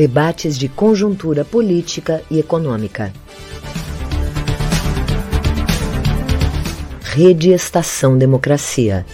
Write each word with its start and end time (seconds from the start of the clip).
Debates 0.00 0.58
de 0.58 0.66
conjuntura 0.66 1.44
política 1.44 2.24
e 2.30 2.38
econômica. 2.38 3.12
Rede 7.02 7.50
Estação 7.50 8.16
Democracia. 8.16 9.04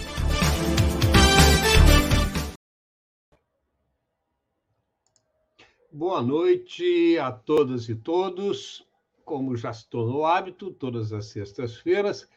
Boa 5.91 6.23
noite 6.23 7.19
a 7.19 7.33
todas 7.33 7.89
e 7.89 7.97
todos. 7.97 8.87
Como 9.25 9.57
já 9.57 9.73
se 9.73 9.91
tornou 9.91 10.25
hábito, 10.25 10.71
todas 10.71 11.13
as 11.13 11.27
sextas-feiras, 11.27 12.29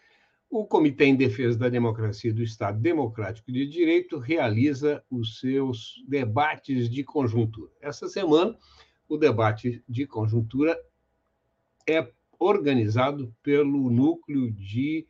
o 0.49 0.65
Comitê 0.65 1.05
em 1.05 1.15
Defesa 1.15 1.59
da 1.59 1.69
Democracia 1.69 2.33
do 2.33 2.41
Estado 2.41 2.79
Democrático 2.79 3.51
de 3.51 3.67
Direito 3.67 4.17
realiza 4.17 5.03
os 5.09 5.39
seus 5.39 6.03
debates 6.07 6.89
de 6.89 7.03
conjuntura. 7.03 7.71
Essa 7.79 8.07
semana, 8.07 8.57
o 9.07 9.15
debate 9.15 9.83
de 9.87 10.07
conjuntura 10.07 10.79
é 11.87 12.11
organizado 12.39 13.33
pelo 13.43 13.91
Núcleo 13.91 14.51
de 14.51 15.05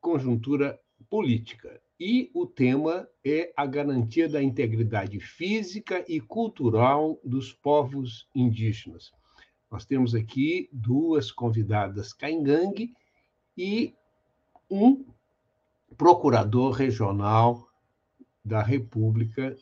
Conjuntura 0.00 0.80
Política 1.10 1.80
e 2.00 2.30
o 2.32 2.46
tema 2.46 3.08
é 3.24 3.52
a 3.56 3.66
garantia 3.66 4.28
da 4.28 4.42
integridade 4.42 5.20
física 5.20 6.04
e 6.08 6.20
cultural 6.20 7.20
dos 7.24 7.52
povos 7.52 8.28
indígenas. 8.34 9.12
Nós 9.70 9.84
temos 9.84 10.14
aqui 10.14 10.70
duas 10.72 11.30
convidadas 11.30 12.12
caingangue 12.12 12.94
e 13.56 13.94
um 14.70 15.04
procurador 15.96 16.72
regional 16.72 17.68
da 18.44 18.62
República 18.62 19.56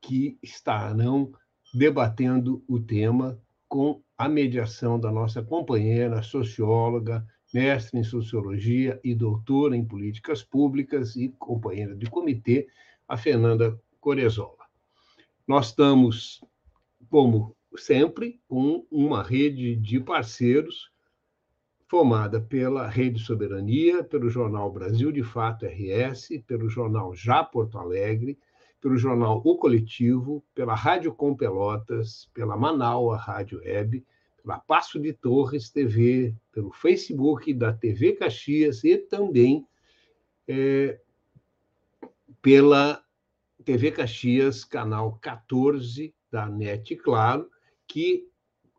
que 0.00 0.38
estarão 0.42 1.32
debatendo 1.72 2.64
o 2.66 2.80
tema 2.80 3.40
com 3.68 4.02
a 4.16 4.28
mediação 4.28 4.98
da 4.98 5.10
nossa 5.10 5.42
companheira 5.42 6.22
socióloga 6.22 7.26
mestre 7.52 7.98
em 7.98 8.04
sociologia 8.04 9.00
e 9.02 9.14
doutora 9.14 9.76
em 9.76 9.84
políticas 9.84 10.42
públicas 10.42 11.16
e 11.16 11.28
companheira 11.38 11.94
de 11.96 12.06
comitê, 12.08 12.68
a 13.08 13.16
Fernanda 13.16 13.80
Corezola. 14.00 14.64
Nós 15.46 15.68
estamos, 15.68 16.44
como 17.08 17.56
sempre, 17.76 18.40
com 18.46 18.86
uma 18.90 19.22
rede 19.22 19.74
de 19.74 19.98
parceiros 19.98 20.89
formada 21.90 22.40
pela 22.40 22.86
Rede 22.86 23.18
Soberania, 23.18 24.04
pelo 24.04 24.30
jornal 24.30 24.70
Brasil 24.70 25.10
de 25.10 25.24
Fato 25.24 25.66
RS, 25.66 26.40
pelo 26.46 26.68
jornal 26.68 27.12
Já 27.16 27.42
Porto 27.42 27.78
Alegre, 27.78 28.38
pelo 28.80 28.96
jornal 28.96 29.42
O 29.44 29.56
Coletivo, 29.56 30.40
pela 30.54 30.72
Rádio 30.72 31.12
Com 31.12 31.34
Pelotas, 31.34 32.30
pela 32.32 32.56
Manaua 32.56 33.16
Rádio 33.16 33.58
Web, 33.58 34.06
pela 34.40 34.60
Passo 34.60 35.00
de 35.00 35.12
Torres 35.12 35.68
TV, 35.68 36.32
pelo 36.52 36.70
Facebook 36.70 37.52
da 37.52 37.72
TV 37.72 38.12
Caxias 38.12 38.84
e 38.84 38.96
também 38.96 39.66
é, 40.46 40.96
pela 42.40 43.02
TV 43.64 43.90
Caxias, 43.90 44.64
canal 44.64 45.18
14 45.20 46.14
da 46.30 46.48
NET 46.48 46.94
Claro, 46.94 47.50
que 47.88 48.28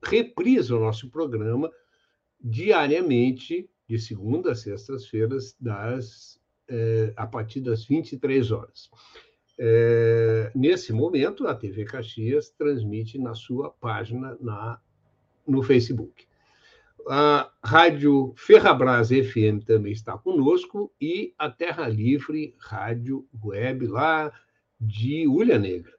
reprisa 0.01 0.77
o 0.77 0.79
nosso 0.79 1.09
programa 1.09 1.69
diariamente, 2.43 3.69
de 3.87 3.99
segunda 3.99 4.51
a 4.51 4.55
sextas-feiras, 4.55 5.55
das, 5.59 6.39
é, 6.67 7.13
a 7.15 7.27
partir 7.27 7.61
das 7.61 7.85
23 7.85 8.51
horas. 8.51 8.89
É, 9.59 10.51
nesse 10.55 10.91
momento, 10.91 11.47
a 11.47 11.53
TV 11.53 11.85
Caxias 11.85 12.49
transmite 12.49 13.17
na 13.17 13.35
sua 13.35 13.69
página 13.69 14.37
na 14.41 14.79
no 15.47 15.61
Facebook. 15.61 16.25
A 17.07 17.51
Rádio 17.63 18.33
Ferrabras 18.37 19.09
FM 19.09 19.65
também 19.65 19.91
está 19.91 20.17
conosco 20.17 20.93
e 21.01 21.33
a 21.37 21.49
Terra 21.49 21.87
Livre 21.87 22.55
Rádio 22.59 23.27
Web, 23.43 23.87
lá 23.87 24.31
de 24.79 25.27
Ulha 25.27 25.57
Negra. 25.57 25.93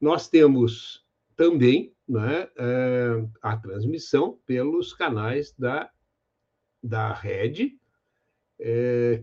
Nós 0.00 0.28
temos 0.28 1.04
também 1.36 1.92
né, 2.12 2.46
é, 2.58 3.24
a 3.40 3.56
transmissão 3.56 4.38
pelos 4.44 4.92
canais 4.92 5.54
da, 5.58 5.90
da 6.82 7.10
Rede, 7.10 7.78
é, 8.60 9.22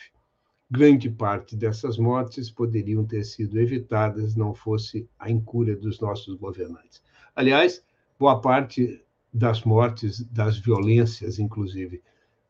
grande 0.72 1.10
parte 1.10 1.58
dessas 1.58 1.98
mortes 1.98 2.50
poderiam 2.50 3.04
ter 3.04 3.26
sido 3.26 3.60
evitadas 3.60 4.36
não 4.36 4.56
fosse 4.56 5.08
a 5.20 5.30
incúria 5.30 5.76
dos 5.76 6.00
nossos 6.00 6.36
governantes. 6.36 7.04
Aliás, 7.36 7.84
boa 8.18 8.40
parte 8.40 9.04
das 9.34 9.64
mortes, 9.64 10.24
das 10.32 10.58
violências, 10.58 11.40
inclusive, 11.40 12.02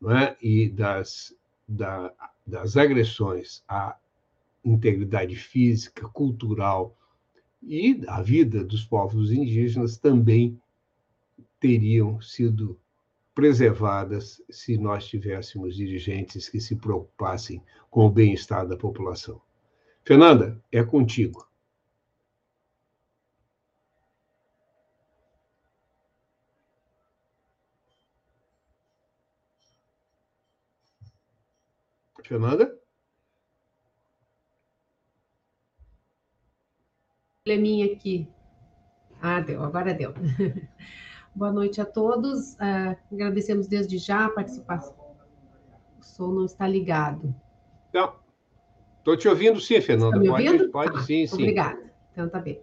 é? 0.08 0.36
e 0.40 0.70
das, 0.70 1.34
da, 1.72 2.12
das 2.46 2.76
agressões 2.76 3.62
à 3.68 3.96
integridade 4.64 5.34
física, 5.34 6.08
cultural 6.08 6.96
e 7.62 8.02
à 8.06 8.20
vida 8.20 8.64
dos 8.64 8.84
povos 8.84 9.32
indígenas 9.32 9.96
também 9.96 10.60
teriam 11.58 12.20
sido 12.20 12.78
preservadas 13.34 14.42
se 14.50 14.76
nós 14.76 15.06
tivéssemos 15.06 15.76
dirigentes 15.76 16.48
que 16.48 16.60
se 16.60 16.76
preocupassem 16.76 17.62
com 17.90 18.06
o 18.06 18.10
bem-estar 18.10 18.66
da 18.66 18.76
população. 18.76 19.40
Fernanda, 20.04 20.60
é 20.70 20.82
contigo. 20.82 21.46
Fernanda? 32.28 32.72
Probleminha 37.44 37.92
aqui. 37.92 38.28
Ah, 39.20 39.40
deu, 39.40 39.62
agora 39.62 39.92
deu. 39.92 40.14
Boa 41.34 41.50
noite 41.50 41.80
a 41.80 41.84
todos. 41.84 42.54
Uh, 42.54 42.96
agradecemos 43.12 43.66
desde 43.66 43.98
já 43.98 44.26
a 44.26 44.30
participação. 44.30 44.94
O 45.98 46.04
som 46.04 46.28
não 46.32 46.44
está 46.44 46.68
ligado. 46.68 47.34
Não. 47.92 48.14
Estou 48.98 49.16
te 49.16 49.28
ouvindo 49.28 49.60
sim, 49.60 49.80
Fernanda. 49.80 50.16
Está 50.16 50.20
me 50.20 50.28
ouvindo? 50.28 50.70
Pode, 50.70 50.92
pode 50.92 50.98
ah, 50.98 51.06
sim, 51.06 51.26
sim. 51.26 51.34
Obrigada. 51.34 51.82
Então, 52.12 52.28
tá 52.28 52.38
bem. 52.38 52.60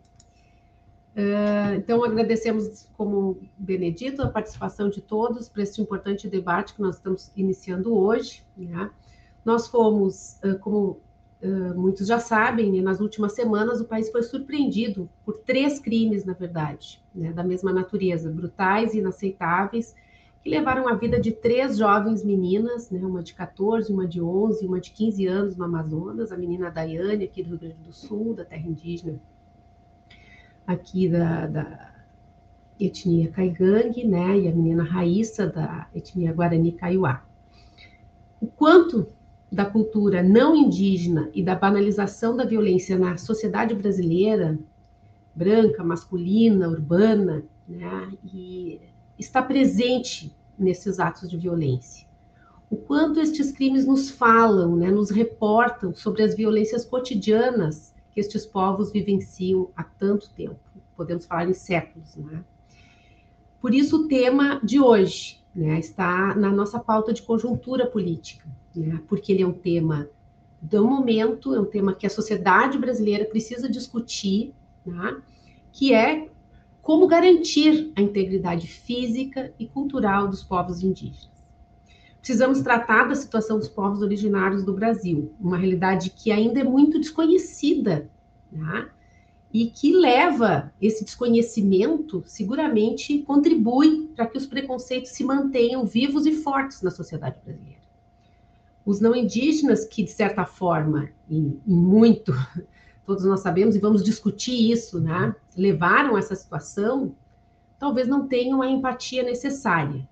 Uh, 1.16 1.76
então, 1.76 2.04
agradecemos, 2.04 2.88
como 2.96 3.42
Benedito, 3.58 4.22
a 4.22 4.30
participação 4.30 4.90
de 4.90 5.02
todos 5.02 5.50
para 5.50 5.64
este 5.64 5.82
importante 5.82 6.30
debate 6.30 6.74
que 6.74 6.82
nós 6.82 6.96
estamos 6.96 7.32
iniciando 7.36 7.94
hoje. 7.98 8.46
Né? 8.56 8.90
Nós 9.46 9.68
fomos, 9.68 10.40
como 10.62 11.00
muitos 11.76 12.06
já 12.08 12.20
sabem, 12.20 12.72
né, 12.72 12.82
nas 12.82 13.00
últimas 13.00 13.34
semanas 13.34 13.80
o 13.80 13.86
país 13.86 14.10
foi 14.12 14.22
surpreendido 14.24 15.10
por 15.26 15.38
três 15.38 15.80
crimes, 15.80 16.26
na 16.26 16.34
verdade, 16.34 17.02
né, 17.16 17.32
da 17.32 17.44
mesma 17.44 17.72
natureza, 17.72 18.30
brutais 18.30 18.94
e 18.94 18.98
inaceitáveis, 18.98 19.96
que 20.44 20.50
levaram 20.50 20.88
a 20.88 20.96
vida 20.96 21.20
de 21.20 21.32
três 21.32 21.78
jovens 21.78 22.24
meninas, 22.24 22.90
né, 22.90 23.00
uma 23.00 23.24
de 23.24 23.34
14, 23.34 23.92
uma 23.92 24.06
de 24.06 24.22
11 24.22 24.66
uma 24.66 24.82
de 24.82 24.92
15 24.92 25.28
anos 25.28 25.56
no 25.56 25.64
Amazonas, 25.64 26.32
a 26.32 26.38
menina 26.38 26.70
Daiane, 26.70 27.24
aqui 27.24 27.42
do 27.42 27.50
Rio 27.50 27.60
Grande 27.60 27.84
do 27.86 27.94
Sul, 27.94 28.34
da 28.34 28.44
terra 28.44 28.68
indígena, 28.68 29.18
aqui 30.68 31.08
da, 31.08 31.48
da 31.48 31.94
etnia 32.78 33.30
Caigangue, 33.32 34.06
né, 34.06 34.40
e 34.40 34.48
a 34.50 34.52
menina 34.52 34.84
Raíssa, 34.84 35.48
da 35.48 35.88
etnia 35.96 36.34
Guarani 36.34 36.74
Kaiowá. 36.74 37.24
O 38.42 38.48
quanto 38.48 39.08
da 39.52 39.66
cultura 39.66 40.22
não 40.22 40.56
indígena 40.56 41.30
e 41.34 41.44
da 41.44 41.56
banalização 41.56 42.36
da 42.36 42.46
violência 42.46 42.98
na 42.98 43.18
sociedade 43.18 43.74
brasileira, 43.74 44.60
branca, 45.34 45.84
masculina, 45.84 46.68
urbana, 46.68 47.44
né, 47.68 48.12
e 48.24 48.80
está 49.18 49.42
presente 49.42 50.36
nesses 50.58 51.00
atos 51.00 51.30
de 51.30 51.38
violência. 51.38 52.08
o 52.70 52.78
quanto 52.78 53.20
estes 53.20 53.52
crimes 53.52 53.86
nos 53.86 54.12
falam, 54.12 54.76
né, 54.76 54.92
nos 54.92 55.10
reportam 55.10 55.94
sobre 55.94 56.22
as 56.22 56.36
violências 56.36 56.86
cotidianas 56.86 57.94
que 58.12 58.20
estes 58.20 58.46
povos 58.46 58.92
vivenciam 58.92 59.70
há 59.76 59.84
tanto 59.84 60.30
tempo, 60.32 60.60
podemos 60.96 61.26
falar 61.26 61.50
em 61.50 61.54
séculos, 61.54 62.16
né? 62.16 62.44
Por 63.60 63.74
isso 63.74 64.04
o 64.04 64.08
tema 64.08 64.60
de 64.64 64.80
hoje, 64.80 65.42
né, 65.54 65.80
está 65.80 66.36
na 66.36 66.52
nossa 66.52 66.80
pauta 66.80 67.12
de 67.12 67.24
conjuntura 67.24 67.88
política, 67.88 68.48
né, 68.76 69.02
porque 69.08 69.32
ele 69.32 69.44
é 69.44 69.48
um 69.48 69.54
tema 69.54 70.10
do 70.62 70.86
momento, 70.86 71.56
é 71.56 71.60
um 71.60 71.66
tema 71.66 71.94
que 71.94 72.06
a 72.06 72.10
sociedade 72.10 72.78
brasileira 72.78 73.26
precisa 73.26 73.70
discutir, 73.70 74.54
né, 74.86 75.18
que 75.72 75.94
é 75.94 76.28
como 76.82 77.08
garantir 77.08 77.92
a 77.96 78.02
integridade 78.02 78.68
física 78.68 79.54
e 79.60 79.68
cultural 79.68 80.28
dos 80.28 80.44
povos 80.44 80.84
indígenas. 80.84 81.30
Precisamos 82.20 82.62
tratar 82.62 83.08
da 83.08 83.16
situação 83.16 83.58
dos 83.58 83.70
povos 83.70 84.02
originários 84.02 84.64
do 84.64 84.74
Brasil, 84.74 85.34
uma 85.40 85.58
realidade 85.58 86.10
que 86.10 86.32
ainda 86.32 86.60
é 86.60 86.64
muito 86.64 87.00
desconhecida, 87.00 88.10
né? 88.52 88.90
e 89.52 89.68
que 89.68 89.92
leva 89.92 90.72
esse 90.82 91.04
desconhecimento, 91.04 92.24
seguramente 92.28 93.20
contribui 93.20 94.10
para 94.16 94.28
que 94.28 94.38
os 94.38 94.46
preconceitos 94.46 95.12
se 95.12 95.24
mantenham 95.24 95.86
vivos 95.86 96.26
e 96.26 96.34
fortes 96.34 96.82
na 96.82 96.92
sociedade 96.92 97.38
brasileira. 97.44 97.79
Os 98.86 99.00
não 99.00 99.16
indígenas, 99.16 99.86
que 99.86 100.04
de 100.04 100.12
certa 100.12 100.46
forma, 100.46 101.10
em, 101.30 101.60
em 101.68 101.76
muito, 101.76 102.34
todos 103.06 103.24
nós 103.26 103.42
sabemos, 103.42 103.76
e 103.76 103.80
vamos 103.80 104.04
discutir 104.04 104.72
isso, 104.72 105.00
né? 105.00 105.36
levaram 105.56 106.18
essa 106.18 106.36
situação, 106.36 107.16
talvez 107.78 108.08
não 108.08 108.28
tenham 108.28 108.62
a 108.62 108.70
empatia 108.70 109.24
necessária. 109.24 110.08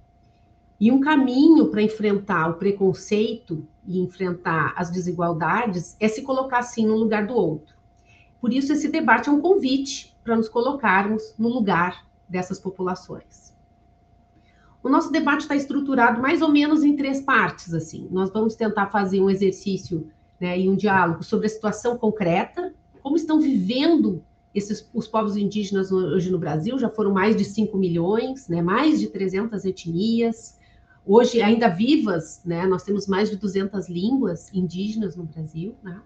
E 0.79 0.91
um 0.91 0.99
caminho 0.99 1.69
para 1.69 1.81
enfrentar 1.81 2.49
o 2.49 2.53
preconceito 2.55 3.67
e 3.85 3.99
enfrentar 3.99 4.73
as 4.75 4.91
desigualdades 4.91 5.95
é 5.99 6.07
se 6.07 6.21
colocar 6.21 6.59
assim 6.59 6.85
no 6.85 6.95
lugar 6.95 7.25
do 7.25 7.33
outro. 7.33 7.75
Por 8.39 8.53
isso, 8.53 8.71
esse 8.73 8.87
debate 8.87 9.29
é 9.29 9.31
um 9.31 9.41
convite 9.41 10.15
para 10.23 10.35
nos 10.35 10.47
colocarmos 10.47 11.33
no 11.37 11.49
lugar 11.49 12.05
dessas 12.29 12.59
populações. 12.59 13.53
O 14.87 14.89
nosso 14.89 15.11
debate 15.11 15.41
está 15.41 15.53
estruturado 15.53 16.21
mais 16.21 16.41
ou 16.41 16.47
menos 16.47 16.81
em 16.81 16.95
três 16.95 17.19
partes. 17.19 17.73
Assim, 17.73 18.07
nós 18.09 18.31
vamos 18.31 18.55
tentar 18.55 18.87
fazer 18.87 19.19
um 19.19 19.29
exercício 19.29 20.07
né, 20.39 20.57
e 20.57 20.69
um 20.69 20.77
diálogo 20.77 21.25
sobre 21.25 21.45
a 21.45 21.49
situação 21.49 21.97
concreta, 21.97 22.73
como 23.03 23.17
estão 23.17 23.41
vivendo 23.41 24.23
esses, 24.55 24.89
os 24.93 25.05
povos 25.05 25.35
indígenas 25.35 25.91
hoje 25.91 26.31
no 26.31 26.39
Brasil. 26.39 26.79
Já 26.79 26.89
foram 26.89 27.11
mais 27.11 27.35
de 27.35 27.43
5 27.43 27.77
milhões, 27.77 28.47
né, 28.47 28.61
mais 28.61 29.01
de 29.01 29.07
300 29.07 29.65
etnias, 29.65 30.57
hoje 31.05 31.41
ainda 31.41 31.67
vivas, 31.67 32.39
né? 32.45 32.65
Nós 32.65 32.83
temos 32.83 33.07
mais 33.07 33.29
de 33.29 33.35
200 33.35 33.89
línguas 33.89 34.49
indígenas 34.53 35.17
no 35.17 35.25
Brasil, 35.25 35.75
né? 35.83 35.99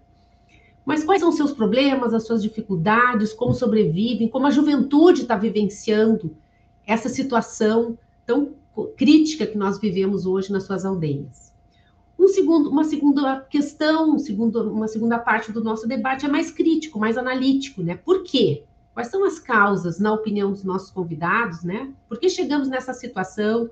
Mas 0.83 1.03
quais 1.03 1.19
são 1.19 1.29
os 1.29 1.35
seus 1.35 1.51
problemas, 1.51 2.15
as 2.15 2.25
suas 2.25 2.41
dificuldades, 2.41 3.31
como 3.31 3.53
sobrevivem, 3.53 4.27
como 4.27 4.47
a 4.47 4.51
juventude 4.51 5.21
está 5.21 5.35
vivenciando 5.35 6.35
essa 6.87 7.09
situação 7.09 7.95
tão 8.25 8.59
crítica 8.95 9.45
que 9.45 9.57
nós 9.57 9.79
vivemos 9.79 10.25
hoje 10.25 10.51
nas 10.51 10.63
suas 10.63 10.85
aldeias? 10.85 11.51
Um 12.17 12.27
segundo, 12.27 12.69
uma 12.69 12.83
segunda 12.83 13.41
questão, 13.41 14.15
um 14.15 14.19
segundo, 14.19 14.71
uma 14.71 14.87
segunda 14.87 15.17
parte 15.17 15.51
do 15.51 15.63
nosso 15.63 15.87
debate 15.87 16.25
é 16.25 16.29
mais 16.29 16.51
crítico, 16.51 16.99
mais 16.99 17.17
analítico, 17.17 17.81
né? 17.81 17.95
Por 17.95 18.23
quê? 18.23 18.63
Quais 18.93 19.07
são 19.07 19.23
as 19.23 19.39
causas, 19.39 19.99
na 19.99 20.13
opinião 20.13 20.51
dos 20.51 20.63
nossos 20.63 20.91
convidados, 20.91 21.63
né? 21.63 21.91
Por 22.07 22.19
que 22.19 22.29
chegamos 22.29 22.67
nessa 22.67 22.93
situação? 22.93 23.69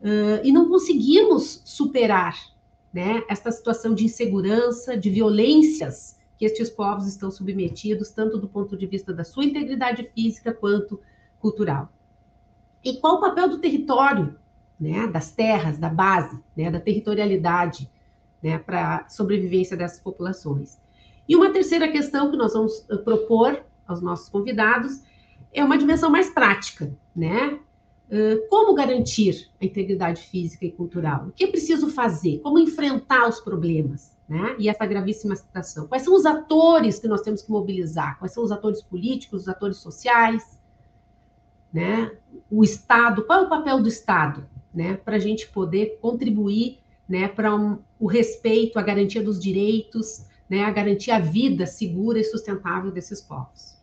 Uh, 0.00 0.40
e 0.42 0.52
não 0.52 0.68
conseguimos 0.68 1.60
superar 1.64 2.38
né, 2.92 3.24
esta 3.28 3.50
situação 3.50 3.94
de 3.94 4.04
insegurança, 4.04 4.96
de 4.96 5.10
violências 5.10 6.16
que 6.38 6.44
estes 6.44 6.70
povos 6.70 7.08
estão 7.08 7.30
submetidos, 7.30 8.10
tanto 8.10 8.38
do 8.38 8.48
ponto 8.48 8.76
de 8.76 8.86
vista 8.86 9.12
da 9.12 9.24
sua 9.24 9.44
integridade 9.44 10.08
física 10.14 10.54
quanto 10.54 11.00
cultural. 11.40 11.92
E 12.84 12.98
qual 13.00 13.16
o 13.16 13.20
papel 13.20 13.48
do 13.48 13.58
território, 13.58 14.36
né, 14.78 15.06
das 15.06 15.30
terras, 15.30 15.78
da 15.78 15.88
base, 15.88 16.38
né, 16.56 16.70
da 16.70 16.80
territorialidade, 16.80 17.90
né, 18.42 18.58
para 18.58 18.96
a 18.96 19.08
sobrevivência 19.08 19.76
dessas 19.76 20.00
populações? 20.00 20.78
E 21.28 21.34
uma 21.34 21.50
terceira 21.50 21.90
questão 21.90 22.30
que 22.30 22.36
nós 22.36 22.52
vamos 22.52 22.80
propor 23.04 23.64
aos 23.86 24.02
nossos 24.02 24.28
convidados 24.28 25.02
é 25.52 25.64
uma 25.64 25.78
dimensão 25.78 26.10
mais 26.10 26.28
prática, 26.30 26.92
né? 27.16 27.58
como 28.48 28.74
garantir 28.74 29.50
a 29.60 29.64
integridade 29.64 30.22
física 30.22 30.64
e 30.66 30.70
cultural? 30.70 31.28
O 31.28 31.32
que 31.32 31.44
é 31.44 31.46
preciso 31.46 31.88
fazer? 31.88 32.38
Como 32.40 32.58
enfrentar 32.58 33.28
os 33.28 33.40
problemas? 33.40 34.14
Né? 34.28 34.56
E 34.58 34.68
essa 34.68 34.86
gravíssima 34.86 35.36
situação. 35.36 35.86
Quais 35.86 36.02
são 36.02 36.14
os 36.14 36.24
atores 36.24 36.98
que 36.98 37.08
nós 37.08 37.22
temos 37.22 37.42
que 37.42 37.50
mobilizar? 37.50 38.18
Quais 38.18 38.32
são 38.32 38.42
os 38.42 38.52
atores 38.52 38.82
políticos, 38.82 39.42
os 39.42 39.48
atores 39.48 39.78
sociais? 39.78 40.58
Né? 41.74 42.12
O 42.48 42.62
Estado, 42.62 43.24
qual 43.24 43.40
é 43.40 43.42
o 43.42 43.48
papel 43.48 43.82
do 43.82 43.88
Estado? 43.88 44.46
Né? 44.72 44.96
Para 44.96 45.16
a 45.16 45.18
gente 45.18 45.48
poder 45.48 45.98
contribuir 46.00 46.78
né, 47.08 47.28
para 47.28 47.54
um, 47.54 47.78
o 47.98 48.06
respeito, 48.06 48.78
a 48.78 48.82
garantia 48.82 49.22
dos 49.22 49.38
direitos, 49.38 50.24
né, 50.48 50.64
a 50.64 50.70
garantia 50.70 51.16
a 51.16 51.20
vida 51.20 51.66
segura 51.66 52.18
e 52.18 52.24
sustentável 52.24 52.90
desses 52.90 53.20
povos. 53.20 53.74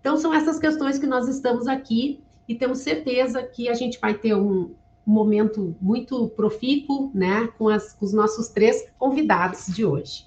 Então, 0.00 0.16
são 0.16 0.34
essas 0.34 0.58
questões 0.58 0.98
que 0.98 1.06
nós 1.06 1.28
estamos 1.28 1.66
aqui 1.66 2.22
e 2.46 2.54
temos 2.54 2.78
certeza 2.78 3.42
que 3.42 3.68
a 3.68 3.74
gente 3.74 3.98
vai 3.98 4.14
ter 4.14 4.34
um 4.34 4.74
momento 5.06 5.74
muito 5.80 6.28
profícuo, 6.30 7.10
né, 7.14 7.48
com, 7.58 7.68
as, 7.68 7.92
com 7.92 8.04
os 8.04 8.12
nossos 8.12 8.48
três 8.48 8.86
convidados 8.98 9.66
de 9.66 9.84
hoje. 9.84 10.26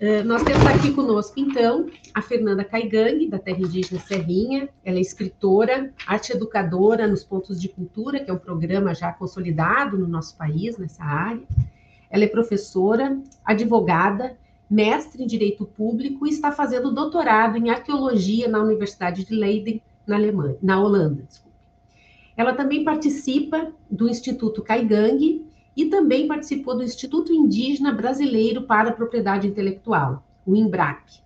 Uh, 0.00 0.24
nós 0.24 0.42
temos 0.42 0.64
aqui 0.64 0.94
conosco, 0.94 1.38
então, 1.38 1.86
a 2.14 2.22
Fernanda 2.22 2.64
Caigang, 2.64 3.28
da 3.28 3.38
Terra 3.38 3.58
Indígena 3.58 4.00
Serrinha. 4.00 4.66
Ela 4.82 4.96
é 4.96 5.00
escritora, 5.02 5.92
arte 6.06 6.32
educadora 6.32 7.06
nos 7.06 7.22
Pontos 7.22 7.60
de 7.60 7.68
Cultura, 7.68 8.18
que 8.18 8.30
é 8.30 8.32
um 8.32 8.38
programa 8.38 8.94
já 8.94 9.12
consolidado 9.12 9.98
no 9.98 10.08
nosso 10.08 10.34
país, 10.38 10.78
nessa 10.78 11.04
área. 11.04 11.42
Ela 12.08 12.24
é 12.24 12.28
professora, 12.28 13.20
advogada, 13.44 14.38
mestre 14.70 15.22
em 15.22 15.26
Direito 15.26 15.66
Público 15.66 16.26
e 16.26 16.30
está 16.30 16.50
fazendo 16.50 16.94
doutorado 16.94 17.58
em 17.58 17.68
Arqueologia 17.68 18.48
na 18.48 18.62
Universidade 18.62 19.22
de 19.26 19.34
Leiden, 19.34 19.82
na 20.06 20.16
Alemanha, 20.16 20.56
na 20.62 20.80
Holanda, 20.80 21.24
desculpe. 21.28 21.50
Ela 22.34 22.54
também 22.54 22.84
participa 22.84 23.70
do 23.90 24.08
Instituto 24.08 24.62
Caigang 24.62 25.44
e 25.76 25.86
também 25.86 26.26
participou 26.26 26.76
do 26.76 26.82
Instituto 26.82 27.32
Indígena 27.32 27.92
Brasileiro 27.92 28.62
para 28.62 28.90
a 28.90 28.92
Propriedade 28.92 29.46
Intelectual, 29.46 30.22
o 30.44 30.54
INBRAC. 30.54 31.20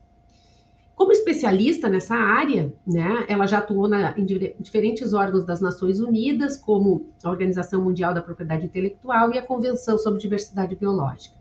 Como 0.94 1.10
especialista 1.10 1.88
nessa 1.88 2.14
área, 2.14 2.72
né, 2.86 3.24
ela 3.28 3.46
já 3.46 3.58
atuou 3.58 3.88
na, 3.88 4.16
em 4.16 4.24
diferentes 4.24 5.12
órgãos 5.12 5.44
das 5.44 5.60
Nações 5.60 5.98
Unidas, 5.98 6.56
como 6.56 7.06
a 7.22 7.30
Organização 7.30 7.82
Mundial 7.82 8.14
da 8.14 8.22
Propriedade 8.22 8.66
Intelectual 8.66 9.32
e 9.32 9.38
a 9.38 9.42
Convenção 9.42 9.98
sobre 9.98 10.20
Diversidade 10.20 10.76
Biológica. 10.76 11.34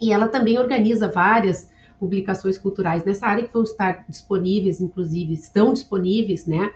E 0.00 0.10
ela 0.10 0.26
também 0.26 0.58
organiza 0.58 1.06
várias 1.06 1.70
publicações 2.00 2.56
culturais 2.56 3.04
nessa 3.04 3.26
área 3.26 3.46
que 3.46 3.52
vão 3.52 3.62
estar 3.62 4.04
disponíveis, 4.08 4.80
inclusive 4.80 5.34
estão 5.34 5.72
disponíveis, 5.72 6.46
né, 6.46 6.72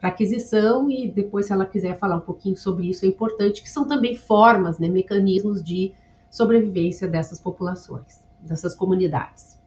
para 0.00 0.10
aquisição 0.10 0.90
e 0.90 1.08
depois 1.08 1.46
se 1.46 1.52
ela 1.52 1.66
quiser 1.66 1.98
falar 1.98 2.16
um 2.16 2.20
pouquinho 2.20 2.56
sobre 2.56 2.88
isso 2.88 3.04
é 3.04 3.08
importante, 3.08 3.62
que 3.62 3.70
são 3.70 3.86
também 3.86 4.14
formas, 4.14 4.78
né, 4.78 4.88
mecanismos 4.88 5.62
de 5.62 5.92
sobrevivência 6.30 7.08
dessas 7.08 7.40
populações, 7.40 8.22
dessas 8.40 8.74
comunidades. 8.74 9.58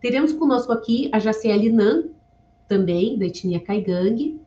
Teremos 0.00 0.32
conosco 0.32 0.72
aqui 0.72 1.08
a 1.12 1.18
Jaciele 1.18 1.70
Nan, 1.70 2.04
também 2.68 3.18
da 3.18 3.26
etnia 3.26 3.60
Caigangue, 3.60 4.40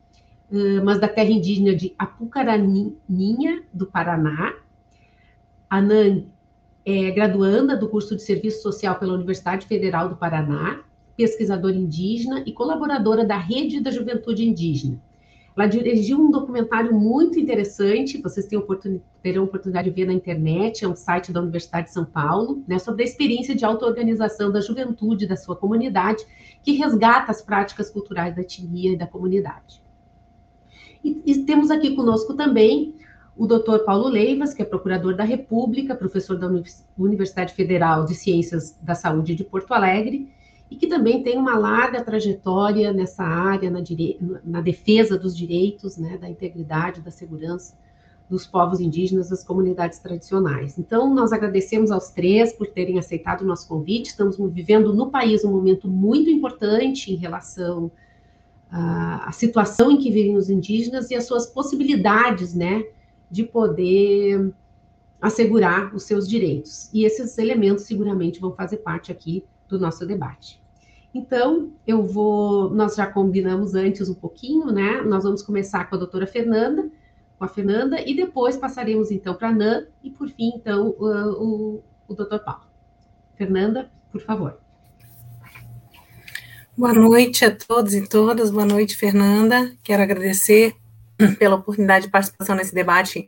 mas 0.84 1.00
da 1.00 1.08
terra 1.08 1.32
indígena 1.32 1.75
de 1.75 1.94
Apucaraninha, 1.98 3.63
do 3.74 3.88
Paraná. 3.88 4.56
A 5.70 5.82
Nan 5.82 6.25
é 6.86 7.12
graduanda 7.12 7.75
do 7.75 7.90
curso 7.90 8.16
de 8.16 8.22
Serviço 8.22 8.62
Social 8.62 8.96
pela 9.00 9.13
Universidade 9.13 9.66
Federal 9.66 10.10
do 10.10 10.16
Paraná, 10.16 10.82
pesquisadora 11.18 11.75
indígena 11.75 12.44
e 12.46 12.52
colaboradora 12.52 13.25
da 13.25 13.38
Rede 13.38 13.80
da 13.80 13.90
Juventude 13.90 14.48
Indígena. 14.48 15.00
Ela 15.56 15.68
dirigiu 15.68 16.20
um 16.20 16.32
documentário 16.32 16.94
muito 16.94 17.40
interessante, 17.40 18.22
vocês 18.22 18.48
têm 18.48 18.58
oportunidade, 18.58 19.06
terão 19.22 19.44
oportunidade 19.44 19.90
de 19.90 19.96
ver 19.96 20.08
na 20.08 20.14
internet, 20.14 20.84
é 20.84 20.88
um 20.88 20.96
site 20.96 21.32
da 21.32 21.42
Universidade 21.42 21.88
de 21.88 21.94
São 21.94 22.04
Paulo, 22.04 22.64
né, 22.68 22.80
sobre 22.80 23.04
a 23.04 23.06
experiência 23.06 23.56
de 23.56 23.64
auto-organização 23.64 24.52
da 24.52 24.60
juventude 24.60 25.28
da 25.28 25.38
sua 25.38 25.56
comunidade, 25.56 26.26
que 26.64 26.74
resgata 26.74 27.32
as 27.32 27.42
práticas 27.42 27.90
culturais 27.90 28.36
da 28.36 28.42
etnia 28.42 28.94
e 28.94 28.98
da 28.98 29.06
comunidade. 29.06 29.82
E, 31.04 31.22
e 31.26 31.38
temos 31.44 31.70
aqui 31.70 31.96
conosco 31.96 32.34
também 32.34 32.96
o 33.36 33.48
doutor 33.48 33.80
Paulo 33.80 34.08
Leivas, 34.08 34.54
que 34.54 34.62
é 34.62 34.66
procurador 34.66 35.16
da 35.16 35.24
República, 35.24 35.96
professor 35.96 36.38
da 36.38 36.50
Universidade 36.98 37.54
Federal 37.54 38.06
de 38.06 38.16
Ciências 38.16 38.78
da 38.82 38.96
Saúde 38.96 39.36
de 39.36 39.44
Porto 39.44 39.72
Alegre, 39.74 40.32
e 40.74 40.75
que 40.75 40.88
também 40.88 41.22
tem 41.22 41.38
uma 41.38 41.56
larga 41.56 42.03
trajetória 42.03 42.92
nessa 42.92 43.24
área, 43.24 43.70
na, 43.70 43.80
dire... 43.80 44.18
na 44.44 44.60
defesa 44.60 45.15
dos 45.15 45.38
direitos, 45.38 45.98
né, 45.98 46.18
da 46.18 46.27
integridade, 46.27 47.00
da 47.00 47.12
segurança 47.12 47.77
dos 48.27 48.48
povos 48.48 48.80
indígenas, 48.80 49.30
das 49.30 49.44
comunidades 49.44 50.00
tradicionais. 50.00 50.80
Então, 50.80 51.13
nós 51.13 51.32
agradecemos 51.32 51.92
aos 51.92 52.10
três 52.10 52.53
por 52.53 52.65
terem 52.65 52.98
aceitado 52.98 53.42
o 53.42 53.46
nosso 53.46 53.68
convite. 53.68 54.08
Estamos 54.08 54.36
vivendo 54.51 54.92
no 54.96 55.12
país 55.12 55.46
um 55.46 55.51
momento 55.51 55.88
muito 55.88 56.27
importante 56.27 57.13
em 57.13 57.18
relação 57.18 57.92
à, 58.72 59.32
situação 59.32 59.92
em 59.92 59.98
que 59.98 60.10
vivem 60.10 60.36
os 60.36 60.50
indígenas 60.50 61.12
e 61.12 61.15
as 61.15 61.27
suas 61.27 61.46
possibilidades, 61.46 62.56
né, 62.56 62.84
de 63.30 63.44
poder 63.44 64.51
assegurar 65.22 65.94
os 65.94 66.01
seus 66.01 66.27
direitos. 66.27 66.89
E 66.92 67.06
esses 67.06 67.38
elementos 67.38 67.84
seguramente 67.84 68.39
vão 68.39 68.56
fazer 68.56 68.77
parte 68.77 69.12
aqui 69.12 69.46
do 69.70 69.77
nosso 69.77 70.03
debate. 70.08 70.62
Então, 71.13 71.72
eu 71.86 72.05
vou, 72.08 72.72
nós 72.72 72.96
já 72.96 73.05
combinamos 73.05 73.75
antes 73.75 74.10
um 74.10 74.15
pouquinho, 74.15 74.67
né? 74.67 75.01
Nós 75.01 75.24
vamos 75.24 75.43
começar 75.43 75.86
com 75.86 75.96
a 75.96 76.00
doutora 76.00 76.25
Fernanda, 76.25 76.89
com 77.38 77.46
a 77.46 77.48
Fernanda, 77.48 78.01
e 78.01 78.15
depois 78.15 78.58
passaremos 78.58 79.12
então 79.12 79.36
para 79.36 79.50
a 79.50 79.53
Nan, 79.53 79.86
e 80.03 80.10
por 80.10 80.27
fim, 80.29 80.51
então, 80.55 80.96
o, 80.98 81.05
o, 81.05 81.84
o 82.08 82.13
doutor 82.15 82.39
Paulo. 82.39 82.63
Fernanda, 83.36 83.91
por 84.12 84.22
favor. 84.22 84.58
Boa 86.75 86.93
noite 86.93 87.46
a 87.46 87.55
todos 87.55 87.93
e 87.93 88.08
todas, 88.10 88.50
boa 88.50 88.65
noite, 88.65 88.98
Fernanda. 88.98 89.72
Quero 89.84 90.01
agradecer 90.01 90.74
pela 91.38 91.58
oportunidade 91.58 92.05
de 92.05 92.12
participação 92.12 92.55
nesse 92.55 92.74
debate 92.74 93.27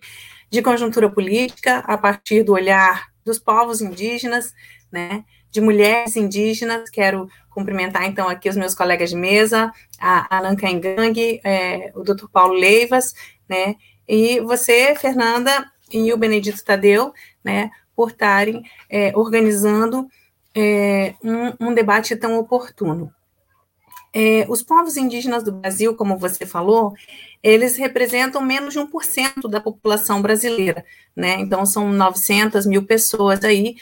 de 0.50 0.62
conjuntura 0.64 1.08
política, 1.10 1.80
a 1.80 1.98
partir 1.98 2.42
do 2.42 2.54
olhar 2.54 3.10
dos 3.24 3.38
povos 3.38 3.82
indígenas, 3.82 4.54
né, 4.92 5.24
de 5.52 5.62
mulheres 5.62 6.16
indígenas. 6.16 6.90
Quero 6.90 7.30
cumprimentar, 7.56 8.04
então, 8.06 8.28
aqui 8.28 8.50
os 8.50 8.58
meus 8.58 8.76
colegas 8.76 9.10
de 9.10 9.16
mesa, 9.16 9.72
a 9.98 10.38
Alan 10.38 10.58
Caingang, 10.58 11.40
é, 11.42 11.92
o 11.96 12.04
doutor 12.04 12.30
Paulo 12.30 12.54
Leivas, 12.54 13.14
né, 13.48 13.76
e 14.08 14.42
você, 14.42 14.94
Fernanda, 14.96 15.66
e 15.92 16.12
o 16.12 16.18
Benedito 16.18 16.64
Tadeu, 16.64 17.14
né, 17.44 17.72
por 17.96 18.10
estarem 18.10 18.62
é, 18.90 19.14
organizando 19.16 20.08
é, 20.54 21.16
um, 21.24 21.70
um, 21.70 21.74
debate 21.74 22.16
tão 22.16 22.38
oportuno. 22.38 23.12
É, 24.14 24.46
os 24.50 24.62
povos 24.62 24.98
indígenas 24.98 25.44
do 25.44 25.52
Brasil, 25.52 25.96
como 25.96 26.18
você 26.18 26.46
falou, 26.46 26.94
eles 27.42 27.78
representam 27.78 28.42
menos 28.42 28.74
de 28.74 28.80
1% 28.80 29.50
da 29.50 29.62
população 29.62 30.22
brasileira, 30.22 30.86
né? 31.16 31.36
Então, 31.40 31.66
são 31.66 31.92
900 31.92 32.66
mil 32.66 32.86
pessoas 32.86 33.44
aí 33.44 33.76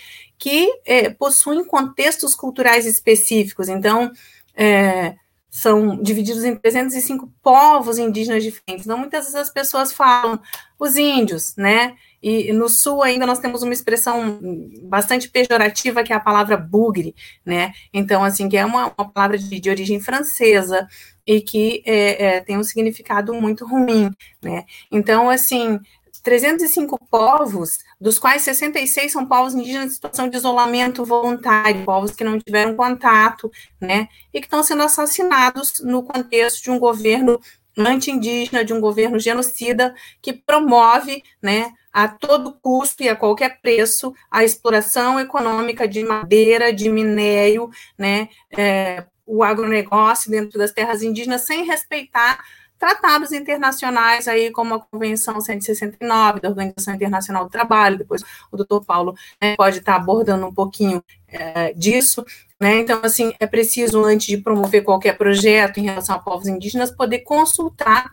que 0.44 0.68
é, 0.86 1.10
possuem 1.10 1.64
contextos 1.64 2.36
culturais 2.36 2.86
específicos. 2.86 3.70
Então, 3.70 4.12
é, 4.54 5.16
são 5.50 5.96
divididos 6.04 6.44
em 6.44 6.54
305 6.54 7.32
povos 7.42 7.98
indígenas 7.98 8.44
diferentes. 8.44 8.86
Então, 8.86 8.98
muitas 8.98 9.24
vezes 9.24 9.40
as 9.40 9.50
pessoas 9.50 9.94
falam 9.94 10.38
os 10.78 10.98
índios, 10.98 11.56
né? 11.56 11.96
E 12.22 12.52
no 12.52 12.68
sul 12.68 13.02
ainda 13.02 13.26
nós 13.26 13.40
temos 13.40 13.64
uma 13.64 13.72
expressão 13.72 14.38
bastante 14.82 15.30
pejorativa 15.30 16.04
que 16.04 16.12
é 16.12 16.16
a 16.18 16.20
palavra 16.20 16.58
bugre, 16.58 17.16
né? 17.46 17.72
Então, 17.94 18.22
assim, 18.22 18.50
que 18.50 18.58
é 18.58 18.66
uma, 18.66 18.94
uma 18.98 19.10
palavra 19.10 19.38
de, 19.38 19.62
de, 19.62 19.70
origem 19.70 20.02
francesa 20.02 20.86
e 21.26 21.40
que 21.40 21.82
é, 21.86 22.26
é, 22.26 22.42
tem 22.42 22.58
um 22.58 22.64
significado 22.66 23.34
muito 23.34 23.66
ruim, 23.66 24.12
né? 24.42 24.66
Então, 24.92 25.30
assim, 25.30 25.80
305 26.24 26.98
povos, 27.12 27.80
dos 28.00 28.18
quais 28.18 28.42
66 28.44 29.12
são 29.12 29.26
povos 29.26 29.54
indígenas 29.54 29.92
em 29.92 29.94
situação 29.94 30.30
de 30.30 30.38
isolamento 30.38 31.04
voluntário, 31.04 31.84
povos 31.84 32.12
que 32.12 32.24
não 32.24 32.40
tiveram 32.40 32.76
contato, 32.76 33.52
né, 33.80 34.08
e 34.34 34.40
que 34.40 34.48
estão 34.48 34.64
sendo 34.64 34.84
assassinados 34.84 35.82
no 35.84 36.02
contexto 36.02 36.64
de 36.64 36.72
um 36.72 36.80
governo 36.80 37.40
anti-indígena, 37.78 38.64
de 38.64 38.74
um 38.74 38.80
governo 38.80 39.20
genocida 39.20 39.94
que 40.22 40.32
promove, 40.32 41.24
né, 41.42 41.72
a 41.92 42.08
todo 42.08 42.58
custo 42.62 43.04
e 43.04 43.10
a 43.10 43.16
qualquer 43.16 43.60
preço 43.62 44.14
a 44.32 44.44
exploração 44.44 45.20
econômica 45.20 45.88
de 45.88 46.04
madeira, 46.04 46.74
de 46.74 46.90
minério, 46.90 47.70
né, 47.98 48.30
é, 48.56 49.06
o 49.26 49.44
agronegócio 49.44 50.32
dentro 50.32 50.58
das 50.58 50.72
terras 50.72 51.02
indígenas 51.02 51.42
sem 51.42 51.66
respeitar 51.66 52.44
tratados 52.84 53.32
internacionais 53.32 54.28
aí, 54.28 54.52
como 54.52 54.74
a 54.74 54.80
Convenção 54.82 55.40
169 55.40 56.42
da 56.42 56.50
Organização 56.50 56.94
Internacional 56.94 57.46
do 57.46 57.50
Trabalho, 57.50 57.98
depois 57.98 58.22
o 58.52 58.58
doutor 58.58 58.84
Paulo 58.84 59.16
né, 59.42 59.56
pode 59.56 59.78
estar 59.78 59.96
abordando 59.96 60.46
um 60.46 60.54
pouquinho 60.54 61.02
é, 61.30 61.72
disso, 61.72 62.26
né? 62.60 62.80
Então, 62.80 63.00
assim, 63.02 63.34
é 63.40 63.48
preciso, 63.48 64.04
antes 64.04 64.28
de 64.28 64.38
promover 64.38 64.84
qualquer 64.84 65.18
projeto 65.18 65.80
em 65.80 65.84
relação 65.84 66.14
a 66.14 66.20
povos 66.20 66.46
indígenas, 66.46 66.92
poder 66.92 67.20
consultar 67.20 68.12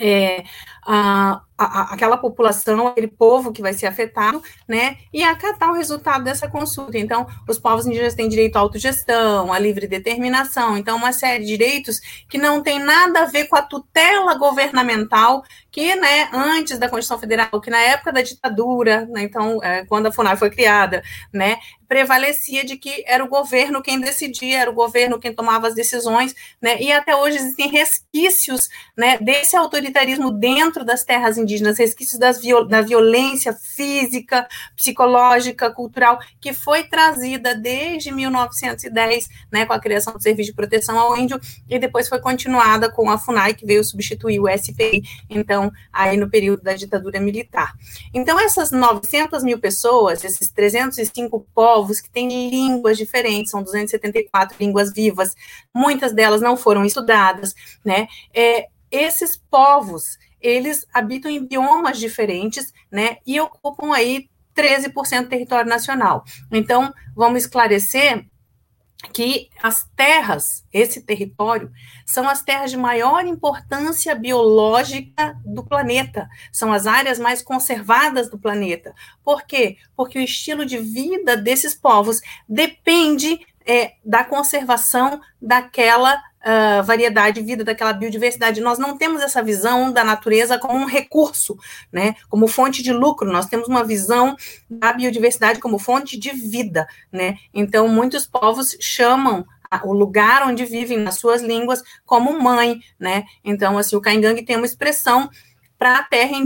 é, 0.00 0.44
a, 0.86 1.40
a, 1.56 1.94
aquela 1.94 2.16
população, 2.16 2.86
aquele 2.86 3.06
povo 3.06 3.52
que 3.52 3.62
vai 3.62 3.72
ser 3.72 3.86
afetado, 3.86 4.42
né, 4.68 4.98
e 5.12 5.22
acatar 5.22 5.70
o 5.70 5.74
resultado 5.74 6.24
dessa 6.24 6.48
consulta. 6.48 6.98
Então, 6.98 7.26
os 7.48 7.58
povos 7.58 7.86
indígenas 7.86 8.14
têm 8.14 8.28
direito 8.28 8.56
à 8.56 8.60
autogestão, 8.60 9.52
à 9.52 9.58
livre 9.58 9.86
determinação, 9.86 10.76
então, 10.76 10.96
uma 10.96 11.12
série 11.12 11.44
de 11.44 11.56
direitos 11.56 12.00
que 12.28 12.38
não 12.38 12.62
tem 12.62 12.78
nada 12.78 13.22
a 13.22 13.26
ver 13.26 13.46
com 13.46 13.56
a 13.56 13.62
tutela 13.62 14.34
governamental 14.36 15.44
que, 15.70 15.94
né, 15.96 16.28
antes 16.32 16.78
da 16.78 16.88
Constituição 16.88 17.18
Federal, 17.18 17.60
que 17.60 17.70
na 17.70 17.80
época 17.80 18.12
da 18.12 18.22
ditadura, 18.22 19.06
né, 19.06 19.22
então, 19.22 19.62
é, 19.62 19.84
quando 19.86 20.06
a 20.06 20.12
FUNAI 20.12 20.36
foi 20.36 20.50
criada, 20.50 21.02
né, 21.32 21.58
prevalecia 21.86 22.64
de 22.64 22.76
que 22.76 23.04
era 23.06 23.22
o 23.22 23.28
governo 23.28 23.82
quem 23.82 24.00
decidia, 24.00 24.60
era 24.60 24.70
o 24.70 24.74
governo 24.74 25.18
quem 25.18 25.32
tomava 25.32 25.68
as 25.68 25.74
decisões, 25.74 26.34
né, 26.60 26.80
e 26.80 26.90
até 26.90 27.14
hoje 27.14 27.36
existem 27.36 27.68
resquícios, 27.68 28.68
né, 28.96 29.18
desse 29.18 29.56
autoritarismo 29.56 30.32
dentro 30.32 30.73
das 30.82 31.04
terras 31.04 31.36
indígenas, 31.36 31.78
resquícios 31.78 32.18
viol 32.40 32.66
da 32.66 32.80
violência 32.80 33.52
física, 33.52 34.48
psicológica, 34.74 35.70
cultural, 35.70 36.18
que 36.40 36.54
foi 36.54 36.84
trazida 36.84 37.54
desde 37.54 38.10
1910, 38.10 39.28
né, 39.52 39.66
com 39.66 39.74
a 39.74 39.78
criação 39.78 40.14
do 40.14 40.22
Serviço 40.22 40.50
de 40.50 40.56
Proteção 40.56 40.98
ao 40.98 41.16
Índio, 41.16 41.38
e 41.68 41.78
depois 41.78 42.08
foi 42.08 42.18
continuada 42.18 42.90
com 42.90 43.10
a 43.10 43.18
FUNAI, 43.18 43.54
que 43.54 43.66
veio 43.66 43.84
substituir 43.84 44.40
o 44.40 44.48
SPI, 44.48 45.02
então, 45.28 45.70
aí 45.92 46.16
no 46.16 46.30
período 46.30 46.62
da 46.62 46.74
ditadura 46.74 47.20
militar. 47.20 47.74
Então, 48.12 48.40
essas 48.40 48.70
900 48.70 49.44
mil 49.44 49.58
pessoas, 49.58 50.24
esses 50.24 50.50
305 50.50 51.46
povos 51.54 52.00
que 52.00 52.10
têm 52.10 52.48
línguas 52.48 52.96
diferentes, 52.96 53.50
são 53.50 53.62
274 53.62 54.56
línguas 54.58 54.92
vivas, 54.92 55.34
muitas 55.74 56.12
delas 56.12 56.40
não 56.40 56.56
foram 56.56 56.84
estudadas, 56.84 57.54
né, 57.84 58.08
é, 58.32 58.68
esses 58.90 59.36
povos, 59.50 60.18
eles 60.44 60.86
habitam 60.92 61.30
em 61.30 61.44
biomas 61.44 61.98
diferentes, 61.98 62.72
né, 62.92 63.16
e 63.26 63.40
ocupam 63.40 63.94
aí 63.94 64.28
13% 64.54 65.22
do 65.22 65.28
território 65.28 65.68
nacional. 65.68 66.22
Então, 66.52 66.92
vamos 67.16 67.42
esclarecer 67.42 68.26
que 69.12 69.50
as 69.62 69.84
terras, 69.96 70.64
esse 70.72 71.02
território, 71.02 71.70
são 72.06 72.28
as 72.28 72.42
terras 72.42 72.70
de 72.70 72.76
maior 72.76 73.26
importância 73.26 74.14
biológica 74.14 75.38
do 75.44 75.64
planeta, 75.64 76.28
são 76.52 76.72
as 76.72 76.86
áreas 76.86 77.18
mais 77.18 77.42
conservadas 77.42 78.30
do 78.30 78.38
planeta. 78.38 78.94
Por 79.22 79.42
quê? 79.42 79.76
Porque 79.96 80.18
o 80.18 80.22
estilo 80.22 80.64
de 80.64 80.78
vida 80.78 81.36
desses 81.36 81.74
povos 81.74 82.20
depende 82.48 83.38
é, 83.66 83.94
da 84.04 84.24
conservação 84.24 85.20
daquela 85.40 86.22
uh, 86.44 86.82
variedade 86.82 87.40
de 87.40 87.46
vida, 87.46 87.64
daquela 87.64 87.92
biodiversidade. 87.92 88.60
Nós 88.60 88.78
não 88.78 88.96
temos 88.96 89.22
essa 89.22 89.42
visão 89.42 89.92
da 89.92 90.04
natureza 90.04 90.58
como 90.58 90.78
um 90.78 90.86
recurso, 90.86 91.56
né, 91.92 92.14
como 92.28 92.46
fonte 92.46 92.82
de 92.82 92.92
lucro, 92.92 93.32
nós 93.32 93.46
temos 93.46 93.68
uma 93.68 93.82
visão 93.82 94.36
da 94.68 94.92
biodiversidade 94.92 95.58
como 95.58 95.78
fonte 95.78 96.18
de 96.18 96.30
vida, 96.30 96.86
né. 97.10 97.38
Então, 97.52 97.88
muitos 97.88 98.26
povos 98.26 98.76
chamam 98.80 99.44
o 99.82 99.92
lugar 99.92 100.46
onde 100.46 100.64
vivem 100.64 100.98
nas 100.98 101.16
suas 101.16 101.42
línguas 101.42 101.82
como 102.04 102.40
mãe, 102.40 102.78
né? 102.96 103.24
Então, 103.44 103.76
assim, 103.76 103.96
o 103.96 104.00
Caingang 104.00 104.40
tem 104.44 104.56
uma 104.56 104.66
expressão 104.66 105.28
para 105.84 105.98
a 105.98 106.02
terra, 106.02 106.38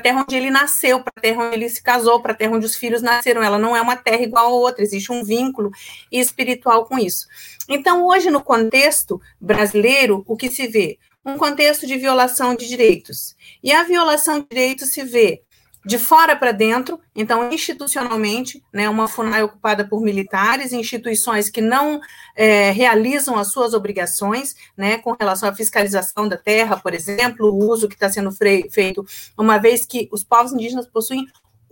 terra 0.00 0.22
onde 0.22 0.36
ele 0.36 0.50
nasceu, 0.50 1.02
para 1.02 1.12
a 1.16 1.20
terra 1.20 1.46
onde 1.46 1.56
ele 1.56 1.68
se 1.68 1.82
casou, 1.82 2.20
para 2.22 2.30
a 2.30 2.36
terra 2.36 2.54
onde 2.54 2.64
os 2.64 2.76
filhos 2.76 3.02
nasceram. 3.02 3.42
Ela 3.42 3.58
não 3.58 3.76
é 3.76 3.80
uma 3.80 3.96
terra 3.96 4.22
igual 4.22 4.46
a 4.46 4.50
outra, 4.50 4.84
existe 4.84 5.10
um 5.10 5.24
vínculo 5.24 5.72
espiritual 6.12 6.84
com 6.84 6.96
isso. 6.96 7.26
Então, 7.68 8.06
hoje, 8.06 8.30
no 8.30 8.40
contexto 8.40 9.20
brasileiro, 9.40 10.22
o 10.28 10.36
que 10.36 10.48
se 10.48 10.68
vê? 10.68 10.96
Um 11.24 11.36
contexto 11.36 11.88
de 11.88 11.96
violação 11.96 12.54
de 12.54 12.68
direitos. 12.68 13.34
E 13.64 13.72
a 13.72 13.82
violação 13.82 14.38
de 14.38 14.46
direitos 14.48 14.90
se 14.90 15.02
vê 15.02 15.42
de 15.84 15.98
fora 15.98 16.34
para 16.34 16.50
dentro, 16.50 16.98
então, 17.14 17.52
institucionalmente, 17.52 18.64
né, 18.72 18.88
uma 18.88 19.06
FUNAI 19.06 19.42
ocupada 19.42 19.86
por 19.86 20.00
militares, 20.00 20.72
instituições 20.72 21.50
que 21.50 21.60
não 21.60 22.00
é, 22.34 22.70
realizam 22.70 23.38
as 23.38 23.48
suas 23.48 23.74
obrigações, 23.74 24.56
né, 24.76 24.98
com 24.98 25.14
relação 25.18 25.48
à 25.48 25.54
fiscalização 25.54 26.26
da 26.26 26.38
terra, 26.38 26.76
por 26.76 26.94
exemplo, 26.94 27.50
o 27.50 27.70
uso 27.70 27.88
que 27.88 27.94
está 27.94 28.08
sendo 28.08 28.32
feito, 28.32 29.06
uma 29.36 29.58
vez 29.58 29.84
que 29.84 30.08
os 30.10 30.24
povos 30.24 30.52
indígenas 30.52 30.86
possuem 30.86 31.26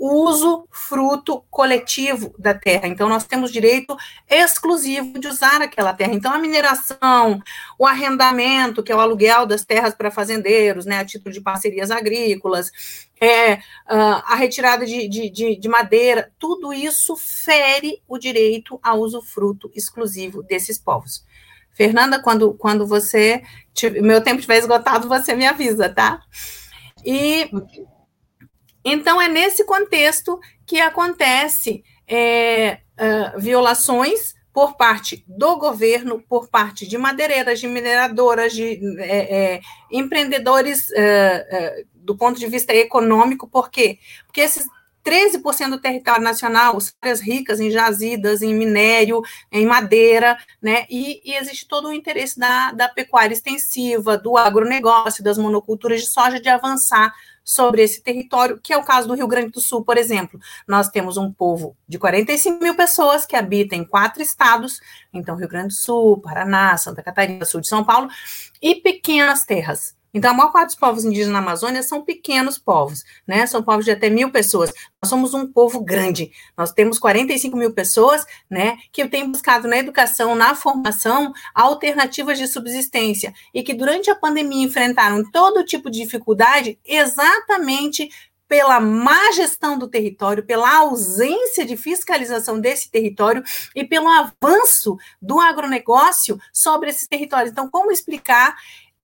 uso 0.05 0.67
fruto 0.69 1.45
coletivo 1.49 2.35
da 2.37 2.53
terra. 2.53 2.89
Então, 2.89 3.09
nós 3.09 3.25
temos 3.25 3.53
direito 3.53 3.97
exclusivo 4.29 5.17
de 5.21 5.29
usar 5.29 5.63
aquela 5.63 5.93
terra. 5.95 6.13
Então, 6.13 6.33
a 6.33 6.39
mineração, 6.39 7.41
o 7.79 7.87
arrendamento, 7.87 8.83
que 8.83 8.91
é 8.91 8.97
o 8.97 9.01
aluguel 9.01 9.47
das 9.47 9.65
terras 9.65 9.95
para 9.95 10.11
fazendeiros, 10.11 10.85
né, 10.85 10.99
a 10.99 11.05
título 11.05 11.33
de 11.33 11.41
parcerias 11.41 11.93
agrícolas, 11.93 12.73
é, 13.21 13.55
uh, 13.55 14.23
a 14.27 14.35
retirada 14.35 14.85
de, 14.85 15.09
de, 15.09 15.31
de, 15.31 15.57
de, 15.57 15.69
madeira, 15.69 16.33
tudo 16.37 16.73
isso 16.73 17.17
fere 17.17 18.03
o 18.09 18.19
direito 18.19 18.81
ao 18.83 18.99
usufruto 18.99 19.71
exclusivo 19.73 20.43
desses 20.43 20.79
povos. 20.79 21.25
Fernanda, 21.73 22.21
quando, 22.21 22.53
quando 22.55 22.87
você. 22.87 23.43
Meu 24.03 24.21
tempo 24.21 24.41
estiver 24.41 24.59
esgotado, 24.59 25.09
você 25.09 25.35
me 25.35 25.47
avisa, 25.47 25.89
tá? 25.89 26.21
E. 27.05 27.49
Então, 28.85 29.21
é 29.21 29.29
nesse 29.29 29.65
contexto 29.65 30.41
que 30.67 30.81
acontece 30.81 31.85
é, 32.07 32.79
uh, 32.99 33.41
violações 33.41 34.35
por 34.53 34.77
parte 34.77 35.25
do 35.27 35.57
governo, 35.57 36.23
por 36.29 36.49
parte 36.49 36.87
de 36.87 36.99
madeireiras, 36.99 37.59
de 37.59 37.67
mineradoras, 37.67 38.53
de 38.53 38.79
é, 38.99 39.55
é, 39.55 39.61
empreendedores 39.91 40.91
uh, 40.91 40.93
uh, 40.93 41.87
do 41.95 42.17
ponto 42.17 42.39
de 42.39 42.47
vista 42.47 42.75
econômico, 42.75 43.49
por 43.49 43.71
quê? 43.71 43.99
Porque 44.27 44.43
esses 44.43 44.67
13% 45.05 45.71
do 45.71 45.81
território 45.81 46.23
nacional, 46.23 46.79
áreas 47.01 47.21
ricas 47.21 47.61
em 47.61 47.71
jazidas, 47.71 48.41
em 48.41 48.55
minério, 48.55 49.21
em 49.51 49.67
madeira, 49.67 50.39
né? 50.61 50.87
E, 50.89 51.21
e, 51.25 51.35
existe 51.35 51.67
todo 51.67 51.89
o 51.89 51.93
interesse 51.93 52.39
da, 52.39 52.71
da 52.71 52.89
pecuária 52.89 53.35
extensiva, 53.35 54.17
do 54.17 54.37
agronegócio, 54.37 55.25
das 55.25 55.39
monoculturas 55.39 56.03
de 56.03 56.07
soja, 56.07 56.39
de 56.39 56.49
avançar 56.49 57.13
sobre 57.45 57.83
esse 57.83 58.03
território, 58.03 58.61
que 58.63 58.73
é 58.73 58.77
o 58.77 58.85
caso 58.85 59.09
do 59.09 59.15
Rio 59.15 59.27
Grande 59.27 59.51
do 59.51 59.61
Sul, 59.61 59.85
por 59.85 59.99
exemplo. 59.99 60.39
Nós 60.67 60.89
temos 60.89 61.17
um 61.17 61.33
povo 61.33 61.77
de 61.89 61.99
45 61.99 62.63
mil 62.63 62.75
pessoas 62.75 63.27
que 63.27 63.37
habita 63.37 63.75
em 63.75 63.85
quatro 63.85 64.23
estados, 64.23 64.81
então 65.13 65.37
Rio 65.37 65.49
Grande 65.49 65.69
do 65.69 65.75
Sul, 65.75 66.19
Paraná, 66.21 66.77
Santa 66.77 67.03
Catarina, 67.03 67.45
sul 67.45 67.61
de 67.61 67.69
São 67.69 67.85
Paulo, 67.85 68.09
e 68.61 68.77
pequenas 68.77 69.45
terras. 69.45 69.95
Então, 70.15 70.31
a 70.31 70.35
maior 70.35 70.53
parte 70.53 70.69
dos 70.69 70.77
povos 70.77 71.05
indígenas 71.05 71.33
na 71.33 71.39
Amazônia 71.39 71.83
são 71.83 72.03
pequenos 72.03 72.59
povos, 72.59 73.03
né? 73.27 73.47
São 73.47 73.63
povos 73.63 73.85
de 73.85 73.91
até 73.91 74.11
mil 74.11 74.31
pessoas. 74.31 74.73
Nós 75.01 75.09
somos 75.09 75.33
um 75.33 75.51
povo 75.51 75.81
grande. 75.81 76.31
Nós 76.57 76.71
temos 76.71 76.99
45 76.99 77.57
mil 77.57 77.73
pessoas, 77.73 78.25
né? 78.51 78.77
Que 78.93 79.09
têm 79.09 79.31
buscado 79.31 79.67
na 79.67 79.79
educação, 79.79 80.35
na 80.35 80.55
formação, 80.55 81.33
alternativas 81.55 82.39
de 82.39 82.47
subsistência 82.47 83.33
e 83.55 83.63
que 83.63 83.73
durante 83.73 84.11
a 84.11 84.15
pandemia 84.15 84.67
enfrentaram 84.67 85.25
todo 85.31 85.65
tipo 85.65 85.91
de 85.91 86.01
dificuldade 86.01 86.79
exatamente 86.85 88.11
pela 88.53 88.79
má 88.79 89.33
gestão 89.33 89.79
do 89.79 89.89
território, 89.89 90.45
pela 90.45 90.77
ausência 90.77 91.65
de 91.65 91.75
fiscalização 91.75 92.61
desse 92.61 92.91
território 92.91 93.43
e 93.75 93.83
pelo 93.83 94.07
avanço 94.07 94.99
do 95.23 95.41
agronegócio 95.41 96.39
sobre 96.53 96.91
esses 96.91 97.09
territórios. 97.09 97.51
Então, 97.51 97.71
como 97.71 97.91
explicar 97.91 98.55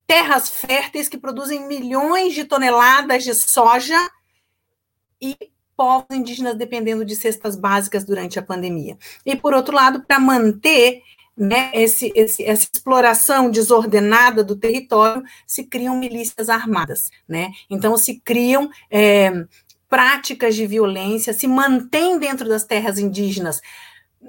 terras 0.08 0.48
férteis 0.48 1.06
que 1.06 1.18
produzem 1.18 1.68
milhões 1.68 2.34
de 2.34 2.44
toneladas 2.44 3.22
de 3.24 3.34
soja 3.34 4.10
e 5.20 5.36
povos 5.76 6.06
indígenas 6.10 6.56
dependendo 6.56 7.04
de 7.04 7.14
cestas 7.14 7.54
básicas 7.54 8.04
durante 8.04 8.38
a 8.38 8.42
pandemia. 8.42 8.96
E, 9.24 9.36
por 9.36 9.52
outro 9.52 9.76
lado, 9.76 10.02
para 10.02 10.18
manter 10.18 11.02
né, 11.36 11.70
esse, 11.74 12.10
esse, 12.16 12.42
essa 12.42 12.66
exploração 12.72 13.50
desordenada 13.50 14.42
do 14.42 14.56
território, 14.56 15.22
se 15.46 15.64
criam 15.64 15.96
milícias 15.96 16.48
armadas. 16.48 17.10
Né? 17.28 17.50
Então, 17.68 17.96
se 17.98 18.18
criam 18.18 18.70
é, 18.90 19.30
práticas 19.90 20.56
de 20.56 20.66
violência, 20.66 21.34
se 21.34 21.46
mantém 21.46 22.18
dentro 22.18 22.48
das 22.48 22.64
terras 22.64 22.98
indígenas 22.98 23.60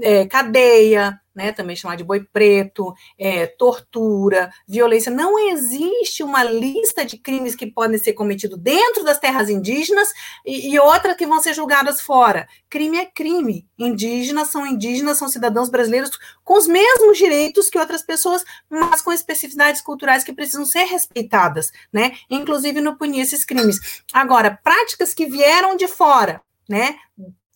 é, 0.02 0.28
cadeia, 0.28 1.20
né, 1.40 1.54
também 1.54 1.74
chamada 1.74 2.00
de 2.00 2.04
boi 2.04 2.20
preto, 2.34 2.94
é, 3.18 3.48
tortura, 3.48 4.52
violência. 4.68 5.10
Não 5.10 5.40
existe 5.40 6.22
uma 6.22 6.44
lista 6.44 7.06
de 7.06 7.18
crimes 7.18 7.56
que 7.56 7.66
podem 7.66 7.98
ser 7.98 8.12
cometidos 8.12 8.60
dentro 8.60 9.06
das 9.06 9.18
terras 9.18 9.50
indígenas 9.50 10.10
e, 10.46 10.74
e 10.74 10.78
outras 10.78 11.16
que 11.16 11.26
vão 11.26 11.42
ser 11.42 11.54
julgadas 11.54 12.02
fora. 12.02 12.46
Crime 12.70 12.98
é 12.98 13.06
crime. 13.06 13.66
Indígenas 13.78 14.50
são 14.50 14.68
indígenas, 14.68 15.18
são 15.18 15.30
cidadãos 15.30 15.70
brasileiros 15.70 16.12
com 16.44 16.58
os 16.58 16.68
mesmos 16.68 17.18
direitos 17.18 17.70
que 17.70 17.80
outras 17.80 18.04
pessoas, 18.04 18.44
mas 18.70 19.02
com 19.02 19.14
especificidades 19.14 19.80
culturais 19.80 20.26
que 20.26 20.34
precisam 20.34 20.66
ser 20.66 20.84
respeitadas, 20.84 21.72
né? 21.94 22.18
Inclusive 22.30 22.82
no 22.82 22.98
punir 22.98 23.22
esses 23.22 23.46
crimes. 23.46 24.04
Agora, 24.12 24.60
práticas 24.62 25.14
que 25.14 25.26
vieram 25.26 25.78
de 25.78 25.88
fora, 25.88 26.42
né? 26.68 26.98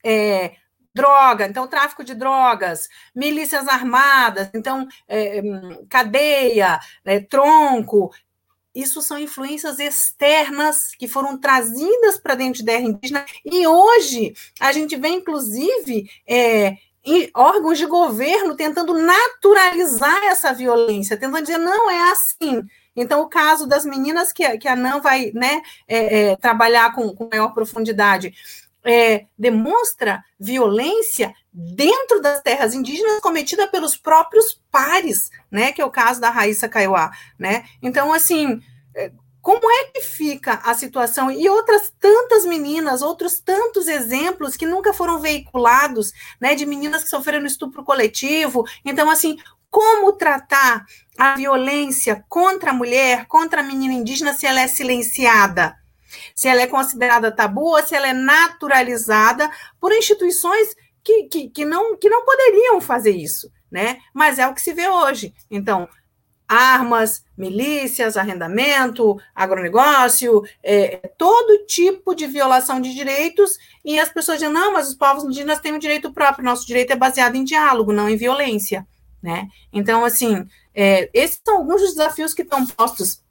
É, 0.05 0.53
droga, 0.93 1.45
então 1.45 1.67
tráfico 1.67 2.03
de 2.03 2.13
drogas, 2.13 2.88
milícias 3.15 3.67
armadas, 3.67 4.49
então 4.53 4.88
é, 5.08 5.41
cadeia, 5.89 6.79
é, 7.03 7.19
tronco, 7.19 8.12
isso 8.73 9.01
são 9.01 9.19
influências 9.19 9.79
externas 9.79 10.95
que 10.97 11.08
foram 11.08 11.38
trazidas 11.38 12.17
para 12.17 12.36
dentro 12.36 12.63
da 12.63 12.73
terra 12.73 12.86
indígena, 12.86 13.25
e 13.45 13.67
hoje 13.67 14.34
a 14.60 14.71
gente 14.71 14.95
vê, 14.95 15.10
inclusive, 15.10 16.10
é, 16.27 16.77
órgãos 17.36 17.77
de 17.77 17.86
governo 17.86 18.56
tentando 18.56 18.93
naturalizar 18.93 20.23
essa 20.23 20.53
violência, 20.53 21.17
tentando 21.17 21.41
dizer, 21.41 21.58
não 21.58 21.89
é 21.89 22.12
assim. 22.12 22.63
Então, 22.95 23.21
o 23.21 23.29
caso 23.29 23.67
das 23.67 23.86
meninas 23.86 24.32
que, 24.32 24.58
que 24.58 24.67
a 24.67 24.75
NAM 24.75 25.01
vai 25.01 25.32
né, 25.34 25.62
é, 25.88 26.32
é, 26.32 26.36
trabalhar 26.36 26.93
com, 26.93 27.13
com 27.13 27.27
maior 27.29 27.53
profundidade, 27.53 28.34
é, 28.85 29.25
demonstra 29.37 30.23
violência 30.39 31.33
dentro 31.51 32.21
das 32.21 32.41
terras 32.41 32.73
indígenas 32.73 33.19
cometida 33.21 33.67
pelos 33.67 33.95
próprios 33.95 34.61
pares, 34.71 35.29
né? 35.51 35.71
Que 35.71 35.81
é 35.81 35.85
o 35.85 35.91
caso 35.91 36.19
da 36.19 36.29
Raíssa 36.29 36.67
Kaiowá, 36.67 37.11
né? 37.37 37.65
Então, 37.81 38.11
assim, 38.11 38.59
é, 38.95 39.11
como 39.41 39.69
é 39.69 39.85
que 39.85 40.01
fica 40.01 40.61
a 40.63 40.73
situação? 40.73 41.29
E 41.31 41.49
outras 41.49 41.93
tantas 41.99 42.45
meninas, 42.45 43.01
outros 43.01 43.39
tantos 43.39 43.87
exemplos 43.87 44.55
que 44.55 44.65
nunca 44.65 44.93
foram 44.93 45.19
veiculados, 45.19 46.11
né? 46.39 46.55
De 46.55 46.65
meninas 46.65 47.03
que 47.03 47.09
sofreram 47.09 47.45
estupro 47.45 47.83
coletivo. 47.83 48.65
Então, 48.85 49.09
assim, 49.09 49.37
como 49.69 50.13
tratar 50.13 50.85
a 51.17 51.35
violência 51.35 52.23
contra 52.29 52.71
a 52.71 52.73
mulher, 52.73 53.25
contra 53.27 53.61
a 53.61 53.63
menina 53.63 53.93
indígena, 53.93 54.33
se 54.33 54.45
ela 54.45 54.61
é 54.61 54.67
silenciada? 54.67 55.75
Se 56.36 56.47
ela 56.47 56.62
é 56.62 56.67
considerada 56.67 57.32
tabu 57.32 57.76
ou 57.76 57.84
se 57.84 57.95
ela 57.95 58.08
é 58.08 58.13
naturalizada 58.13 59.49
por 59.80 59.91
instituições 59.91 60.76
que, 61.04 61.23
que, 61.23 61.49
que, 61.49 61.65
não, 61.65 61.97
que 61.97 62.10
não 62.10 62.23
poderiam 62.23 62.80
fazer 62.80 63.12
isso, 63.12 63.52
né? 63.69 63.99
Mas 64.13 64.39
é 64.39 64.47
o 64.47 64.54
que 64.54 64.62
se 64.62 64.73
vê 64.73 64.88
hoje. 64.88 65.34
Então, 65.52 65.88
armas, 66.47 67.23
milícias, 67.38 68.15
arrendamento, 68.15 69.17
agronegócio, 69.34 70.43
é, 70.62 70.97
todo 71.17 71.65
tipo 71.65 72.13
de 72.13 72.28
violação 72.28 72.80
de 72.80 72.93
direitos, 72.93 73.58
e 73.84 73.99
as 73.99 74.10
pessoas 74.10 74.39
dizem, 74.39 74.54
não, 74.54 74.73
mas 74.73 74.89
os 74.89 74.95
povos 74.95 75.23
indígenas 75.23 75.60
têm 75.60 75.73
um 75.73 75.80
direito 75.80 76.13
próprio, 76.13 76.45
nosso 76.45 76.67
direito 76.67 76.91
é 76.91 76.95
baseado 76.95 77.36
em 77.36 77.43
diálogo, 77.43 77.91
não 77.91 78.08
em 78.08 78.15
violência, 78.17 78.86
né? 79.21 79.47
Então, 79.71 80.06
assim, 80.06 80.45
é, 80.76 81.10
esses 81.13 81.41
são 81.43 81.58
alguns 81.58 81.82
dos 81.82 81.91
desafios 81.91 82.34
que 82.34 82.43
estão 82.43 82.65
postos 82.67 83.22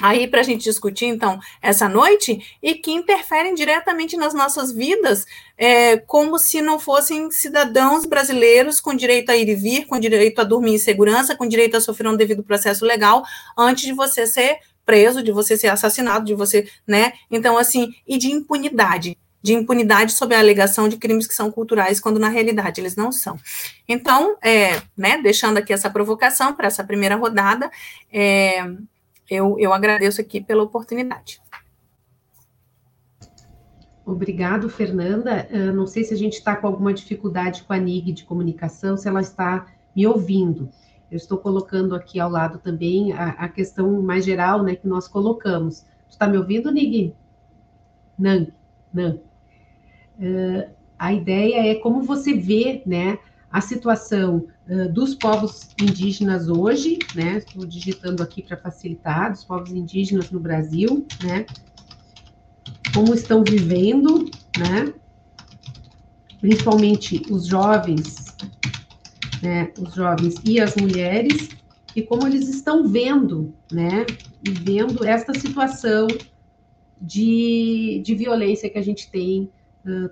aí 0.00 0.26
para 0.26 0.40
a 0.40 0.44
gente 0.44 0.64
discutir, 0.64 1.06
então, 1.06 1.38
essa 1.62 1.88
noite, 1.88 2.56
e 2.62 2.74
que 2.74 2.90
interferem 2.90 3.54
diretamente 3.54 4.16
nas 4.16 4.34
nossas 4.34 4.72
vidas, 4.72 5.24
é, 5.56 5.96
como 5.98 6.38
se 6.38 6.60
não 6.60 6.78
fossem 6.78 7.30
cidadãos 7.30 8.04
brasileiros 8.04 8.80
com 8.80 8.94
direito 8.94 9.30
a 9.30 9.36
ir 9.36 9.48
e 9.48 9.54
vir, 9.54 9.86
com 9.86 9.98
direito 9.98 10.40
a 10.40 10.44
dormir 10.44 10.74
em 10.74 10.78
segurança, 10.78 11.36
com 11.36 11.46
direito 11.46 11.76
a 11.76 11.80
sofrer 11.80 12.08
um 12.08 12.16
devido 12.16 12.42
processo 12.42 12.84
legal, 12.84 13.24
antes 13.56 13.84
de 13.84 13.92
você 13.92 14.26
ser 14.26 14.58
preso, 14.84 15.22
de 15.22 15.32
você 15.32 15.56
ser 15.56 15.68
assassinado, 15.68 16.24
de 16.24 16.34
você, 16.34 16.68
né? 16.86 17.12
Então, 17.30 17.56
assim, 17.56 17.94
e 18.06 18.18
de 18.18 18.30
impunidade, 18.30 19.16
de 19.42 19.54
impunidade 19.54 20.12
sob 20.12 20.34
a 20.34 20.38
alegação 20.38 20.88
de 20.88 20.96
crimes 20.96 21.26
que 21.26 21.34
são 21.34 21.50
culturais, 21.50 22.00
quando 22.00 22.18
na 22.18 22.28
realidade 22.28 22.80
eles 22.80 22.96
não 22.96 23.12
são. 23.12 23.38
Então, 23.88 24.36
é, 24.42 24.82
né, 24.96 25.18
deixando 25.22 25.58
aqui 25.58 25.72
essa 25.72 25.88
provocação 25.88 26.54
para 26.54 26.66
essa 26.66 26.84
primeira 26.84 27.16
rodada, 27.16 27.70
é, 28.12 28.64
eu, 29.30 29.58
eu 29.58 29.72
agradeço 29.72 30.20
aqui 30.20 30.40
pela 30.40 30.62
oportunidade. 30.62 31.40
Obrigado, 34.06 34.68
Fernanda. 34.68 35.48
Uh, 35.50 35.72
não 35.72 35.86
sei 35.86 36.04
se 36.04 36.12
a 36.12 36.16
gente 36.16 36.34
está 36.34 36.54
com 36.54 36.66
alguma 36.66 36.92
dificuldade 36.92 37.62
com 37.62 37.72
a 37.72 37.78
NIG 37.78 38.12
de 38.12 38.24
comunicação, 38.24 38.96
se 38.96 39.08
ela 39.08 39.20
está 39.20 39.66
me 39.96 40.06
ouvindo. 40.06 40.68
Eu 41.10 41.16
estou 41.16 41.38
colocando 41.38 41.94
aqui 41.94 42.20
ao 42.20 42.28
lado 42.28 42.58
também 42.58 43.12
a, 43.12 43.30
a 43.30 43.48
questão 43.48 44.02
mais 44.02 44.24
geral 44.24 44.62
né, 44.62 44.74
que 44.74 44.86
nós 44.86 45.08
colocamos. 45.08 45.86
Você 46.06 46.10
está 46.10 46.26
me 46.26 46.36
ouvindo, 46.36 46.70
Nig? 46.70 47.14
Não, 48.18 48.46
não. 48.92 49.20
Uh, 50.18 50.70
a 50.98 51.12
ideia 51.12 51.70
é 51.70 51.74
como 51.76 52.02
você 52.02 52.34
vê 52.34 52.82
né, 52.84 53.18
a 53.50 53.60
situação 53.60 54.46
dos 54.92 55.14
povos 55.14 55.68
indígenas 55.80 56.48
hoje, 56.48 56.98
né? 57.14 57.38
Estou 57.38 57.66
digitando 57.66 58.22
aqui 58.22 58.42
para 58.42 58.56
facilitar, 58.56 59.30
dos 59.30 59.44
povos 59.44 59.70
indígenas 59.70 60.30
no 60.30 60.40
Brasil, 60.40 61.06
né? 61.22 61.44
Como 62.94 63.12
estão 63.12 63.44
vivendo, 63.44 64.30
né? 64.56 64.94
principalmente 66.44 67.22
os 67.30 67.46
jovens, 67.46 68.36
né, 69.42 69.72
os 69.78 69.94
jovens 69.94 70.34
e 70.44 70.60
as 70.60 70.76
mulheres, 70.76 71.48
e 71.96 72.02
como 72.02 72.26
eles 72.26 72.50
estão 72.50 72.86
vendo, 72.86 73.54
né, 73.72 74.04
vendo 74.42 75.06
esta 75.06 75.32
situação 75.32 76.06
de, 77.00 78.02
de 78.04 78.14
violência 78.14 78.68
que 78.68 78.76
a 78.76 78.82
gente 78.82 79.10
tem 79.10 79.50
uh, 79.86 80.10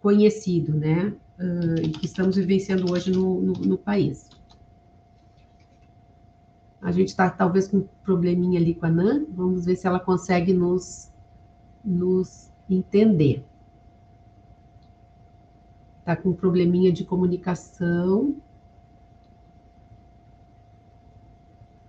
conhecido, 0.00 0.74
né, 0.74 1.14
uh, 1.42 1.98
que 1.98 2.06
estamos 2.06 2.36
vivenciando 2.36 2.90
hoje 2.90 3.10
no, 3.10 3.40
no, 3.40 3.52
no 3.52 3.76
país. 3.76 4.30
A 6.80 6.90
gente 6.90 7.08
está 7.08 7.30
talvez 7.30 7.68
com 7.68 7.78
um 7.78 7.88
probleminha 8.02 8.58
ali 8.58 8.74
com 8.74 8.86
a 8.86 8.90
Nan, 8.90 9.26
vamos 9.30 9.64
ver 9.64 9.76
se 9.76 9.86
ela 9.86 10.00
consegue 10.00 10.52
nos, 10.52 11.12
nos 11.84 12.50
entender. 12.68 13.44
Está 16.00 16.16
com 16.16 16.30
um 16.30 16.34
probleminha 16.34 16.92
de 16.92 17.04
comunicação. 17.04 18.34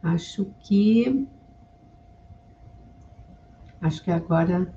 Acho 0.04 0.46
que. 0.60 1.28
Acho 3.82 4.04
que 4.04 4.12
agora. 4.12 4.72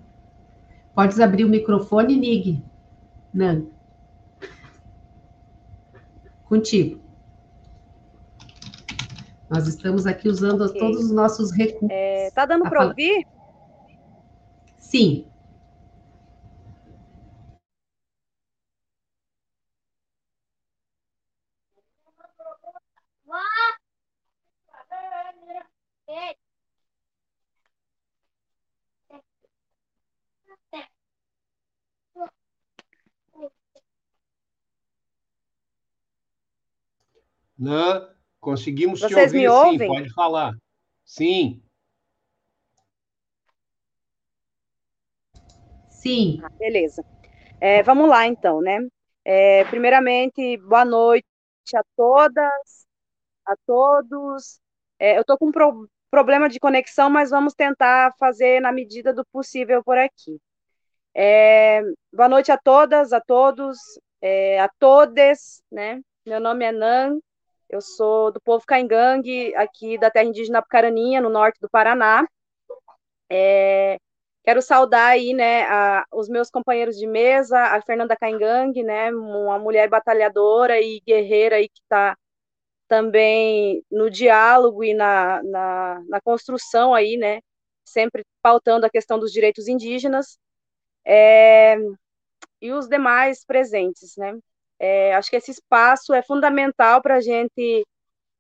Podes 0.94 1.20
abrir 1.20 1.44
o 1.44 1.48
microfone, 1.50 2.16
Nig? 2.16 2.64
Nan. 3.34 3.66
Contigo. 6.48 7.00
Nós 9.48 9.66
estamos 9.68 10.06
aqui 10.06 10.28
usando 10.28 10.64
okay. 10.64 10.80
todos 10.80 11.04
os 11.04 11.12
nossos 11.12 11.52
recursos. 11.52 11.88
É, 11.90 12.30
tá 12.32 12.46
dando 12.46 12.68
para 12.68 12.86
ouvir? 12.86 13.26
Sim. 14.78 15.26
Não, 37.58 38.08
conseguimos 38.40 39.00
Vocês 39.00 39.12
te 39.12 39.16
ouvir, 39.16 39.38
me 39.40 39.48
ouvem? 39.48 39.78
sim, 39.78 39.86
pode 39.86 40.12
falar. 40.12 40.52
Sim. 41.04 41.62
Sim. 45.88 46.38
Ah, 46.42 46.50
beleza. 46.58 47.04
É, 47.60 47.82
vamos 47.82 48.08
lá, 48.08 48.26
então, 48.26 48.60
né? 48.60 48.78
É, 49.24 49.64
primeiramente, 49.64 50.56
boa 50.58 50.84
noite 50.84 51.26
a 51.74 51.82
todas, 51.96 52.86
a 53.46 53.56
todos. 53.66 54.60
É, 54.98 55.16
eu 55.16 55.22
estou 55.22 55.38
com 55.38 55.46
um 55.48 55.52
pro 55.52 55.88
problema 56.10 56.48
de 56.48 56.60
conexão, 56.60 57.10
mas 57.10 57.30
vamos 57.30 57.54
tentar 57.54 58.14
fazer 58.18 58.60
na 58.60 58.72
medida 58.72 59.12
do 59.12 59.24
possível 59.26 59.82
por 59.82 59.98
aqui. 59.98 60.38
É, 61.14 61.82
boa 62.12 62.28
noite 62.28 62.52
a 62.52 62.58
todas, 62.58 63.12
a 63.12 63.20
todos, 63.20 63.78
é, 64.20 64.60
a 64.60 64.68
todes, 64.78 65.62
né? 65.70 66.00
Meu 66.24 66.40
nome 66.40 66.64
é 66.64 66.72
Nan, 66.72 67.18
eu 67.68 67.80
sou 67.80 68.32
do 68.32 68.40
povo 68.40 68.64
Caingangue, 68.66 69.54
aqui 69.56 69.98
da 69.98 70.10
terra 70.10 70.26
indígena 70.26 70.62
Pucaraninha, 70.62 71.20
no 71.20 71.30
norte 71.30 71.60
do 71.60 71.68
Paraná. 71.68 72.26
É, 73.30 73.98
quero 74.44 74.62
saudar 74.62 75.08
aí, 75.08 75.34
né, 75.34 75.64
a, 75.64 76.04
os 76.12 76.28
meus 76.28 76.50
companheiros 76.50 76.96
de 76.96 77.06
mesa, 77.06 77.58
a 77.58 77.82
Fernanda 77.82 78.16
Caingangue, 78.16 78.82
né, 78.82 79.10
uma 79.12 79.58
mulher 79.58 79.88
batalhadora 79.88 80.80
e 80.80 81.00
guerreira 81.06 81.56
aí 81.56 81.68
que 81.68 81.80
está 81.82 82.16
também 82.88 83.84
no 83.90 84.10
diálogo 84.10 84.84
e 84.84 84.94
na, 84.94 85.42
na, 85.42 86.02
na, 86.08 86.20
construção 86.20 86.94
aí, 86.94 87.16
né, 87.16 87.40
sempre 87.84 88.24
pautando 88.42 88.86
a 88.86 88.90
questão 88.90 89.18
dos 89.18 89.32
direitos 89.32 89.68
indígenas. 89.68 90.38
É, 91.04 91.76
e 92.60 92.72
os 92.72 92.88
demais 92.88 93.44
presentes, 93.44 94.16
né? 94.16 94.36
É, 94.78 95.14
acho 95.14 95.30
que 95.30 95.36
esse 95.36 95.50
espaço 95.50 96.12
é 96.12 96.22
fundamental 96.22 97.00
para 97.00 97.16
a 97.16 97.20
gente 97.20 97.86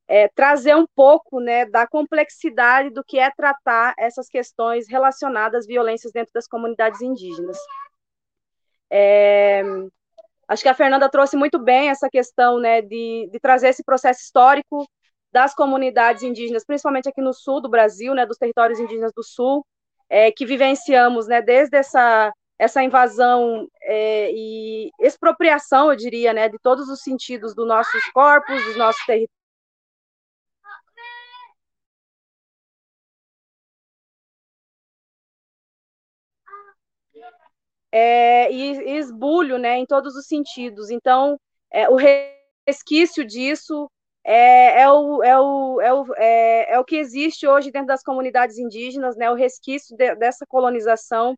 é, 0.08 0.28
trazer 0.28 0.76
um 0.76 0.86
pouco 0.94 1.40
né, 1.40 1.66
da 1.66 1.86
complexidade 1.86 2.90
do 2.90 3.02
que 3.02 3.18
é 3.18 3.30
tratar 3.30 3.94
essas 3.98 4.28
questões 4.28 4.88
relacionadas 4.88 5.60
às 5.60 5.66
violências 5.66 6.12
dentro 6.12 6.32
das 6.32 6.46
comunidades 6.46 7.00
indígenas. 7.00 7.58
É, 8.90 9.62
acho 10.46 10.62
que 10.62 10.68
a 10.68 10.74
Fernanda 10.74 11.08
trouxe 11.08 11.36
muito 11.36 11.58
bem 11.58 11.88
essa 11.88 12.08
questão 12.08 12.58
né, 12.60 12.82
de, 12.82 13.28
de 13.32 13.40
trazer 13.40 13.68
esse 13.68 13.82
processo 13.82 14.20
histórico 14.20 14.86
das 15.32 15.54
comunidades 15.54 16.22
indígenas, 16.22 16.64
principalmente 16.64 17.08
aqui 17.08 17.20
no 17.20 17.32
sul 17.32 17.60
do 17.60 17.68
Brasil, 17.68 18.14
né, 18.14 18.24
dos 18.24 18.38
territórios 18.38 18.78
indígenas 18.78 19.12
do 19.14 19.22
sul, 19.22 19.66
é, 20.08 20.30
que 20.30 20.46
vivenciamos 20.46 21.26
né, 21.26 21.42
desde 21.42 21.76
essa 21.76 22.32
essa 22.58 22.82
invasão 22.82 23.68
é, 23.82 24.30
e 24.32 24.90
expropriação, 25.00 25.90
eu 25.90 25.96
diria, 25.96 26.32
né, 26.32 26.48
de 26.48 26.58
todos 26.58 26.88
os 26.88 27.00
sentidos 27.02 27.54
dos 27.54 27.66
nossos 27.66 28.04
corpos, 28.12 28.64
dos 28.64 28.76
nossos 28.76 29.04
territórios. 29.04 29.36
É, 37.92 38.50
e, 38.52 38.98
esbulho, 38.98 39.58
né, 39.58 39.78
em 39.78 39.86
todos 39.86 40.14
os 40.16 40.26
sentidos. 40.26 40.90
Então, 40.90 41.38
é, 41.72 41.88
o 41.88 41.96
resquício 42.66 43.24
disso 43.24 43.90
é, 44.24 44.82
é, 44.82 44.90
o, 44.90 45.22
é, 45.22 45.38
o, 45.40 45.80
é, 45.80 45.94
o, 45.94 46.14
é, 46.16 46.74
é 46.74 46.78
o 46.80 46.84
que 46.84 46.96
existe 46.96 47.46
hoje 47.46 47.70
dentro 47.70 47.86
das 47.88 48.02
comunidades 48.02 48.58
indígenas, 48.58 49.16
né, 49.16 49.30
o 49.30 49.34
resquício 49.34 49.96
de, 49.96 50.14
dessa 50.16 50.44
colonização 50.46 51.36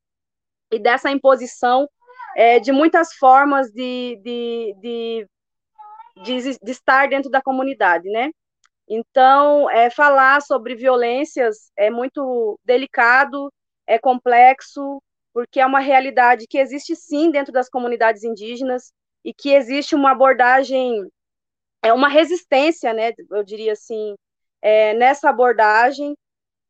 e 0.71 0.79
dessa 0.79 1.11
imposição 1.11 1.89
é, 2.37 2.59
de 2.59 2.73
muitas 2.73 3.15
formas 3.15 3.71
de, 3.71 4.21
de, 4.23 4.75
de, 4.81 5.29
de, 6.23 6.59
de 6.63 6.71
estar 6.71 7.09
dentro 7.09 7.31
da 7.31 7.43
comunidade, 7.43 8.09
né? 8.11 8.31
Então, 8.89 9.69
é, 9.71 9.91
falar 9.91 10.41
sobre 10.41 10.75
violências 10.75 11.71
é 11.77 11.91
muito 11.91 12.59
delicado, 12.65 13.53
é 13.87 13.99
complexo, 13.99 15.03
porque 15.33 15.61
é 15.61 15.67
uma 15.67 15.81
realidade 15.81 16.47
que 16.49 16.59
existe 16.59 16.97
sim 16.97 17.31
dentro 17.31 17.53
das 17.53 17.69
comunidades 17.69 18.25
indígenas 18.25 18.93
e 19.25 19.35
que 19.35 19.51
existe 19.51 19.95
uma 19.95 20.13
abordagem, 20.13 21.07
é 21.83 21.93
uma 21.93 22.09
resistência, 22.09 22.93
né? 22.95 23.13
Eu 23.31 23.45
diria 23.45 23.73
assim, 23.73 24.15
é, 24.63 24.95
nessa 24.95 25.29
abordagem 25.29 26.17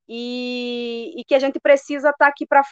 e, 0.09 1.13
e, 1.17 1.25
que 1.25 1.35
a 1.35 1.39
gente 1.39 1.61
precisa 1.61 2.11
estar 2.11 2.27
tá 2.27 2.29
aqui 2.29 2.47
para 2.47 2.63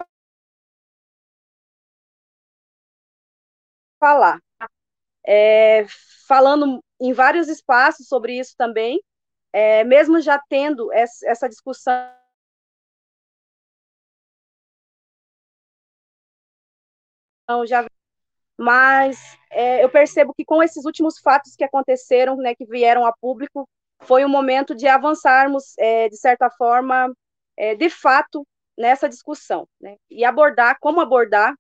falar. 3.98 4.40
É, 5.26 5.85
falando 6.26 6.82
em 7.00 7.12
vários 7.12 7.48
espaços 7.48 8.06
sobre 8.09 8.38
isso 8.38 8.54
também, 8.56 9.00
é, 9.52 9.85
mesmo 9.85 10.20
já 10.20 10.40
tendo 10.48 10.92
essa 10.92 11.48
discussão 11.48 11.94
já 17.66 17.87
mas 18.59 19.18
é, 19.50 19.85
eu 19.85 19.90
percebo 19.90 20.32
que 20.35 20.44
com 20.44 20.62
esses 20.62 20.85
últimos 20.85 21.18
fatos 21.18 21.54
que 21.54 21.64
aconteceram, 21.64 22.37
né, 22.37 22.54
que 22.54 22.64
vieram 22.64 23.04
a 23.04 23.12
público, 23.12 23.68
foi 24.00 24.24
o 24.24 24.28
momento 24.28 24.74
de 24.74 24.88
avançarmos, 24.88 25.74
é, 25.78 26.09
de 26.09 26.16
certa 26.16 26.50
forma, 26.50 27.12
é, 27.56 27.74
de 27.74 27.90
fato, 27.90 28.46
nessa 28.76 29.09
discussão, 29.09 29.68
né, 29.80 29.96
e 30.11 30.24
abordar, 30.24 30.78
como 30.80 31.00
abordar 31.00 31.54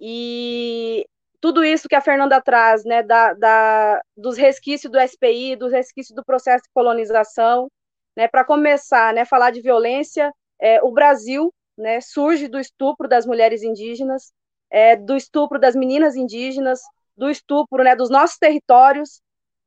e 0.00 1.06
tudo 1.40 1.64
isso 1.64 1.88
que 1.88 1.94
a 1.94 2.00
Fernanda 2.00 2.40
traz, 2.40 2.84
né, 2.84 3.02
da, 3.02 3.32
da, 3.34 4.02
dos 4.16 4.36
resquícios 4.36 4.90
do 4.90 4.98
SPI, 5.00 5.56
dos 5.56 5.72
resquícios 5.72 6.14
do 6.14 6.24
processo 6.24 6.64
de 6.64 6.70
colonização, 6.72 7.70
né, 8.16 8.26
para 8.26 8.44
começar, 8.44 9.14
né, 9.14 9.24
falar 9.24 9.50
de 9.50 9.60
violência, 9.60 10.32
é, 10.60 10.82
o 10.82 10.90
Brasil, 10.90 11.52
né, 11.76 12.00
surge 12.00 12.48
do 12.48 12.58
estupro 12.58 13.08
das 13.08 13.24
mulheres 13.24 13.62
indígenas, 13.62 14.32
é, 14.70 14.96
do 14.96 15.16
estupro 15.16 15.58
das 15.58 15.76
meninas 15.76 16.16
indígenas, 16.16 16.80
do 17.16 17.30
estupro, 17.30 17.84
né, 17.84 17.94
dos 17.94 18.10
nossos 18.10 18.36
territórios, 18.38 19.20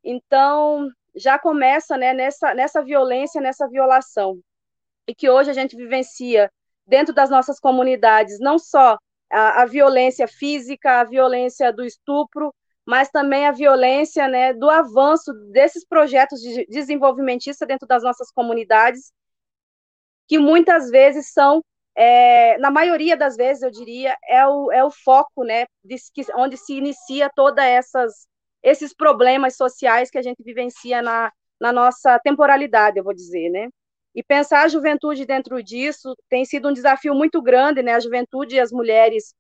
então 0.04 0.90
já 1.16 1.40
começa, 1.40 1.98
né, 1.98 2.14
nessa, 2.14 2.54
nessa 2.54 2.84
violência, 2.84 3.42
nessa 3.42 3.68
violação, 3.68 4.40
e 5.08 5.16
que 5.16 5.30
hoje 5.30 5.50
a 5.50 5.54
gente 5.54 5.76
vivencia 5.76 6.52
dentro 6.86 7.14
das 7.14 7.30
nossas 7.30 7.60
comunidades, 7.60 8.40
não 8.40 8.60
só 8.60 8.98
a, 9.32 9.62
a 9.62 9.66
violência 9.66 10.28
física, 10.28 11.02
a 11.02 11.04
violência 11.04 11.72
do 11.72 11.84
estupro, 11.84 12.54
mas 12.86 13.10
também 13.10 13.46
a 13.46 13.52
violência 13.52 14.28
né, 14.28 14.54
do 14.54 14.70
avanço 14.70 15.34
desses 15.52 15.86
projetos 15.86 16.42
de 16.42 16.66
desenvolvimentista 16.68 17.66
dentro 17.66 17.88
das 17.88 18.04
nossas 18.04 18.32
comunidades, 18.32 19.12
que 20.28 20.38
muitas 20.38 20.90
vezes 20.90 21.32
são 21.32 21.64
é, 21.96 22.58
na 22.58 22.72
maioria 22.72 23.18
das 23.18 23.36
vezes, 23.36 23.64
eu 23.64 23.72
diria, 23.72 24.16
é 24.28 24.48
o, 24.48 24.72
é 24.72 24.84
o 24.84 24.92
foco, 24.92 25.44
né, 25.44 25.66
de, 25.84 25.96
onde 26.36 26.58
se 26.58 26.74
inicia 26.74 27.30
toda 27.36 27.66
essas 27.66 28.28
esses 28.64 28.94
problemas 28.94 29.56
sociais 29.56 30.12
que 30.12 30.18
a 30.18 30.22
gente 30.22 30.44
vivencia 30.44 31.02
na, 31.02 31.32
na 31.60 31.74
nossa 31.74 32.20
temporalidade, 32.20 32.98
eu 32.98 33.04
vou 33.04 33.14
dizer, 33.14 33.50
né? 33.50 33.70
E 34.14 34.22
pensar 34.22 34.64
a 34.64 34.68
juventude 34.68 35.26
dentro 35.26 35.64
disso 35.64 36.16
tem 36.30 36.44
sido 36.44 36.70
um 36.70 36.74
desafio 36.74 37.16
muito 37.16 37.42
grande, 37.42 37.82
né? 37.82 37.94
A 37.94 38.00
juventude 38.00 38.56
e 38.56 38.60
as 38.60 38.72
mulheres 38.72 39.34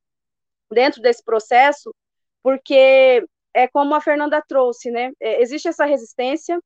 dentro 0.71 1.01
desse 1.01 1.23
processo, 1.23 1.93
porque 2.41 3.25
é 3.53 3.67
como 3.67 3.93
a 3.93 4.01
Fernanda 4.01 4.41
trouxe, 4.47 4.89
né? 4.89 5.11
É, 5.19 5.41
existe 5.41 5.67
essa 5.67 5.85
resistência. 5.85 6.59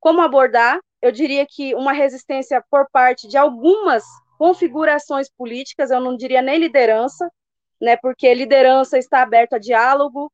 Como 0.00 0.20
abordar? 0.20 0.78
Eu 1.02 1.10
diria 1.10 1.44
que 1.48 1.74
uma 1.74 1.92
resistência 1.92 2.62
por 2.70 2.88
parte 2.90 3.26
de 3.26 3.36
algumas 3.36 4.04
configurações 4.38 5.28
políticas, 5.28 5.90
eu 5.90 6.00
não 6.00 6.16
diria 6.16 6.40
nem 6.40 6.58
liderança, 6.58 7.28
né? 7.80 7.96
Porque 7.96 8.32
liderança 8.32 8.96
está 8.98 9.22
aberta 9.22 9.56
a 9.56 9.58
diálogo, 9.58 10.32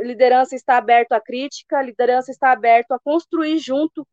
liderança 0.00 0.54
está 0.54 0.76
aberto 0.76 1.12
à 1.12 1.20
crítica, 1.20 1.82
liderança 1.82 2.30
está 2.30 2.52
aberto 2.52 2.92
a 2.92 2.98
construir 2.98 3.58
junto, 3.58 4.06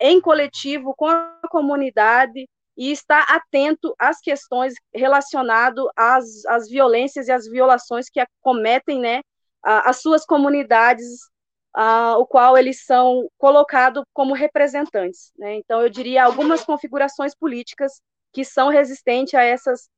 em 0.00 0.20
coletivo, 0.20 0.94
com 0.96 1.06
a 1.06 1.40
comunidade, 1.50 2.48
e 2.76 2.92
estar 2.92 3.24
atento 3.28 3.94
às 3.98 4.20
questões 4.20 4.74
relacionadas 4.94 5.84
às, 5.96 6.44
às 6.46 6.68
violências 6.68 7.26
e 7.26 7.32
às 7.32 7.48
violações 7.48 8.08
que 8.08 8.20
acometem 8.20 9.00
né, 9.00 9.20
as 9.62 10.00
suas 10.00 10.24
comunidades, 10.24 11.28
a, 11.74 12.16
o 12.18 12.24
qual 12.24 12.56
eles 12.56 12.84
são 12.84 13.28
colocados 13.36 14.04
como 14.12 14.32
representantes. 14.32 15.32
Né? 15.36 15.56
Então, 15.56 15.82
eu 15.82 15.88
diria 15.88 16.24
algumas 16.24 16.64
configurações 16.64 17.34
políticas 17.34 18.00
que 18.32 18.44
são 18.44 18.68
resistentes 18.68 19.34
a 19.34 19.42
essas 19.42 19.88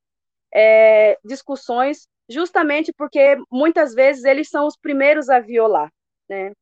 é, 0.53 1.19
discussões 1.23 2.09
justamente 2.31 2.93
porque 2.97 3.37
muitas 3.51 3.93
vezes 3.93 4.25
eles 4.25 4.49
são 4.49 4.67
os 4.67 4.77
primeiros 4.77 5.29
a 5.29 5.41
violar, 5.41 5.91
né? 6.29 6.53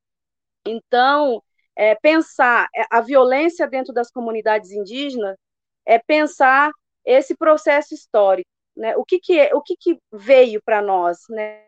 Então, 0.66 1.42
é, 1.78 1.94
pensar 1.94 2.68
é, 2.74 2.84
a 2.90 3.00
violência 3.00 3.68
dentro 3.68 3.94
das 3.94 4.10
comunidades 4.10 4.72
indígenas 4.72 5.36
é 5.86 5.98
pensar 5.98 6.72
esse 7.04 7.36
processo 7.36 7.94
histórico, 7.94 8.50
né? 8.76 8.96
O 8.96 9.04
que 9.04 9.20
que 9.20 9.38
é, 9.38 9.54
o 9.54 9.62
que 9.62 9.76
que 9.78 9.98
veio 10.12 10.60
para 10.64 10.82
nós, 10.82 11.18
né? 11.30 11.62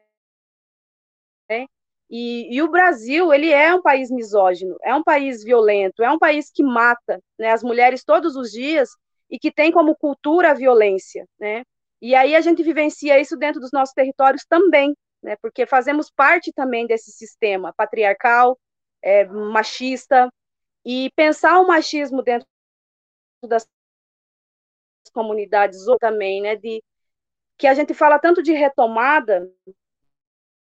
E, 2.10 2.52
e, 2.56 2.60
o 2.60 2.68
Brasil, 2.68 3.32
ele 3.32 3.50
é 3.52 3.72
um 3.72 3.80
país 3.80 4.10
misógino, 4.10 4.76
é 4.82 4.92
um 4.94 5.02
país 5.02 5.44
violento, 5.44 6.02
é 6.02 6.10
um 6.10 6.18
país 6.18 6.50
que 6.52 6.62
mata 6.62 7.20
né, 7.38 7.52
as 7.52 7.62
mulheres 7.62 8.02
todos 8.02 8.34
os 8.34 8.50
dias 8.50 8.90
e 9.30 9.38
que 9.38 9.52
tem 9.52 9.70
como 9.70 9.94
cultura 9.94 10.50
a 10.50 10.54
violência, 10.54 11.24
né? 11.38 11.62
E 12.02 12.16
aí 12.16 12.34
a 12.34 12.40
gente 12.40 12.64
vivencia 12.64 13.20
isso 13.20 13.36
dentro 13.36 13.60
dos 13.60 13.70
nossos 13.72 13.94
territórios 13.94 14.44
também, 14.48 14.92
né? 15.22 15.36
Porque 15.40 15.66
fazemos 15.66 16.10
parte 16.10 16.52
também 16.52 16.84
desse 16.86 17.12
sistema 17.12 17.72
patriarcal, 17.76 18.58
é, 19.02 19.24
machista, 19.24 20.30
e 20.84 21.10
pensar 21.14 21.60
o 21.60 21.66
machismo 21.66 22.22
dentro 22.22 22.46
das 23.44 23.66
comunidades 25.12 25.86
ou 25.86 25.98
também, 25.98 26.40
né? 26.42 26.56
De 26.56 26.82
que 27.58 27.66
a 27.66 27.74
gente 27.74 27.92
fala 27.94 28.18
tanto 28.18 28.42
de 28.42 28.52
retomada, 28.52 29.50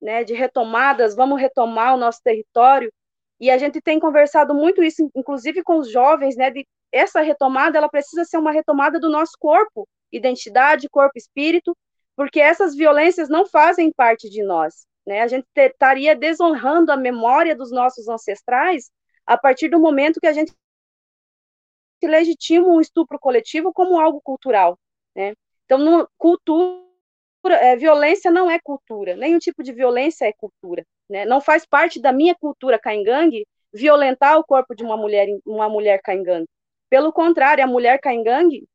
né? 0.02 0.24
De 0.24 0.34
retomadas, 0.34 1.16
vamos 1.16 1.40
retomar 1.40 1.96
o 1.96 1.98
nosso 1.98 2.22
território, 2.24 2.92
e 3.40 3.50
a 3.50 3.58
gente 3.58 3.82
tem 3.82 4.00
conversado 4.00 4.54
muito 4.54 4.82
isso, 4.84 5.10
inclusive 5.16 5.64
com 5.64 5.78
os 5.80 5.92
jovens, 5.92 6.36
né? 6.38 6.50
De 6.52 6.66
essa 6.92 7.22
retomada, 7.22 7.78
ela 7.78 7.90
precisa 7.90 8.24
ser 8.24 8.38
uma 8.38 8.52
retomada 8.52 9.00
do 9.00 9.10
nosso 9.10 9.34
corpo, 9.38 9.88
identidade, 10.12 10.90
corpo, 10.90 11.18
espírito, 11.18 11.76
porque 12.16 12.40
essas 12.40 12.74
violências 12.76 13.28
não 13.28 13.46
fazem 13.46 13.92
parte 13.92 14.30
de 14.30 14.42
nós. 14.44 14.88
Né? 15.06 15.22
A 15.22 15.28
gente 15.28 15.46
estaria 15.56 16.16
desonrando 16.16 16.92
a 16.92 16.98
memória 16.98 17.56
dos 17.56 17.72
nossos 17.72 18.08
ancestrais 18.08 18.92
a 19.26 19.38
partir 19.38 19.70
do 19.70 19.80
momento 19.80 20.20
que 20.20 20.28
a 20.28 20.34
gente 20.34 20.54
legitima 22.04 22.68
um 22.68 22.82
estupro 22.82 23.20
coletivo 23.20 23.74
como 23.74 24.00
algo 24.00 24.22
cultural. 24.22 24.78
Né? 25.16 25.34
Então, 25.66 25.78
no, 25.78 26.10
cultura, 26.18 26.84
é, 27.46 27.76
violência 27.76 28.30
não 28.30 28.50
é 28.50 28.60
cultura, 28.60 29.16
nenhum 29.16 29.40
tipo 29.40 29.64
de 29.64 29.72
violência 29.72 30.26
é 30.26 30.34
cultura. 30.34 30.86
Né? 31.10 31.26
Não 31.26 31.42
faz 31.42 31.66
parte 31.66 32.00
da 32.00 32.12
minha 32.12 32.36
cultura 32.36 32.80
caingangue 32.80 33.48
violentar 33.74 34.38
o 34.40 34.44
corpo 34.44 34.76
de 34.76 34.84
uma 34.84 34.96
mulher, 34.96 35.28
uma 35.46 35.68
mulher 35.68 36.02
caingangue. 36.02 36.48
Pelo 36.90 37.12
contrário, 37.12 37.64
a 37.64 37.68
mulher 37.68 38.00
caingangue 38.00 38.68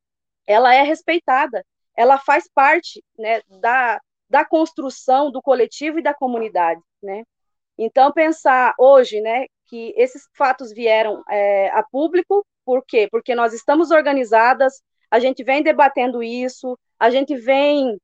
ela 0.47 0.75
é 0.75 0.83
respeitada, 0.83 1.65
ela 1.97 2.19
faz 2.19 2.49
parte 2.53 3.03
né, 3.19 3.41
da, 3.61 4.01
da 4.31 4.45
construção 4.45 5.31
do 5.31 5.43
coletivo 5.43 5.99
e 5.99 6.03
da 6.03 6.15
comunidade, 6.15 6.81
né? 7.03 7.25
Então, 7.77 8.13
pensar 8.13 8.75
hoje, 8.79 9.21
né, 9.21 9.47
que 9.67 9.93
esses 9.97 10.23
fatos 10.37 10.73
vieram 10.73 11.23
é, 11.29 11.71
a 11.71 11.83
público, 11.83 12.47
por 12.65 12.85
quê? 12.87 13.09
Porque 13.11 13.35
nós 13.35 13.53
estamos 13.53 13.91
organizadas, 13.91 14.83
a 15.11 15.19
gente 15.19 15.43
vem 15.43 15.63
debatendo 15.63 16.23
isso, 16.23 16.79
a 16.99 17.11
gente 17.11 17.35
vem 17.37 17.99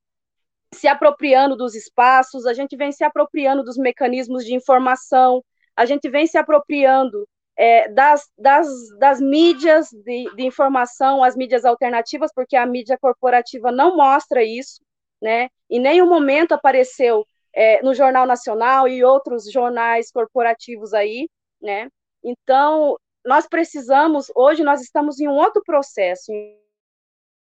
se 0.74 0.88
apropriando 0.88 1.56
dos 1.56 1.74
espaços, 1.74 2.46
a 2.46 2.54
gente 2.54 2.76
vem 2.76 2.90
se 2.90 3.04
apropriando 3.04 3.62
dos 3.62 3.76
mecanismos 3.76 4.44
de 4.44 4.54
informação, 4.54 5.42
a 5.76 5.84
gente 5.86 6.08
vem 6.08 6.26
se 6.26 6.38
apropriando 6.38 7.28
é, 7.56 7.88
das, 7.88 8.28
das, 8.38 8.68
das 8.98 9.20
mídias 9.20 9.88
de, 9.90 10.34
de, 10.34 10.44
informação, 10.44 11.22
as 11.22 11.36
mídias 11.36 11.64
alternativas, 11.64 12.30
porque 12.34 12.56
a 12.56 12.66
mídia 12.66 12.98
corporativa 12.98 13.72
não 13.72 13.96
mostra 13.96 14.42
isso, 14.44 14.80
né? 15.20 15.48
Em 15.68 15.80
nenhum 15.80 16.08
momento 16.08 16.52
apareceu 16.52 17.26
é, 17.54 17.82
no 17.82 17.94
Jornal 17.94 18.26
Nacional 18.26 18.86
e 18.86 19.02
outros 19.02 19.50
jornais 19.50 20.10
corporativos 20.10 20.92
aí, 20.92 21.28
né? 21.60 21.88
Então, 22.22 22.96
nós 23.24 23.48
precisamos, 23.48 24.30
hoje 24.34 24.62
nós 24.62 24.80
estamos 24.80 25.18
em 25.18 25.26
um 25.26 25.34
outro 25.34 25.62
processo, 25.64 26.30
em 26.32 26.58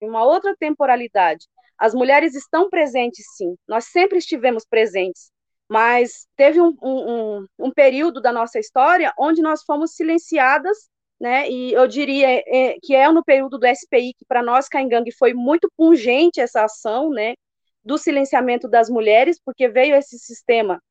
uma 0.03 0.25
outra 0.25 0.55
temporalidade. 0.57 1.47
As 1.79 1.95
mulheres 1.95 2.35
estão 2.35 2.71
presentes, 2.71 3.25
sim, 3.37 3.55
nós 3.67 3.87
sempre 3.87 4.19
estivemos 4.19 4.65
presentes, 4.65 5.31
mas 5.69 6.27
teve 6.37 6.61
um, 6.61 6.77
um, 6.83 7.47
um, 7.59 7.71
período 7.71 8.21
da 8.21 8.33
nossa 8.33 8.59
história 8.59 9.13
onde 9.19 9.43
nós 9.43 9.63
fomos 9.63 9.95
silenciadas, 9.95 10.89
né, 11.19 11.49
e 11.51 11.73
eu 11.73 11.87
diria 11.87 12.29
é, 12.47 12.77
que 12.83 12.95
é 12.95 13.11
no 13.11 13.25
período 13.25 13.59
do 13.59 13.67
SPI, 13.67 14.15
que 14.19 14.25
para 14.27 14.43
nós, 14.43 14.69
Caingangue, 14.69 15.13
foi 15.13 15.33
muito 15.35 15.71
pungente 15.77 16.41
essa 16.41 16.65
ação, 16.65 17.11
né, 17.11 17.35
do 17.87 17.97
silenciamento 17.97 18.69
das 18.69 18.91
mulheres, 18.91 19.41
porque 19.43 19.69
veio 19.69 19.95
esse 19.95 20.19
sistema 20.19 20.83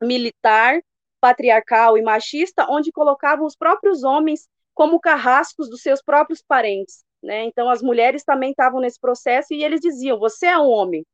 militar, 0.00 0.80
patriarcal 1.20 1.96
e 1.96 2.02
machista, 2.02 2.66
onde 2.68 2.92
colocavam 2.92 3.46
os 3.46 3.56
próprios 3.56 4.04
homens 4.04 4.46
como 4.74 5.00
carrascos 5.00 5.70
dos 5.70 5.80
seus 5.80 6.02
próprios 6.02 6.42
parentes, 6.46 7.02
né, 7.22 7.44
então 7.44 7.70
as 7.70 7.80
mulheres 7.80 8.22
também 8.22 8.50
estavam 8.50 8.80
nesse 8.80 9.00
processo 9.00 9.54
e 9.54 9.64
eles 9.64 9.80
diziam, 9.80 10.18
você 10.18 10.46
é 10.46 10.58
um 10.58 10.68
homem, 10.68 11.04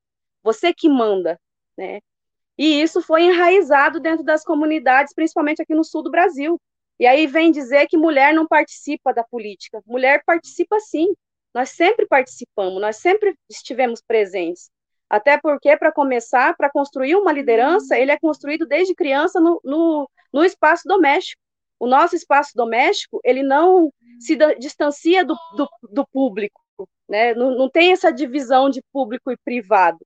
você 0.42 0.74
que 0.74 0.88
manda, 0.88 1.38
né, 1.78 2.00
e 2.58 2.82
isso 2.82 3.00
foi 3.00 3.22
enraizado 3.22 4.00
dentro 4.00 4.24
das 4.24 4.44
comunidades, 4.44 5.14
principalmente 5.14 5.62
aqui 5.62 5.74
no 5.74 5.84
sul 5.84 6.02
do 6.02 6.10
Brasil. 6.10 6.60
E 6.98 7.06
aí 7.06 7.26
vem 7.26 7.50
dizer 7.50 7.86
que 7.86 7.96
mulher 7.96 8.34
não 8.34 8.46
participa 8.46 9.12
da 9.12 9.24
política. 9.24 9.82
Mulher 9.86 10.22
participa 10.24 10.78
sim. 10.78 11.14
Nós 11.54 11.70
sempre 11.70 12.06
participamos, 12.06 12.80
nós 12.80 12.96
sempre 12.96 13.34
estivemos 13.48 14.02
presentes. 14.06 14.70
Até 15.12 15.38
porque, 15.38 15.76
para 15.76 15.92
começar, 15.92 16.56
para 16.56 16.70
construir 16.70 17.16
uma 17.16 17.30
liderança, 17.30 17.98
ele 17.98 18.10
é 18.10 18.18
construído 18.18 18.64
desde 18.64 18.94
criança 18.94 19.38
no, 19.38 19.60
no, 19.62 20.10
no 20.32 20.42
espaço 20.42 20.88
doméstico. 20.88 21.38
O 21.78 21.86
nosso 21.86 22.16
espaço 22.16 22.52
doméstico, 22.54 23.20
ele 23.22 23.42
não 23.42 23.92
se 24.18 24.38
distancia 24.58 25.22
do, 25.22 25.36
do, 25.54 25.68
do 25.90 26.06
público, 26.06 26.58
né? 27.06 27.34
Não, 27.34 27.50
não 27.50 27.68
tem 27.68 27.92
essa 27.92 28.10
divisão 28.10 28.70
de 28.70 28.82
público 28.90 29.30
e 29.30 29.36
privado. 29.36 29.98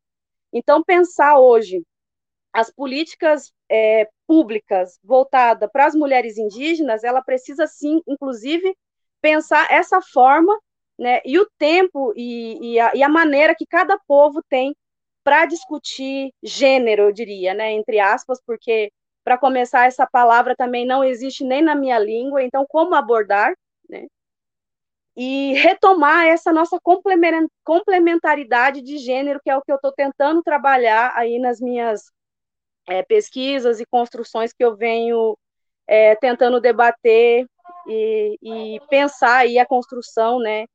Então, 0.52 0.82
pensar 0.82 1.38
hoje 1.38 1.84
as 2.52 2.68
políticas 2.72 3.52
é, 3.70 4.08
públicas 4.26 4.98
voltadas 5.04 5.70
para 5.72 5.86
as 5.86 5.94
mulheres 5.94 6.36
indígenas, 6.36 7.04
ela 7.04 7.22
precisa 7.22 7.68
sim, 7.68 8.02
inclusive, 8.08 8.76
pensar 9.20 9.70
essa 9.70 10.00
forma, 10.00 10.52
né, 10.98 11.20
e 11.24 11.38
o 11.38 11.48
tempo 11.58 12.12
e, 12.16 12.72
e, 12.72 12.80
a, 12.80 12.92
e 12.92 13.04
a 13.04 13.08
maneira 13.08 13.54
que 13.54 13.66
cada 13.66 13.96
povo 14.08 14.42
tem 14.48 14.74
para 15.26 15.44
discutir 15.44 16.32
gênero, 16.40 17.02
eu 17.02 17.12
diria, 17.12 17.52
né, 17.52 17.72
entre 17.72 17.98
aspas, 17.98 18.40
porque 18.46 18.92
para 19.24 19.36
começar 19.36 19.86
essa 19.86 20.06
palavra 20.06 20.54
também 20.54 20.86
não 20.86 21.02
existe 21.02 21.42
nem 21.42 21.60
na 21.60 21.74
minha 21.74 21.98
língua, 21.98 22.44
então 22.44 22.64
como 22.68 22.94
abordar, 22.94 23.52
né? 23.90 24.06
E 25.16 25.52
retomar 25.54 26.26
essa 26.26 26.52
nossa 26.52 26.78
complementaridade 27.64 28.80
de 28.82 28.98
gênero, 28.98 29.40
que 29.42 29.50
é 29.50 29.56
o 29.56 29.62
que 29.62 29.72
eu 29.72 29.76
estou 29.76 29.90
tentando 29.90 30.44
trabalhar 30.44 31.12
aí 31.16 31.40
nas 31.40 31.60
minhas 31.60 32.04
é, 32.86 33.02
pesquisas 33.02 33.80
e 33.80 33.86
construções 33.86 34.52
que 34.52 34.64
eu 34.64 34.76
venho 34.76 35.36
é, 35.88 36.14
tentando 36.14 36.60
debater 36.60 37.46
e, 37.88 38.38
e, 38.40 38.80
pensar 38.88 39.38
aí 39.38 39.58
a 39.58 39.66
construção, 39.66 40.38
né, 40.38 40.66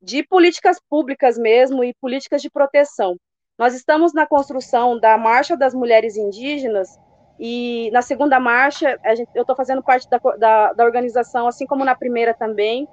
de 0.00 0.26
políticas 0.26 0.80
públicas 0.90 1.38
mesmo 1.38 1.84
e 1.84 1.94
políticas 2.00 2.42
de 2.42 2.50
proteção. 2.50 3.16
Nós 3.62 3.74
estamos 3.74 4.12
na 4.12 4.26
construção 4.26 4.98
da 4.98 5.16
Marcha 5.16 5.56
das 5.56 5.72
Mulheres 5.72 6.16
Indígenas 6.16 6.98
e 7.38 7.92
na 7.92 8.02
segunda 8.02 8.40
marcha, 8.40 8.98
gente, 9.14 9.30
eu 9.36 9.42
estou 9.42 9.54
fazendo 9.54 9.80
parte 9.80 10.10
da, 10.10 10.18
da, 10.18 10.72
da, 10.72 10.84
organização, 10.84 11.46
assim 11.46 11.64
como 11.64 11.84
na 11.84 11.94
primeira 11.94 12.34
também, 12.34 12.88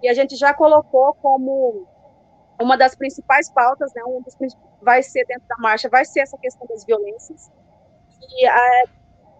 e 0.00 0.08
a 0.08 0.14
gente 0.14 0.36
já 0.36 0.54
colocou 0.54 1.12
como 1.14 1.88
uma 2.60 2.76
das 2.76 2.94
principais 2.94 3.50
pautas, 3.50 3.92
né, 3.94 4.02
um 4.04 4.22
dos, 4.22 4.36
vai 4.80 5.02
ser 5.02 5.26
dentro 5.26 5.42
da 5.48 5.56
marcha, 5.58 5.88
vai 5.88 6.04
ser 6.04 6.20
essa 6.20 6.38
questão 6.38 6.68
das 6.68 6.84
violências, 6.84 7.50
e 8.20 8.46
é, 8.46 8.84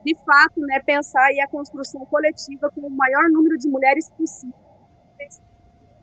de 0.04 0.18
fato, 0.26 0.60
né, 0.62 0.80
pensar 0.84 1.26
aí 1.26 1.38
a 1.38 1.46
construção 1.46 2.04
coletiva 2.06 2.68
com 2.74 2.80
o 2.80 2.90
maior 2.90 3.30
número 3.30 3.56
de 3.56 3.68
mulheres 3.68 4.10
possível. 4.10 4.58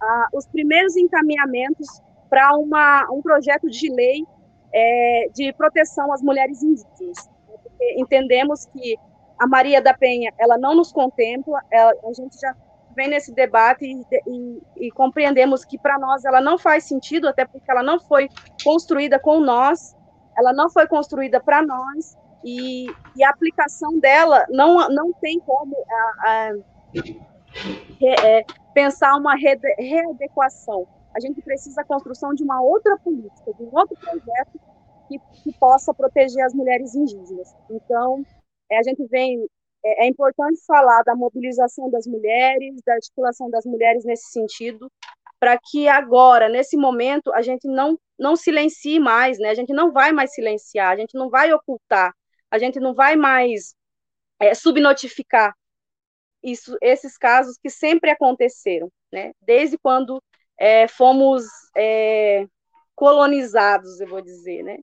Ah, 0.02 0.28
os 0.34 0.48
primeiros 0.48 0.96
encaminhamentos 0.96 2.02
para 2.30 2.56
um 2.56 3.22
projeto 3.22 3.70
de 3.70 3.94
lei 3.94 4.26
é, 4.74 5.30
de 5.34 5.54
proteção 5.54 6.12
às 6.12 6.22
mulheres 6.22 6.62
indígenas. 6.62 7.30
Entendemos 7.98 8.66
que 8.66 8.98
a 9.40 9.48
Maria 9.48 9.82
da 9.82 9.94
Penha 9.94 10.34
ela 10.38 10.58
não 10.58 10.76
nos 10.76 10.92
contempla, 10.92 11.62
ela, 11.72 11.94
a 12.04 12.14
gente 12.14 12.38
já 12.40 12.54
vem 12.96 13.08
nesse 13.08 13.34
debate 13.34 13.86
e, 13.86 14.06
e, 14.28 14.62
e 14.88 14.92
compreendemos 14.92 15.64
que 15.64 15.78
para 15.78 15.98
nós 15.98 16.26
ela 16.26 16.42
não 16.42 16.58
faz 16.58 16.84
sentido, 16.84 17.30
até 17.30 17.46
porque 17.46 17.70
ela 17.72 17.84
não 17.84 18.00
foi 18.00 18.28
construída 18.64 19.18
com 19.18 19.40
nós, 19.40 19.96
ela 20.38 20.52
não 20.52 20.70
foi 20.70 20.88
construída 20.88 21.40
para 21.40 21.62
nós, 21.62 22.18
e, 22.44 22.88
e, 23.16 23.24
a 23.24 23.30
aplicação 23.30 24.00
dela 24.00 24.46
não, 24.50 24.88
não 24.90 25.12
tem 25.14 25.40
como 25.40 25.76
a, 25.90 26.30
a, 26.30 26.52
é, 28.02 28.46
pensar 28.74 29.16
uma 29.16 29.36
readequação. 29.36 30.88
A 31.16 31.20
gente 31.20 31.42
precisa 31.42 31.78
da 31.78 31.84
construção 31.84 32.34
de 32.34 32.44
uma 32.44 32.62
outra 32.62 32.98
política, 32.98 33.54
de 33.54 33.64
um 33.64 33.70
outro 33.72 33.98
projeto 34.00 34.60
que, 35.08 35.20
que 35.44 35.58
possa 35.60 35.94
proteger 35.94 36.44
as 36.44 36.54
mulheres 36.54 36.94
indígenas. 36.96 37.54
Então, 37.70 38.24
é, 38.70 38.78
a 38.78 38.84
gente 38.84 39.06
vem. 39.08 39.46
É, 39.84 40.06
é 40.06 40.08
importante 40.08 40.60
falar 40.68 41.04
da 41.04 41.16
mobilização 41.16 41.90
das 41.90 42.06
mulheres, 42.06 42.82
da 42.86 42.94
articulação 42.94 43.50
das 43.50 43.66
mulheres 43.66 44.04
nesse 44.04 44.30
sentido, 44.30 44.92
para 45.40 45.58
que 45.58 45.88
agora, 45.88 46.50
nesse 46.50 46.76
momento, 46.76 47.34
a 47.34 47.42
gente 47.42 47.68
não, 47.68 47.98
não 48.20 48.36
silencie 48.36 49.00
mais, 49.00 49.40
né? 49.40 49.50
A 49.50 49.56
gente 49.56 49.74
não 49.74 49.92
vai 49.92 50.12
mais 50.12 50.34
silenciar, 50.34 50.92
a 50.92 50.98
gente 50.98 51.18
não 51.18 51.30
vai 51.30 51.52
ocultar, 51.54 52.14
a 52.52 52.60
gente 52.60 52.80
não 52.80 52.94
vai 52.94 53.16
mais 53.16 53.74
é, 54.40 54.54
subnotificar 54.54 55.54
isso, 56.44 56.78
esses 56.82 57.18
casos 57.18 57.58
que 57.58 57.70
sempre 57.70 58.10
aconteceram, 58.12 58.92
né? 59.12 59.32
Desde 59.42 59.78
quando 59.78 60.22
é, 60.60 60.88
fomos 60.88 61.46
é, 61.76 62.46
colonizados, 62.96 64.02
eu 64.02 64.08
vou 64.08 64.22
dizer, 64.22 64.62
né? 64.64 64.78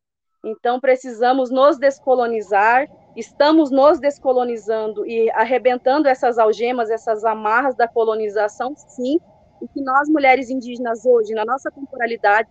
Então 0.44 0.80
precisamos 0.80 1.50
nos 1.50 1.76
descolonizar, 1.76 2.88
estamos 3.16 3.70
nos 3.70 3.98
descolonizando 3.98 5.04
e 5.04 5.30
arrebentando 5.32 6.08
essas 6.08 6.38
algemas, 6.38 6.88
essas 6.88 7.24
amarras 7.24 7.76
da 7.76 7.86
colonização, 7.86 8.74
sim, 8.76 9.18
e 9.60 9.68
que 9.68 9.82
nós 9.82 10.08
mulheres 10.08 10.48
indígenas 10.48 11.04
hoje, 11.04 11.34
na 11.34 11.44
nossa 11.44 11.70
temporalidade, 11.70 12.48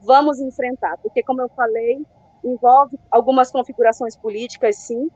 vamos 0.00 0.40
enfrentar, 0.40 0.98
porque 0.98 1.22
como 1.22 1.40
eu 1.40 1.48
falei, 1.50 2.04
envolve 2.44 2.98
algumas 3.10 3.50
configurações 3.50 4.16
políticas, 4.16 4.76
sim, 4.76 5.08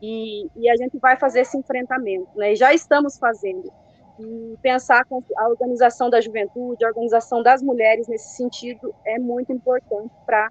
e, 0.00 0.48
e 0.56 0.70
a 0.70 0.76
gente 0.76 0.98
vai 0.98 1.16
fazer 1.16 1.40
esse 1.40 1.56
enfrentamento, 1.56 2.28
né? 2.36 2.52
E 2.52 2.56
já 2.56 2.72
estamos 2.72 3.18
fazendo. 3.18 3.72
E 4.18 4.56
pensar 4.62 5.04
com 5.06 5.22
a 5.36 5.48
organização 5.48 6.08
da 6.08 6.20
juventude, 6.20 6.84
a 6.84 6.88
organização 6.88 7.42
das 7.42 7.62
mulheres 7.62 8.06
nesse 8.06 8.36
sentido 8.36 8.94
é 9.04 9.18
muito 9.18 9.52
importante 9.52 10.12
para 10.24 10.50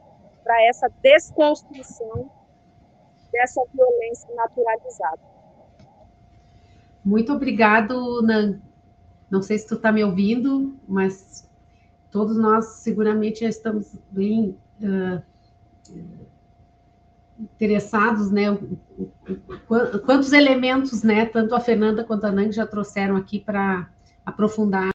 essa 0.67 0.89
desconstrução 1.01 2.29
dessa 3.31 3.61
violência 3.73 4.33
naturalizada. 4.35 5.21
Muito 7.03 7.33
obrigado, 7.33 8.21
Nan. 8.21 8.59
Não 9.29 9.41
sei 9.41 9.57
se 9.57 9.67
tu 9.67 9.75
está 9.75 9.91
me 9.91 10.03
ouvindo, 10.03 10.75
mas 10.87 11.49
todos 12.11 12.37
nós 12.37 12.65
seguramente 12.65 13.39
já 13.39 13.49
estamos 13.49 13.95
bem 14.11 14.57
uh, 14.81 15.21
interessados, 17.39 18.31
né? 18.31 18.45
Quantos 20.05 20.33
elementos, 20.33 21.03
né? 21.03 21.25
Tanto 21.25 21.55
a 21.55 21.59
Fernanda 21.59 22.03
quanto 22.03 22.25
a 22.25 22.31
Nang 22.31 22.51
já 22.51 22.65
trouxeram 22.65 23.15
aqui 23.15 23.39
para 23.39 23.89
aprofundar 24.25 24.93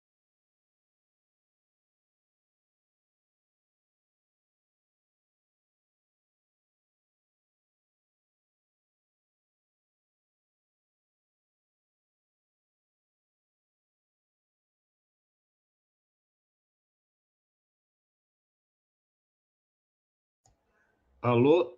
Alô, 21.23 21.78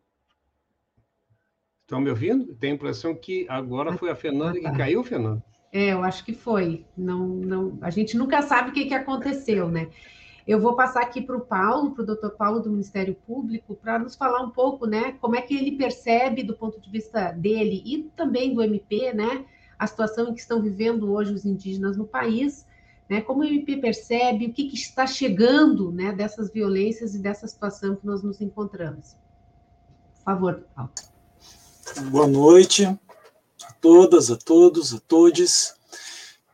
Estão 1.91 2.01
me 2.01 2.09
ouvindo? 2.09 2.55
Tenho 2.55 2.75
a 2.75 2.77
impressão 2.77 3.13
que 3.17 3.47
agora 3.49 3.99
foi 3.99 4.11
a 4.11 4.15
Fernanda 4.15 4.57
ah, 4.61 4.63
tá. 4.63 4.71
que 4.71 4.77
caiu, 4.77 5.03
Fernanda. 5.03 5.43
É, 5.73 5.93
eu 5.93 6.05
acho 6.05 6.25
que 6.25 6.33
foi. 6.33 6.87
Não, 6.97 7.27
não, 7.27 7.79
a 7.81 7.91
gente 7.91 8.17
nunca 8.17 8.43
sabe 8.43 8.71
o 8.71 8.73
que, 8.73 8.87
que 8.87 8.95
aconteceu, 8.95 9.69
né? 9.69 9.89
Eu 10.47 10.61
vou 10.61 10.77
passar 10.77 11.03
aqui 11.03 11.21
para 11.21 11.37
o 11.37 11.41
Paulo, 11.41 11.91
para 11.91 12.05
o 12.05 12.07
doutor 12.07 12.31
Paulo 12.37 12.61
do 12.61 12.71
Ministério 12.71 13.17
Público, 13.27 13.75
para 13.75 13.99
nos 13.99 14.15
falar 14.15 14.41
um 14.41 14.51
pouco, 14.51 14.87
né, 14.87 15.17
como 15.21 15.35
é 15.35 15.43
que 15.43 15.57
ele 15.57 15.77
percebe, 15.77 16.45
do 16.45 16.55
ponto 16.55 16.81
de 16.81 16.89
vista 16.89 17.33
dele 17.33 17.83
e 17.85 18.05
também 18.17 18.55
do 18.55 18.63
MP, 18.63 19.13
né, 19.13 19.45
a 19.77 19.85
situação 19.85 20.29
em 20.29 20.35
que 20.35 20.41
estão 20.41 20.63
vivendo 20.63 21.13
hoje 21.13 21.35
os 21.35 21.45
indígenas 21.45 21.97
no 21.97 22.07
país, 22.07 22.65
né, 23.09 23.21
como 23.21 23.41
o 23.41 23.45
MP 23.45 23.79
percebe, 23.79 24.47
o 24.47 24.53
que, 24.53 24.69
que 24.69 24.77
está 24.77 25.09
chegando, 25.09 25.91
né, 25.91 26.13
dessas 26.13 26.53
violências 26.53 27.17
e 27.17 27.19
dessa 27.19 27.49
situação 27.49 27.97
que 27.97 28.07
nós 28.07 28.23
nos 28.23 28.41
encontramos. 28.41 29.17
Por 30.19 30.25
favor, 30.25 30.65
Paulo. 30.75 30.93
Boa 31.99 32.27
noite 32.27 32.85
a 32.85 33.73
todas, 33.81 34.31
a 34.31 34.37
todos, 34.37 34.95
a 34.95 35.01
todes. 35.01 35.75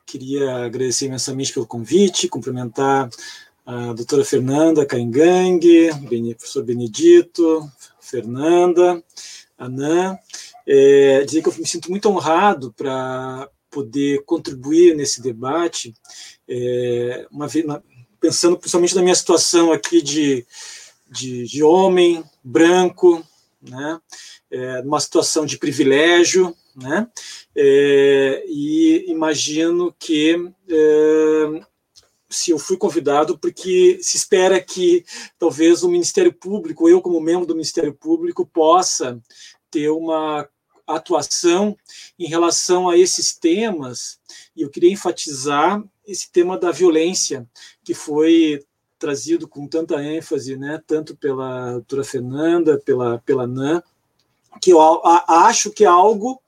Queria 0.06 0.64
agradecer 0.64 1.06
imensamente 1.06 1.52
pelo 1.52 1.66
convite, 1.66 2.28
cumprimentar 2.28 3.10
a 3.64 3.92
doutora 3.92 4.24
Fernanda 4.24 4.86
Caingang, 4.86 5.60
professor 6.36 6.64
Benedito, 6.64 7.70
Fernanda, 8.00 9.02
Anã, 9.58 10.18
é, 10.66 11.22
dizer 11.24 11.42
que 11.42 11.48
eu 11.48 11.54
me 11.58 11.66
sinto 11.66 11.90
muito 11.90 12.08
honrado 12.08 12.72
para 12.72 13.48
poder 13.70 14.24
contribuir 14.24 14.96
nesse 14.96 15.20
debate, 15.20 15.94
é, 16.48 17.26
uma 17.30 17.46
pensando 18.18 18.56
principalmente 18.56 18.94
na 18.94 19.02
minha 19.02 19.14
situação 19.14 19.70
aqui 19.70 20.00
de, 20.00 20.46
de, 21.10 21.44
de 21.44 21.62
homem 21.62 22.24
branco, 22.42 23.22
né? 23.68 24.00
é, 24.50 24.82
numa 24.82 25.00
situação 25.00 25.44
de 25.44 25.58
privilégio, 25.58 26.54
né? 26.74 27.08
É, 27.54 28.44
e 28.48 29.04
imagino 29.08 29.94
que 29.98 30.36
é, 30.68 31.66
se 32.28 32.50
eu 32.50 32.58
fui 32.58 32.76
convidado 32.76 33.38
porque 33.38 33.98
se 34.02 34.16
espera 34.16 34.60
que 34.60 35.04
talvez 35.38 35.82
o 35.82 35.88
Ministério 35.88 36.32
Público, 36.32 36.88
eu 36.88 37.00
como 37.00 37.20
membro 37.20 37.46
do 37.46 37.54
Ministério 37.54 37.94
Público, 37.94 38.46
possa 38.46 39.20
ter 39.70 39.88
uma 39.90 40.48
atuação 40.86 41.76
em 42.18 42.28
relação 42.28 42.88
a 42.88 42.96
esses 42.96 43.36
temas, 43.36 44.20
e 44.54 44.62
eu 44.62 44.70
queria 44.70 44.92
enfatizar 44.92 45.82
esse 46.06 46.30
tema 46.30 46.56
da 46.56 46.70
violência, 46.70 47.48
que 47.84 47.92
foi 47.92 48.64
trazido 48.98 49.46
com 49.48 49.66
tanta 49.66 50.02
ênfase, 50.02 50.56
né, 50.56 50.80
tanto 50.86 51.16
pela 51.16 51.72
doutora 51.72 52.04
Fernanda, 52.04 52.80
pela, 52.84 53.18
pela 53.18 53.46
NAN, 53.46 53.82
que 54.60 54.72
eu 54.72 54.80
acho 55.28 55.70
que 55.70 55.84
é 55.84 55.88
algo 55.88 56.40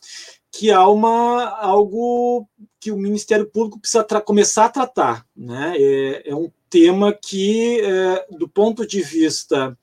que 0.51 0.71
há 0.71 0.89
uma 0.89 1.51
algo 1.51 2.49
que 2.81 2.91
o 2.91 2.97
Ministério 2.97 3.47
Público 3.47 3.79
precisa 3.79 4.05
começar 4.21 4.65
a 4.67 4.71
tratar, 4.71 5.27
né? 5.37 5.75
É, 5.77 6.31
é 6.31 6.35
um 6.35 6.51
tema 6.71 7.13
que, 7.13 7.81
é, 7.81 8.27
do 8.31 8.49
ponto 8.49 8.87
de 8.87 9.03
vista 9.03 9.77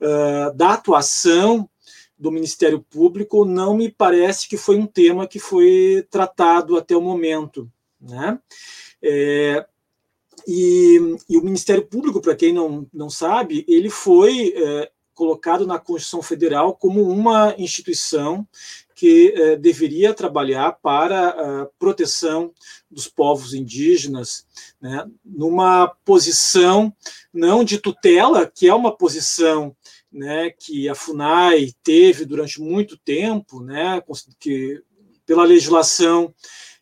uh, 0.00 0.54
da 0.54 0.74
atuação 0.74 1.68
do 2.18 2.32
Ministério 2.32 2.80
Público, 2.80 3.44
não 3.44 3.76
me 3.76 3.90
parece 3.90 4.48
que 4.48 4.56
foi 4.56 4.76
um 4.76 4.86
tema 4.86 5.26
que 5.26 5.38
foi 5.38 6.06
tratado 6.10 6.76
até 6.76 6.96
o 6.96 7.00
momento, 7.00 7.70
né? 8.00 8.38
É, 9.02 9.66
e, 10.46 11.16
e, 11.28 11.36
o 11.36 11.42
Ministério 11.42 11.86
Público, 11.86 12.20
para 12.20 12.36
quem 12.36 12.52
não, 12.52 12.86
não 12.92 13.10
sabe, 13.10 13.64
ele 13.66 13.90
foi 13.90 14.54
é, 14.56 14.90
colocado 15.16 15.66
na 15.66 15.78
Constituição 15.78 16.22
Federal 16.22 16.74
como 16.74 17.02
uma 17.02 17.54
instituição 17.58 18.46
que 18.96 19.34
eh, 19.36 19.56
deveria 19.56 20.14
trabalhar 20.14 20.72
para 20.72 21.28
a 21.28 21.66
proteção 21.78 22.52
dos 22.90 23.06
povos 23.06 23.52
indígenas, 23.52 24.46
né, 24.80 25.06
numa 25.22 25.88
posição 26.02 26.94
não 27.32 27.62
de 27.62 27.78
tutela, 27.78 28.46
que 28.46 28.66
é 28.66 28.74
uma 28.74 28.96
posição 28.96 29.76
né, 30.10 30.50
que 30.50 30.88
a 30.88 30.94
FUNAI 30.94 31.72
teve 31.82 32.24
durante 32.24 32.60
muito 32.60 32.96
tempo, 32.96 33.60
né, 33.60 34.02
que 34.40 34.82
pela 35.26 35.44
legislação 35.44 36.32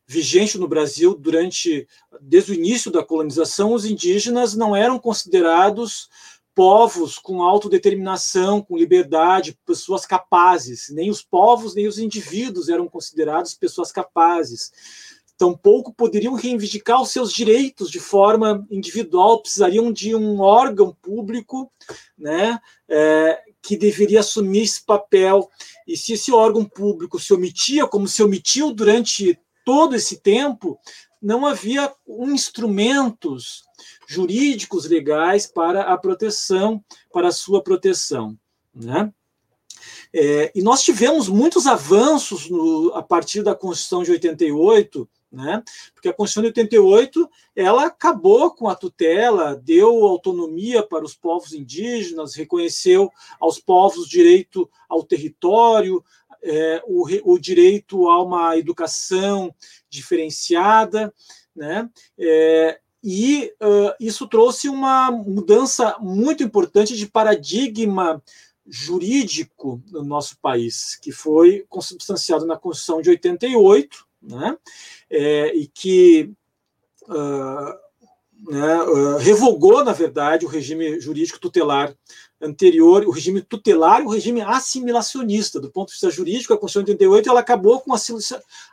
vigente 0.06 0.58
no 0.58 0.68
Brasil 0.68 1.14
durante 1.14 1.86
desde 2.20 2.52
o 2.52 2.54
início 2.54 2.90
da 2.90 3.02
colonização, 3.02 3.72
os 3.72 3.84
indígenas 3.84 4.54
não 4.54 4.74
eram 4.76 4.98
considerados 4.98 6.08
povos 6.54 7.18
com 7.18 7.42
autodeterminação, 7.42 8.62
com 8.62 8.76
liberdade, 8.76 9.58
pessoas 9.66 10.06
capazes. 10.06 10.88
Nem 10.90 11.10
os 11.10 11.20
povos, 11.20 11.74
nem 11.74 11.88
os 11.88 11.98
indivíduos 11.98 12.68
eram 12.68 12.86
considerados 12.86 13.54
pessoas 13.54 13.90
capazes. 13.90 14.70
Tampouco 15.36 15.92
poderiam 15.92 16.34
reivindicar 16.34 17.02
os 17.02 17.10
seus 17.10 17.32
direitos 17.32 17.90
de 17.90 17.98
forma 17.98 18.64
individual, 18.70 19.42
precisariam 19.42 19.92
de 19.92 20.14
um 20.14 20.40
órgão 20.40 20.96
público 21.02 21.70
né, 22.16 22.60
é, 22.88 23.42
que 23.60 23.76
deveria 23.76 24.20
assumir 24.20 24.62
esse 24.62 24.84
papel. 24.84 25.50
E 25.88 25.96
se 25.96 26.12
esse 26.12 26.32
órgão 26.32 26.64
público 26.64 27.18
se 27.18 27.34
omitia, 27.34 27.84
como 27.84 28.06
se 28.06 28.22
omitiu 28.22 28.72
durante 28.72 29.36
todo 29.64 29.94
esse 29.96 30.20
tempo, 30.20 30.78
não 31.20 31.46
havia 31.46 31.90
instrumentos 32.06 33.64
jurídicos 34.06 34.84
legais 34.84 35.46
para 35.46 35.82
a 35.82 35.96
proteção, 35.96 36.84
para 37.10 37.28
a 37.28 37.32
sua 37.32 37.62
proteção. 37.62 38.38
Né? 38.74 39.10
É, 40.12 40.52
e 40.54 40.62
nós 40.62 40.82
tivemos 40.82 41.28
muitos 41.28 41.66
avanços 41.66 42.48
no, 42.48 42.92
a 42.94 43.02
partir 43.02 43.42
da 43.42 43.54
Constituição 43.54 44.02
de 44.02 44.10
88, 44.10 45.08
né? 45.32 45.62
porque 45.94 46.08
a 46.08 46.12
Constituição 46.12 46.42
de 46.42 46.60
88 46.60 47.28
ela 47.56 47.86
acabou 47.86 48.50
com 48.50 48.68
a 48.68 48.74
tutela, 48.74 49.56
deu 49.56 50.04
autonomia 50.04 50.82
para 50.82 51.04
os 51.04 51.14
povos 51.14 51.52
indígenas, 51.52 52.34
reconheceu 52.34 53.10
aos 53.40 53.58
povos 53.58 54.08
direito 54.08 54.70
ao 54.88 55.02
território, 55.02 56.04
é, 56.44 56.82
o, 56.86 57.06
o, 57.32 57.38
direito 57.38 58.08
a 58.08 58.22
uma 58.22 58.56
educação 58.56 59.54
diferenciada, 59.88 61.12
né? 61.56 61.88
É, 62.18 62.78
e 63.02 63.52
uh, 63.62 63.94
isso 64.00 64.26
trouxe 64.26 64.66
uma 64.68 65.10
mudança 65.10 65.96
muito 66.00 66.42
importante 66.42 66.96
de 66.96 67.06
paradigma 67.06 68.22
jurídico 68.66 69.82
no 69.90 70.02
nosso 70.02 70.38
país, 70.38 70.96
que 70.96 71.12
foi 71.12 71.66
consubstanciado 71.68 72.46
na 72.46 72.56
Constituição 72.56 73.02
de 73.02 73.10
88, 73.10 74.06
né? 74.22 74.56
É, 75.10 75.54
e 75.54 75.66
que 75.66 76.32
uh, 77.02 77.84
né, 78.50 78.82
uh, 78.82 79.16
revogou, 79.18 79.84
na 79.84 79.92
verdade, 79.92 80.46
o 80.46 80.48
regime 80.48 80.98
jurídico 80.98 81.38
tutelar 81.38 81.94
anterior, 82.44 83.04
o 83.04 83.10
regime 83.10 83.40
tutelar 83.40 84.02
e 84.02 84.04
o 84.04 84.10
regime 84.10 84.40
assimilacionista. 84.42 85.60
Do 85.60 85.70
ponto 85.70 85.88
de 85.88 85.94
vista 85.94 86.10
jurídico, 86.10 86.52
a 86.52 86.58
Constituição 86.58 86.84
de 86.84 86.92
88 86.92 87.28
ela 87.28 87.40
acabou 87.40 87.80
com 87.80 87.92
o 87.92 87.96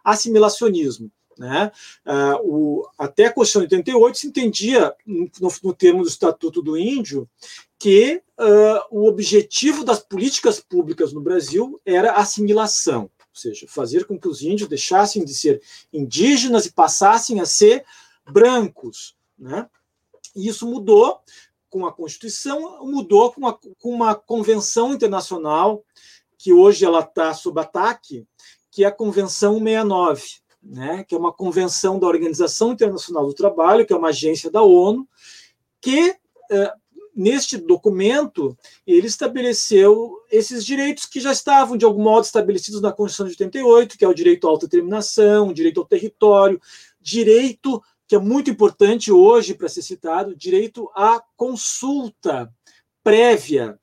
assimilacionismo. 0.04 1.12
Né? 1.38 1.72
Uh, 2.06 2.38
o, 2.44 2.90
até 2.98 3.26
a 3.26 3.34
Constituição 3.34 3.68
de 3.68 3.76
88 3.76 4.18
se 4.18 4.28
entendia, 4.28 4.94
no, 5.06 5.52
no 5.64 5.74
termo 5.74 6.04
do 6.04 6.10
Estatuto 6.10 6.62
do 6.62 6.78
Índio, 6.78 7.28
que 7.80 8.22
uh, 8.40 8.82
o 8.92 9.08
objetivo 9.08 9.84
das 9.84 10.00
políticas 10.00 10.60
públicas 10.60 11.14
no 11.14 11.22
Brasil 11.22 11.82
era 11.86 12.14
assimilação, 12.14 13.04
ou 13.04 13.10
seja, 13.34 13.66
fazer 13.68 14.06
com 14.06 14.20
que 14.20 14.28
os 14.28 14.44
índios 14.44 14.70
deixassem 14.70 15.26
de 15.26 15.34
ser 15.34 15.62
indígenas 15.92 16.66
e 16.66 16.74
passassem 16.74 17.40
a 17.40 17.46
ser 17.46 17.84
brancos. 18.30 19.16
Né? 19.40 19.68
E 20.36 20.48
isso 20.48 20.68
mudou 20.68 21.22
com 21.72 21.86
a 21.86 21.92
Constituição, 21.92 22.86
mudou 22.86 23.32
com, 23.32 23.48
a, 23.48 23.54
com 23.54 23.90
uma 23.90 24.14
convenção 24.14 24.94
internacional 24.94 25.84
que 26.38 26.52
hoje 26.52 26.84
ela 26.86 27.00
está 27.00 27.34
sob 27.34 27.60
ataque, 27.60 28.28
que 28.70 28.84
é 28.84 28.88
a 28.88 28.92
Convenção 28.92 29.58
69, 29.58 30.24
né, 30.62 31.04
que 31.08 31.16
é 31.16 31.18
uma 31.18 31.32
convenção 31.32 31.98
da 31.98 32.08
Organização 32.08 32.74
Internacional 32.74 33.26
do 33.26 33.34
Trabalho, 33.34 33.86
que 33.86 33.94
é 33.94 33.96
uma 33.96 34.10
agência 34.10 34.52
da 34.52 34.62
ONU, 34.62 35.08
que 35.80 36.16
eh, 36.52 36.74
neste 37.16 37.58
documento 37.58 38.58
ele 38.86 39.08
estabeleceu 39.08 40.18
esses 40.32 40.66
direitos 40.66 41.06
que 41.06 41.20
já 41.20 41.32
estavam 41.32 41.78
de 41.78 41.86
algum 41.86 42.04
modo 42.04 42.26
estabelecidos 42.26 42.82
na 42.82 42.92
Constituição 42.92 43.28
de 43.28 43.44
88, 43.44 43.98
que 43.98 44.06
é 44.06 44.08
o 44.08 44.14
direito 44.14 44.48
à 44.48 44.50
autodeterminação, 44.52 45.54
direito 45.54 45.80
ao 45.80 45.86
território, 45.86 46.62
direito 47.02 47.82
que 48.12 48.16
é 48.16 48.20
muito 48.20 48.52
importante 48.52 49.10
hoje 49.10 49.54
para 49.54 49.70
ser 49.70 49.82
citado, 49.82 50.36
direito 50.36 50.92
à 50.94 51.24
consulta 51.38 52.54
prévia. 53.02 53.80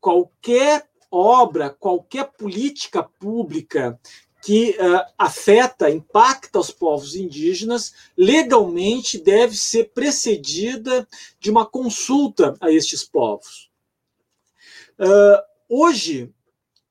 Qualquer 0.00 0.88
obra, 1.10 1.68
qualquer 1.68 2.30
política 2.30 3.02
pública 3.02 3.98
que 4.40 4.76
uh, 4.78 5.12
afeta, 5.18 5.90
impacta 5.90 6.60
os 6.60 6.70
povos 6.70 7.16
indígenas, 7.16 7.92
legalmente 8.16 9.18
deve 9.18 9.56
ser 9.56 9.90
precedida 9.92 11.08
de 11.40 11.50
uma 11.50 11.66
consulta 11.66 12.56
a 12.60 12.70
estes 12.70 13.02
povos. 13.02 13.68
Uh, 14.96 15.42
hoje, 15.68 16.32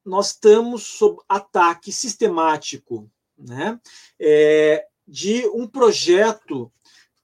nós 0.04 0.32
estamos 0.32 0.84
sob 0.88 1.22
ataque 1.30 1.90
sistemático 1.90 3.10
né, 3.38 3.80
é, 4.20 4.86
de 5.08 5.48
um 5.54 5.66
projeto 5.66 6.70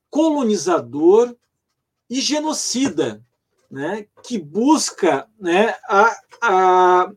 colonizador 0.09 1.35
e 2.09 2.21
genocida, 2.21 3.23
né, 3.69 4.07
que 4.23 4.37
busca, 4.37 5.27
né, 5.39 5.75
a, 5.89 6.17
a, 6.41 7.11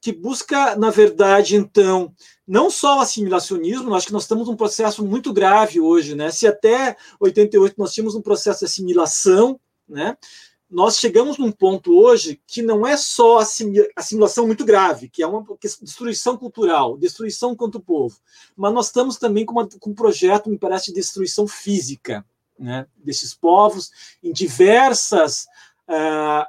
que 0.00 0.12
busca, 0.12 0.74
na 0.74 0.90
verdade, 0.90 1.54
então, 1.54 2.12
não 2.46 2.68
só 2.68 2.98
o 2.98 3.00
assimilacionismo, 3.00 3.94
acho 3.94 4.08
que 4.08 4.12
nós 4.12 4.24
estamos 4.24 4.48
num 4.48 4.56
processo 4.56 5.06
muito 5.06 5.32
grave 5.32 5.80
hoje, 5.80 6.16
né? 6.16 6.30
Se 6.32 6.44
até 6.44 6.96
88 7.20 7.76
nós 7.78 7.92
tínhamos 7.92 8.16
um 8.16 8.20
processo 8.20 8.58
de 8.58 8.64
assimilação, 8.64 9.60
né? 9.88 10.16
Nós 10.68 10.98
chegamos 10.98 11.38
num 11.38 11.52
ponto 11.52 11.96
hoje 11.96 12.40
que 12.46 12.62
não 12.62 12.86
é 12.86 12.96
só 12.96 13.38
assimilação 13.94 14.46
muito 14.46 14.64
grave, 14.64 15.08
que 15.08 15.22
é 15.22 15.26
uma 15.26 15.44
destruição 15.80 16.36
cultural, 16.36 16.96
destruição 16.96 17.54
contra 17.54 17.78
o 17.78 17.84
povo, 17.84 18.16
mas 18.56 18.72
nós 18.72 18.86
estamos 18.86 19.18
também 19.18 19.44
com, 19.44 19.52
uma, 19.52 19.68
com 19.68 19.90
um 19.90 19.94
projeto, 19.94 20.50
me 20.50 20.58
parece, 20.58 20.86
de 20.86 20.94
destruição 20.94 21.46
física, 21.46 22.24
né, 22.58 22.86
desses 22.96 23.34
povos 23.34 23.90
em 24.22 24.32
diversas 24.32 25.46
uh, 25.88 26.46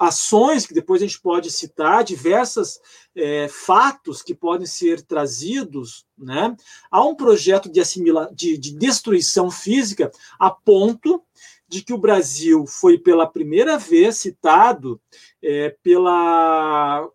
ações 0.00 0.64
que 0.66 0.72
depois 0.72 1.02
a 1.02 1.06
gente 1.06 1.20
pode 1.20 1.50
citar, 1.50 2.02
diversos 2.02 2.80
é, 3.14 3.48
fatos 3.48 4.22
que 4.22 4.34
podem 4.34 4.66
ser 4.66 5.02
trazidos, 5.02 6.06
né, 6.16 6.56
há 6.90 7.04
um 7.04 7.14
projeto 7.14 7.70
de, 7.70 7.80
assimila 7.80 8.30
de, 8.34 8.56
de 8.56 8.74
destruição 8.74 9.50
física 9.50 10.10
a 10.38 10.50
ponto 10.50 11.22
de 11.68 11.82
que 11.82 11.92
o 11.92 11.98
Brasil 11.98 12.66
foi 12.66 12.98
pela 12.98 13.26
primeira 13.26 13.76
vez 13.76 14.16
citado 14.16 15.00
é, 15.42 15.76
pela 15.82 17.06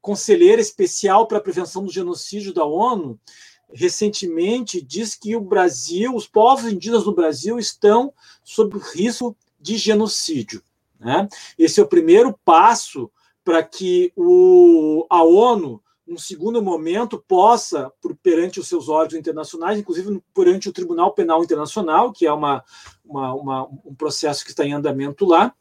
conselheira 0.00 0.60
especial 0.60 1.26
para 1.26 1.38
a 1.38 1.42
prevenção 1.42 1.84
do 1.84 1.90
genocídio 1.90 2.52
da 2.52 2.64
ONU 2.64 3.18
recentemente 3.74 4.80
diz 4.80 5.14
que 5.14 5.34
o 5.34 5.40
Brasil, 5.40 6.14
os 6.14 6.26
povos 6.26 6.72
indígenas 6.72 7.04
no 7.04 7.14
Brasil 7.14 7.58
estão 7.58 8.12
sob 8.42 8.78
risco 8.94 9.36
de 9.60 9.76
genocídio. 9.76 10.62
Né? 10.98 11.28
Esse 11.58 11.80
é 11.80 11.82
o 11.82 11.88
primeiro 11.88 12.38
passo 12.44 13.10
para 13.44 13.62
que 13.62 14.12
o, 14.16 15.06
a 15.10 15.22
ONU, 15.22 15.82
num 16.06 16.16
segundo 16.16 16.62
momento, 16.62 17.22
possa, 17.26 17.92
por, 18.00 18.14
perante 18.16 18.60
os 18.60 18.68
seus 18.68 18.88
órgãos 18.88 19.18
internacionais, 19.18 19.78
inclusive 19.78 20.22
perante 20.32 20.68
o 20.68 20.72
Tribunal 20.72 21.12
Penal 21.12 21.42
Internacional, 21.42 22.12
que 22.12 22.26
é 22.26 22.32
uma, 22.32 22.64
uma, 23.04 23.34
uma 23.34 23.68
um 23.84 23.94
processo 23.94 24.44
que 24.44 24.50
está 24.50 24.64
em 24.64 24.72
andamento 24.72 25.26
lá, 25.26 25.52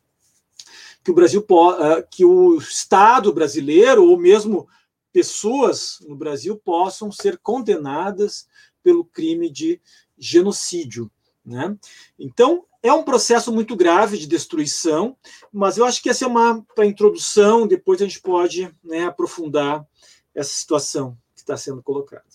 que 1.03 1.11
o 1.11 1.13
Brasil 1.13 1.45
eh, 1.79 2.07
que 2.09 2.23
o 2.23 2.57
Estado 2.57 3.33
brasileiro 3.33 4.05
ou 4.05 4.17
mesmo 4.17 4.67
pessoas 5.13 5.99
no 6.01 6.15
Brasil 6.15 6.57
possam 6.57 7.11
ser 7.11 7.37
condenadas 7.37 8.47
pelo 8.81 9.05
crime 9.05 9.49
de 9.49 9.79
genocídio. 10.17 11.09
Né? 11.45 11.77
Então, 12.17 12.65
é 12.81 12.91
um 12.91 13.03
processo 13.03 13.53
muito 13.53 13.75
grave 13.75 14.17
de 14.17 14.27
destruição, 14.27 15.15
mas 15.51 15.77
eu 15.77 15.85
acho 15.85 16.01
que 16.01 16.09
essa 16.09 16.25
é 16.25 16.27
uma 16.27 16.61
para 16.75 16.85
introdução, 16.85 17.67
depois 17.67 18.01
a 18.01 18.05
gente 18.05 18.21
pode 18.21 18.69
né, 18.83 19.05
aprofundar 19.05 19.87
essa 20.33 20.51
situação 20.51 21.17
que 21.33 21.41
está 21.41 21.55
sendo 21.55 21.81
colocada. 21.81 22.25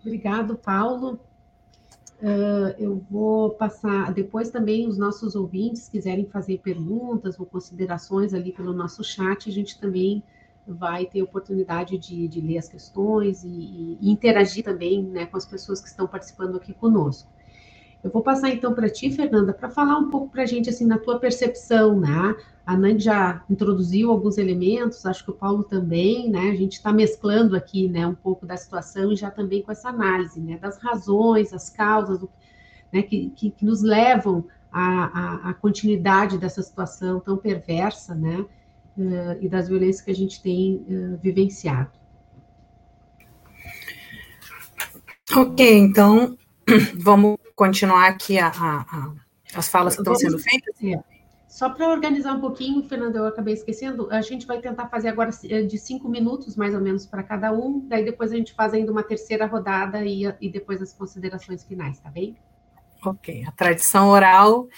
Obrigado, 0.00 0.56
Paulo. 0.56 1.20
Uh, 2.20 2.74
eu 2.78 3.06
vou 3.08 3.50
passar, 3.50 4.12
depois 4.12 4.50
também 4.50 4.88
os 4.88 4.98
nossos 4.98 5.36
ouvintes 5.36 5.88
quiserem 5.88 6.26
fazer 6.26 6.58
perguntas 6.58 7.38
ou 7.38 7.46
considerações 7.46 8.34
ali 8.34 8.52
pelo 8.52 8.72
nosso 8.72 9.04
chat, 9.04 9.48
a 9.48 9.52
gente 9.52 9.78
também 9.78 10.22
vai 10.74 11.06
ter 11.06 11.22
oportunidade 11.22 11.96
de, 11.98 12.28
de 12.28 12.40
ler 12.40 12.58
as 12.58 12.68
questões 12.68 13.42
e, 13.44 13.98
e, 14.00 14.10
interagir 14.10 14.64
também 14.64 15.02
né, 15.02 15.26
com 15.26 15.36
as 15.36 15.46
pessoas 15.46 15.80
que 15.80 15.88
estão 15.88 16.06
participando 16.06 16.56
aqui 16.56 16.72
conosco. 16.72 17.30
Eu 18.02 18.10
vou 18.10 18.22
passar 18.22 18.50
então 18.50 18.72
para 18.72 18.88
ti, 18.88 19.10
Fernanda, 19.10 19.52
para 19.52 19.68
falar 19.68 19.98
um 19.98 20.08
pouco 20.08 20.28
para 20.28 20.44
a 20.44 20.46
gente, 20.46 20.70
assim, 20.70 20.86
na 20.86 20.98
tua 20.98 21.18
percepção, 21.18 21.98
né? 21.98 22.36
A 22.64 22.76
Nang 22.76 22.98
já 22.98 23.42
introduziu 23.50 24.10
alguns 24.10 24.38
elementos, 24.38 25.04
acho 25.04 25.24
que 25.24 25.30
o 25.30 25.34
Paulo 25.34 25.64
também, 25.64 26.30
né? 26.30 26.50
A 26.50 26.54
gente 26.54 26.74
está 26.74 26.92
mesclando 26.92 27.56
aqui, 27.56 27.88
né, 27.88 28.06
um 28.06 28.14
pouco 28.14 28.46
da 28.46 28.56
situação 28.56 29.10
e 29.10 29.16
já 29.16 29.30
também 29.30 29.62
com 29.62 29.72
essa 29.72 29.88
análise, 29.88 30.40
né, 30.40 30.58
das 30.58 30.78
razões, 30.78 31.52
as 31.52 31.70
causas, 31.70 32.20
né, 32.92 33.02
que, 33.02 33.30
que, 33.30 33.50
que 33.50 33.64
nos 33.64 33.82
levam 33.82 34.44
à, 34.70 35.04
à, 35.04 35.50
à, 35.50 35.54
continuidade 35.54 36.38
dessa 36.38 36.62
situação 36.62 37.18
tão 37.20 37.36
perversa, 37.36 38.14
né? 38.14 38.44
Uh, 38.98 39.38
e 39.40 39.48
das 39.48 39.68
violências 39.68 40.04
que 40.04 40.10
a 40.10 40.14
gente 40.14 40.42
tem 40.42 40.84
uh, 40.88 41.18
vivenciado. 41.22 41.92
Ok, 45.36 45.78
então 45.78 46.36
vamos 46.98 47.36
continuar 47.54 48.08
aqui 48.08 48.40
a, 48.40 48.48
a, 48.48 48.80
a, 48.80 49.12
as 49.54 49.68
falas 49.68 49.94
que 49.94 50.00
estão 50.00 50.16
sendo 50.16 50.38
feitas? 50.40 50.74
É. 50.82 51.00
Só 51.46 51.70
para 51.70 51.88
organizar 51.88 52.34
um 52.34 52.40
pouquinho, 52.40 52.82
Fernando, 52.88 53.16
eu 53.16 53.26
acabei 53.26 53.54
esquecendo, 53.54 54.08
a 54.10 54.20
gente 54.20 54.46
vai 54.46 54.60
tentar 54.60 54.88
fazer 54.88 55.08
agora 55.08 55.30
eh, 55.44 55.62
de 55.62 55.78
cinco 55.78 56.08
minutos, 56.08 56.56
mais 56.56 56.74
ou 56.74 56.80
menos, 56.80 57.06
para 57.06 57.22
cada 57.22 57.52
um, 57.52 57.86
daí 57.86 58.04
depois 58.04 58.32
a 58.32 58.36
gente 58.36 58.52
faz 58.52 58.74
ainda 58.74 58.92
uma 58.92 59.02
terceira 59.02 59.46
rodada 59.46 60.04
e, 60.04 60.24
e 60.40 60.50
depois 60.50 60.82
as 60.82 60.92
considerações 60.92 61.64
finais, 61.64 61.98
tá 62.00 62.10
bem? 62.10 62.36
Ok, 63.04 63.44
a 63.46 63.52
tradição 63.52 64.08
oral 64.08 64.68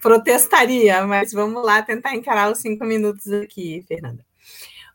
protestaria, 0.00 1.06
mas 1.06 1.32
vamos 1.32 1.64
lá 1.64 1.82
tentar 1.82 2.14
encarar 2.14 2.50
os 2.50 2.58
cinco 2.58 2.84
minutos 2.84 3.30
aqui, 3.32 3.84
Fernanda. 3.86 4.24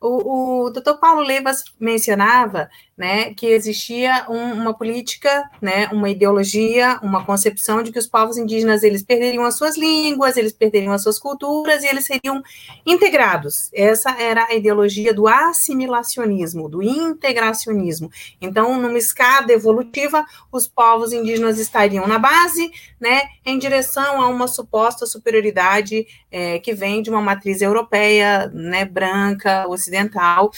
O, 0.02 0.66
o 0.66 0.70
doutor 0.70 1.00
Paulo 1.00 1.22
Levas 1.22 1.64
mencionava 1.80 2.70
né, 2.98 3.34
que 3.34 3.48
existia 3.48 4.26
um, 4.30 4.54
uma 4.54 4.74
política, 4.74 5.50
né, 5.62 5.88
uma 5.92 6.10
ideologia, 6.10 6.98
uma 7.04 7.26
concepção 7.26 7.84
de 7.84 7.92
que 7.92 8.00
os 8.00 8.08
povos 8.08 8.38
indígenas 8.38 8.84
eles 8.84 9.04
perderiam 9.04 9.44
as 9.44 9.58
suas 9.58 9.78
línguas, 9.78 10.38
eles 10.38 10.54
perderiam 10.54 10.94
as 10.94 11.04
suas 11.04 11.20
culturas 11.20 11.84
e 11.84 11.88
eles 11.88 12.06
seriam 12.06 12.42
integrados. 12.86 13.70
Essa 13.74 14.12
era 14.12 14.46
a 14.46 14.54
ideologia 14.54 15.14
do 15.14 15.28
assimilacionismo, 15.28 16.70
do 16.70 16.82
integracionismo. 16.82 18.10
Então, 18.40 18.80
numa 18.80 18.98
escada 18.98 19.52
evolutiva, 19.52 20.26
os 20.50 20.66
povos 20.66 21.12
indígenas 21.12 21.60
estariam 21.60 22.08
na 22.08 22.18
base, 22.18 22.72
né, 23.00 23.24
em 23.46 23.60
direção 23.60 24.22
a 24.22 24.30
uma 24.30 24.48
suposta 24.48 25.06
superioridade 25.06 26.08
é, 26.32 26.60
que 26.60 26.74
vem 26.74 27.02
de 27.02 27.10
uma 27.10 27.22
matriz 27.22 27.62
europeia, 27.62 28.50
né, 28.54 28.86
branca, 28.86 29.68
ocidental. 29.68 30.52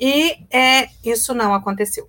E 0.00 0.46
é, 0.50 0.88
isso 1.04 1.34
não 1.34 1.52
aconteceu. 1.52 2.08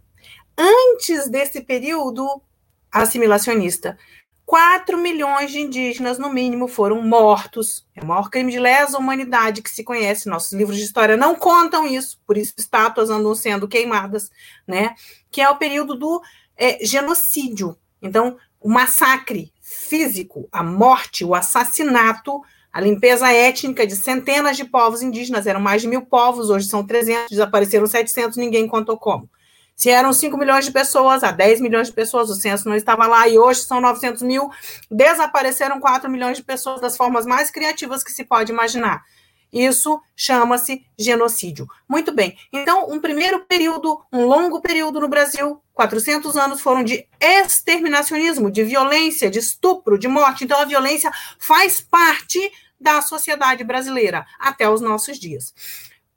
Antes 0.58 1.28
desse 1.30 1.60
período 1.62 2.42
assimilacionista, 2.89 3.98
4 4.46 4.98
milhões 4.98 5.52
de 5.52 5.60
indígenas, 5.60 6.18
no 6.18 6.32
mínimo, 6.32 6.68
foram 6.68 7.02
mortos. 7.02 7.88
É 7.96 8.02
o 8.02 8.06
maior 8.06 8.30
crime 8.30 8.52
de 8.52 8.60
lesa 8.60 8.98
humanidade 8.98 9.62
que 9.62 9.70
se 9.70 9.84
conhece. 9.84 10.30
Nossos 10.30 10.54
livros 10.54 10.78
de 10.78 10.84
história 10.84 11.18
não 11.18 11.36
contam 11.36 11.86
isso, 11.86 12.20
por 12.26 12.38
isso 12.38 12.54
estátuas 12.58 13.10
andam 13.10 13.34
sendo 13.36 13.68
queimadas, 13.68 14.30
né? 14.68 14.96
Que 15.30 15.42
é 15.42 15.50
o 15.50 15.58
período 15.58 15.96
do 15.96 16.22
é, 16.58 16.84
genocídio. 16.86 17.78
Então, 18.02 18.38
o 18.60 18.70
massacre 18.70 19.54
físico, 19.62 20.48
a 20.52 20.64
morte, 20.64 21.24
o 21.24 21.34
assassinato 21.34 22.42
a 22.72 22.80
limpeza 22.80 23.32
étnica 23.32 23.86
de 23.86 23.96
centenas 23.96 24.56
de 24.56 24.64
povos 24.64 25.02
indígenas, 25.02 25.46
eram 25.46 25.60
mais 25.60 25.82
de 25.82 25.88
mil 25.88 26.04
povos, 26.04 26.50
hoje 26.50 26.68
são 26.68 26.86
300, 26.86 27.30
desapareceram 27.30 27.86
700, 27.86 28.38
ninguém 28.38 28.68
contou 28.68 28.98
como. 28.98 29.30
Se 29.76 29.90
eram 29.90 30.14
5 30.14 30.38
milhões 30.38 30.66
de 30.66 30.72
pessoas, 30.72 31.24
há 31.24 31.32
10 31.32 31.60
milhões 31.60 31.88
de 31.88 31.94
pessoas, 31.94 32.30
o 32.30 32.36
censo 32.36 32.70
não 32.70 32.76
estava 32.76 33.08
lá, 33.08 33.28
e 33.28 33.38
hoje 33.38 33.62
são 33.62 33.82
900 33.82 34.22
mil, 34.22 34.50
desapareceram 34.90 35.80
4 35.80 36.10
milhões 36.10 36.38
de 36.38 36.44
pessoas 36.44 36.80
das 36.80 36.96
formas 36.96 37.26
mais 37.26 37.50
criativas 37.50 38.04
que 38.04 38.12
se 38.12 38.24
pode 38.24 38.52
imaginar. 38.52 39.04
Isso 39.52 40.02
chama-se 40.16 40.86
genocídio. 40.97 41.68
Muito 41.88 42.12
bem. 42.12 42.38
Então, 42.52 42.89
um 42.89 42.99
primeiro 42.99 43.45
período, 43.45 44.02
um 44.12 44.26
longo 44.26 44.62
período 44.62 44.99
no 44.99 45.08
Brasil, 45.08 45.62
400 45.74 46.38
anos 46.38 46.62
foram 46.62 46.84
de 46.84 47.06
exterminacionismo, 47.20 48.49
de 48.49 48.64
violência, 48.64 49.30
de 49.30 49.39
estupro, 49.39 49.97
de 49.97 50.08
morte. 50.08 50.43
Então, 50.43 50.60
a 50.60 50.66
violência 50.66 51.12
faz 51.38 51.82
parte 51.82 52.39
da 52.80 53.02
sociedade 53.02 53.64
brasileira 53.64 54.26
até 54.39 54.70
os 54.70 54.82
nossos 54.82 55.20
dias 55.20 55.54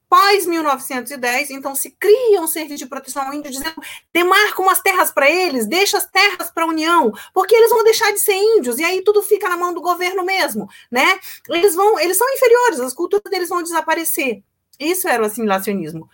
pós 0.09 0.47
1910, 0.47 1.51
então 1.51 1.75
se 1.75 1.91
cria 1.91 2.41
um 2.41 2.47
serviço 2.47 2.85
de 2.85 2.87
proteção 2.87 3.23
ao 3.23 3.35
índio 3.35 3.51
dizendo 3.51 3.81
demarca 4.13 4.63
umas 4.63 4.81
terras 4.81 5.11
para 5.11 5.31
eles, 5.31 5.67
deixa 5.67 5.99
as 5.99 6.07
terras 6.07 6.51
para 6.51 6.65
a 6.65 6.69
União, 6.69 7.13
porque 7.33 7.55
eles 7.55 7.71
vão 7.71 7.85
deixar 7.85 8.13
de 8.13 8.21
ser 8.21 8.35
índios 8.35 8.79
e 8.79 8.85
aí 8.85 9.03
tudo 9.03 9.23
fica 9.23 9.49
na 9.49 9.57
mão 9.57 9.75
do 9.75 9.81
governo 9.81 10.25
mesmo, 10.25 10.69
né? 10.91 11.19
Eles 11.49 11.75
vão, 11.75 11.99
eles 11.99 12.17
são 12.17 12.33
inferiores, 12.33 12.81
as 12.81 12.93
culturas 12.93 13.31
deles 13.31 13.49
vão 13.49 13.63
desaparecer. 13.63 14.43
Isso 14.79 15.09
era 15.09 15.23
o 15.23 15.27
assimilacionismo. 15.27 16.09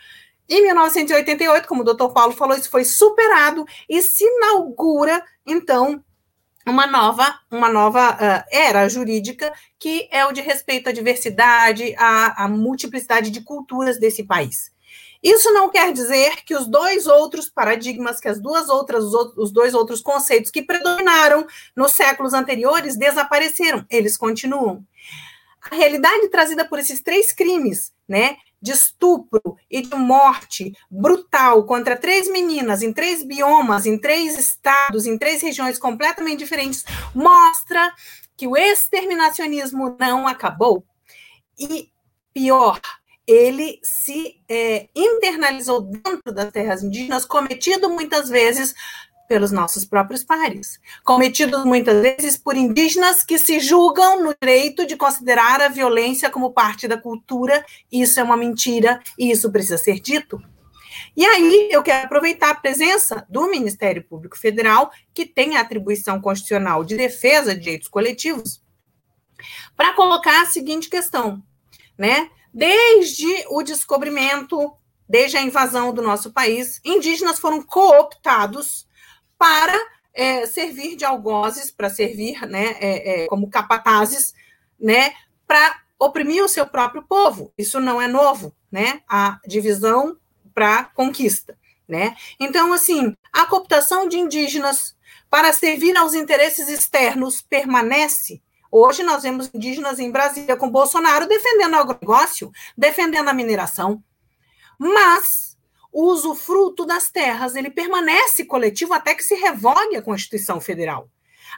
Em 0.49 0.63
1988, 0.63 1.69
como 1.69 1.83
o 1.83 1.85
doutor 1.85 2.13
Paulo 2.13 2.33
falou, 2.33 2.57
isso 2.57 2.69
foi 2.69 2.85
superado 2.85 3.65
e 3.89 4.03
se 4.03 4.25
inaugura, 4.25 5.25
então, 5.47 6.03
uma 6.67 6.87
nova, 6.87 7.39
uma 7.51 7.69
nova 7.69 8.13
uh, 8.13 8.45
era 8.51 8.89
jurídica 8.89 9.53
que 9.79 10.09
é 10.11 10.25
o 10.27 10.33
de 10.33 10.41
respeito 10.41 10.89
à 10.89 10.93
diversidade, 10.93 11.95
à, 11.97 12.45
à 12.45 12.49
multiplicidade 12.49 13.31
de 13.31 13.41
culturas 13.41 13.99
desse 13.99 14.25
país. 14.25 14.71
Isso 15.23 15.53
não 15.53 15.69
quer 15.69 15.93
dizer 15.93 16.45
que 16.45 16.55
os 16.55 16.67
dois 16.67 17.07
outros 17.07 17.49
paradigmas, 17.49 18.21
que 18.21 18.29
as 18.29 18.41
duas 18.41 18.69
outras, 18.71 19.05
os 19.37 19.53
dois 19.53 19.75
outros 19.75 20.01
conceitos 20.01 20.51
que 20.51 20.63
predominaram 20.63 21.47
nos 21.77 21.93
séculos 21.93 22.33
anteriores 22.33 22.97
desapareceram, 22.97 23.85
eles 23.91 24.17
continuam. 24.17 24.83
A 25.71 25.75
realidade 25.75 26.29
trazida 26.29 26.65
por 26.65 26.79
esses 26.79 27.03
três 27.03 27.33
crimes, 27.33 27.93
né, 28.09 28.39
de 28.61 28.73
estupro 28.73 29.57
e 29.71 29.83
de 29.83 29.97
morte 29.97 30.77
brutal 30.91 31.65
contra 31.65 31.97
três 31.97 32.31
meninas 32.31 32.83
em 32.83 32.93
três 32.93 33.23
biomas, 33.23 33.87
em 33.87 33.99
três 33.99 34.39
estados, 34.39 35.07
em 35.07 35.17
três 35.17 35.43
regiões 35.43 35.79
completamente 35.79 36.41
diferentes, 36.41 36.85
mostra 37.15 37.93
que 38.37 38.47
o 38.47 38.57
exterminacionismo 38.57 39.97
não 39.99 40.27
acabou. 40.27 40.85
E 41.59 41.91
pior, 42.33 42.81
ele 43.27 43.79
se 43.83 44.41
é, 44.49 44.89
internalizou 44.95 45.83
dentro 45.83 46.33
das 46.33 46.51
terras 46.51 46.83
indígenas, 46.83 47.25
cometido 47.25 47.89
muitas 47.89 48.29
vezes 48.29 48.75
pelos 49.31 49.53
nossos 49.53 49.85
próprios 49.85 50.25
pares, 50.25 50.81
cometidos 51.05 51.65
muitas 51.65 52.03
vezes 52.03 52.37
por 52.37 52.57
indígenas 52.57 53.23
que 53.23 53.39
se 53.39 53.61
julgam 53.61 54.25
no 54.25 54.35
direito 54.43 54.85
de 54.85 54.97
considerar 54.97 55.61
a 55.61 55.69
violência 55.69 56.29
como 56.29 56.53
parte 56.53 56.89
da 56.89 56.99
cultura. 56.99 57.65
Isso 57.93 58.19
é 58.19 58.25
uma 58.25 58.37
mentira 58.37 59.01
e 59.17 59.31
isso 59.31 59.49
precisa 59.53 59.79
ser 59.79 60.01
dito. 60.01 60.43
E 61.17 61.25
aí 61.25 61.69
eu 61.71 61.81
quero 61.81 62.07
aproveitar 62.07 62.51
a 62.51 62.57
presença 62.57 63.25
do 63.31 63.47
Ministério 63.47 64.03
Público 64.03 64.37
Federal, 64.37 64.91
que 65.15 65.25
tem 65.25 65.57
a 65.57 65.61
atribuição 65.61 66.21
constitucional 66.21 66.83
de 66.83 66.97
defesa 66.97 67.55
de 67.55 67.61
direitos 67.61 67.87
coletivos, 67.87 68.61
para 69.77 69.93
colocar 69.93 70.43
a 70.43 70.47
seguinte 70.47 70.91
questão, 70.91 71.41
né? 71.97 72.29
Desde 72.53 73.45
o 73.49 73.63
descobrimento, 73.63 74.73
desde 75.09 75.37
a 75.37 75.43
invasão 75.43 75.95
do 75.95 76.03
nosso 76.03 76.33
país, 76.33 76.81
indígenas 76.85 77.39
foram 77.39 77.63
cooptados 77.63 78.90
para 79.41 79.75
é, 80.13 80.45
servir 80.45 80.97
de 80.97 81.05
algozes, 81.07 81.71
para 81.71 81.89
servir 81.89 82.47
né, 82.47 82.77
é, 82.79 83.23
é, 83.23 83.27
como 83.27 83.49
capatazes, 83.49 84.35
né, 84.79 85.15
para 85.47 85.81
oprimir 85.99 86.45
o 86.45 86.49
seu 86.49 86.67
próprio 86.67 87.03
povo. 87.03 87.51
Isso 87.57 87.81
não 87.81 88.03
é 88.03 88.07
novo, 88.07 88.55
né? 88.71 89.01
A 89.09 89.41
divisão 89.47 90.19
para 90.55 90.85
conquista, 90.85 91.57
né? 91.89 92.15
Então, 92.39 92.73
assim, 92.73 93.17
a 93.33 93.47
cooptação 93.47 94.07
de 94.07 94.19
indígenas 94.19 94.95
para 95.31 95.53
servir 95.55 95.97
aos 95.97 96.13
interesses 96.13 96.69
externos 96.69 97.41
permanece. 97.41 98.43
Hoje 98.71 99.03
nós 99.03 99.23
vemos 99.23 99.51
indígenas 99.55 99.99
em 99.99 100.11
Brasília 100.11 100.57
com 100.57 100.71
Bolsonaro 100.71 101.27
defendendo 101.27 101.75
o 101.75 101.79
agronegócio, 101.79 102.53
defendendo 102.77 103.29
a 103.29 103.35
mineração. 103.35 104.03
Mas 104.79 105.50
o 105.93 106.05
usufruto 106.11 106.85
das 106.85 107.11
terras 107.11 107.55
ele 107.55 107.71
permanece 107.71 108.45
coletivo 108.45 108.93
até 108.93 109.15
que 109.15 109.25
se 109.25 109.35
revogue 109.35 109.97
a 109.97 110.03
Constituição 110.03 110.61
Federal. 110.61 111.09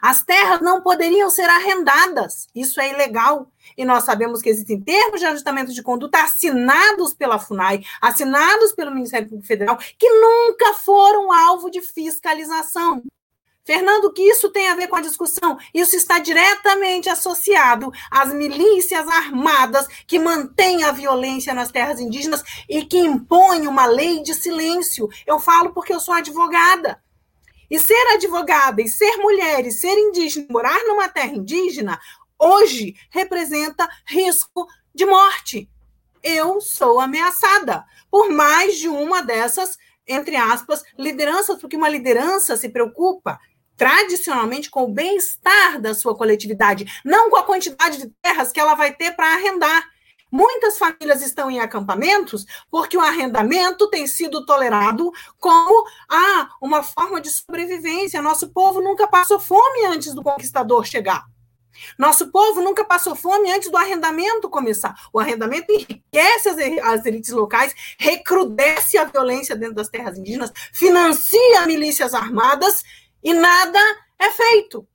As 0.01 0.23
terras 0.23 0.59
não 0.59 0.81
poderiam 0.81 1.29
ser 1.29 1.49
arrendadas, 1.49 2.47
isso 2.53 2.81
é 2.81 2.91
ilegal. 2.91 3.51
E 3.77 3.85
nós 3.85 4.03
sabemos 4.03 4.41
que 4.41 4.49
existem 4.49 4.81
termos 4.81 5.19
de 5.19 5.25
ajustamento 5.25 5.73
de 5.73 5.81
conduta 5.81 6.21
assinados 6.23 7.13
pela 7.13 7.39
FUNAI, 7.39 7.83
assinados 8.01 8.73
pelo 8.73 8.93
Ministério 8.93 9.29
Público 9.29 9.47
Federal, 9.47 9.77
que 9.77 10.09
nunca 10.09 10.73
foram 10.73 11.31
alvo 11.31 11.69
de 11.69 11.81
fiscalização. 11.81 13.03
Fernando, 13.65 14.11
que 14.11 14.21
isso 14.21 14.49
tem 14.49 14.67
a 14.67 14.75
ver 14.75 14.87
com 14.87 14.97
a 14.97 15.01
discussão? 15.01 15.57
Isso 15.73 15.95
está 15.95 16.19
diretamente 16.19 17.09
associado 17.09 17.91
às 18.11 18.33
milícias 18.33 19.07
armadas 19.07 19.87
que 20.05 20.19
mantêm 20.19 20.83
a 20.83 20.91
violência 20.91 21.53
nas 21.53 21.71
terras 21.71 21.99
indígenas 21.99 22.43
e 22.67 22.83
que 22.85 22.97
impõem 22.99 23.65
uma 23.67 23.85
lei 23.85 24.21
de 24.21 24.33
silêncio. 24.33 25.07
Eu 25.25 25.39
falo 25.39 25.73
porque 25.73 25.93
eu 25.93 25.99
sou 25.99 26.13
advogada. 26.13 27.01
E 27.71 27.79
ser 27.79 28.13
advogada, 28.13 28.81
e 28.81 28.87
ser 28.87 29.15
mulher, 29.17 29.65
e 29.65 29.71
ser 29.71 29.97
indígena, 29.97 30.45
morar 30.49 30.83
numa 30.83 31.07
terra 31.07 31.33
indígena, 31.33 31.99
hoje 32.37 32.95
representa 33.09 33.89
risco 34.05 34.67
de 34.93 35.05
morte. 35.05 35.69
Eu 36.21 36.59
sou 36.59 36.99
ameaçada 36.99 37.85
por 38.11 38.29
mais 38.29 38.77
de 38.77 38.89
uma 38.89 39.23
dessas, 39.23 39.77
entre 40.05 40.35
aspas, 40.35 40.83
lideranças, 40.99 41.59
porque 41.59 41.77
uma 41.77 41.89
liderança 41.89 42.55
se 42.57 42.69
preocupa 42.69 43.39
tradicionalmente 43.77 44.69
com 44.69 44.83
o 44.83 44.93
bem-estar 44.93 45.79
da 45.81 45.93
sua 45.93 46.15
coletividade, 46.15 46.85
não 47.03 47.29
com 47.29 47.37
a 47.37 47.43
quantidade 47.43 47.97
de 47.97 48.11
terras 48.21 48.51
que 48.51 48.59
ela 48.59 48.75
vai 48.75 48.93
ter 48.93 49.15
para 49.15 49.33
arrendar. 49.33 49.83
Muitas 50.31 50.79
famílias 50.79 51.21
estão 51.21 51.51
em 51.51 51.59
acampamentos 51.59 52.43
porque 52.71 52.97
o 52.97 53.01
arrendamento 53.01 53.87
tem 53.89 54.07
sido 54.07 54.43
tolerado 54.45 55.11
como 55.39 55.85
ah, 56.09 56.49
uma 56.59 56.81
forma 56.81 57.21
de 57.21 57.29
sobrevivência. 57.29 58.19
Nosso 58.19 58.49
povo 58.49 58.81
nunca 58.81 59.07
passou 59.07 59.39
fome 59.39 59.85
antes 59.85 60.11
do 60.15 60.23
conquistador 60.23 60.85
chegar. 60.85 61.23
Nosso 61.97 62.31
povo 62.31 62.61
nunca 62.61 62.83
passou 62.83 63.15
fome 63.15 63.51
antes 63.51 63.69
do 63.69 63.77
arrendamento 63.77 64.49
começar. 64.49 64.95
O 65.11 65.19
arrendamento 65.19 65.71
enriquece 65.71 66.49
as, 66.49 66.57
as 66.83 67.05
elites 67.05 67.31
locais, 67.31 67.73
recrudesce 67.99 68.97
a 68.97 69.05
violência 69.05 69.55
dentro 69.55 69.75
das 69.75 69.89
terras 69.89 70.17
indígenas, 70.17 70.51
financia 70.71 71.65
milícias 71.65 72.13
armadas 72.13 72.83
e 73.23 73.33
nada 73.33 73.79
é 74.19 74.29
feito. 74.31 74.87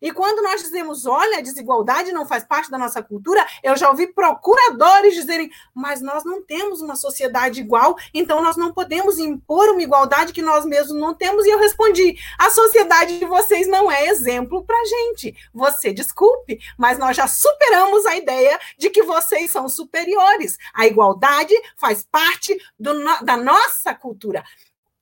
E 0.00 0.10
quando 0.12 0.42
nós 0.42 0.62
dizemos, 0.62 1.04
olha, 1.04 1.38
a 1.38 1.42
desigualdade 1.42 2.10
não 2.10 2.24
faz 2.24 2.42
parte 2.42 2.70
da 2.70 2.78
nossa 2.78 3.02
cultura, 3.02 3.46
eu 3.62 3.76
já 3.76 3.90
ouvi 3.90 4.06
procuradores 4.06 5.14
dizerem, 5.14 5.50
mas 5.74 6.00
nós 6.00 6.24
não 6.24 6.42
temos 6.42 6.80
uma 6.80 6.96
sociedade 6.96 7.60
igual, 7.60 7.96
então 8.14 8.42
nós 8.42 8.56
não 8.56 8.72
podemos 8.72 9.18
impor 9.18 9.68
uma 9.68 9.82
igualdade 9.82 10.32
que 10.32 10.40
nós 10.40 10.64
mesmos 10.64 10.98
não 10.98 11.12
temos. 11.14 11.44
E 11.44 11.50
eu 11.50 11.58
respondi, 11.58 12.16
a 12.38 12.48
sociedade 12.50 13.18
de 13.18 13.26
vocês 13.26 13.66
não 13.68 13.90
é 13.90 14.06
exemplo 14.06 14.64
para 14.64 14.84
gente. 14.84 15.34
Você 15.52 15.92
desculpe, 15.92 16.58
mas 16.78 16.98
nós 16.98 17.14
já 17.14 17.26
superamos 17.26 18.06
a 18.06 18.16
ideia 18.16 18.58
de 18.78 18.88
que 18.88 19.02
vocês 19.02 19.50
são 19.50 19.68
superiores. 19.68 20.56
A 20.72 20.86
igualdade 20.86 21.54
faz 21.76 22.06
parte 22.10 22.56
do, 22.78 22.94
da 23.22 23.36
nossa 23.36 23.94
cultura 23.94 24.42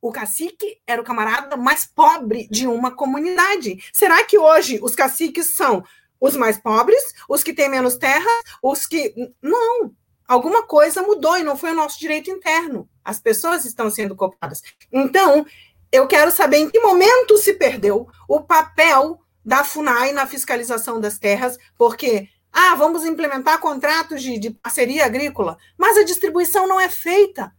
o 0.00 0.12
cacique 0.12 0.80
era 0.86 1.00
o 1.00 1.04
camarada 1.04 1.56
mais 1.56 1.84
pobre 1.84 2.48
de 2.50 2.66
uma 2.66 2.90
comunidade. 2.90 3.78
Será 3.92 4.24
que 4.24 4.38
hoje 4.38 4.78
os 4.82 4.94
caciques 4.94 5.54
são 5.54 5.84
os 6.20 6.36
mais 6.36 6.58
pobres, 6.58 7.14
os 7.28 7.42
que 7.42 7.52
têm 7.52 7.68
menos 7.68 7.96
terra, 7.96 8.30
os 8.62 8.86
que. 8.86 9.14
Não! 9.42 9.92
Alguma 10.26 10.62
coisa 10.64 11.02
mudou 11.02 11.38
e 11.38 11.42
não 11.42 11.56
foi 11.56 11.70
o 11.72 11.76
nosso 11.76 11.98
direito 11.98 12.30
interno. 12.30 12.88
As 13.02 13.18
pessoas 13.18 13.64
estão 13.64 13.90
sendo 13.90 14.14
copiadas. 14.14 14.62
Então, 14.92 15.46
eu 15.90 16.06
quero 16.06 16.30
saber 16.30 16.58
em 16.58 16.70
que 16.70 16.80
momento 16.80 17.38
se 17.38 17.54
perdeu 17.54 18.06
o 18.28 18.40
papel 18.42 19.18
da 19.42 19.64
FUNAI 19.64 20.12
na 20.12 20.26
fiscalização 20.26 21.00
das 21.00 21.18
terras, 21.18 21.56
porque 21.78 22.28
ah, 22.52 22.74
vamos 22.74 23.04
implementar 23.06 23.58
contratos 23.60 24.22
de, 24.22 24.38
de 24.38 24.50
parceria 24.50 25.06
agrícola, 25.06 25.56
mas 25.78 25.96
a 25.96 26.04
distribuição 26.04 26.68
não 26.68 26.78
é 26.78 26.90
feita. 26.90 27.50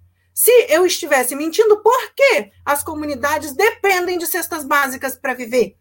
Se 0.42 0.68
eu 0.70 0.86
estivesse 0.86 1.36
mentindo, 1.36 1.82
por 1.82 2.14
que 2.14 2.50
as 2.64 2.82
comunidades 2.82 3.52
dependem 3.52 4.18
de 4.18 4.26
cestas 4.26 4.64
básicas 4.64 5.18
para 5.18 5.34
viver? 5.34 5.76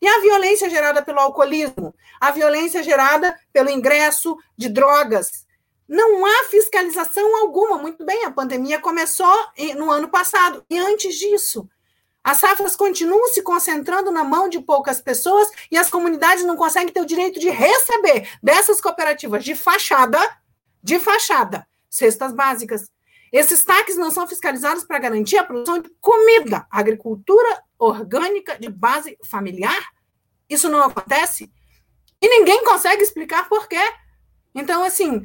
E 0.00 0.06
a 0.06 0.20
violência 0.20 0.70
gerada 0.70 1.02
pelo 1.02 1.18
alcoolismo, 1.18 1.92
a 2.20 2.30
violência 2.30 2.80
gerada 2.80 3.36
pelo 3.52 3.68
ingresso 3.68 4.36
de 4.56 4.68
drogas. 4.68 5.44
Não 5.88 6.24
há 6.24 6.44
fiscalização 6.44 7.38
alguma. 7.38 7.76
Muito 7.76 8.04
bem, 8.04 8.24
a 8.24 8.30
pandemia 8.30 8.78
começou 8.78 9.36
no 9.76 9.90
ano 9.90 10.06
passado. 10.06 10.64
E 10.70 10.78
antes 10.78 11.16
disso, 11.16 11.68
as 12.22 12.36
safras 12.36 12.76
continuam 12.76 13.26
se 13.30 13.42
concentrando 13.42 14.12
na 14.12 14.22
mão 14.22 14.48
de 14.48 14.60
poucas 14.60 15.00
pessoas 15.00 15.50
e 15.72 15.76
as 15.76 15.90
comunidades 15.90 16.44
não 16.44 16.54
conseguem 16.54 16.92
ter 16.92 17.00
o 17.00 17.04
direito 17.04 17.40
de 17.40 17.50
receber 17.50 18.30
dessas 18.40 18.80
cooperativas 18.80 19.42
de 19.42 19.56
fachada, 19.56 20.20
de 20.80 21.00
fachada, 21.00 21.66
cestas 21.90 22.32
básicas. 22.32 22.88
Esses 23.32 23.64
taques 23.64 23.96
não 23.96 24.10
são 24.10 24.26
fiscalizados 24.26 24.84
para 24.84 24.98
garantir 24.98 25.36
a 25.38 25.44
produção 25.44 25.80
de 25.80 25.90
comida, 26.00 26.66
agricultura 26.70 27.62
orgânica 27.78 28.58
de 28.58 28.68
base 28.68 29.16
familiar. 29.24 29.82
Isso 30.48 30.68
não 30.68 30.82
acontece 30.82 31.50
e 32.20 32.28
ninguém 32.28 32.64
consegue 32.64 33.02
explicar 33.02 33.48
por 33.48 33.68
quê. 33.68 33.80
Então, 34.54 34.82
assim, 34.82 35.22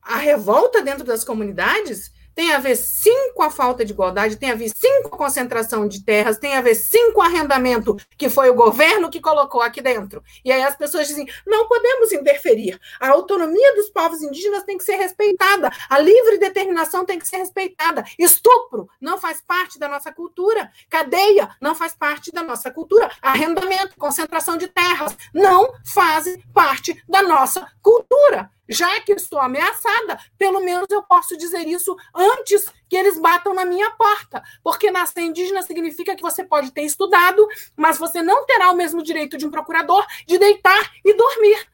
a 0.00 0.16
revolta 0.16 0.82
dentro 0.82 1.04
das 1.04 1.24
comunidades 1.24 2.12
tem 2.36 2.52
a 2.52 2.58
ver 2.58 2.76
sim 2.76 3.32
com 3.32 3.42
a 3.42 3.50
falta 3.50 3.82
de 3.82 3.92
igualdade, 3.92 4.36
tem 4.36 4.50
a 4.50 4.54
ver 4.54 4.68
sim 4.68 5.02
com 5.02 5.14
a 5.14 5.18
concentração 5.18 5.88
de 5.88 6.04
terras, 6.04 6.36
tem 6.36 6.54
a 6.54 6.60
ver 6.60 6.74
sim 6.74 7.10
com 7.12 7.20
o 7.20 7.22
arrendamento 7.22 7.96
que 8.16 8.28
foi 8.28 8.50
o 8.50 8.54
governo 8.54 9.08
que 9.08 9.22
colocou 9.22 9.62
aqui 9.62 9.80
dentro. 9.80 10.22
E 10.44 10.52
aí 10.52 10.62
as 10.62 10.76
pessoas 10.76 11.08
dizem: 11.08 11.26
não 11.46 11.66
podemos 11.66 12.12
interferir. 12.12 12.78
A 13.00 13.08
autonomia 13.08 13.74
dos 13.74 13.88
povos 13.88 14.22
indígenas 14.22 14.64
tem 14.64 14.76
que 14.76 14.84
ser 14.84 14.96
respeitada, 14.96 15.72
a 15.88 15.98
livre 15.98 16.36
determinação 16.36 17.06
tem 17.06 17.18
que 17.18 17.26
ser 17.26 17.38
respeitada. 17.38 18.04
Estupro 18.18 18.86
não 19.00 19.16
faz 19.18 19.40
parte 19.40 19.78
da 19.78 19.88
nossa 19.88 20.12
cultura, 20.12 20.70
cadeia 20.90 21.48
não 21.58 21.74
faz 21.74 21.94
parte 21.94 22.30
da 22.30 22.42
nossa 22.42 22.70
cultura, 22.70 23.10
arrendamento, 23.22 23.96
concentração 23.96 24.58
de 24.58 24.68
terras 24.68 25.16
não 25.32 25.72
fazem 25.86 26.38
parte 26.52 27.02
da 27.08 27.22
nossa 27.22 27.66
cultura 27.80 28.50
já 28.68 29.00
que 29.00 29.12
estou 29.12 29.38
ameaçada, 29.38 30.18
pelo 30.36 30.60
menos 30.60 30.86
eu 30.90 31.02
posso 31.02 31.36
dizer 31.36 31.66
isso 31.66 31.96
antes 32.14 32.66
que 32.88 32.96
eles 32.96 33.18
batam 33.18 33.54
na 33.54 33.64
minha 33.64 33.90
porta. 33.92 34.42
Porque 34.62 34.90
nascer 34.90 35.22
indígena 35.22 35.62
significa 35.62 36.16
que 36.16 36.22
você 36.22 36.44
pode 36.44 36.70
ter 36.72 36.82
estudado, 36.82 37.46
mas 37.76 37.98
você 37.98 38.22
não 38.22 38.44
terá 38.46 38.70
o 38.70 38.76
mesmo 38.76 39.02
direito 39.02 39.36
de 39.36 39.46
um 39.46 39.50
procurador 39.50 40.04
de 40.26 40.38
deitar 40.38 40.92
e 41.04 41.14
dormir. 41.14 41.66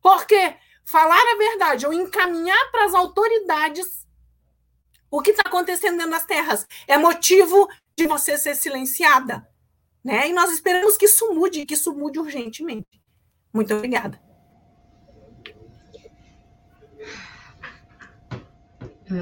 Porque 0.00 0.54
falar 0.84 1.20
a 1.20 1.36
verdade 1.36 1.86
ou 1.86 1.92
encaminhar 1.92 2.70
para 2.70 2.84
as 2.86 2.94
autoridades 2.94 4.06
o 5.10 5.22
que 5.22 5.30
está 5.30 5.42
acontecendo 5.46 5.96
dentro 5.96 6.12
das 6.12 6.26
terras 6.26 6.66
é 6.86 6.98
motivo 6.98 7.68
de 7.96 8.06
você 8.06 8.36
ser 8.36 8.54
silenciada. 8.54 9.48
Né? 10.04 10.28
E 10.28 10.32
nós 10.32 10.52
esperamos 10.52 10.96
que 10.96 11.06
isso 11.06 11.32
mude, 11.34 11.66
que 11.66 11.74
isso 11.74 11.94
mude 11.94 12.18
urgentemente. 12.18 13.02
Muito 13.52 13.74
obrigada. 13.74 14.27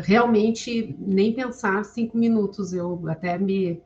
Realmente 0.03 0.97
nem 0.99 1.33
pensar 1.33 1.85
cinco 1.85 2.17
minutos. 2.17 2.73
Eu 2.73 3.03
até 3.09 3.39
me 3.39 3.83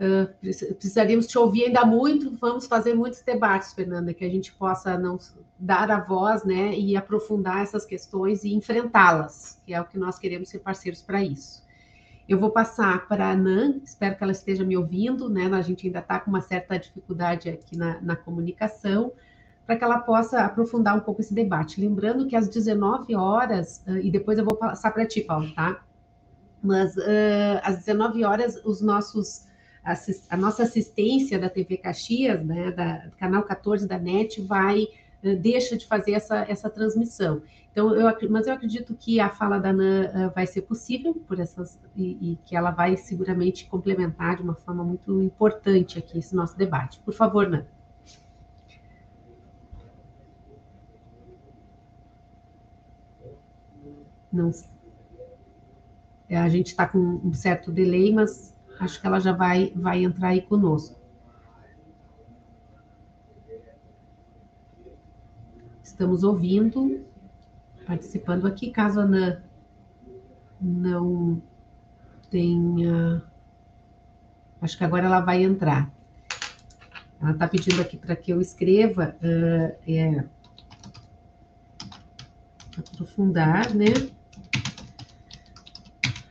uh, 0.00 0.74
precisaríamos 0.74 1.26
te 1.26 1.38
ouvir 1.38 1.66
ainda 1.66 1.84
muito. 1.84 2.36
Vamos 2.40 2.66
fazer 2.66 2.94
muitos 2.94 3.22
debates, 3.22 3.72
Fernanda, 3.72 4.12
que 4.12 4.24
a 4.24 4.28
gente 4.28 4.52
possa 4.52 4.98
não 4.98 5.18
dar 5.58 5.90
a 5.90 6.00
voz, 6.00 6.44
né, 6.44 6.76
e 6.76 6.96
aprofundar 6.96 7.62
essas 7.62 7.86
questões 7.86 8.44
e 8.44 8.52
enfrentá-las, 8.52 9.60
que 9.64 9.72
é 9.72 9.80
o 9.80 9.84
que 9.84 9.98
nós 9.98 10.18
queremos 10.18 10.48
ser 10.48 10.58
parceiros 10.58 11.00
para 11.00 11.22
isso. 11.22 11.62
Eu 12.28 12.38
vou 12.38 12.50
passar 12.50 13.06
para 13.06 13.30
a 13.30 13.36
Nan, 13.36 13.80
espero 13.84 14.16
que 14.16 14.22
ela 14.22 14.32
esteja 14.32 14.64
me 14.64 14.76
ouvindo, 14.76 15.28
né? 15.28 15.46
A 15.52 15.60
gente 15.60 15.86
ainda 15.86 15.98
está 15.98 16.18
com 16.18 16.30
uma 16.30 16.40
certa 16.40 16.78
dificuldade 16.78 17.50
aqui 17.50 17.76
na, 17.76 18.00
na 18.00 18.16
comunicação 18.16 19.12
para 19.66 19.76
que 19.76 19.84
ela 19.84 19.98
possa 19.98 20.40
aprofundar 20.40 20.96
um 20.96 21.00
pouco 21.00 21.20
esse 21.20 21.34
debate. 21.34 21.80
Lembrando 21.80 22.26
que 22.26 22.36
às 22.36 22.48
19 22.48 23.14
horas, 23.14 23.82
uh, 23.86 23.96
e 23.96 24.10
depois 24.10 24.38
eu 24.38 24.44
vou 24.44 24.56
passar 24.56 24.90
para 24.90 25.06
ti, 25.06 25.22
Paulo, 25.22 25.50
tá? 25.54 25.82
Mas 26.62 26.96
uh, 26.96 27.60
às 27.62 27.78
19 27.78 28.24
horas, 28.24 28.60
os 28.64 28.80
nossos, 28.80 29.46
a 30.30 30.36
nossa 30.36 30.62
assistência 30.62 31.38
da 31.38 31.48
TV 31.48 31.76
Caxias, 31.76 32.44
né, 32.44 32.70
da 32.70 33.10
canal 33.18 33.42
14 33.42 33.86
da 33.86 33.98
NET, 33.98 34.40
vai, 34.42 34.82
uh, 35.22 35.36
deixa 35.36 35.76
de 35.76 35.86
fazer 35.86 36.12
essa, 36.12 36.44
essa 36.48 36.68
transmissão. 36.68 37.42
Então, 37.72 37.92
eu, 37.92 38.06
mas 38.30 38.46
eu 38.46 38.52
acredito 38.52 38.94
que 38.94 39.18
a 39.18 39.30
fala 39.30 39.58
da 39.58 39.70
Ana 39.70 40.30
vai 40.32 40.46
ser 40.46 40.62
possível 40.62 41.12
por 41.26 41.40
essas 41.40 41.76
e, 41.96 42.32
e 42.32 42.38
que 42.44 42.54
ela 42.54 42.70
vai 42.70 42.96
seguramente 42.96 43.66
complementar 43.66 44.36
de 44.36 44.42
uma 44.42 44.54
forma 44.54 44.84
muito 44.84 45.20
importante 45.20 45.98
aqui 45.98 46.18
esse 46.18 46.36
nosso 46.36 46.56
debate. 46.56 47.00
Por 47.00 47.12
favor, 47.12 47.46
Ana. 47.46 47.66
Não 54.34 54.52
é, 56.28 56.38
a 56.38 56.48
gente 56.48 56.68
está 56.68 56.86
com 56.86 56.98
um 56.98 57.32
certo 57.32 57.70
delay, 57.70 58.12
mas 58.12 58.54
acho 58.80 59.00
que 59.00 59.06
ela 59.06 59.20
já 59.20 59.32
vai, 59.32 59.72
vai 59.76 60.02
entrar 60.02 60.28
aí 60.28 60.42
conosco. 60.42 60.98
Estamos 65.82 66.24
ouvindo, 66.24 67.04
participando 67.86 68.46
aqui, 68.46 68.70
caso 68.70 69.00
a 69.00 69.04
Ana 69.04 69.44
não 70.60 71.40
tenha. 72.30 73.22
Acho 74.60 74.76
que 74.76 74.84
agora 74.84 75.06
ela 75.06 75.20
vai 75.20 75.44
entrar. 75.44 75.92
ela 77.20 77.32
está 77.32 77.46
pedindo 77.46 77.80
aqui 77.80 77.96
para 77.96 78.16
que 78.16 78.32
eu 78.32 78.40
escreva 78.40 79.14
uh, 79.20 79.76
é, 79.86 80.24
aprofundar, 82.76 83.72
né? 83.72 83.92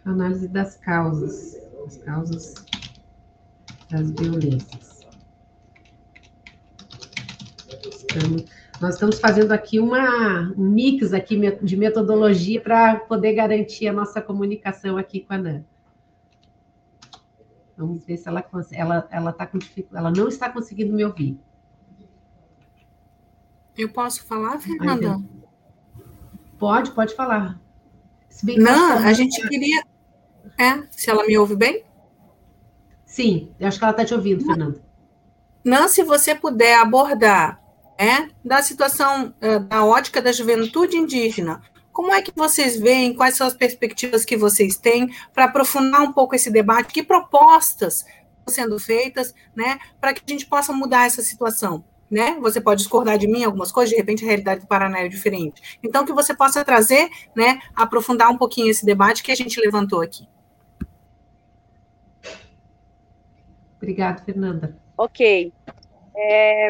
Análise 0.06 0.48
das 0.48 0.76
causas, 0.78 1.56
as 1.86 1.98
causas 1.98 2.56
das 3.90 4.12
violências. 4.12 5.02
Estamos, 7.86 8.46
nós 8.82 8.96
estamos 8.96 9.20
fazendo 9.20 9.52
aqui 9.52 9.80
uma, 9.80 10.54
um 10.58 10.70
mix 10.70 11.14
aqui 11.14 11.40
de 11.62 11.78
metodologia 11.78 12.62
para 12.62 12.98
poder 12.98 13.34
garantir 13.34 13.88
a 13.88 13.94
nossa 13.94 14.22
comunicação 14.22 14.98
aqui 14.98 15.22
com 15.22 15.34
a 15.34 15.38
Nan. 15.38 15.64
Vamos 17.78 18.06
ver 18.06 18.18
se 18.18 18.28
ela 18.28 18.44
ela 18.72 19.08
ela 19.10 19.34
tá 19.34 19.48
com 19.48 19.58
ela 19.94 20.12
não 20.12 20.28
está 20.28 20.50
conseguindo 20.50 20.94
me 20.94 21.04
ouvir. 21.04 21.40
Eu 23.76 23.90
posso 23.90 24.24
falar, 24.24 24.60
Fernanda? 24.60 25.20
Pode, 26.60 26.92
pode 26.92 27.16
falar. 27.16 27.60
não, 28.58 28.98
a 29.00 29.14
gente 29.14 29.48
queria. 29.48 29.84
É, 30.58 30.84
se 30.92 31.10
ela 31.10 31.26
me 31.26 31.38
ouve 31.38 31.56
bem? 31.56 31.84
Sim, 33.06 33.52
eu 33.60 33.68
acho 33.68 33.78
que 33.78 33.84
ela 33.84 33.92
está 33.92 34.06
te 34.06 34.14
ouvindo, 34.14 34.46
Fernanda. 34.46 34.82
Não, 35.64 35.88
se 35.88 36.04
você 36.04 36.36
puder 36.36 36.78
abordar 36.80 37.62
é, 37.98 38.28
da 38.44 38.62
situação 38.62 39.34
é, 39.40 39.60
da 39.60 39.86
ótica 39.86 40.22
da 40.22 40.32
juventude 40.32 40.98
indígena, 40.98 41.62
como 41.94 42.12
é 42.12 42.22
que 42.22 42.32
vocês 42.36 42.78
veem? 42.80 43.14
Quais 43.14 43.38
são 43.38 43.46
as 43.46 43.54
perspectivas 43.54 44.26
que 44.26 44.36
vocês 44.36 44.76
têm 44.76 45.14
para 45.32 45.46
aprofundar 45.46 46.02
um 46.02 46.12
pouco 46.12 46.34
esse 46.34 46.50
debate? 46.50 46.92
Que 46.92 47.04
propostas 47.04 48.04
estão 48.40 48.54
sendo 48.54 48.80
feitas, 48.80 49.34
né, 49.56 49.78
para 50.02 50.14
que 50.14 50.24
a 50.28 50.32
gente 50.32 50.48
possa 50.48 50.74
mudar 50.74 51.06
essa 51.06 51.22
situação? 51.22 51.84
Né? 52.10 52.38
Você 52.42 52.60
pode 52.60 52.82
discordar 52.82 53.18
de 53.18 53.28
mim 53.28 53.44
algumas 53.44 53.72
coisas, 53.72 53.92
de 53.92 53.96
repente 53.96 54.24
a 54.24 54.28
realidade 54.28 54.62
do 54.62 54.68
Paraná 54.68 55.00
é 55.00 55.08
diferente. 55.08 55.80
Então, 55.84 56.06
que 56.06 56.14
você 56.14 56.34
possa 56.34 56.64
trazer, 56.66 57.10
né, 57.36 57.60
aprofundar 57.76 58.30
um 58.30 58.38
pouquinho 58.38 58.70
esse 58.70 58.86
debate 58.86 59.24
que 59.24 59.32
a 59.32 59.36
gente 59.36 59.60
levantou 59.60 60.02
aqui. 60.02 60.28
Obrigada, 63.84 64.24
Fernanda. 64.24 64.78
Ok. 64.98 65.52
É, 66.16 66.70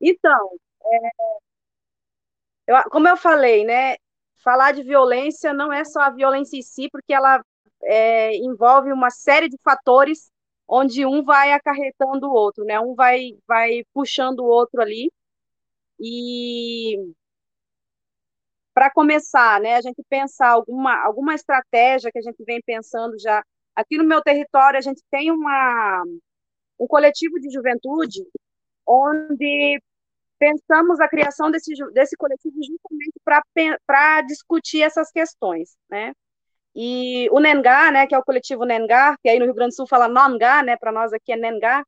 Então, 0.00 0.50
é, 0.84 1.12
eu, 2.66 2.76
como 2.90 3.08
eu 3.08 3.16
falei, 3.16 3.64
né, 3.64 3.94
falar 4.42 4.72
de 4.72 4.82
violência 4.82 5.54
não 5.54 5.72
é 5.72 5.84
só 5.84 6.00
a 6.00 6.10
violência 6.10 6.56
em 6.56 6.62
si, 6.62 6.88
porque 6.90 7.12
ela 7.14 7.40
é, 7.84 8.36
envolve 8.36 8.92
uma 8.92 9.10
série 9.10 9.48
de 9.48 9.56
fatores 9.62 10.30
onde 10.68 11.06
um 11.06 11.22
vai 11.22 11.52
acarretando 11.52 12.28
o 12.28 12.32
outro, 12.32 12.64
né? 12.64 12.80
Um 12.80 12.94
vai, 12.94 13.32
vai 13.46 13.84
puxando 13.94 14.40
o 14.40 14.46
outro 14.46 14.80
ali. 14.80 15.12
E 16.00 16.96
para 18.74 18.90
começar, 18.90 19.60
né, 19.60 19.76
a 19.76 19.80
gente 19.80 20.02
pensar 20.08 20.48
alguma, 20.50 20.94
alguma 21.04 21.34
estratégia 21.34 22.10
que 22.10 22.18
a 22.18 22.22
gente 22.22 22.42
vem 22.44 22.60
pensando 22.64 23.18
já. 23.18 23.44
Aqui 23.74 23.96
no 23.96 24.04
meu 24.04 24.22
território, 24.22 24.78
a 24.78 24.82
gente 24.82 25.02
tem 25.10 25.30
uma, 25.30 26.02
um 26.78 26.86
coletivo 26.86 27.38
de 27.40 27.50
juventude 27.50 28.22
onde 28.86 29.80
pensamos 30.38 31.00
a 31.00 31.08
criação 31.08 31.50
desse, 31.50 31.72
desse 31.92 32.16
coletivo 32.16 32.56
justamente 32.56 33.78
para 33.86 34.22
discutir 34.22 34.82
essas 34.82 35.10
questões, 35.10 35.76
né? 35.88 36.12
E 36.74 37.28
o 37.30 37.38
Nengá, 37.38 37.90
né, 37.90 38.06
que 38.06 38.14
é 38.14 38.18
o 38.18 38.24
coletivo 38.24 38.64
Nengá, 38.64 39.16
que 39.22 39.28
aí 39.28 39.38
no 39.38 39.44
Rio 39.44 39.54
Grande 39.54 39.70
do 39.70 39.76
Sul 39.76 39.86
fala 39.86 40.08
Nongá, 40.08 40.62
né, 40.62 40.76
para 40.76 40.90
nós 40.90 41.12
aqui 41.12 41.32
é 41.32 41.36
Nengá, 41.36 41.84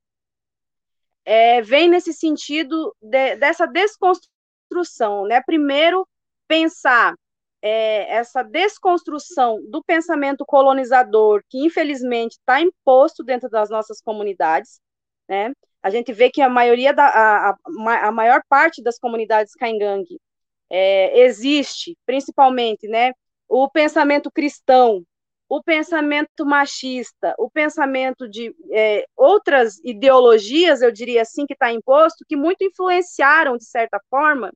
é, 1.24 1.62
vem 1.62 1.89
nesse 1.89 2.12
sentido 2.12 2.95
de, 3.01 3.37
dessa 3.37 3.66
desconstrução, 3.66 5.26
né? 5.26 5.41
Primeiro, 5.43 6.07
pensar 6.47 7.14
é, 7.62 8.14
essa 8.14 8.42
desconstrução 8.42 9.59
do 9.70 9.82
pensamento 9.82 10.45
colonizador 10.47 11.42
que 11.49 11.59
infelizmente 11.64 12.32
está 12.32 12.61
imposto 12.61 13.24
dentro 13.24 13.49
das 13.49 13.70
nossas 13.70 14.01
comunidades, 14.01 14.80
né? 15.28 15.53
a 15.84 15.90
gente 15.90 16.14
vê 16.14 16.30
que 16.30 16.40
a 16.40 16.49
maioria 16.49 16.95
da 16.95 17.07
a, 17.07 17.57
a, 18.07 18.11
maior 18.11 18.42
parte 18.49 18.82
das 18.82 18.99
comunidades 18.99 19.53
caingangue 19.55 20.18
é, 20.70 21.20
existe, 21.20 21.95
principalmente, 22.07 22.88
né, 22.88 23.12
o 23.47 23.68
pensamento 23.68 24.30
cristão, 24.30 25.05
o 25.47 25.62
pensamento 25.62 26.47
machista, 26.47 27.34
o 27.38 27.51
pensamento 27.51 28.26
de 28.26 28.55
é, 28.72 29.05
outras 29.14 29.78
ideologias, 29.84 30.80
eu 30.80 30.90
diria 30.90 31.20
assim, 31.20 31.45
que 31.45 31.53
está 31.53 31.70
imposto, 31.70 32.24
que 32.26 32.34
muito 32.34 32.64
influenciaram, 32.64 33.59
de 33.59 33.66
certa 33.66 34.01
forma, 34.09 34.51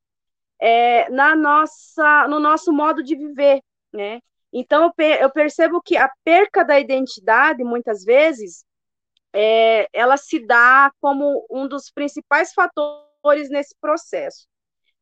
é, 0.60 1.08
na 1.10 1.36
nossa, 1.36 2.26
no 2.28 2.40
nosso 2.40 2.72
modo 2.72 3.02
de 3.02 3.16
viver, 3.16 3.60
né? 3.92 4.20
Então, 4.52 4.92
eu, 5.20 5.30
percebo 5.30 5.80
que 5.82 5.96
a 5.96 6.10
perca 6.24 6.64
da 6.64 6.80
identidade, 6.80 7.62
muitas 7.62 8.02
vezes, 8.02 8.64
é, 9.32 9.86
ela 9.92 10.16
se 10.16 10.38
dá 10.44 10.90
como 11.00 11.46
um 11.50 11.68
dos 11.68 11.90
principais 11.90 12.52
fatores 12.54 13.50
nesse 13.50 13.74
processo. 13.80 14.46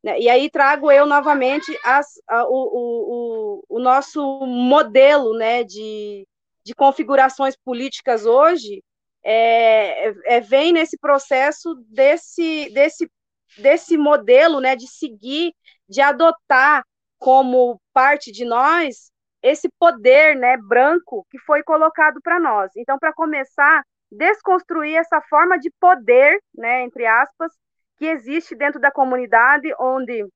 Né? 0.02 0.20
E 0.20 0.28
aí 0.28 0.50
trago 0.50 0.90
eu 0.90 1.06
novamente 1.06 1.76
as, 1.84 2.06
a, 2.28 2.44
o, 2.44 2.50
o, 2.50 3.64
o, 3.68 3.78
nosso 3.80 4.20
modelo 4.46 5.36
né, 5.36 5.64
de, 5.64 6.26
de 6.64 6.74
configurações 6.74 7.56
políticas 7.56 8.26
hoje, 8.26 8.82
é, 9.24 10.36
é, 10.36 10.40
vem 10.40 10.72
nesse 10.72 10.98
processo 10.98 11.74
desse, 11.88 12.70
desse, 12.70 13.10
desse 13.58 13.96
modelo 13.96 14.60
né, 14.60 14.76
de 14.76 14.86
seguir, 14.86 15.52
de 15.88 16.00
adotar 16.00 16.82
como 17.18 17.80
parte 17.92 18.30
de 18.30 18.44
nós 18.44 19.10
esse 19.42 19.68
poder 19.78 20.34
né, 20.36 20.56
branco 20.56 21.26
que 21.30 21.38
foi 21.38 21.62
colocado 21.62 22.20
para 22.20 22.40
nós. 22.40 22.70
Então, 22.76 22.98
para 22.98 23.12
começar, 23.12 23.82
desconstruir 24.10 24.96
essa 24.96 25.20
forma 25.22 25.58
de 25.58 25.70
poder, 25.80 26.40
né, 26.54 26.82
entre 26.82 27.06
aspas, 27.06 27.52
que 27.96 28.06
existe 28.06 28.54
dentro 28.54 28.80
da 28.80 28.90
comunidade, 28.90 29.72
onde 29.78 30.26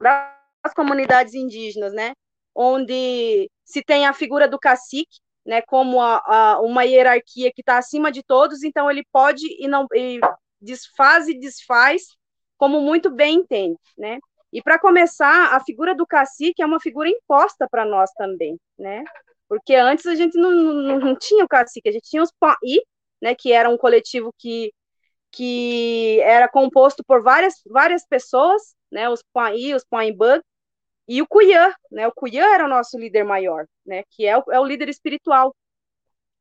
das 0.00 0.74
comunidades 0.74 1.34
indígenas, 1.34 1.92
né, 1.92 2.12
onde 2.54 3.48
se 3.64 3.82
tem 3.82 4.06
a 4.06 4.12
figura 4.12 4.48
do 4.48 4.58
cacique, 4.58 5.20
né, 5.46 5.62
como 5.62 6.00
a, 6.00 6.22
a, 6.26 6.60
uma 6.60 6.84
hierarquia 6.84 7.52
que 7.54 7.62
está 7.62 7.78
acima 7.78 8.10
de 8.10 8.22
todos, 8.22 8.62
então 8.62 8.90
ele 8.90 9.04
pode 9.12 9.46
e 9.62 9.68
não 9.68 9.86
e 9.94 10.20
desfaz 10.60 11.28
e 11.28 11.38
desfaz 11.38 12.02
como 12.60 12.82
muito 12.82 13.10
bem 13.10 13.36
entende, 13.38 13.78
né? 13.96 14.18
E 14.52 14.62
para 14.62 14.78
começar, 14.78 15.54
a 15.56 15.64
figura 15.64 15.94
do 15.94 16.06
cacique 16.06 16.62
é 16.62 16.66
uma 16.66 16.78
figura 16.78 17.08
imposta 17.08 17.66
para 17.70 17.86
nós 17.86 18.10
também, 18.12 18.60
né? 18.78 19.02
Porque 19.48 19.74
antes 19.74 20.04
a 20.04 20.14
gente 20.14 20.36
não, 20.38 20.50
não, 20.50 20.98
não 21.00 21.16
tinha 21.16 21.42
o 21.42 21.48
cacique, 21.48 21.88
a 21.88 21.92
gente 21.92 22.10
tinha 22.10 22.22
os 22.22 22.30
e 22.62 22.82
né, 23.22 23.34
que 23.34 23.50
era 23.50 23.70
um 23.70 23.78
coletivo 23.78 24.30
que, 24.38 24.74
que 25.32 26.20
era 26.20 26.48
composto 26.50 27.02
por 27.06 27.22
várias, 27.22 27.54
várias 27.66 28.06
pessoas, 28.06 28.74
né, 28.92 29.08
os 29.08 29.22
Poai, 29.32 29.74
os 29.74 29.84
Poaimbug, 29.84 30.42
e 31.08 31.22
o 31.22 31.26
Cuyã, 31.26 31.72
né, 31.90 32.06
o 32.08 32.12
Cuyã 32.12 32.44
era 32.54 32.66
o 32.66 32.68
nosso 32.68 32.98
líder 32.98 33.24
maior, 33.24 33.66
né, 33.86 34.02
que 34.10 34.26
é 34.26 34.36
o, 34.36 34.44
é 34.52 34.60
o 34.60 34.66
líder 34.66 34.90
espiritual. 34.90 35.56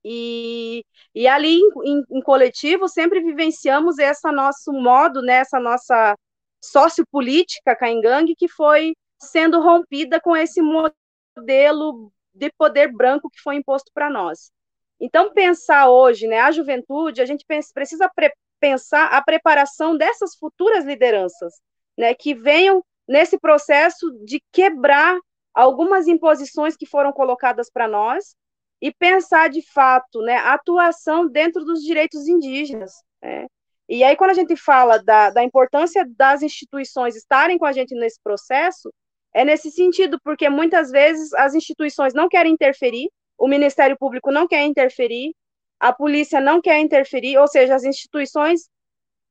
E, 0.03 0.85
e 1.13 1.27
ali 1.27 1.59
em, 1.83 2.03
em 2.09 2.21
coletivo 2.21 2.87
sempre 2.87 3.21
vivenciamos 3.21 3.97
esse 3.99 4.31
nosso 4.31 4.71
modo, 4.71 5.21
né, 5.21 5.37
essa 5.37 5.59
nossa 5.59 6.15
sociopolítica 6.61 7.75
caingangue 7.75 8.35
que 8.35 8.47
foi 8.47 8.93
sendo 9.19 9.59
rompida 9.61 10.19
com 10.21 10.35
esse 10.35 10.61
modelo 10.61 12.11
de 12.33 12.51
poder 12.57 12.91
branco 12.91 13.29
que 13.29 13.41
foi 13.41 13.55
imposto 13.55 13.91
para 13.93 14.09
nós. 14.09 14.51
Então, 14.99 15.33
pensar 15.33 15.89
hoje, 15.89 16.27
né, 16.27 16.39
a 16.39 16.51
juventude, 16.51 17.21
a 17.21 17.25
gente 17.25 17.45
precisa 17.73 18.09
pre 18.13 18.31
pensar 18.59 19.05
a 19.07 19.21
preparação 19.21 19.95
dessas 19.95 20.35
futuras 20.35 20.83
lideranças, 20.83 21.53
né, 21.97 22.13
que 22.13 22.35
venham 22.35 22.83
nesse 23.07 23.39
processo 23.39 24.11
de 24.25 24.43
quebrar 24.51 25.17
algumas 25.53 26.07
imposições 26.07 26.75
que 26.75 26.85
foram 26.85 27.13
colocadas 27.13 27.69
para 27.71 27.87
nós 27.87 28.35
e 28.81 28.93
pensar 28.93 29.49
de 29.49 29.61
fato, 29.61 30.21
né, 30.21 30.35
a 30.35 30.53
atuação 30.53 31.27
dentro 31.27 31.65
dos 31.65 31.81
direitos 31.83 32.27
indígenas. 32.27 32.93
Né? 33.21 33.47
E 33.87 34.03
aí, 34.03 34.15
quando 34.15 34.31
a 34.31 34.35
gente 34.35 34.55
fala 34.55 34.97
da, 35.03 35.29
da 35.31 35.43
importância 35.43 36.05
das 36.15 36.41
instituições 36.41 37.15
estarem 37.15 37.57
com 37.57 37.65
a 37.65 37.71
gente 37.71 37.93
nesse 37.95 38.19
processo, 38.23 38.93
é 39.33 39.43
nesse 39.43 39.69
sentido, 39.71 40.19
porque 40.23 40.49
muitas 40.49 40.91
vezes 40.91 41.33
as 41.33 41.53
instituições 41.53 42.13
não 42.13 42.29
querem 42.29 42.53
interferir, 42.53 43.09
o 43.37 43.47
Ministério 43.47 43.97
Público 43.97 44.31
não 44.31 44.47
quer 44.47 44.63
interferir, 44.65 45.33
a 45.79 45.93
polícia 45.93 46.41
não 46.41 46.61
quer 46.61 46.79
interferir, 46.79 47.37
ou 47.37 47.47
seja, 47.47 47.75
as 47.75 47.83
instituições, 47.83 48.69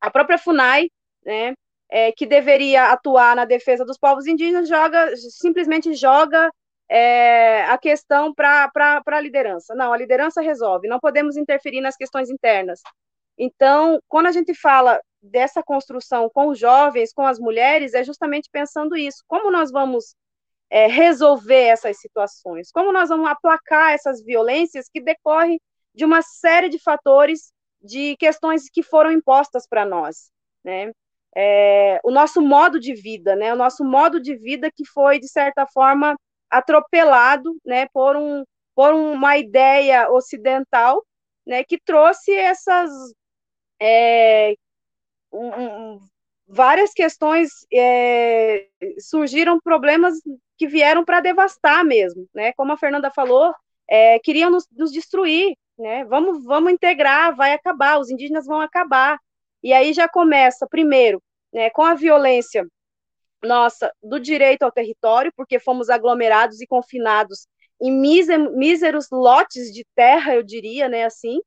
a 0.01 0.11
própria 0.11 0.39
FUNAI, 0.39 0.89
né, 1.25 1.55
é, 1.91 2.13
que 2.13 2.27
deveria 2.27 2.91
atuar 2.91 3.37
na 3.37 3.45
defesa 3.45 3.85
dos 3.85 3.99
povos 3.99 4.27
indígenas, 4.27 4.69
joga, 4.69 5.15
simplesmente 5.17 5.93
joga 5.95 6.51
é, 6.89 7.65
a 7.65 7.77
questão 7.77 8.33
para 8.35 8.71
a 9.07 9.21
liderança. 9.21 9.75
Não, 9.75 9.93
a 9.93 9.97
liderança 9.97 10.41
resolve, 10.41 10.89
não 10.89 10.99
podemos 10.99 11.37
interferir 11.37 11.81
nas 11.81 11.97
questões 11.97 12.31
internas. 12.31 12.81
Então, 13.37 14.01
quando 14.09 14.27
a 14.27 14.33
gente 14.33 14.55
fala 14.55 15.01
dessa 15.23 15.63
construção 15.63 16.31
com 16.33 16.49
os 16.49 16.59
jovens, 16.59 17.13
com 17.13 17.27
as 17.27 17.39
mulheres, 17.39 17.95
é 17.95 18.03
justamente 18.03 18.49
pensando 18.51 18.97
isso. 18.97 19.23
Como 19.27 19.51
nós 19.51 19.71
vamos 19.71 20.15
é, 20.71 20.87
resolver 20.87 21.65
essas 21.67 22.01
situações? 22.01 22.71
Como 22.71 22.93
nós 22.93 23.09
vamos 23.09 23.29
aplacar 23.29 23.93
essas 23.93 24.23
violências 24.23 24.89
que 24.93 25.01
decorrem 25.01 25.61
de 25.95 26.05
uma 26.05 26.23
série 26.23 26.69
de 26.69 26.79
fatores, 26.79 27.53
de 27.83 28.17
questões 28.17 28.69
que 28.71 28.83
foram 28.83 29.13
impostas 29.13 29.67
para 29.69 29.85
nós, 29.85 30.31
né? 30.65 30.93
É, 31.37 32.01
o 32.03 32.11
nosso 32.11 32.41
modo 32.41 32.81
de 32.81 32.95
vida, 32.95 33.37
né? 33.37 33.53
O 33.53 33.57
nosso 33.57 33.85
modo 33.85 34.21
de 34.21 34.35
vida 34.37 34.71
que 34.75 34.85
foi, 34.85 35.21
de 35.21 35.29
certa 35.29 35.67
forma, 35.67 36.17
atropelado, 36.51 37.57
né? 37.65 37.87
Por, 37.93 38.17
um, 38.17 38.45
por 38.75 38.95
uma 38.95 39.37
ideia 39.37 40.11
ocidental, 40.11 41.05
né? 41.47 41.65
Que 41.65 41.79
trouxe 41.81 42.33
essas... 42.33 42.91
É, 43.81 44.55
um, 45.33 45.49
um, 45.49 45.99
várias 46.47 46.93
questões 46.93 47.51
é, 47.73 48.67
surgiram 48.99 49.61
problemas 49.61 50.15
que 50.57 50.67
vieram 50.67 51.05
para 51.05 51.21
devastar 51.21 51.85
mesmo, 51.85 52.27
né? 52.35 52.53
Como 52.55 52.73
a 52.73 52.77
Fernanda 52.77 53.11
falou, 53.11 53.55
é, 53.89 54.19
queriam 54.19 54.51
nos, 54.51 54.67
nos, 54.73 54.91
destruir, 54.91 55.57
né? 55.79 56.05
Vamos, 56.07 56.45
vamos 56.45 56.73
integrar, 56.73 57.37
vai 57.37 57.53
acabar, 57.53 57.99
os 57.99 58.11
indígenas 58.11 58.47
vão 58.47 58.61
acabar. 58.61 59.19
E 59.63 59.73
aí 59.73 59.93
já 59.93 60.09
começa, 60.09 60.67
primeiro, 60.69 61.23
né, 61.53 61.71
com 61.71 61.83
a 61.83 61.95
violência 61.95 62.67
nossa 63.43 63.93
do 64.03 64.19
direito 64.19 64.63
ao 64.63 64.73
território, 64.73 65.33
porque 65.37 65.59
fomos 65.59 65.91
aglomerados 65.91 66.61
e 66.61 66.67
confinados 66.67 67.47
em 67.81 67.93
míseros 67.93 69.09
lotes 69.13 69.73
de 69.73 69.85
terra, 69.95 70.35
eu 70.35 70.43
diria, 70.43 70.89
né, 70.89 71.05
assim, 71.05 71.39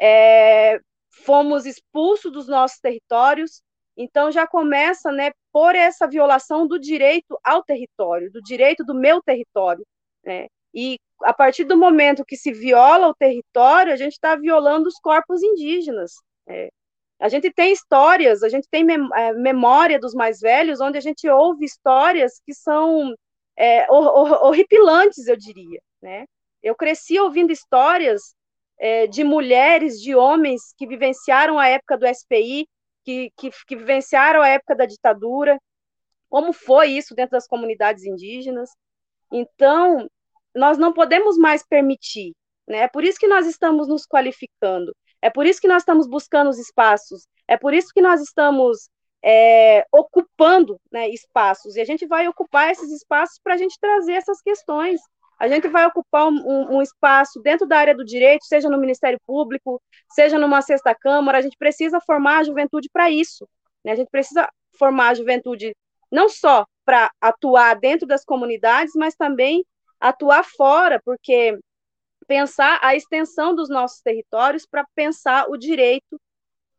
é, 0.00 0.80
fomos 1.24 1.66
expulsos 1.66 2.32
dos 2.32 2.48
nossos 2.48 2.80
territórios, 2.80 3.62
então 3.96 4.30
já 4.30 4.46
começa, 4.46 5.12
né, 5.12 5.32
por 5.52 5.74
essa 5.74 6.06
violação 6.06 6.66
do 6.66 6.78
direito 6.78 7.38
ao 7.44 7.62
território, 7.62 8.30
do 8.30 8.40
direito 8.42 8.84
do 8.84 8.94
meu 8.94 9.22
território, 9.22 9.84
né? 10.24 10.46
E 10.74 10.98
a 11.22 11.32
partir 11.32 11.64
do 11.64 11.76
momento 11.76 12.24
que 12.24 12.36
se 12.36 12.52
viola 12.52 13.08
o 13.08 13.14
território, 13.14 13.92
a 13.92 13.96
gente 13.96 14.12
está 14.12 14.36
violando 14.36 14.88
os 14.88 14.98
corpos 15.00 15.42
indígenas. 15.42 16.12
Né? 16.46 16.68
A 17.20 17.28
gente 17.28 17.50
tem 17.52 17.72
histórias, 17.72 18.42
a 18.42 18.48
gente 18.48 18.68
tem 18.70 18.86
é, 19.16 19.32
memória 19.32 19.98
dos 19.98 20.14
mais 20.14 20.38
velhos, 20.40 20.80
onde 20.80 20.98
a 20.98 21.00
gente 21.00 21.28
ouve 21.28 21.64
histórias 21.64 22.40
que 22.46 22.54
são 22.54 23.14
é, 23.56 23.90
horripilantes, 23.90 25.26
eu 25.26 25.36
diria, 25.36 25.80
né? 26.00 26.26
Eu 26.62 26.76
cresci 26.76 27.18
ouvindo 27.18 27.52
histórias 27.52 28.34
é, 28.78 29.06
de 29.06 29.24
mulheres, 29.24 30.00
de 30.00 30.14
homens 30.14 30.72
que 30.76 30.86
vivenciaram 30.86 31.58
a 31.58 31.68
época 31.68 31.98
do 31.98 32.06
SPI, 32.06 32.68
que, 33.04 33.32
que, 33.36 33.50
que 33.66 33.76
vivenciaram 33.76 34.40
a 34.40 34.48
época 34.48 34.76
da 34.76 34.86
ditadura, 34.86 35.58
como 36.28 36.52
foi 36.52 36.90
isso 36.90 37.14
dentro 37.14 37.32
das 37.32 37.46
comunidades 37.46 38.04
indígenas. 38.04 38.70
Então, 39.32 40.08
nós 40.54 40.78
não 40.78 40.92
podemos 40.92 41.36
mais 41.36 41.66
permitir, 41.66 42.32
né? 42.66 42.80
É 42.80 42.88
por 42.88 43.04
isso 43.04 43.18
que 43.18 43.26
nós 43.26 43.46
estamos 43.46 43.88
nos 43.88 44.06
qualificando, 44.06 44.94
é 45.22 45.30
por 45.30 45.46
isso 45.46 45.60
que 45.60 45.68
nós 45.68 45.82
estamos 45.82 46.06
buscando 46.06 46.48
os 46.50 46.58
espaços, 46.58 47.26
é 47.46 47.56
por 47.56 47.74
isso 47.74 47.92
que 47.92 48.00
nós 48.00 48.20
estamos 48.20 48.88
é, 49.22 49.84
ocupando 49.92 50.80
né, 50.92 51.08
espaços, 51.08 51.76
e 51.76 51.80
a 51.80 51.84
gente 51.84 52.06
vai 52.06 52.28
ocupar 52.28 52.70
esses 52.70 52.90
espaços 52.92 53.38
para 53.42 53.54
a 53.54 53.56
gente 53.56 53.78
trazer 53.80 54.12
essas 54.12 54.40
questões, 54.40 55.00
a 55.38 55.46
gente 55.46 55.68
vai 55.68 55.86
ocupar 55.86 56.26
um, 56.26 56.36
um, 56.36 56.76
um, 56.76 56.82
espaço 56.82 57.40
dentro 57.40 57.66
da 57.66 57.78
área 57.78 57.94
do 57.94 58.04
direito, 58.04 58.44
seja 58.44 58.68
no 58.68 58.78
Ministério 58.78 59.18
Público, 59.24 59.80
seja 60.10 60.38
numa 60.38 60.60
sexta 60.60 60.94
Câmara, 60.94 61.38
a 61.38 61.40
gente 61.40 61.56
precisa 61.56 62.00
formar 62.00 62.38
a 62.38 62.42
juventude 62.42 62.88
para 62.92 63.08
isso. 63.08 63.48
Né? 63.84 63.92
A 63.92 63.94
gente 63.94 64.10
precisa 64.10 64.48
formar 64.76 65.10
a 65.10 65.14
juventude 65.14 65.76
não 66.10 66.28
só 66.28 66.66
para 66.84 67.10
atuar 67.20 67.78
dentro 67.78 68.06
das 68.06 68.24
comunidades, 68.24 68.94
mas 68.96 69.14
também 69.14 69.64
atuar 70.00 70.44
fora, 70.44 71.00
porque 71.04 71.56
pensar 72.28 72.78
a 72.82 72.94
extensão 72.94 73.54
dos 73.54 73.68
nossos 73.68 74.00
territórios 74.00 74.64
para 74.64 74.86
pensar 74.94 75.48
o 75.48 75.56
direito 75.56 76.20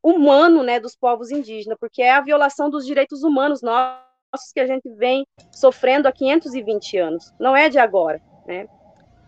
humano 0.02 0.64
né, 0.64 0.80
dos 0.80 0.96
povos 0.96 1.30
indígenas, 1.30 1.78
porque 1.78 2.02
é 2.02 2.12
a 2.12 2.22
violação 2.22 2.70
dos 2.70 2.86
direitos 2.86 3.24
humanos 3.24 3.62
nossos 3.62 4.54
que 4.54 4.62
a 4.62 4.68
gente 4.68 4.90
vem 4.92 5.26
sofrendo 5.52 6.08
há 6.08 6.12
520 6.12 6.98
anos, 6.98 7.34
não 7.38 7.54
é 7.56 7.68
de 7.68 7.80
agora 7.80 8.22
né? 8.50 8.68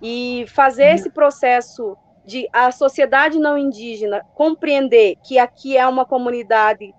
E 0.01 0.45
fazer 0.47 0.95
esse 0.95 1.11
processo 1.11 1.95
de 2.25 2.47
a 2.51 2.71
sociedade 2.71 3.37
não 3.37 3.55
indígena 3.57 4.25
compreender 4.33 5.15
que 5.23 5.37
aqui 5.37 5.77
é 5.77 5.87
uma 5.87 6.05
comunidade 6.05 6.91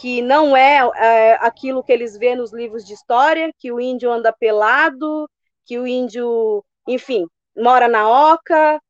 que 0.00 0.22
não 0.22 0.56
é, 0.56 0.78
é 0.96 1.32
aquilo 1.40 1.82
que 1.82 1.92
eles 1.92 2.16
vêem 2.16 2.36
nos 2.36 2.52
livros 2.52 2.84
de 2.84 2.94
história, 2.94 3.52
que 3.58 3.72
o 3.72 3.80
índio 3.80 4.12
anda 4.12 4.32
pelado, 4.32 5.28
que 5.66 5.76
o 5.76 5.86
índio, 5.86 6.64
enfim, 6.86 7.26
mora 7.58 7.88
na 7.88 8.08
oca, 8.08 8.80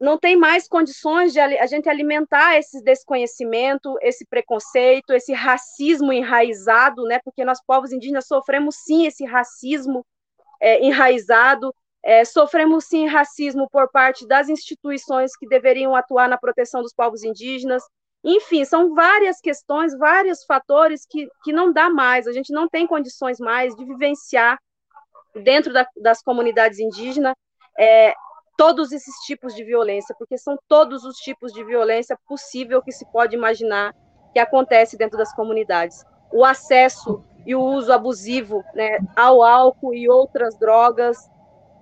não 0.00 0.18
tem 0.18 0.34
mais 0.34 0.66
condições 0.66 1.32
de 1.32 1.38
a 1.38 1.66
gente 1.66 1.88
alimentar 1.88 2.56
esse 2.56 2.82
desconhecimento, 2.82 3.98
esse 4.00 4.24
preconceito, 4.24 5.12
esse 5.12 5.34
racismo 5.34 6.10
enraizado, 6.10 7.04
né? 7.04 7.20
Porque 7.22 7.44
nós 7.44 7.62
povos 7.62 7.92
indígenas 7.92 8.26
sofremos 8.26 8.76
sim 8.76 9.06
esse 9.06 9.26
racismo 9.26 10.04
é, 10.58 10.82
enraizado. 10.82 11.74
É, 12.02 12.24
sofremos 12.24 12.86
sim 12.86 13.06
racismo 13.06 13.68
por 13.70 13.90
parte 13.90 14.26
das 14.26 14.48
instituições 14.48 15.36
que 15.36 15.46
deveriam 15.46 15.94
atuar 15.94 16.30
na 16.30 16.38
proteção 16.38 16.80
dos 16.80 16.94
povos 16.94 17.22
indígenas. 17.22 17.82
Enfim, 18.24 18.64
são 18.64 18.94
várias 18.94 19.38
questões, 19.38 19.96
vários 19.98 20.44
fatores 20.44 21.04
que, 21.06 21.28
que 21.44 21.52
não 21.52 21.70
dá 21.70 21.90
mais, 21.90 22.26
a 22.26 22.32
gente 22.32 22.52
não 22.54 22.68
tem 22.68 22.86
condições 22.86 23.38
mais 23.38 23.74
de 23.74 23.84
vivenciar 23.84 24.58
dentro 25.34 25.72
da, 25.72 25.86
das 25.96 26.22
comunidades 26.22 26.78
indígenas 26.78 27.34
é, 27.80 28.12
todos 28.58 28.92
esses 28.92 29.14
tipos 29.24 29.54
de 29.54 29.64
violência, 29.64 30.14
porque 30.18 30.36
são 30.36 30.58
todos 30.68 31.02
os 31.02 31.16
tipos 31.16 31.50
de 31.50 31.64
violência 31.64 32.18
possível 32.28 32.82
que 32.82 32.92
se 32.92 33.06
pode 33.10 33.34
imaginar 33.34 33.94
que 34.34 34.38
acontece 34.38 34.98
dentro 34.98 35.16
das 35.16 35.34
comunidades. 35.34 36.04
O 36.30 36.44
acesso 36.44 37.24
e 37.46 37.54
o 37.54 37.62
uso 37.62 37.90
abusivo 37.90 38.62
né, 38.74 38.98
ao 39.16 39.42
álcool 39.42 39.94
e 39.94 40.06
outras 40.10 40.54
drogas, 40.58 41.16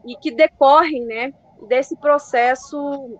e 0.06 0.14
que 0.16 0.30
decorrem 0.30 1.04
né, 1.04 1.34
desse 1.66 1.96
processo 1.96 3.18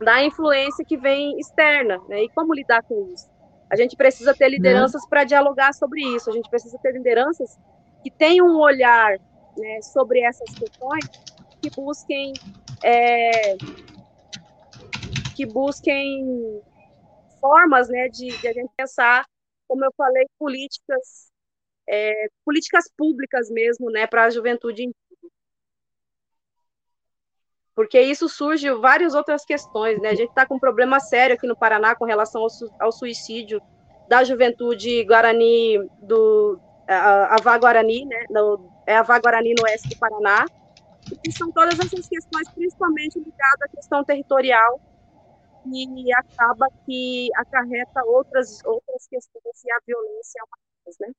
da 0.00 0.24
influência 0.24 0.84
que 0.86 0.96
vem 0.96 1.38
externa. 1.38 2.00
Né, 2.08 2.24
e 2.24 2.28
como 2.30 2.54
lidar 2.54 2.82
com 2.82 3.12
isso? 3.12 3.30
A 3.70 3.76
gente 3.76 3.94
precisa 3.94 4.34
ter 4.34 4.48
lideranças 4.48 5.06
para 5.06 5.24
dialogar 5.24 5.74
sobre 5.74 6.00
isso, 6.00 6.30
a 6.30 6.32
gente 6.32 6.48
precisa 6.48 6.78
ter 6.78 6.92
lideranças 6.92 7.58
que 8.02 8.10
tenham 8.10 8.46
um 8.46 8.58
olhar 8.58 9.18
né, 9.56 9.82
sobre 9.82 10.20
essas 10.20 10.48
questões, 10.54 11.04
que 11.62 11.70
busquem. 11.70 12.32
É, 12.84 13.56
que 15.36 15.46
busquem 15.46 16.60
formas 17.40 17.88
né, 17.88 18.08
de, 18.08 18.36
de 18.36 18.48
a 18.48 18.52
gente 18.52 18.70
pensar 18.76 19.24
como 19.72 19.86
eu 19.86 19.92
falei, 19.96 20.26
políticas, 20.38 21.32
é, 21.88 22.28
políticas 22.44 22.84
públicas 22.94 23.50
mesmo, 23.50 23.90
né, 23.90 24.06
para 24.06 24.24
a 24.24 24.30
juventude 24.30 24.90
porque 27.74 27.98
isso 27.98 28.28
surge 28.28 28.70
várias 28.74 29.14
outras 29.14 29.46
questões, 29.46 29.98
né? 29.98 30.10
A 30.10 30.14
gente 30.14 30.28
está 30.28 30.44
com 30.44 30.56
um 30.56 30.60
problema 30.60 31.00
sério 31.00 31.34
aqui 31.34 31.46
no 31.46 31.56
Paraná 31.56 31.96
com 31.96 32.04
relação 32.04 32.42
ao, 32.42 32.48
ao 32.78 32.92
suicídio 32.92 33.62
da 34.10 34.22
juventude 34.24 35.02
guarani 35.04 35.78
do 36.02 36.60
a, 36.86 37.34
a 37.34 37.58
Guarani, 37.58 38.04
né? 38.04 38.26
No, 38.28 38.70
é 38.86 38.94
a 38.94 39.02
Vá 39.02 39.18
Guarani 39.18 39.54
no 39.54 39.64
oeste 39.64 39.88
do 39.88 39.96
Paraná. 39.96 40.44
E 41.24 41.32
são 41.32 41.50
todas 41.52 41.78
essas 41.78 42.08
questões, 42.08 42.48
principalmente 42.54 43.18
ligadas 43.18 43.62
à 43.62 43.68
questão 43.68 44.04
territorial 44.04 44.80
e 45.66 46.12
acaba 46.14 46.66
que 46.84 47.28
acarreta 47.36 48.04
outras, 48.04 48.64
outras 48.64 49.06
questões 49.06 49.64
e 49.64 49.72
a 49.72 49.78
violência 49.86 50.38
é 50.38 50.44
uma 50.44 50.58
delas, 50.84 50.96
né? 51.00 51.12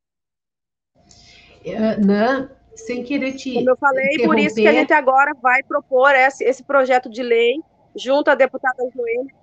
Uh, 1.66 2.06
Nan, 2.06 2.50
sem 2.76 3.04
querer 3.04 3.34
te 3.34 3.54
Como 3.54 3.70
eu 3.70 3.78
falei, 3.78 4.26
por 4.26 4.38
isso 4.38 4.56
que 4.56 4.68
a 4.68 4.74
gente 4.74 4.92
agora 4.92 5.34
vai 5.42 5.64
propor 5.64 6.14
esse, 6.14 6.44
esse 6.44 6.64
projeto 6.64 7.10
de 7.10 7.24
lei 7.24 7.62
junto 7.96 8.30
à 8.30 8.36
deputada 8.36 8.84
Joênia. 8.94 9.34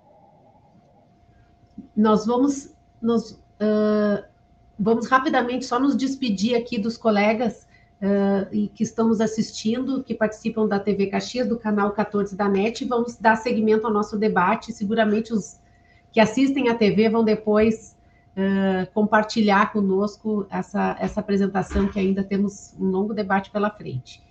Nós 1.95 2.25
vamos, 2.25 2.73
nós, 3.01 3.31
uh, 3.31 4.23
vamos 4.77 5.07
rapidamente 5.07 5.65
só 5.65 5.79
nos 5.79 5.95
despedir 5.95 6.55
aqui 6.55 6.77
dos 6.77 6.95
colegas 6.97 7.67
uh, 8.01 8.47
e 8.51 8.67
que 8.67 8.83
estamos 8.83 9.21
assistindo, 9.21 10.03
que 10.03 10.15
participam 10.15 10.67
da 10.67 10.79
TV 10.79 11.07
Caxias, 11.07 11.47
do 11.47 11.57
canal 11.57 11.91
14 11.91 12.35
da 12.35 12.49
NET, 12.49 12.83
vamos 12.85 13.15
dar 13.17 13.35
seguimento 13.35 13.85
ao 13.85 13.93
nosso 13.93 14.17
debate. 14.17 14.73
Seguramente 14.73 15.31
os 15.31 15.59
que 16.11 16.19
assistem 16.19 16.69
à 16.69 16.75
TV 16.75 17.09
vão 17.09 17.23
depois 17.23 17.95
uh, 18.35 18.91
compartilhar 18.93 19.71
conosco 19.71 20.45
essa, 20.49 20.97
essa 20.99 21.19
apresentação, 21.19 21.87
que 21.87 21.99
ainda 21.99 22.23
temos 22.23 22.75
um 22.79 22.85
longo 22.85 23.13
debate 23.13 23.51
pela 23.51 23.69
frente. 23.69 24.21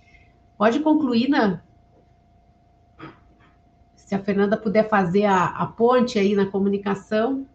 Pode 0.57 0.79
concluir, 0.81 1.29
Nan? 1.29 1.61
Se 3.95 4.13
a 4.13 4.19
Fernanda 4.19 4.57
puder 4.57 4.89
fazer 4.89 5.25
a, 5.25 5.45
a 5.45 5.65
ponte 5.65 6.19
aí 6.19 6.35
na 6.35 6.45
comunicação. 6.45 7.47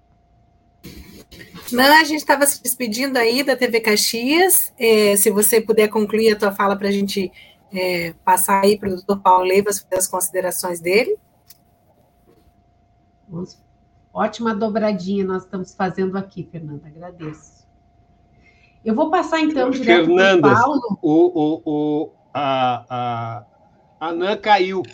Não, 1.73 2.01
a 2.01 2.05
gente 2.05 2.21
estava 2.21 2.47
se 2.47 2.63
despedindo 2.63 3.19
aí 3.19 3.43
da 3.43 3.57
TV 3.57 3.81
Caxias. 3.81 4.73
É, 4.79 5.17
se 5.17 5.31
você 5.31 5.61
puder 5.61 5.89
concluir 5.89 6.33
a 6.33 6.39
tua 6.39 6.53
fala 6.53 6.77
para 6.77 6.89
a 6.89 6.93
gente 6.93 7.33
é, 7.73 8.15
passar 8.25 8.65
aí 8.65 8.79
para 8.79 8.89
o 8.89 8.95
doutor 8.95 9.21
Paulo 9.21 9.45
Leivas 9.45 9.81
fazer 9.81 9.97
as 9.97 10.07
considerações 10.07 10.81
dele. 10.81 11.19
Ótima 14.13 14.55
dobradinha 14.55 15.25
nós 15.25 15.45
estamos 15.45 15.75
fazendo 15.75 16.17
aqui, 16.17 16.49
Fernanda. 16.51 16.87
Agradeço. 16.87 17.67
Eu 18.85 18.95
vou 18.95 19.11
passar 19.11 19.41
então 19.41 19.69
direto 19.71 20.15
para 20.15 20.37
o 20.37 20.41
Paulo. 20.41 20.99
O, 21.03 21.41
o, 21.41 21.63
o, 21.65 22.13
a, 22.33 22.85
a, 22.89 24.09
a 24.09 24.13
Nan 24.13 24.37
caiu. 24.37 24.83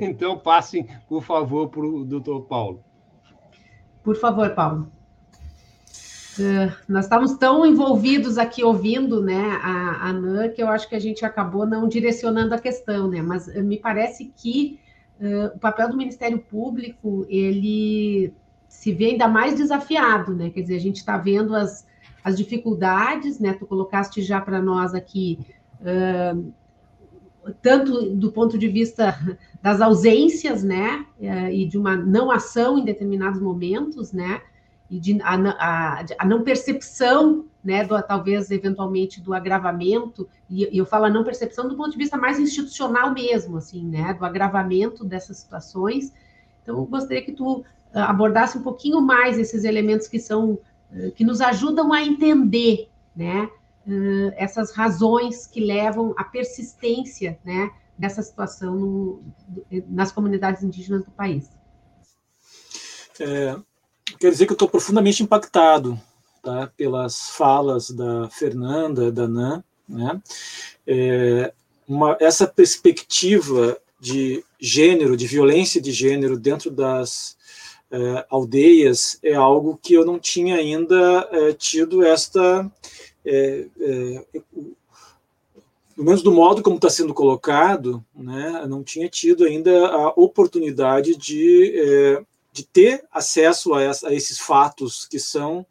Então 0.00 0.38
passem, 0.38 0.86
por 1.08 1.22
favor, 1.22 1.68
para 1.68 1.80
o 1.80 2.04
doutor 2.04 2.42
Paulo. 2.42 2.84
Por 4.02 4.14
favor, 4.16 4.50
Paulo. 4.54 4.92
Uh, 6.38 6.72
nós 6.88 7.04
estávamos 7.04 7.34
tão 7.34 7.66
envolvidos 7.66 8.38
aqui 8.38 8.64
ouvindo 8.64 9.22
né, 9.22 9.58
a, 9.62 10.08
a 10.08 10.12
NAN 10.14 10.48
que 10.48 10.62
eu 10.62 10.68
acho 10.68 10.88
que 10.88 10.94
a 10.94 10.98
gente 10.98 11.26
acabou 11.26 11.66
não 11.66 11.86
direcionando 11.86 12.54
a 12.54 12.58
questão, 12.58 13.06
né? 13.06 13.20
Mas 13.20 13.48
uh, 13.48 13.62
me 13.62 13.78
parece 13.78 14.32
que 14.34 14.80
uh, 15.20 15.54
o 15.54 15.58
papel 15.58 15.90
do 15.90 15.96
Ministério 15.96 16.38
Público 16.38 17.26
ele 17.28 18.32
se 18.66 18.92
vê 18.94 19.10
ainda 19.10 19.28
mais 19.28 19.56
desafiado, 19.56 20.34
né? 20.34 20.48
Quer 20.48 20.62
dizer, 20.62 20.76
a 20.76 20.80
gente 20.80 20.96
está 20.96 21.18
vendo 21.18 21.54
as, 21.54 21.86
as 22.24 22.34
dificuldades, 22.38 23.38
né? 23.38 23.52
Tu 23.52 23.66
colocaste 23.66 24.22
já 24.22 24.40
para 24.40 24.62
nós 24.62 24.94
aqui, 24.94 25.38
tanto 27.60 28.14
do 28.14 28.32
ponto 28.32 28.56
de 28.56 28.68
vista 28.68 29.36
das 29.60 29.82
ausências, 29.82 30.62
né? 30.62 31.04
e 31.52 31.66
de 31.66 31.76
uma 31.76 31.96
não 31.96 32.30
ação 32.30 32.78
em 32.78 32.84
determinados 32.84 33.40
momentos, 33.40 34.12
né? 34.12 34.40
E 34.92 35.00
de, 35.00 35.18
a, 35.22 35.34
a, 35.34 36.04
a, 36.18 36.26
não 36.26 36.42
percepção, 36.42 37.46
né, 37.64 37.82
do, 37.82 38.00
talvez 38.02 38.50
eventualmente 38.50 39.22
do 39.22 39.32
agravamento, 39.32 40.28
e, 40.50 40.64
e, 40.64 40.76
eu 40.76 40.84
falo 40.84 41.06
a 41.06 41.10
não 41.10 41.24
percepção 41.24 41.66
do 41.66 41.74
ponto 41.74 41.92
de 41.92 41.96
vista 41.96 42.18
mais 42.18 42.38
institucional 42.38 43.10
mesmo, 43.10 43.56
assim, 43.56 43.82
né, 43.88 44.12
do 44.12 44.22
agravamento 44.22 45.02
dessas 45.02 45.38
situações. 45.38 46.12
Então, 46.62 46.76
eu 46.76 46.84
gostaria 46.84 47.22
que 47.22 47.32
tu 47.32 47.64
ah, 47.94 48.10
abordasse 48.10 48.58
um 48.58 48.62
pouquinho 48.62 49.00
mais 49.00 49.38
esses 49.38 49.64
elementos 49.64 50.06
que 50.06 50.18
são 50.18 50.58
ah, 50.92 51.10
que 51.16 51.24
nos 51.24 51.40
ajudam 51.40 51.90
a 51.90 52.02
entender, 52.02 52.90
né, 53.16 53.48
ah, 53.88 54.34
essas 54.36 54.72
razões 54.72 55.46
que 55.46 55.64
levam 55.64 56.12
à 56.18 56.24
persistência, 56.24 57.38
né, 57.42 57.70
dessa 57.96 58.20
situação 58.20 58.74
no, 58.76 59.22
nas 59.88 60.12
comunidades 60.12 60.62
indígenas 60.62 61.02
do 61.02 61.10
país. 61.12 61.50
É, 63.18 63.56
quer 64.22 64.30
dizer 64.30 64.46
que 64.46 64.52
eu 64.52 64.54
estou 64.54 64.68
profundamente 64.68 65.20
impactado 65.20 66.00
tá, 66.40 66.70
pelas 66.76 67.30
falas 67.30 67.90
da 67.90 68.30
Fernanda, 68.30 69.10
da 69.10 69.26
Nan, 69.26 69.64
né? 69.88 70.22
É, 70.86 71.52
uma, 71.88 72.16
essa 72.20 72.46
perspectiva 72.46 73.76
de 73.98 74.44
gênero, 74.60 75.16
de 75.16 75.26
violência 75.26 75.80
de 75.80 75.90
gênero 75.90 76.38
dentro 76.38 76.70
das 76.70 77.36
é, 77.90 78.24
aldeias 78.30 79.18
é 79.24 79.34
algo 79.34 79.76
que 79.82 79.92
eu 79.92 80.04
não 80.04 80.20
tinha 80.20 80.54
ainda 80.54 81.28
é, 81.32 81.52
tido 81.52 82.04
esta 82.04 82.70
é, 83.24 83.66
é, 83.80 84.24
pelo 85.96 86.06
menos 86.06 86.22
do 86.22 86.30
modo 86.30 86.62
como 86.62 86.76
está 86.76 86.88
sendo 86.88 87.12
colocado, 87.12 88.04
né, 88.14 88.64
não 88.68 88.84
tinha 88.84 89.08
tido 89.08 89.44
ainda 89.44 89.88
a 89.88 90.08
oportunidade 90.10 91.16
de 91.16 91.72
é, 91.76 92.24
de 92.52 92.64
ter 92.64 93.04
acesso 93.10 93.74
a, 93.74 93.82
essa, 93.82 94.08
a 94.08 94.14
esses 94.14 94.38
fatos 94.38 95.06
que 95.06 95.18
são 95.18 95.66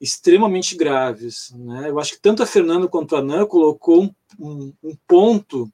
extremamente 0.00 0.76
graves. 0.76 1.52
Né? 1.56 1.90
Eu 1.90 1.98
acho 1.98 2.12
que 2.12 2.20
tanto 2.20 2.42
a 2.42 2.46
Fernanda 2.46 2.88
quanto 2.88 3.14
a 3.14 3.20
Ana 3.20 3.46
colocou 3.46 4.02
um, 4.02 4.14
um, 4.38 4.72
um 4.82 4.96
ponto 5.06 5.70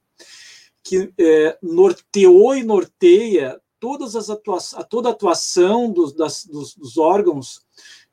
que 0.82 1.12
é, 1.18 1.58
norteou 1.62 2.56
e 2.56 2.62
norteia 2.62 3.60
todas 3.78 4.16
as 4.16 4.30
atuações, 4.30 4.86
toda 4.88 5.08
a 5.08 5.12
atuação 5.12 5.90
dos, 5.90 6.14
das, 6.14 6.44
dos, 6.44 6.74
dos 6.74 6.96
órgãos 6.96 7.62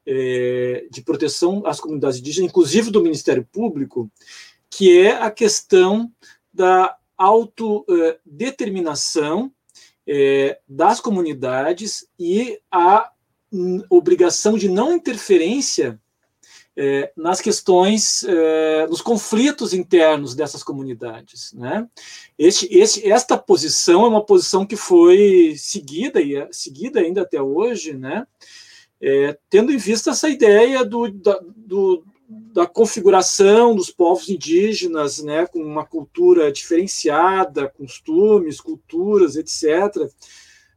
é, 0.06 0.88
de 0.92 1.02
proteção 1.02 1.64
às 1.66 1.80
comunidades 1.80 2.20
indígenas, 2.20 2.50
inclusive 2.50 2.92
do 2.92 3.02
Ministério 3.02 3.48
Público, 3.52 4.12
que 4.70 5.00
é 5.00 5.12
a 5.12 5.32
questão 5.32 6.12
da 6.54 6.96
autodeterminação 7.18 9.52
é, 10.08 10.60
das 10.68 11.00
comunidades 11.00 12.08
e 12.20 12.60
a 12.72 13.10
obrigação 13.90 14.58
de 14.58 14.68
não 14.68 14.94
interferência 14.94 16.00
é, 16.78 17.12
nas 17.16 17.40
questões, 17.40 18.24
é, 18.26 18.86
nos 18.88 19.02
conflitos 19.02 19.74
internos 19.74 20.36
dessas 20.36 20.62
comunidades. 20.62 21.54
Né? 21.54 21.88
Este, 22.38 22.68
este, 22.78 23.10
esta 23.10 23.38
posição 23.38 24.04
é 24.04 24.10
uma 24.10 24.26
posição 24.26 24.66
que 24.66 24.76
foi 24.76 25.56
seguida 25.58 26.22
e 26.22 26.36
é 26.36 26.50
seguida 26.52 27.00
ainda 27.00 27.22
até 27.22 27.42
hoje, 27.42 27.94
né? 27.94 28.28
É, 29.02 29.38
tendo 29.50 29.74
em 29.74 29.78
vista 29.78 30.12
essa 30.12 30.30
ideia 30.30 30.84
do, 30.84 31.12
da, 31.12 31.40
do, 31.56 32.04
da 32.28 32.66
configuração 32.66 33.76
dos 33.76 33.92
povos 33.92 34.30
indígenas, 34.30 35.22
né, 35.22 35.46
com 35.46 35.60
uma 35.60 35.86
cultura 35.86 36.52
diferenciada, 36.52 37.70
costumes, 37.70 38.60
culturas, 38.60 39.36
etc., 39.36 40.10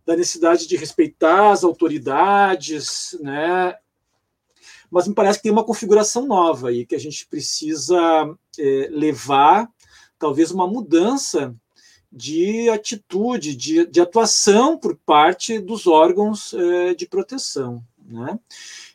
da 0.05 0.17
necessidade 0.17 0.67
de 0.67 0.77
respeitar 0.77 1.51
as 1.51 1.65
autoridades, 1.65 3.17
né, 3.21 3.75
mas 4.91 5.07
me 5.07 5.15
parece 5.15 5.39
que 5.39 5.45
tem 5.45 5.53
uma 5.53 5.65
configuração 5.65 6.27
nova 6.27 6.69
aí 6.69 6.87
que 6.87 6.95
a 6.95 7.01
gente 7.01 7.27
precisa 7.27 7.99
é, 8.59 8.89
levar, 8.91 9.69
talvez 10.19 10.51
uma 10.51 10.67
mudança 10.67 11.55
de 12.11 12.71
atitude, 12.71 13.55
de, 13.55 13.87
de 13.87 14.01
atuação 14.01 14.79
por 14.79 14.97
parte 14.97 15.59
dos 15.59 15.87
órgãos 15.87 16.55
é, 16.55 16.95
de 16.95 17.07
proteção, 17.07 17.85
né? 17.99 18.39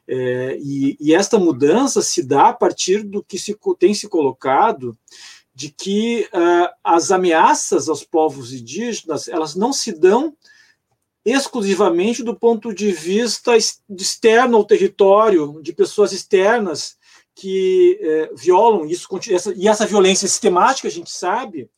É, 0.08 0.58
e, 0.60 0.98
e, 1.00 1.14
esta 1.14 1.40
mudança 1.40 2.02
se 2.02 2.22
dá 2.22 2.50
a 2.50 2.54
partir 2.54 3.04
do 3.04 3.24
que 3.24 3.40
se 3.40 3.58
tem 3.80 3.94
se 3.94 4.10
colocado 4.10 4.98
de 5.56 5.70
que 5.70 6.28
uh, 6.34 6.68
as 6.84 7.10
ameaças 7.10 7.88
aos 7.88 8.04
povos 8.04 8.52
indígenas 8.52 9.30
elas 9.30 9.56
não 9.56 9.72
se 9.72 9.94
dão 9.94 10.36
exclusivamente 11.24 12.22
do 12.22 12.38
ponto 12.38 12.74
de 12.74 12.92
vista 12.92 13.56
externo 13.56 14.58
ao 14.58 14.66
território, 14.66 15.62
de 15.62 15.72
pessoas 15.72 16.12
externas 16.12 16.98
que 17.36 17.98
é, 18.02 18.30
violam 18.36 18.86
isso, 18.86 19.08
essa, 19.32 19.54
e 19.56 19.68
essa 19.68 19.86
violência 19.86 20.28
sistemática 20.28 20.88
a 20.88 20.92
gente 20.92 21.10
sabe, 21.10 21.70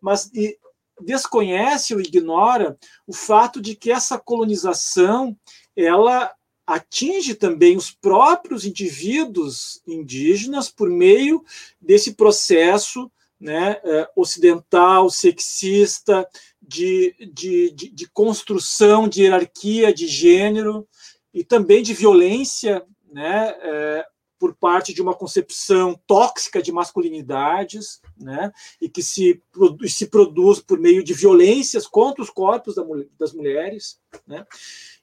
mas 0.00 0.30
e, 0.34 0.58
desconhece 1.00 1.94
ou 1.94 2.00
ignora 2.00 2.78
o 3.06 3.12
fato 3.12 3.60
de 3.60 3.74
que 3.74 3.90
essa 3.90 4.18
colonização 4.18 5.36
ela 5.76 6.32
atinge 6.66 7.34
também 7.34 7.76
os 7.76 7.90
próprios 7.90 8.64
indivíduos 8.64 9.82
indígenas 9.86 10.70
por 10.70 10.88
meio 10.88 11.44
desse 11.80 12.14
processo 12.14 13.10
né, 13.38 13.78
é, 13.84 14.08
ocidental, 14.16 15.10
sexista, 15.10 16.26
de, 16.62 17.14
de, 17.32 17.70
de, 17.72 17.90
de, 17.90 18.08
construção 18.08 19.06
de 19.06 19.22
hierarquia 19.22 19.92
de 19.92 20.06
gênero 20.06 20.88
e 21.32 21.44
também 21.44 21.82
de 21.82 21.92
violência 21.92 22.82
né, 23.12 23.54
é, 23.60 24.06
por 24.38 24.54
parte 24.54 24.94
de 24.94 25.02
uma 25.02 25.14
concepção 25.14 26.00
tóxica 26.06 26.62
de 26.62 26.72
masculinidades, 26.72 28.00
né, 28.16 28.50
e 28.80 28.88
que 28.88 29.02
se, 29.02 29.42
se 29.88 30.06
produz 30.06 30.60
por 30.60 30.78
meio 30.78 31.04
de 31.04 31.12
violências 31.12 31.86
contra 31.86 32.22
os 32.22 32.30
corpos 32.30 32.74
das 33.18 33.32
mulheres. 33.34 33.98
Né 34.26 34.46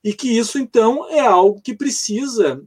e 0.04 0.14
que 0.14 0.38
isso, 0.38 0.58
então, 0.58 1.10
é 1.10 1.20
algo 1.20 1.62
que 1.62 1.76
precisa 1.76 2.62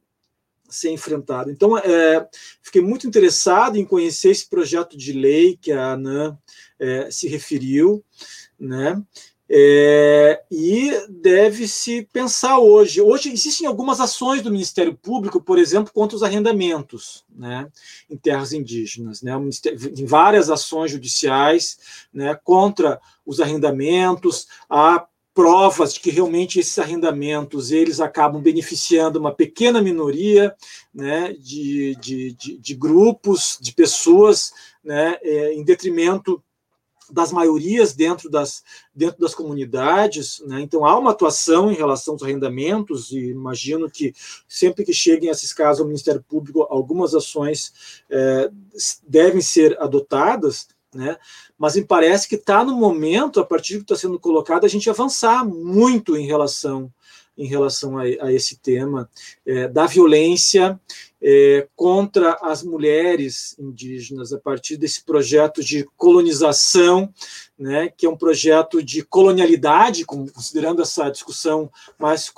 ser 0.68 0.91
enfrentado. 0.91 1.51
Então, 1.51 1.78
é, 1.78 2.26
fiquei 2.62 2.82
muito 2.82 3.07
interessado 3.07 3.76
em 3.76 3.85
conhecer 3.85 4.30
esse 4.30 4.49
projeto 4.49 4.97
de 4.97 5.12
lei 5.12 5.57
que 5.61 5.72
a 5.72 5.93
ANAN 5.93 6.37
é, 6.78 7.11
se 7.11 7.28
referiu, 7.28 8.05
né? 8.59 9.03
É, 9.49 10.43
e 10.51 10.91
deve-se 11.09 12.09
pensar 12.11 12.59
hoje. 12.59 13.01
Hoje 13.03 13.30
existem 13.30 13.66
algumas 13.66 14.01
ações 14.01 14.41
do 14.41 14.51
Ministério 14.51 14.97
Público, 14.97 15.41
por 15.41 15.59
exemplo, 15.59 15.93
contra 15.93 16.16
os 16.16 16.22
arrendamentos 16.22 17.24
né, 17.28 17.68
em 18.09 18.16
terras 18.16 18.55
indígenas. 18.55 19.20
Né, 19.20 19.32
em 19.97 20.07
várias 20.07 20.49
ações 20.49 20.91
judiciais 20.91 21.78
né, 22.12 22.35
contra 22.43 22.99
os 23.24 23.39
arrendamentos, 23.39 24.49
a 24.68 25.07
provas 25.35 25.95
de 25.95 26.01
que 26.01 26.11
realmente 26.11 26.61
esses 26.61 26.78
arrendamentos 26.78 27.72
eles 27.72 28.01
acabam 28.01 28.41
beneficiando 28.41 29.18
uma 29.18 29.35
pequena 29.35 29.82
minoria 29.82 30.55
né, 30.95 31.35
de, 31.35 31.97
de, 31.97 32.32
de, 32.32 32.59
de 32.59 32.74
grupos, 32.74 33.59
de 33.61 33.72
pessoas, 33.72 34.53
né, 34.82 35.18
é, 35.22 35.53
em 35.53 35.64
detrimento 35.64 36.41
das 37.11 37.32
maiorias 37.32 37.95
dentro 37.95 38.30
das, 38.30 38.62
dentro 38.95 39.20
das 39.20 39.35
comunidades. 39.35 40.43
Né? 40.47 40.61
Então, 40.62 40.85
há 40.85 40.99
uma 40.99 41.11
atuação 41.11 41.70
em 41.70 41.74
relação 41.74 42.14
aos 42.14 42.22
arrendamentos, 42.22 43.11
e 43.11 43.30
imagino 43.30 43.91
que 43.91 44.14
sempre 44.49 44.85
que 44.85 44.93
cheguem 44.93 45.30
esses 45.30 45.53
casos 45.53 45.80
ao 45.80 45.87
Ministério 45.87 46.24
Público, 46.26 46.62
algumas 46.62 47.14
ações 47.14 48.03
é, 48.09 48.51
devem 49.07 49.43
ser 49.43 49.76
adotadas, 49.80 50.68
né? 50.95 51.16
mas 51.59 51.76
me 51.76 51.84
parece 51.84 52.28
que 52.28 52.36
está 52.36 52.64
no 52.64 52.76
momento, 52.76 53.40
a 53.40 53.45
partir 53.45 53.74
do 53.74 53.78
que 53.84 53.92
está 53.92 53.97
sendo 53.97 54.18
colocado, 54.18 54.64
a 54.64 54.68
gente 54.68 54.88
avançar 54.88 55.45
muito 55.45 56.16
em 56.16 56.26
relação 56.26 56.92
em 57.36 57.47
relação 57.47 57.99
a, 57.99 58.03
a 58.03 58.32
esse 58.32 58.57
tema 58.59 59.11
é, 59.45 59.66
da 59.68 59.86
violência 59.86 60.80
é, 61.20 61.66
contra 61.74 62.38
as 62.42 62.62
mulheres 62.62 63.57
indígenas 63.59 64.32
a 64.32 64.38
partir 64.38 64.76
desse 64.76 65.03
projeto 65.05 65.62
de 65.62 65.84
colonização, 65.97 67.12
né, 67.59 67.88
que 67.97 68.07
é 68.07 68.09
um 68.09 68.16
projeto 68.16 68.82
de 68.82 69.03
colonialidade, 69.03 70.05
considerando 70.05 70.82
essa 70.82 71.11
discussão 71.11 71.70
mais 71.99 72.30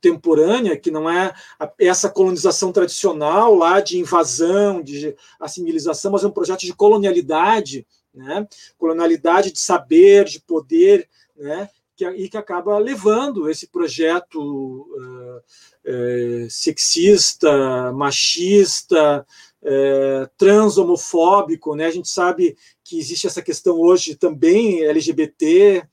contemporânea, 0.00 0.76
que 0.76 0.90
não 0.90 1.10
é 1.10 1.34
essa 1.78 2.08
colonização 2.08 2.72
tradicional 2.72 3.54
lá 3.54 3.80
de 3.80 3.98
invasão, 3.98 4.82
de 4.82 5.14
assimilização, 5.40 6.12
mas 6.12 6.24
é 6.24 6.26
um 6.26 6.32
projeto 6.32 6.60
de 6.60 6.72
colonialidade 6.72 7.86
né? 8.18 8.46
colonialidade 8.76 9.52
de 9.52 9.58
saber, 9.58 10.24
de 10.24 10.40
poder, 10.40 11.08
né? 11.36 11.68
que, 11.96 12.04
e 12.04 12.28
que 12.28 12.36
acaba 12.36 12.78
levando 12.78 13.48
esse 13.48 13.68
projeto 13.68 14.40
uh, 14.40 15.38
uh, 15.38 16.50
sexista, 16.50 17.92
machista, 17.92 19.26
uh, 19.62 20.30
transhomofóbico. 20.36 21.74
Né? 21.74 21.86
A 21.86 21.90
gente 21.90 22.08
sabe 22.08 22.56
que 22.84 22.98
existe 22.98 23.26
essa 23.26 23.42
questão 23.42 23.78
hoje 23.78 24.14
também 24.14 24.84
LGBT, 24.84 25.84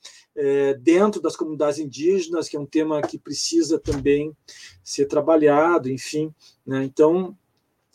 dentro 0.80 1.20
das 1.20 1.34
comunidades 1.34 1.78
indígenas, 1.78 2.48
que 2.48 2.56
é 2.56 2.60
um 2.60 2.66
tema 2.66 3.00
que 3.00 3.18
precisa 3.18 3.78
também 3.78 4.36
ser 4.84 5.06
trabalhado, 5.06 5.90
enfim. 5.90 6.34
Né? 6.66 6.84
Então, 6.84 7.36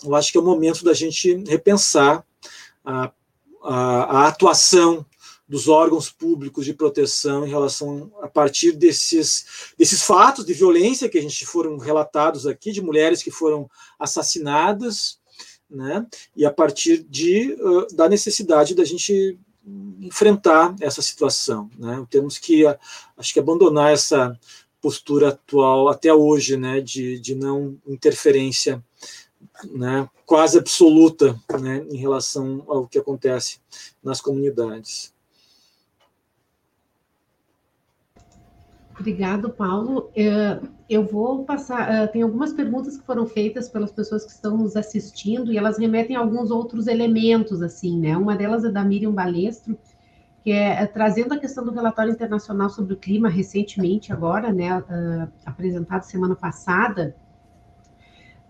eu 0.04 0.16
acho 0.16 0.32
que 0.32 0.38
é 0.38 0.42
o 0.42 0.44
momento 0.44 0.84
da 0.84 0.94
gente 0.94 1.44
repensar 1.48 2.26
a 2.84 3.12
a, 3.62 4.24
a 4.24 4.28
atuação 4.28 5.06
dos 5.48 5.68
órgãos 5.68 6.10
públicos 6.10 6.64
de 6.64 6.74
proteção 6.74 7.46
em 7.46 7.50
relação 7.50 8.12
a 8.22 8.28
partir 8.28 8.72
desses, 8.72 9.74
desses 9.78 10.02
fatos 10.02 10.46
de 10.46 10.54
violência 10.54 11.10
que 11.10 11.18
a 11.18 11.22
gente 11.22 11.46
foram 11.46 11.78
relatados 11.78 12.48
aqui, 12.48 12.72
de 12.72 12.82
mulheres 12.82 13.22
que 13.22 13.32
foram 13.32 13.70
assassinadas, 14.00 15.20
né, 15.70 16.06
e 16.36 16.46
a 16.46 16.52
partir 16.52 17.04
de, 17.04 17.56
da 17.94 18.08
necessidade 18.10 18.76
da 18.76 18.84
gente 18.86 19.38
enfrentar 20.02 20.76
essa 20.82 21.02
situação. 21.02 21.70
Né, 21.78 22.06
temos 22.10 22.38
que, 22.38 22.66
acho 23.18 23.34
que, 23.34 23.40
abandonar 23.40 23.92
essa 23.92 24.38
postura 24.82 25.30
atual 25.30 25.90
até 25.90 26.14
hoje, 26.14 26.58
né, 26.58 26.82
de, 26.82 27.20
de 27.20 27.36
não 27.36 27.78
interferência 27.86 28.84
né, 29.72 30.10
quase 30.26 30.58
absoluta 30.58 31.40
né, 31.60 31.86
em 31.90 31.98
relação 31.98 32.64
ao 32.68 32.88
que 32.88 32.98
acontece 32.98 33.60
nas 34.04 34.22
comunidades. 34.22 35.11
Obrigado, 39.02 39.50
Paulo. 39.50 40.12
É, 40.16 40.60
eu 40.88 41.04
vou 41.06 41.44
passar. 41.44 41.92
É, 41.92 42.08
tem 42.08 42.22
algumas 42.22 42.54
perguntas 42.54 42.98
que 42.98 43.04
foram 43.04 43.26
feitas 43.26 43.68
pelas 43.68 43.92
pessoas 43.92 44.24
que 44.24 44.32
estão 44.32 44.56
nos 44.56 44.76
assistindo 44.76 45.52
e 45.52 45.58
elas 45.58 45.80
remetem 45.80 46.16
a 46.16 46.20
alguns 46.20 46.52
outros 46.52 46.86
elementos, 46.86 47.64
assim, 47.64 48.00
né? 48.00 48.16
Uma 48.16 48.36
delas 48.36 48.64
é 48.64 48.70
da 48.70 48.84
Miriam 48.84 49.12
Balestro, 49.12 49.76
que 50.44 50.52
é, 50.52 50.84
é 50.84 50.86
trazendo 50.86 51.34
a 51.34 51.40
questão 51.40 51.66
do 51.66 51.72
relatório 51.72 52.12
internacional 52.12 52.70
sobre 52.70 52.94
o 52.94 52.98
clima 52.98 53.28
recentemente, 53.28 54.14
agora, 54.14 54.54
né? 54.54 54.84
apresentado 55.46 56.04
semana 56.04 56.36
passada 56.36 57.16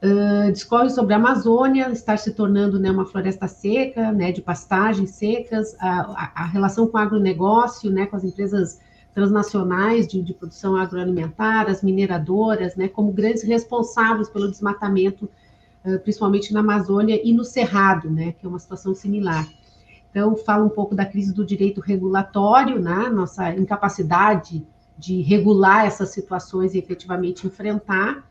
Uh, 0.03 0.51
discorre 0.51 0.89
sobre 0.89 1.13
a 1.13 1.17
Amazônia 1.17 1.91
estar 1.91 2.17
se 2.17 2.31
tornando 2.31 2.79
né, 2.79 2.89
uma 2.89 3.05
floresta 3.05 3.47
seca, 3.47 4.11
né, 4.11 4.31
de 4.31 4.41
pastagens 4.41 5.11
secas, 5.11 5.75
a, 5.79 6.01
a, 6.01 6.31
a, 6.37 6.45
relação 6.47 6.87
com 6.87 6.97
o 6.97 6.99
agronegócio, 6.99 7.91
né, 7.91 8.07
com 8.07 8.15
as 8.15 8.23
empresas 8.23 8.79
transnacionais 9.13 10.07
de, 10.07 10.21
de, 10.21 10.33
produção 10.33 10.75
agroalimentar, 10.75 11.69
as 11.69 11.83
mineradoras, 11.83 12.75
né, 12.75 12.87
como 12.87 13.11
grandes 13.11 13.43
responsáveis 13.43 14.29
pelo 14.29 14.49
desmatamento, 14.49 15.29
uh, 15.85 15.99
principalmente 15.99 16.53
na 16.53 16.61
Amazônia 16.61 17.19
e 17.23 17.33
no 17.33 17.43
Cerrado, 17.43 18.09
né, 18.09 18.33
que 18.33 18.45
é 18.45 18.49
uma 18.49 18.59
situação 18.59 18.95
similar. 18.95 19.47
Então, 20.09 20.35
fala 20.35 20.63
um 20.63 20.69
pouco 20.69 20.95
da 20.95 21.05
crise 21.05 21.33
do 21.33 21.45
direito 21.45 21.81
regulatório, 21.81 22.79
né, 22.79 23.09
nossa 23.09 23.53
incapacidade 23.53 24.65
de 24.97 25.21
regular 25.21 25.85
essas 25.85 26.09
situações 26.09 26.73
e 26.73 26.77
efetivamente 26.77 27.47
enfrentar, 27.47 28.23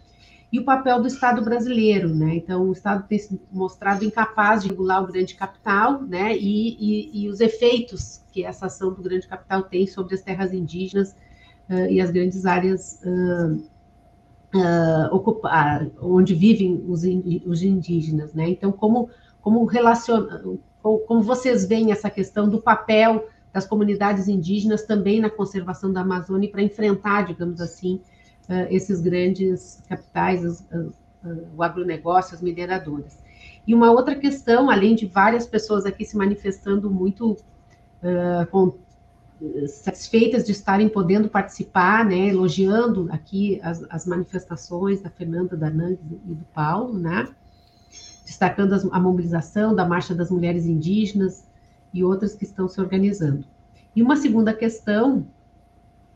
e 0.52 0.58
o 0.58 0.64
papel 0.64 1.00
do 1.00 1.06
Estado 1.06 1.42
brasileiro, 1.42 2.12
né? 2.14 2.34
Então, 2.34 2.68
o 2.68 2.72
Estado 2.72 3.06
tem 3.06 3.18
se 3.18 3.40
mostrado 3.52 4.04
incapaz 4.04 4.62
de 4.62 4.68
regular 4.68 5.02
o 5.02 5.06
grande 5.06 5.34
capital, 5.34 6.02
né? 6.02 6.36
E, 6.36 6.76
e, 6.78 7.22
e 7.22 7.28
os 7.28 7.40
efeitos 7.40 8.22
que 8.32 8.44
essa 8.44 8.66
ação 8.66 8.92
do 8.92 9.02
grande 9.02 9.28
capital 9.28 9.62
tem 9.62 9.86
sobre 9.86 10.14
as 10.14 10.22
terras 10.22 10.52
indígenas 10.52 11.12
uh, 11.68 11.86
e 11.88 12.00
as 12.00 12.10
grandes 12.10 12.46
áreas 12.46 13.00
uh, 13.04 13.62
uh, 14.56 15.14
ocupa, 15.14 15.88
onde 16.00 16.34
vivem 16.34 16.84
os, 16.88 17.02
os 17.46 17.62
indígenas, 17.62 18.34
né? 18.34 18.48
Então, 18.48 18.72
como 18.72 19.08
como 19.40 19.64
relaciona, 19.64 20.42
como 20.82 21.22
vocês 21.22 21.64
veem 21.64 21.92
essa 21.92 22.10
questão 22.10 22.48
do 22.48 22.60
papel 22.60 23.28
das 23.52 23.66
comunidades 23.66 24.28
indígenas 24.28 24.84
também 24.84 25.20
na 25.20 25.30
conservação 25.30 25.92
da 25.92 26.02
Amazônia 26.02 26.50
para 26.50 26.62
enfrentar, 26.62 27.26
digamos 27.26 27.60
assim, 27.60 28.00
uh, 28.50 28.66
esses 28.68 29.00
grandes 29.00 29.80
capitais, 29.88 30.44
as, 30.44 30.66
as, 30.72 30.86
uh, 31.24 31.46
o 31.56 31.62
agronegócio, 31.62 32.34
as 32.34 32.42
mineradoras. 32.42 33.18
E 33.66 33.74
uma 33.74 33.92
outra 33.92 34.16
questão, 34.16 34.68
além 34.68 34.96
de 34.96 35.06
várias 35.06 35.46
pessoas 35.46 35.86
aqui 35.86 36.04
se 36.04 36.16
manifestando 36.16 36.90
muito 36.90 37.32
uh, 37.32 38.46
com, 38.50 38.74
satisfeitas 39.68 40.44
de 40.44 40.52
estarem 40.52 40.88
podendo 40.88 41.28
participar, 41.28 42.04
né, 42.04 42.28
elogiando 42.28 43.08
aqui 43.10 43.58
as, 43.62 43.82
as 43.88 44.04
manifestações 44.04 45.00
da 45.00 45.08
Fernanda, 45.08 45.56
da 45.56 45.70
Nang 45.70 45.98
e 46.26 46.34
do 46.34 46.44
Paulo, 46.52 46.98
né, 46.98 47.26
destacando 48.24 48.74
as, 48.74 48.84
a 48.84 49.00
mobilização 49.00 49.74
da 49.74 49.86
Marcha 49.86 50.14
das 50.14 50.30
Mulheres 50.30 50.66
Indígenas 50.66 51.44
e 51.92 52.04
outras 52.04 52.34
que 52.34 52.44
estão 52.44 52.68
se 52.68 52.80
organizando. 52.80 53.44
E 53.96 54.02
uma 54.02 54.16
segunda 54.16 54.52
questão 54.52 55.26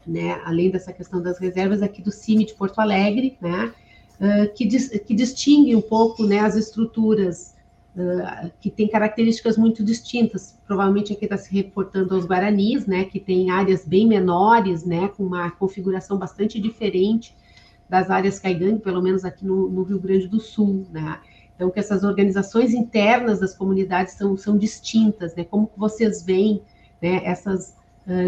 né, 0.07 0.41
além 0.45 0.71
dessa 0.71 0.93
questão 0.93 1.23
das 1.23 1.39
reservas 1.39 1.83
aqui 1.83 2.03
do 2.03 2.11
CIMI 2.11 2.47
de 2.47 2.55
Porto 2.55 2.79
Alegre, 2.79 3.37
né, 3.41 3.73
uh, 4.21 4.55
que, 4.55 4.67
dis, 4.67 4.89
que 4.89 5.15
distingue 5.15 5.75
um 5.75 5.81
pouco 5.81 6.25
né, 6.25 6.41
as 6.41 6.57
estruturas 6.57 7.55
uh, 7.97 8.51
que 8.61 8.71
têm 8.71 8.89
características 8.89 9.57
muito 9.57 9.85
distintas. 9.85 10.59
Provavelmente 10.67 11.13
aqui 11.13 11.25
está 11.25 11.37
se 11.37 11.53
reportando 11.53 12.15
aos 12.15 12.27
Guaranis, 12.27 12.87
né, 12.87 13.05
que 13.05 13.21
tem 13.21 13.51
áreas 13.51 13.87
bem 13.87 14.07
menores, 14.07 14.85
né, 14.85 15.09
com 15.09 15.25
uma 15.25 15.51
configuração 15.51 16.19
bastante 16.19 16.61
diferente 16.61 17.35
das 17.89 18.11
áreas 18.11 18.39
Caigangue, 18.39 18.81
pelo 18.81 19.03
menos 19.03 19.25
aqui 19.25 19.45
no, 19.45 19.69
no 19.69 19.83
Rio 19.83 19.99
Grande 19.99 20.27
do 20.27 20.41
Sul, 20.41 20.87
né. 20.91 21.21
Então, 21.55 21.71
que 21.71 21.79
essas 21.79 22.03
organizações 22.03 22.75
internas 22.75 23.39
das 23.39 23.57
comunidades 23.57 24.15
são, 24.15 24.37
são 24.37 24.59
distintas, 24.59 25.37
né? 25.37 25.45
Como 25.45 25.71
vocês 25.77 26.23
veem 26.23 26.61
né, 27.01 27.21
essas 27.25 27.77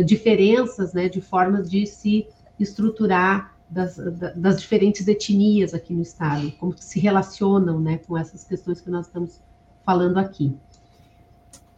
diferenças 0.05 0.93
né, 0.95 1.09
de 1.09 1.21
formas 1.21 1.71
de 1.71 1.87
se 1.87 2.27
estruturar 2.59 3.55
das, 3.69 3.97
das, 4.37 4.61
diferentes 4.61 5.07
etnias 5.07 5.75
aqui 5.75 5.93
no 5.93 6.03
estado, 6.03 6.51
como 6.53 6.75
se 6.77 6.99
relacionam 7.01 7.81
né, 7.81 7.99
com 8.07 8.17
essas 8.17 8.45
questões 8.45 8.81
que 8.81 8.91
nós 8.91 9.07
estamos 9.07 9.41
falando 9.85 10.19
aqui. 10.19 10.57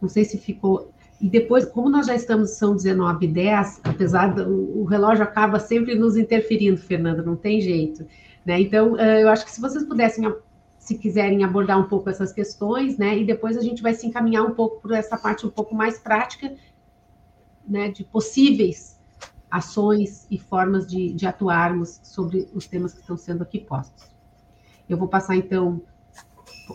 Não 0.01 0.07
sei 0.07 0.23
se 0.23 0.37
ficou. 0.37 0.91
E 1.19 1.27
depois, 1.27 1.65
como 1.65 1.89
nós 1.89 2.07
já 2.07 2.15
estamos, 2.15 2.51
são 2.51 2.75
19 2.75 3.25
e 3.25 3.29
10, 3.29 3.81
apesar 3.83 4.33
do 4.33 4.79
o 4.79 4.85
relógio 4.85 5.23
acaba 5.23 5.59
sempre 5.59 5.95
nos 5.95 6.15
interferindo, 6.15 6.77
Fernanda, 6.77 7.21
não 7.21 7.35
tem 7.35 7.59
jeito. 7.59 8.05
Né? 8.45 8.61
Então, 8.61 8.95
eu 8.97 9.27
acho 9.27 9.43
que 9.43 9.51
se 9.51 9.59
vocês 9.59 9.83
pudessem, 9.83 10.31
se 10.77 10.97
quiserem 10.97 11.43
abordar 11.43 11.77
um 11.77 11.89
pouco 11.89 12.09
essas 12.09 12.31
questões, 12.31 12.97
né, 12.97 13.17
e 13.17 13.25
depois 13.25 13.57
a 13.57 13.61
gente 13.61 13.81
vai 13.81 13.93
se 13.93 14.07
encaminhar 14.07 14.45
um 14.45 14.51
pouco 14.51 14.81
por 14.81 14.93
essa 14.93 15.17
parte 15.17 15.45
um 15.45 15.49
pouco 15.49 15.75
mais 15.75 15.99
prática 15.99 16.53
né, 17.69 17.89
de 17.89 18.03
possíveis 18.03 18.99
ações 19.49 20.27
e 20.29 20.37
formas 20.37 20.85
de, 20.85 21.11
de 21.13 21.25
atuarmos 21.25 21.99
sobre 22.03 22.47
os 22.53 22.67
temas 22.67 22.93
que 22.93 23.01
estão 23.01 23.17
sendo 23.17 23.43
aqui 23.43 23.59
postos. 23.59 24.09
Eu 24.87 24.97
vou 24.97 25.07
passar, 25.07 25.35
então, 25.35 25.81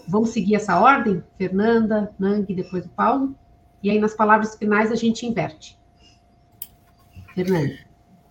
vamos 0.08 0.30
seguir 0.30 0.56
essa 0.56 0.78
ordem? 0.78 1.22
Fernanda, 1.36 2.12
Nang, 2.18 2.52
depois 2.52 2.84
o 2.86 2.88
Paulo. 2.90 3.34
E 3.82 3.90
aí, 3.90 3.98
nas 3.98 4.14
palavras 4.14 4.56
finais, 4.56 4.90
a 4.90 4.94
gente 4.94 5.26
inverte. 5.26 5.78
Fernanda. 7.34 7.78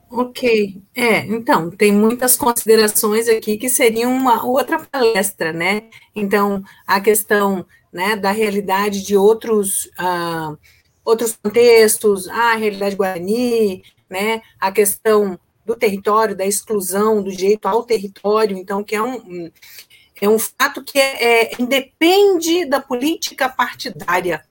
Ok, 0.10 0.84
é, 0.95 1.26
então, 1.26 1.72
tem 1.72 1.91
muitas 1.91 2.35
considerações 2.35 3.27
aqui 3.27 3.57
que 3.57 3.68
seriam 3.68 4.15
uma 4.15 4.45
outra 4.45 4.80
palestra, 4.80 5.52
né? 5.52 5.90
Então, 6.15 6.64
a 6.85 7.02
questão 7.02 7.65
né, 7.91 8.15
da 8.15 8.31
realidade 8.31 9.03
de 9.03 9.18
outros, 9.18 9.85
uh, 9.99 10.57
outros 11.03 11.38
contextos, 11.41 12.27
a 12.27 12.55
realidade 12.55 12.95
guarani, 12.95 13.84
né, 14.09 14.41
a 14.59 14.71
questão 14.71 15.39
do 15.65 15.75
território, 15.75 16.35
da 16.35 16.45
exclusão, 16.45 17.21
do 17.21 17.31
direito 17.31 17.67
ao 17.67 17.84
território, 17.84 18.57
então, 18.57 18.84
que 18.84 18.95
é 18.95 19.01
um, 19.01 19.51
é 20.21 20.30
um 20.30 20.38
fato 20.38 20.84
que 20.84 20.99
é, 20.99 21.23
é, 21.23 21.51
independe 21.59 22.65
da 22.65 22.80
política 22.80 23.49
partidária. 23.49 24.43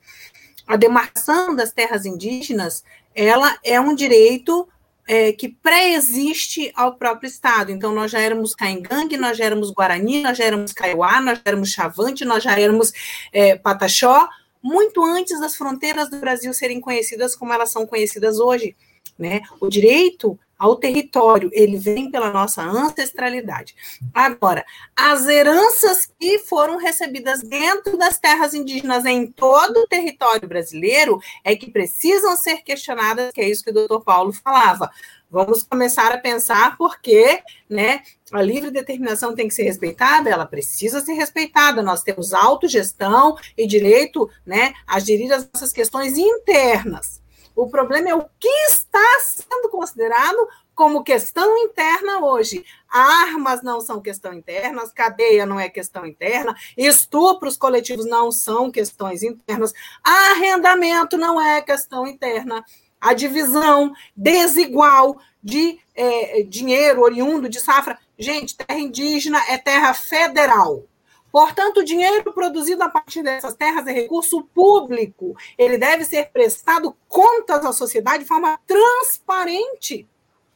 A 0.67 0.77
demarcação 0.77 1.55
das 1.55 1.73
terras 1.73 2.07
indígenas, 2.07 2.83
ela 3.15 3.59
é 3.65 3.81
um 3.81 3.95
direito 3.95 4.67
é, 5.07 5.33
que 5.33 5.49
pré-existe 5.49 6.73
ao 6.75 6.95
próprio 6.95 7.27
Estado. 7.29 7.73
Então, 7.73 7.95
nós 7.95 8.11
já 8.11 8.21
éramos 8.21 8.55
Caingangue, 8.55 9.17
nós 9.17 9.37
já 9.37 9.45
éramos 9.45 9.71
Guarani, 9.71 10.23
nós 10.23 10.39
já 10.39 10.45
éramos 10.45 10.73
Kaiowá, 10.73 11.21
nós 11.21 11.39
já 11.39 11.43
éramos 11.45 11.71
Chavante, 11.71 12.25
nós 12.25 12.43
já 12.43 12.59
éramos 12.59 12.93
é, 13.33 13.57
Pataxó, 13.57 14.29
muito 14.63 15.05
antes 15.05 15.41
das 15.41 15.57
fronteiras 15.57 16.09
do 16.09 16.19
Brasil 16.19 16.53
serem 16.55 16.81
conhecidas 16.81 17.35
como 17.35 17.53
elas 17.53 17.71
são 17.71 17.87
conhecidas 17.87 18.39
hoje. 18.39 18.77
Né? 19.19 19.41
O 19.61 19.69
direito 19.69 20.39
ao 20.63 20.77
território, 20.77 21.51
ele 21.53 21.77
vem 21.77 22.09
pela 22.09 22.31
nossa 22.31 22.63
ancestralidade. 22.63 23.75
Agora, 24.15 24.65
as 24.95 25.27
heranças 25.27 26.09
que 26.21 26.39
foram 26.39 26.77
recebidas 26.77 27.41
dentro 27.43 27.99
das 27.99 28.17
terras 28.17 28.55
indígenas 28.55 29.05
em 29.05 29.27
todo 29.27 29.79
o 29.79 29.89
território 29.89 30.49
brasileiro 30.49 31.19
é 31.43 31.57
que 31.57 31.69
precisam 31.69 32.37
ser 32.37 32.59
questionadas, 32.59 33.33
que 33.33 33.41
é 33.41 33.49
isso 33.49 33.65
que 33.65 33.71
o 33.71 33.75
doutor 33.75 34.05
Paulo 34.05 34.33
falava. 34.33 34.89
Vamos 35.33 35.63
começar 35.63 36.13
a 36.13 36.19
pensar 36.19 36.77
porque 36.77 37.43
né, 37.67 38.03
a 38.31 38.43
livre 38.43 38.71
determinação 38.71 39.35
tem 39.35 39.49
que 39.49 39.55
ser 39.55 39.63
respeitada, 39.63 40.29
ela 40.29 40.45
precisa 40.45 41.01
ser 41.01 41.15
respeitada. 41.15 41.83
Nós 41.83 42.03
temos 42.03 42.35
autogestão 42.35 43.35
e 43.57 43.67
direito 43.67 44.29
né, 44.45 44.75
a 44.87 45.01
gerir 45.01 45.33
as 45.33 45.49
nossas 45.51 45.73
questões 45.73 46.19
internas. 46.19 47.23
O 47.57 47.67
problema 47.67 48.11
é 48.11 48.15
o 48.15 48.27
que 48.39 48.49
está 48.69 49.21
sendo 49.21 49.71
considerado 49.71 50.37
como 50.75 51.03
questão 51.03 51.57
interna 51.57 52.19
hoje. 52.19 52.63
Armas 52.91 53.63
não 53.63 53.81
são 53.81 54.03
questão 54.03 54.35
interna, 54.35 54.87
cadeia 54.95 55.47
não 55.47 55.59
é 55.59 55.69
questão 55.69 56.05
interna, 56.05 56.55
estupros 56.77 57.57
coletivos 57.57 58.05
não 58.05 58.31
são 58.31 58.71
questões 58.71 59.23
internas, 59.23 59.73
arrendamento 60.05 61.17
não 61.17 61.41
é 61.41 61.63
questão 61.63 62.07
interna, 62.07 62.63
a 63.03 63.13
divisão 63.13 63.93
desigual 64.17 65.19
de 65.43 65.81
é, 65.95 66.45
dinheiro 66.45 67.03
oriundo 67.03 67.49
de 67.49 67.59
safra. 67.61 67.99
Gente, 68.17 68.57
terra 68.57 68.79
indígena 68.79 69.43
é 69.49 69.59
terra 69.59 69.93
federal. 69.93 70.85
Portanto, 71.33 71.79
o 71.79 71.85
dinheiro 71.85 72.33
produzido 72.33 72.83
a 72.85 72.89
partir 72.89 73.23
dessas 73.23 73.55
terras 73.55 73.87
é 73.87 73.93
recurso 73.93 74.43
público. 74.55 75.35
Ele 75.59 75.79
deve 75.79 76.05
ser 76.05 76.31
prestado 76.31 76.95
contas 77.09 77.65
à 77.65 77.73
sociedade 77.73 78.23
de 78.23 78.29
forma 78.29 78.61
transparente. 78.67 80.07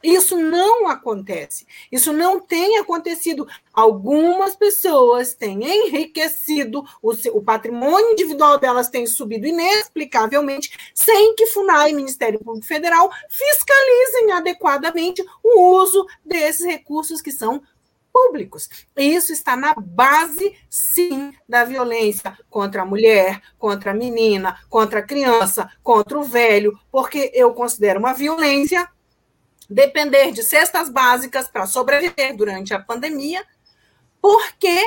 Isso 0.03 0.37
não 0.37 0.87
acontece. 0.87 1.65
Isso 1.91 2.13
não 2.13 2.39
tem 2.39 2.77
acontecido. 2.77 3.47
Algumas 3.73 4.55
pessoas 4.55 5.33
têm 5.33 5.63
enriquecido, 5.63 6.83
o, 7.01 7.11
o 7.33 7.43
patrimônio 7.43 8.11
individual 8.11 8.59
delas 8.59 8.89
tem 8.89 9.07
subido 9.07 9.47
inexplicavelmente, 9.47 10.91
sem 10.93 11.35
que 11.35 11.47
FUNAI 11.47 11.91
e 11.91 11.95
Ministério 11.95 12.39
Público 12.39 12.67
Federal 12.67 13.09
fiscalizem 13.29 14.31
adequadamente 14.31 15.25
o 15.43 15.79
uso 15.81 16.05
desses 16.23 16.65
recursos 16.65 17.21
que 17.21 17.31
são 17.31 17.61
públicos. 18.13 18.69
Isso 18.95 19.31
está 19.31 19.55
na 19.55 19.75
base, 19.75 20.55
sim, 20.69 21.33
da 21.47 21.63
violência 21.63 22.37
contra 22.49 22.81
a 22.81 22.85
mulher, 22.85 23.41
contra 23.59 23.91
a 23.91 23.93
menina, 23.93 24.57
contra 24.69 24.99
a 24.99 25.03
criança, 25.03 25.69
contra 25.83 26.17
o 26.17 26.23
velho, 26.23 26.77
porque 26.91 27.31
eu 27.33 27.53
considero 27.53 27.99
uma 27.99 28.13
violência 28.13 28.89
depender 29.69 30.31
de 30.31 30.43
cestas 30.43 30.89
básicas 30.89 31.47
para 31.47 31.65
sobreviver 31.65 32.35
durante 32.35 32.73
a 32.73 32.79
pandemia, 32.79 33.45
porque 34.21 34.81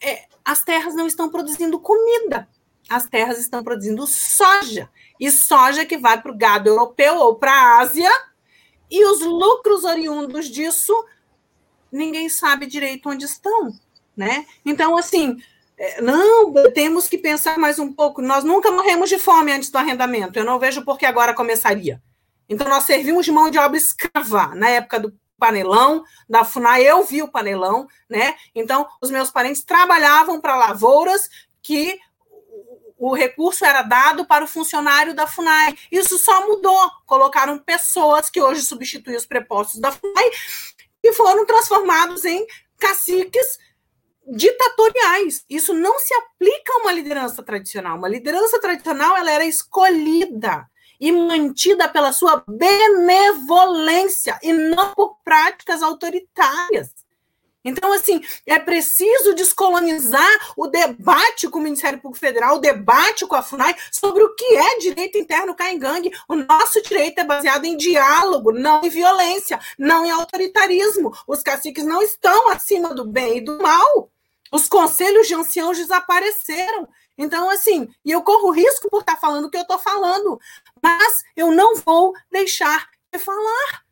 é, 0.00 0.24
as 0.44 0.62
terras 0.62 0.94
não 0.94 1.06
estão 1.06 1.30
produzindo 1.30 1.80
comida, 1.80 2.48
as 2.88 3.06
terras 3.06 3.38
estão 3.38 3.64
produzindo 3.64 4.06
soja, 4.06 4.90
e 5.18 5.30
soja 5.30 5.86
que 5.86 5.96
vai 5.96 6.20
para 6.20 6.32
o 6.32 6.36
gado 6.36 6.68
europeu 6.68 7.16
ou 7.16 7.36
para 7.36 7.52
a 7.52 7.78
Ásia, 7.80 8.10
e 8.90 9.04
os 9.06 9.20
lucros 9.20 9.84
oriundos 9.84 10.46
disso 10.46 10.92
ninguém 11.90 12.28
sabe 12.28 12.66
direito 12.66 13.08
onde 13.08 13.24
estão, 13.24 13.72
né? 14.16 14.44
Então, 14.64 14.96
assim, 14.98 15.40
é, 15.78 16.00
não, 16.00 16.52
temos 16.72 17.08
que 17.08 17.16
pensar 17.16 17.58
mais 17.58 17.78
um 17.78 17.92
pouco. 17.92 18.20
Nós 18.20 18.44
nunca 18.44 18.70
morremos 18.70 19.08
de 19.08 19.18
fome 19.18 19.52
antes 19.52 19.70
do 19.70 19.78
arrendamento. 19.78 20.38
Eu 20.38 20.44
não 20.44 20.58
vejo 20.58 20.84
por 20.84 20.98
que 20.98 21.06
agora 21.06 21.34
começaria. 21.34 22.02
Então, 22.48 22.68
nós 22.68 22.84
servimos 22.84 23.24
de 23.24 23.32
mão 23.32 23.50
de 23.50 23.58
obra 23.58 23.76
escrava 23.76 24.54
na 24.54 24.68
época 24.68 25.00
do 25.00 25.14
panelão, 25.38 26.04
da 26.28 26.44
FUNAI, 26.44 26.82
eu 26.84 27.04
vi 27.04 27.22
o 27.22 27.28
panelão, 27.28 27.86
né? 28.08 28.34
Então, 28.54 28.88
os 29.00 29.10
meus 29.10 29.30
parentes 29.30 29.62
trabalhavam 29.62 30.40
para 30.40 30.56
lavouras 30.56 31.28
que 31.62 31.98
o 32.96 33.12
recurso 33.14 33.64
era 33.64 33.82
dado 33.82 34.24
para 34.24 34.44
o 34.44 34.48
funcionário 34.48 35.14
da 35.14 35.26
FUNAI. 35.26 35.76
Isso 35.90 36.18
só 36.18 36.46
mudou. 36.46 36.90
Colocaram 37.04 37.58
pessoas 37.58 38.30
que 38.30 38.40
hoje 38.40 38.62
substituem 38.62 39.16
os 39.16 39.26
prepostos 39.26 39.80
da 39.80 39.92
FUNAI 39.92 40.30
e 41.02 41.12
foram 41.12 41.44
transformados 41.44 42.24
em 42.24 42.46
caciques 42.78 43.58
ditatoriais. 44.26 45.44
Isso 45.50 45.74
não 45.74 45.98
se 45.98 46.14
aplica 46.14 46.72
a 46.72 46.78
uma 46.78 46.92
liderança 46.92 47.42
tradicional. 47.42 47.98
Uma 47.98 48.08
liderança 48.08 48.58
tradicional 48.60 49.16
ela 49.16 49.30
era 49.30 49.44
escolhida 49.44 50.66
e 51.00 51.12
mantida 51.12 51.88
pela 51.88 52.12
sua 52.12 52.44
benevolência 52.46 54.38
e 54.42 54.52
não 54.52 54.94
por 54.94 55.16
práticas 55.24 55.82
autoritárias. 55.82 57.04
Então, 57.64 57.92
assim, 57.94 58.20
é 58.44 58.58
preciso 58.58 59.34
descolonizar 59.34 60.30
o 60.54 60.66
debate 60.66 61.48
com 61.48 61.58
o 61.58 61.62
Ministério 61.62 61.98
Público 61.98 62.20
Federal, 62.20 62.56
o 62.56 62.60
debate 62.60 63.26
com 63.26 63.34
a 63.34 63.42
FUNAI 63.42 63.74
sobre 63.90 64.22
o 64.22 64.34
que 64.34 64.44
é 64.44 64.78
direito 64.78 65.16
interno 65.16 65.54
caingangue. 65.54 66.12
O 66.28 66.34
nosso 66.34 66.82
direito 66.82 67.20
é 67.20 67.24
baseado 67.24 67.64
em 67.64 67.76
diálogo, 67.76 68.52
não 68.52 68.84
em 68.84 68.90
violência, 68.90 69.58
não 69.78 70.04
em 70.04 70.10
autoritarismo. 70.10 71.10
Os 71.26 71.42
caciques 71.42 71.84
não 71.84 72.02
estão 72.02 72.50
acima 72.50 72.94
do 72.94 73.06
bem 73.06 73.38
e 73.38 73.40
do 73.40 73.56
mal. 73.62 74.10
Os 74.52 74.68
conselhos 74.68 75.26
de 75.26 75.34
anciãos 75.34 75.78
desapareceram. 75.78 76.86
Então, 77.16 77.48
assim, 77.50 77.88
e 78.04 78.10
eu 78.10 78.22
corro 78.22 78.50
risco 78.50 78.88
por 78.90 79.00
estar 79.00 79.16
falando 79.16 79.46
o 79.46 79.50
que 79.50 79.56
eu 79.56 79.62
estou 79.62 79.78
falando, 79.78 80.38
mas 80.82 81.22
eu 81.36 81.50
não 81.50 81.76
vou 81.76 82.12
deixar 82.30 82.88
de 83.12 83.18
falar 83.18 83.84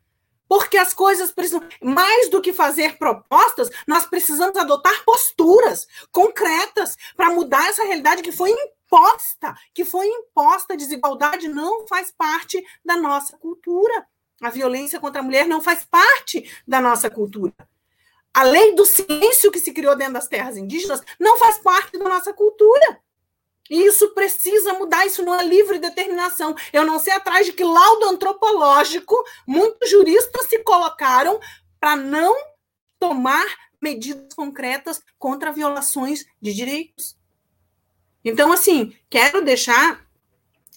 porque 0.53 0.77
as 0.77 0.93
coisas 0.93 1.31
precisam, 1.31 1.67
mais 1.81 2.29
do 2.29 2.39
que 2.39 2.53
fazer 2.53 2.99
propostas, 2.99 3.71
nós 3.87 4.05
precisamos 4.05 4.55
adotar 4.55 5.03
posturas 5.03 5.87
concretas 6.11 6.95
para 7.17 7.31
mudar 7.31 7.69
essa 7.69 7.83
realidade 7.83 8.21
que 8.21 8.31
foi 8.31 8.51
imposta, 8.51 9.55
que 9.73 9.83
foi 9.83 10.05
imposta. 10.05 10.73
A 10.73 10.77
desigualdade 10.77 11.47
não 11.47 11.87
faz 11.87 12.13
parte 12.15 12.63
da 12.85 12.95
nossa 12.95 13.35
cultura. 13.35 14.05
A 14.43 14.51
violência 14.51 14.99
contra 14.99 15.21
a 15.21 15.23
mulher 15.23 15.47
não 15.47 15.59
faz 15.59 15.85
parte 15.85 16.47
da 16.67 16.79
nossa 16.79 17.09
cultura. 17.09 17.53
A 18.31 18.43
lei 18.43 18.75
do 18.75 18.85
silêncio 18.85 19.51
que 19.51 19.59
se 19.59 19.73
criou 19.73 19.95
dentro 19.95 20.13
das 20.13 20.27
terras 20.27 20.55
indígenas 20.55 21.01
não 21.19 21.37
faz 21.39 21.57
parte 21.57 21.97
da 21.97 22.05
nossa 22.07 22.31
cultura. 22.31 22.99
E 23.69 23.87
isso 23.87 24.09
precisa 24.09 24.73
mudar, 24.73 25.05
isso 25.05 25.23
não 25.23 25.33
é 25.33 25.43
livre 25.43 25.79
determinação. 25.79 26.55
Eu 26.71 26.85
não 26.85 26.99
sei 26.99 27.13
atrás 27.13 27.45
de 27.45 27.53
que 27.53 27.63
laudo 27.63 28.05
antropológico 28.09 29.15
muitos 29.47 29.89
juristas 29.89 30.47
se 30.47 30.59
colocaram 30.59 31.39
para 31.79 31.95
não 31.95 32.35
tomar 32.99 33.45
medidas 33.81 34.33
concretas 34.33 35.01
contra 35.17 35.51
violações 35.51 36.25
de 36.41 36.53
direitos. 36.53 37.17
Então, 38.23 38.51
assim, 38.51 38.95
quero 39.09 39.43
deixar 39.43 40.05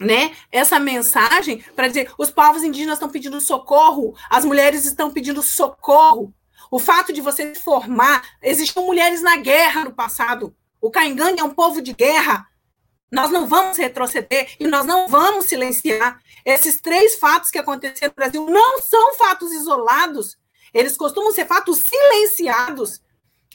né, 0.00 0.36
essa 0.50 0.78
mensagem 0.78 1.62
para 1.74 1.88
dizer: 1.88 2.12
os 2.18 2.30
povos 2.30 2.64
indígenas 2.64 2.96
estão 2.96 3.08
pedindo 3.08 3.40
socorro, 3.40 4.14
as 4.28 4.44
mulheres 4.44 4.84
estão 4.84 5.10
pedindo 5.10 5.42
socorro. 5.42 6.34
O 6.70 6.80
fato 6.80 7.12
de 7.12 7.20
você 7.20 7.54
formar, 7.54 8.22
existiam 8.42 8.84
mulheres 8.84 9.22
na 9.22 9.36
guerra 9.36 9.84
no 9.84 9.94
passado. 9.94 10.54
O 10.80 10.90
Caingangue 10.90 11.40
é 11.40 11.44
um 11.44 11.54
povo 11.54 11.80
de 11.80 11.92
guerra. 11.92 12.46
Nós 13.10 13.30
não 13.30 13.46
vamos 13.46 13.78
retroceder 13.78 14.56
e 14.58 14.66
nós 14.66 14.84
não 14.84 15.06
vamos 15.08 15.46
silenciar. 15.46 16.20
Esses 16.44 16.80
três 16.80 17.16
fatos 17.16 17.50
que 17.50 17.58
aconteceram 17.58 18.10
no 18.10 18.14
Brasil 18.14 18.46
não 18.46 18.80
são 18.80 19.14
fatos 19.14 19.52
isolados. 19.52 20.36
Eles 20.74 20.96
costumam 20.96 21.32
ser 21.32 21.46
fatos 21.46 21.78
silenciados. 21.78 23.00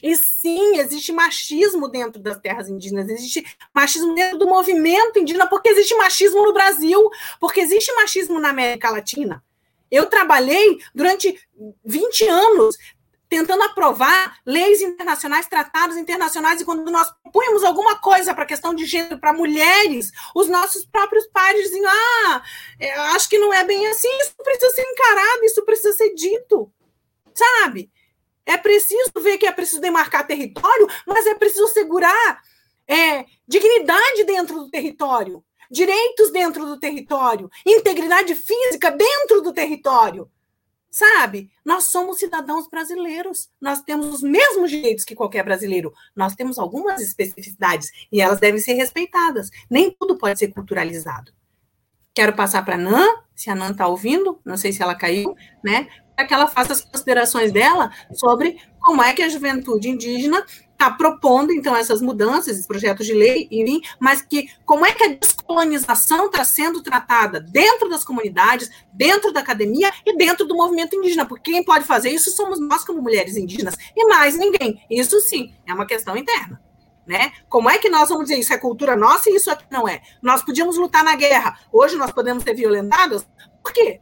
E 0.02 0.16
sim, 0.16 0.78
existe 0.78 1.12
machismo 1.12 1.86
dentro 1.86 2.20
das 2.20 2.38
terras 2.40 2.68
indígenas, 2.68 3.08
existe 3.08 3.44
machismo 3.72 4.14
dentro 4.14 4.38
do 4.38 4.48
movimento 4.48 5.20
indígena, 5.20 5.46
porque 5.46 5.68
existe 5.68 5.94
machismo 5.94 6.44
no 6.44 6.52
Brasil, 6.52 7.08
porque 7.38 7.60
existe 7.60 7.92
machismo 7.94 8.40
na 8.40 8.48
América 8.48 8.90
Latina. 8.90 9.44
Eu 9.88 10.06
trabalhei 10.06 10.80
durante 10.92 11.38
20 11.84 12.26
anos 12.26 12.76
tentando 13.32 13.62
aprovar 13.62 14.36
leis 14.44 14.82
internacionais, 14.82 15.46
tratados 15.46 15.96
internacionais, 15.96 16.60
e 16.60 16.66
quando 16.66 16.90
nós 16.90 17.10
punhamos 17.32 17.64
alguma 17.64 17.98
coisa 17.98 18.34
para 18.34 18.44
a 18.44 18.46
questão 18.46 18.74
de 18.74 18.84
gênero 18.84 19.18
para 19.18 19.32
mulheres, 19.32 20.10
os 20.36 20.50
nossos 20.50 20.84
próprios 20.84 21.26
pais 21.28 21.62
diziam: 21.62 21.90
ah, 21.90 22.42
é, 22.78 22.92
acho 23.14 23.30
que 23.30 23.38
não 23.38 23.50
é 23.50 23.64
bem 23.64 23.86
assim, 23.86 24.10
isso 24.20 24.34
precisa 24.36 24.70
ser 24.74 24.82
encarado, 24.82 25.44
isso 25.44 25.64
precisa 25.64 25.94
ser 25.94 26.12
dito, 26.12 26.70
sabe? 27.34 27.90
É 28.44 28.58
preciso 28.58 29.10
ver 29.18 29.38
que 29.38 29.46
é 29.46 29.52
preciso 29.52 29.80
demarcar 29.80 30.26
território, 30.26 30.86
mas 31.06 31.26
é 31.26 31.34
preciso 31.34 31.68
segurar 31.68 32.42
é, 32.86 33.24
dignidade 33.48 34.24
dentro 34.24 34.56
do 34.56 34.68
território, 34.68 35.42
direitos 35.70 36.30
dentro 36.30 36.66
do 36.66 36.78
território, 36.78 37.50
integridade 37.64 38.34
física 38.34 38.90
dentro 38.90 39.40
do 39.40 39.54
território. 39.54 40.30
Sabe? 40.92 41.50
Nós 41.64 41.84
somos 41.84 42.18
cidadãos 42.18 42.68
brasileiros. 42.68 43.48
Nós 43.58 43.80
temos 43.80 44.16
os 44.16 44.22
mesmos 44.22 44.70
direitos 44.70 45.06
que 45.06 45.14
qualquer 45.14 45.42
brasileiro. 45.42 45.90
Nós 46.14 46.34
temos 46.34 46.58
algumas 46.58 47.00
especificidades 47.00 47.90
e 48.12 48.20
elas 48.20 48.38
devem 48.38 48.60
ser 48.60 48.74
respeitadas. 48.74 49.48
Nem 49.70 49.90
tudo 49.90 50.18
pode 50.18 50.38
ser 50.38 50.48
culturalizado. 50.48 51.32
Quero 52.14 52.34
passar 52.34 52.62
para 52.62 52.74
a 52.74 52.78
Nan, 52.78 53.06
se 53.34 53.48
a 53.48 53.54
Nan 53.54 53.70
está 53.70 53.88
ouvindo, 53.88 54.38
não 54.44 54.58
sei 54.58 54.70
se 54.70 54.82
ela 54.82 54.94
caiu, 54.94 55.34
né? 55.64 55.88
Para 56.14 56.26
que 56.26 56.34
ela 56.34 56.46
faça 56.46 56.74
as 56.74 56.82
considerações 56.82 57.50
dela 57.50 57.90
sobre 58.12 58.58
como 58.78 59.02
é 59.02 59.14
que 59.14 59.22
a 59.22 59.30
juventude 59.30 59.88
indígena 59.88 60.44
está 60.82 60.90
propondo, 60.90 61.52
então, 61.52 61.76
essas 61.76 62.02
mudanças, 62.02 62.48
esses 62.48 62.66
projetos 62.66 63.06
de 63.06 63.14
lei, 63.14 63.46
enfim, 63.50 63.80
mas 64.00 64.20
que 64.20 64.48
como 64.64 64.84
é 64.84 64.92
que 64.92 65.04
a 65.04 65.14
descolonização 65.14 66.26
está 66.26 66.44
sendo 66.44 66.82
tratada 66.82 67.40
dentro 67.40 67.88
das 67.88 68.02
comunidades, 68.02 68.68
dentro 68.92 69.32
da 69.32 69.40
academia 69.40 69.92
e 70.04 70.16
dentro 70.16 70.44
do 70.44 70.56
movimento 70.56 70.96
indígena, 70.96 71.24
porque 71.24 71.52
quem 71.52 71.64
pode 71.64 71.84
fazer 71.84 72.10
isso 72.10 72.32
somos 72.32 72.58
nós 72.58 72.84
como 72.84 73.00
mulheres 73.00 73.36
indígenas 73.36 73.76
e 73.96 74.06
mais 74.06 74.36
ninguém. 74.36 74.82
Isso 74.90 75.20
sim, 75.20 75.54
é 75.66 75.72
uma 75.72 75.86
questão 75.86 76.16
interna. 76.16 76.60
Né? 77.06 77.32
Como 77.48 77.68
é 77.68 77.78
que 77.78 77.88
nós 77.88 78.08
vamos 78.08 78.28
dizer 78.28 78.38
isso 78.38 78.52
é 78.52 78.58
cultura 78.58 78.94
nossa 78.96 79.28
e 79.28 79.34
isso 79.34 79.50
aqui 79.50 79.64
não 79.70 79.88
é? 79.88 80.00
Nós 80.20 80.42
podíamos 80.44 80.76
lutar 80.76 81.02
na 81.02 81.16
guerra, 81.16 81.58
hoje 81.72 81.96
nós 81.96 82.12
podemos 82.12 82.44
ser 82.44 82.54
violentadas? 82.54 83.26
Por 83.60 83.72
quê? 83.72 84.00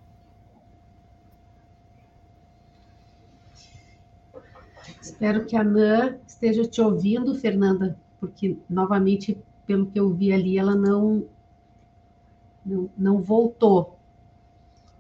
Espero 5.01 5.47
que 5.47 5.57
a 5.57 5.65
Nan 5.65 6.19
esteja 6.27 6.65
te 6.65 6.81
ouvindo, 6.81 7.35
Fernanda, 7.35 7.99
porque, 8.19 8.59
novamente, 8.69 9.39
pelo 9.67 9.87
que 9.87 9.99
eu 9.99 10.11
vi 10.11 10.33
ali, 10.33 10.59
ela 10.59 10.75
não, 10.75 11.25
não, 12.65 12.91
não 12.97 13.23
voltou. 13.23 13.99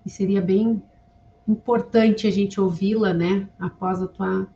E 0.05 0.09
seria 0.09 0.41
bem 0.41 0.83
importante 1.47 2.27
a 2.27 2.31
gente 2.31 2.61
ouvi-la, 2.61 3.13
né, 3.13 3.49
após 3.59 4.01
a 4.01 4.07
tua, 4.07 4.49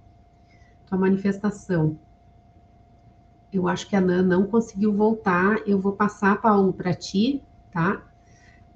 tua 0.86 0.98
manifestação. 0.98 1.98
Eu 3.52 3.68
acho 3.68 3.88
que 3.88 3.94
a 3.94 4.00
Nan 4.00 4.22
não 4.22 4.46
conseguiu 4.46 4.92
voltar. 4.92 5.58
Eu 5.66 5.78
vou 5.78 5.92
passar, 5.92 6.40
Paulo, 6.40 6.72
para 6.72 6.92
ti, 6.92 7.40
tá? 7.70 8.02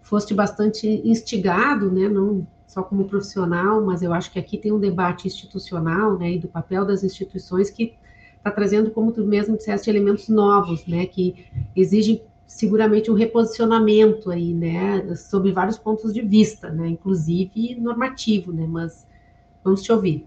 Foste 0.02 0.32
bastante 0.34 0.86
instigado, 1.04 1.90
né? 1.90 2.08
Não, 2.08 2.46
só 2.68 2.82
como 2.82 3.06
profissional, 3.06 3.82
mas 3.82 4.02
eu 4.02 4.12
acho 4.12 4.30
que 4.30 4.38
aqui 4.38 4.58
tem 4.58 4.70
um 4.70 4.78
debate 4.78 5.26
institucional, 5.26 6.18
né, 6.18 6.32
e 6.32 6.38
do 6.38 6.46
papel 6.46 6.84
das 6.84 7.02
instituições 7.02 7.70
que 7.70 7.94
está 8.36 8.50
trazendo, 8.50 8.90
como 8.90 9.10
tu 9.10 9.24
mesmo 9.24 9.56
disseste, 9.56 9.88
elementos 9.88 10.28
novos, 10.28 10.86
né, 10.86 11.06
que 11.06 11.46
exigem 11.74 12.22
seguramente 12.46 13.10
um 13.10 13.14
reposicionamento 13.14 14.30
aí, 14.30 14.52
né, 14.52 15.14
sobre 15.16 15.50
vários 15.50 15.78
pontos 15.78 16.12
de 16.12 16.20
vista, 16.20 16.70
né, 16.70 16.88
inclusive 16.88 17.74
normativo, 17.80 18.52
né, 18.52 18.66
mas 18.68 19.06
vamos 19.64 19.82
te 19.82 19.90
ouvir. 19.90 20.26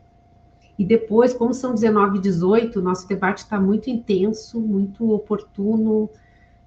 E 0.80 0.84
depois, 0.84 1.36
como 1.36 1.54
são 1.54 1.76
19 1.76 2.18
e 2.18 2.22
18, 2.22 2.82
nosso 2.82 3.08
debate 3.08 3.40
está 3.40 3.62
muito 3.62 3.88
intenso, 3.88 4.60
muito 4.60 5.12
oportuno, 5.12 6.10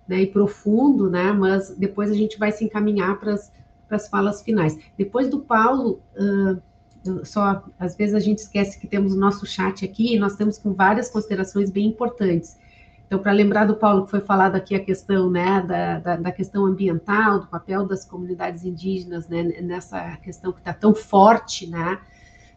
né, 0.06 0.22
e 0.22 0.26
profundo, 0.28 1.10
né, 1.10 1.32
mas 1.32 1.70
depois 1.76 2.12
a 2.12 2.14
gente 2.14 2.38
vai 2.38 2.52
se 2.52 2.64
encaminhar 2.64 3.18
para 3.18 3.32
as 3.32 3.52
para 3.94 3.96
as 3.96 4.08
falas 4.08 4.42
finais. 4.42 4.76
Depois 4.98 5.28
do 5.28 5.40
Paulo, 5.40 6.00
uh, 6.16 7.24
só 7.24 7.62
às 7.78 7.96
vezes 7.96 8.14
a 8.14 8.18
gente 8.18 8.38
esquece 8.38 8.78
que 8.78 8.86
temos 8.86 9.12
o 9.12 9.18
nosso 9.18 9.46
chat 9.46 9.84
aqui 9.84 10.14
e 10.14 10.18
nós 10.18 10.36
temos 10.36 10.58
com 10.58 10.72
várias 10.72 11.10
considerações 11.10 11.70
bem 11.70 11.86
importantes. 11.86 12.58
Então, 13.06 13.18
para 13.18 13.32
lembrar 13.32 13.66
do 13.66 13.76
Paulo, 13.76 14.06
que 14.06 14.10
foi 14.10 14.20
falado 14.20 14.56
aqui 14.56 14.74
a 14.74 14.82
questão 14.82 15.30
né, 15.30 15.62
da, 15.62 15.98
da, 16.00 16.16
da, 16.16 16.32
questão 16.32 16.64
ambiental, 16.64 17.40
do 17.40 17.46
papel 17.46 17.86
das 17.86 18.04
comunidades 18.04 18.64
indígenas 18.64 19.28
né, 19.28 19.42
nessa 19.60 20.16
questão 20.16 20.50
que 20.50 20.58
está 20.58 20.72
tão 20.72 20.94
forte, 20.94 21.68
né, 21.68 21.98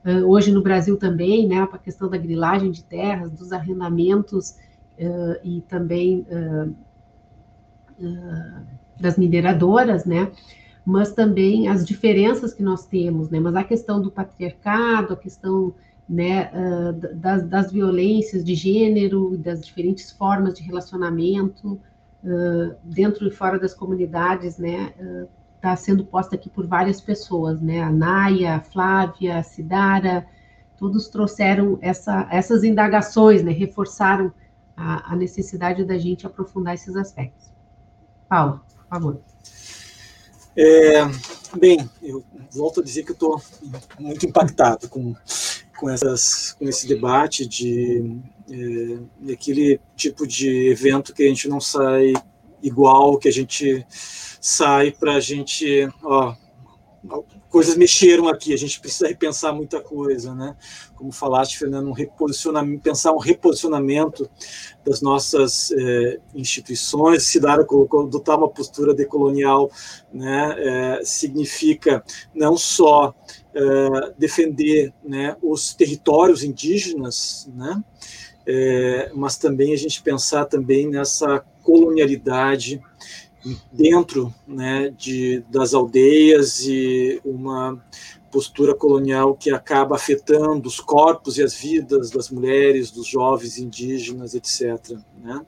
uh, 0.05 0.25
hoje 0.25 0.51
no 0.51 0.63
Brasil 0.63 0.97
também, 0.97 1.47
né, 1.47 1.61
a 1.61 1.77
questão 1.77 2.09
da 2.09 2.17
grilagem 2.17 2.71
de 2.71 2.83
terras, 2.83 3.29
dos 3.31 3.51
arrendamentos 3.51 4.51
uh, 4.97 5.37
e 5.43 5.61
também 5.67 6.25
das 8.99 9.17
mineradoras, 9.17 10.05
né, 10.05 10.31
mas 10.87 11.11
também 11.11 11.67
as 11.67 11.85
diferenças 11.85 12.53
que 12.53 12.63
nós 12.63 12.85
temos, 12.85 13.29
né? 13.29 13.41
Mas 13.41 13.57
a 13.57 13.63
questão 13.65 14.01
do 14.01 14.09
patriarcado, 14.09 15.11
a 15.11 15.17
questão 15.17 15.75
né, 16.07 16.49
uh, 16.53 16.93
das, 17.13 17.45
das, 17.45 17.71
violências 17.73 18.41
de 18.41 18.55
gênero, 18.55 19.37
das 19.37 19.65
diferentes 19.65 20.09
formas 20.13 20.53
de 20.53 20.63
relacionamento 20.63 21.73
uh, 22.23 22.73
dentro 22.85 23.27
e 23.27 23.31
fora 23.31 23.59
das 23.59 23.73
comunidades, 23.73 24.57
né, 24.57 24.93
está 25.57 25.73
uh, 25.73 25.77
sendo 25.77 26.05
posta 26.05 26.37
aqui 26.37 26.49
por 26.49 26.65
várias 26.65 27.01
pessoas, 27.01 27.59
né, 27.59 27.83
a 27.83 27.91
Naya, 27.91 28.55
a 28.55 28.61
Flávia, 28.61 29.39
a 29.39 29.43
Sidara, 29.43 30.25
todos 30.77 31.09
trouxeram 31.09 31.77
essa, 31.81 32.29
essas 32.31 32.63
indagações, 32.63 33.43
né, 33.43 33.51
reforçaram 33.51 34.31
a, 34.77 35.11
a 35.11 35.15
necessidade 35.17 35.83
da 35.83 35.97
gente 35.97 36.25
aprofundar 36.25 36.75
esses 36.75 36.95
aspectos. 36.95 37.51
Paulo, 38.29 38.61
por 38.73 38.85
favor. 38.85 39.21
É, 40.59 41.05
bem, 41.55 41.87
eu 42.01 42.23
volto 42.51 42.81
a 42.81 42.83
dizer 42.83 43.03
que 43.03 43.11
estou 43.11 43.39
muito 43.99 44.25
impactado 44.25 44.89
com, 44.89 45.15
com, 45.77 45.87
essas, 45.87 46.53
com 46.53 46.67
esse 46.67 46.87
debate 46.87 47.45
de, 47.45 48.19
é, 48.49 49.33
aquele 49.33 49.79
tipo 49.95 50.25
de 50.25 50.69
evento 50.69 51.13
que 51.13 51.23
a 51.23 51.27
gente 51.27 51.47
não 51.47 51.61
sai 51.61 52.13
igual, 52.63 53.19
que 53.19 53.27
a 53.27 53.31
gente 53.31 53.85
sai 54.41 54.91
para 54.91 55.13
a 55.13 55.19
gente, 55.19 55.87
ó, 56.03 56.33
coisas 57.49 57.77
mexeram 57.77 58.27
aqui, 58.27 58.53
a 58.53 58.57
gente 58.57 58.79
precisa 58.79 59.07
repensar 59.07 59.53
muita 59.53 59.79
coisa, 59.79 60.33
né? 60.35 60.55
Como 60.95 61.11
falaste, 61.11 61.57
Fernando, 61.57 61.87
um 61.87 61.93
reposicionamento, 61.93 62.81
pensar 62.81 63.13
um 63.13 63.19
reposicionamento 63.19 64.29
das 64.85 65.01
nossas 65.01 65.71
é, 65.71 66.19
instituições. 66.35 67.23
Cidara 67.23 67.63
colocou, 67.63 68.05
adotar 68.05 68.37
uma 68.37 68.49
postura 68.49 68.93
decolonial, 68.93 69.71
né? 70.11 70.55
É, 70.57 71.01
significa 71.03 72.03
não 72.33 72.57
só 72.57 73.15
é, 73.53 74.13
defender, 74.17 74.93
né, 75.03 75.35
os 75.41 75.73
territórios 75.73 76.43
indígenas, 76.43 77.49
né? 77.53 77.83
mas 79.13 79.35
também 79.35 79.73
a 79.73 79.77
gente 79.77 80.01
pensar 80.01 80.45
também 80.45 80.87
nessa 80.87 81.43
colonialidade 81.63 82.81
dentro 83.71 84.33
né, 84.47 84.93
de, 84.97 85.43
das 85.49 85.73
aldeias 85.73 86.61
e 86.61 87.21
uma 87.23 87.81
postura 88.31 88.75
colonial 88.75 89.35
que 89.35 89.49
acaba 89.49 89.95
afetando 89.95 90.67
os 90.67 90.79
corpos 90.79 91.37
e 91.37 91.43
as 91.43 91.55
vidas 91.55 92.11
das 92.11 92.29
mulheres, 92.29 92.91
dos 92.91 93.07
jovens 93.07 93.57
indígenas, 93.57 94.35
etc. 94.35 94.97
Né? 95.21 95.41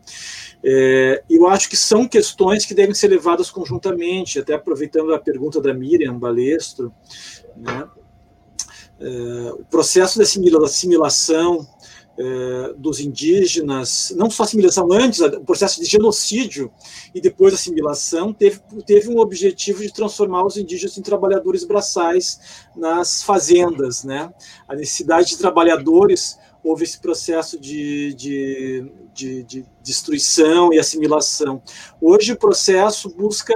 É, 0.64 1.24
eu 1.30 1.48
acho 1.48 1.70
que 1.70 1.78
são 1.78 2.08
questões 2.08 2.66
que 2.66 2.74
devem 2.74 2.96
ser 2.96 3.10
levadas 3.10 3.52
conjuntamente, 3.52 4.40
até 4.40 4.54
aproveitando 4.54 5.14
a 5.14 5.20
pergunta 5.20 5.62
da 5.62 5.74
Miriam 5.74 6.18
Balestro, 6.18 6.94
né? 7.56 7.88
é, 9.00 9.52
o 9.54 9.66
processo 9.66 10.18
de 10.18 10.24
assimilação 10.64 11.68
é, 12.20 12.74
dos 12.76 13.00
indígenas, 13.00 14.14
não 14.14 14.30
só 14.30 14.44
assimilação 14.44 14.92
antes, 14.92 15.22
o 15.22 15.40
processo 15.40 15.80
de 15.80 15.88
genocídio 15.88 16.70
e 17.16 17.22
depois 17.22 17.54
assimilação, 17.54 18.34
teve, 18.34 18.60
teve 18.86 19.08
um 19.08 19.20
objetivo 19.20 19.82
de 19.82 19.94
transformar 19.94 20.46
os 20.46 20.58
indígenas 20.58 20.98
em 20.98 21.02
trabalhadores 21.02 21.64
braçais 21.64 22.68
nas 22.76 23.24
fazendas. 23.24 24.04
Né? 24.04 24.34
A 24.68 24.76
necessidade 24.76 25.30
de 25.30 25.38
trabalhadores, 25.38 26.38
houve 26.62 26.84
esse 26.84 27.00
processo 27.00 27.58
de, 27.58 28.14
de, 28.16 28.92
de, 29.14 29.44
de 29.44 29.66
destruição 29.82 30.74
e 30.74 30.80
assimilação. 30.80 31.62
Hoje 32.02 32.34
o 32.34 32.38
processo 32.38 33.10
busca 33.16 33.54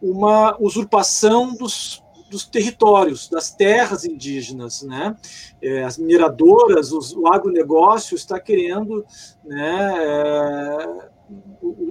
uma 0.00 0.56
usurpação 0.60 1.52
dos 1.52 2.03
dos 2.34 2.44
territórios, 2.44 3.28
das 3.28 3.52
terras 3.52 4.04
indígenas, 4.04 4.82
né? 4.82 5.16
É, 5.62 5.84
as 5.84 5.96
mineradoras, 5.96 6.90
os, 6.90 7.12
o 7.12 7.28
agronegócio 7.28 8.16
está 8.16 8.40
querendo, 8.40 9.06
né, 9.44 9.94
é, 9.96 11.14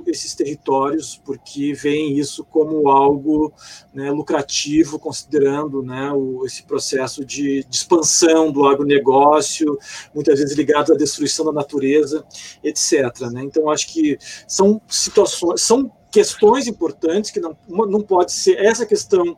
esses 0.05 0.35
territórios, 0.35 1.19
porque 1.23 1.73
veem 1.73 2.19
isso 2.19 2.43
como 2.43 2.89
algo 2.89 3.53
né, 3.93 4.11
lucrativo, 4.11 4.99
considerando 4.99 5.81
né, 5.81 6.11
o, 6.11 6.45
esse 6.45 6.63
processo 6.63 7.23
de, 7.23 7.63
de, 7.63 7.75
expansão 7.75 8.51
do 8.51 8.67
agronegócio, 8.67 9.79
muitas 10.13 10.39
vezes 10.39 10.57
ligado 10.57 10.91
à 10.91 10.97
destruição 10.97 11.45
da 11.45 11.53
natureza, 11.53 12.25
etc. 12.61 13.17
Né? 13.31 13.43
Então, 13.43 13.69
acho 13.69 13.87
que 13.93 14.17
são 14.45 14.81
situações, 14.89 15.61
são 15.61 15.89
questões 16.11 16.67
importantes 16.67 17.31
que 17.31 17.39
não, 17.39 17.55
não 17.67 18.01
pode 18.01 18.33
ser 18.33 18.57
essa 18.63 18.85
questão 18.85 19.37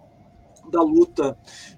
da 0.70 0.82
luta 0.82 1.38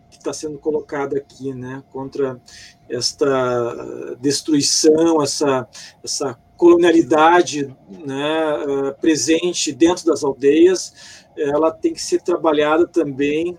que 0.10 0.18
está 0.18 0.34
sendo 0.34 0.58
colocada 0.58 1.18
aqui, 1.18 1.54
né, 1.54 1.84
contra 1.92 2.42
esta 2.90 4.16
destruição, 4.20 5.22
essa, 5.22 5.68
essa 6.04 6.38
colonialidade 6.56 7.76
né, 7.90 8.88
eh, 8.88 8.92
presente 9.00 9.72
dentro 9.72 10.06
das 10.06 10.24
aldeias, 10.24 11.26
ela 11.38 11.72
tem 11.72 11.94
que 11.94 12.02
ser 12.02 12.22
trabalhada 12.22 12.88
também 12.88 13.58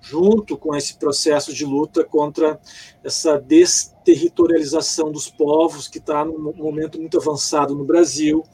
junto 0.00 0.58
com 0.58 0.74
esse 0.74 0.96
processo 0.96 1.52
de 1.52 1.64
luta 1.64 2.04
contra 2.04 2.60
essa 3.02 3.38
desterritorialização 3.38 5.10
dos 5.10 5.30
povos 5.30 5.88
que 5.88 5.98
está 5.98 6.24
num 6.24 6.52
momento 6.54 7.00
muito 7.00 7.18
avançado 7.18 7.74
no 7.74 7.84
Brasil 7.84 8.44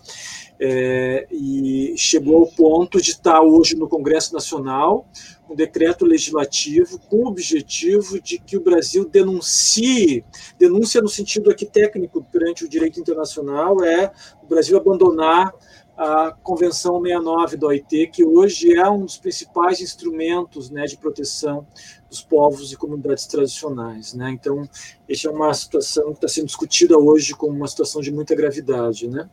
é, 0.62 1.26
e 1.30 1.94
chegou 1.96 2.40
ao 2.40 2.46
ponto 2.46 3.00
de 3.00 3.12
estar 3.12 3.40
hoje 3.40 3.74
no 3.74 3.88
Congresso 3.88 4.34
Nacional 4.34 5.08
um 5.48 5.54
decreto 5.56 6.04
legislativo 6.04 7.00
com 7.08 7.24
o 7.24 7.26
objetivo 7.26 8.20
de 8.20 8.38
que 8.38 8.56
o 8.56 8.60
Brasil 8.60 9.08
denuncie, 9.08 10.22
denúncia 10.58 11.00
no 11.00 11.08
sentido 11.08 11.50
aqui 11.50 11.66
técnico 11.66 12.24
perante 12.30 12.64
o 12.64 12.68
direito 12.68 13.00
internacional, 13.00 13.82
é 13.82 14.12
o 14.42 14.46
Brasil 14.46 14.76
abandonar 14.76 15.52
a 15.96 16.32
Convenção 16.42 17.02
69 17.02 17.56
da 17.56 17.66
OIT, 17.66 18.06
que 18.06 18.24
hoje 18.24 18.72
é 18.74 18.88
um 18.88 19.04
dos 19.04 19.18
principais 19.18 19.80
instrumentos 19.80 20.70
né, 20.70 20.86
de 20.86 20.96
proteção 20.96 21.66
dos 22.08 22.22
povos 22.22 22.72
e 22.72 22.76
comunidades 22.76 23.26
tradicionais. 23.26 24.14
Né? 24.14 24.30
Então, 24.30 24.66
essa 25.08 25.28
é 25.28 25.30
uma 25.30 25.52
situação 25.52 26.04
que 26.04 26.12
está 26.12 26.28
sendo 26.28 26.46
discutida 26.46 26.96
hoje 26.96 27.34
como 27.34 27.54
uma 27.54 27.68
situação 27.68 28.00
de 28.00 28.10
muita 28.10 28.34
gravidade. 28.34 29.08
Né? 29.08 29.28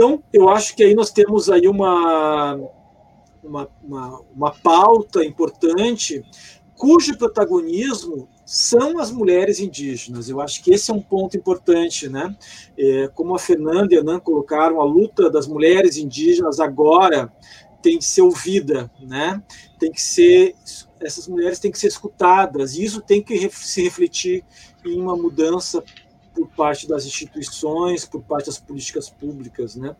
Então, 0.00 0.24
eu 0.32 0.48
acho 0.48 0.74
que 0.74 0.82
aí 0.82 0.94
nós 0.94 1.10
temos 1.10 1.50
aí 1.50 1.68
uma, 1.68 2.58
uma, 3.44 3.68
uma, 3.84 4.20
uma 4.34 4.50
pauta 4.50 5.22
importante 5.22 6.24
cujo 6.74 7.18
protagonismo 7.18 8.26
são 8.46 8.98
as 8.98 9.12
mulheres 9.12 9.60
indígenas. 9.60 10.30
Eu 10.30 10.40
acho 10.40 10.64
que 10.64 10.72
esse 10.72 10.90
é 10.90 10.94
um 10.94 11.02
ponto 11.02 11.36
importante, 11.36 12.08
né? 12.08 12.34
É, 12.78 13.08
como 13.08 13.34
a 13.34 13.38
Fernanda 13.38 13.94
e 13.94 13.98
a 13.98 14.02
Nan 14.02 14.18
colocaram, 14.18 14.80
a 14.80 14.84
luta 14.84 15.28
das 15.28 15.46
mulheres 15.46 15.98
indígenas 15.98 16.60
agora 16.60 17.30
tem 17.82 17.98
que 17.98 18.04
ser 18.06 18.22
ouvida, 18.22 18.90
né? 19.02 19.42
Tem 19.78 19.92
que 19.92 20.00
ser 20.00 20.54
essas 20.98 21.28
mulheres 21.28 21.58
têm 21.58 21.70
que 21.70 21.78
ser 21.78 21.88
escutadas 21.88 22.74
e 22.74 22.84
isso 22.84 23.02
tem 23.02 23.22
que 23.22 23.50
se 23.50 23.82
refletir 23.82 24.44
em 24.82 24.98
uma 24.98 25.14
mudança 25.14 25.84
parte 26.60 26.86
das 26.86 27.06
instituições, 27.06 28.04
por 28.04 28.20
parte 28.20 28.44
das 28.48 28.58
políticas 28.58 29.08
públicas, 29.08 29.76
né? 29.76 29.96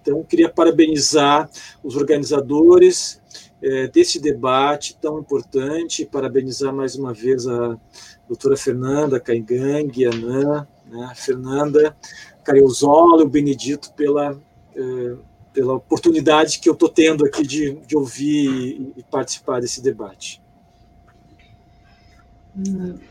Então, 0.00 0.24
queria 0.24 0.48
parabenizar 0.48 1.50
os 1.84 1.96
organizadores 1.96 3.20
é, 3.62 3.88
desse 3.88 4.18
debate 4.18 4.96
tão 4.98 5.18
importante, 5.18 6.06
parabenizar 6.06 6.72
mais 6.72 6.96
uma 6.96 7.12
vez 7.12 7.46
a 7.46 7.78
doutora 8.26 8.56
Fernanda 8.56 9.20
Caingang, 9.20 10.06
a 10.06 10.16
Nan, 10.16 10.66
né, 10.86 11.12
Fernanda 11.14 11.94
Cariozola, 12.42 13.24
o 13.24 13.28
Benedito 13.28 13.92
pela, 13.92 14.34
é, 14.74 15.14
pela 15.52 15.74
oportunidade 15.74 16.58
que 16.58 16.70
eu 16.70 16.72
estou 16.72 16.88
tendo 16.88 17.26
aqui 17.26 17.46
de, 17.46 17.74
de 17.86 17.94
ouvir 17.94 18.48
e, 18.48 18.92
e 18.96 19.02
participar 19.02 19.60
desse 19.60 19.82
debate. 19.82 20.40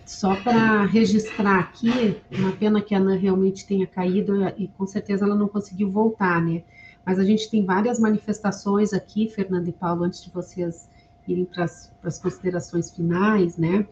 Só 0.05 0.35
para 0.35 0.85
registrar 0.85 1.59
aqui, 1.59 2.17
uma 2.31 2.51
pena 2.51 2.81
que 2.81 2.93
a 2.93 2.97
Ana 2.97 3.15
realmente 3.15 3.65
tenha 3.65 3.87
caído 3.87 4.33
e 4.57 4.67
com 4.67 4.85
certeza 4.85 5.25
ela 5.25 5.35
não 5.35 5.47
conseguiu 5.47 5.89
voltar, 5.89 6.41
né? 6.41 6.63
Mas 7.05 7.19
a 7.19 7.23
gente 7.23 7.49
tem 7.49 7.63
várias 7.63 7.99
manifestações 7.99 8.91
aqui, 8.91 9.29
Fernando 9.29 9.69
e 9.69 9.71
Paulo, 9.71 10.03
antes 10.03 10.21
de 10.21 10.29
vocês 10.29 10.89
irem 11.25 11.45
para 11.45 11.63
as 11.63 12.19
considerações 12.19 12.91
finais, 12.91 13.57
né? 13.57 13.85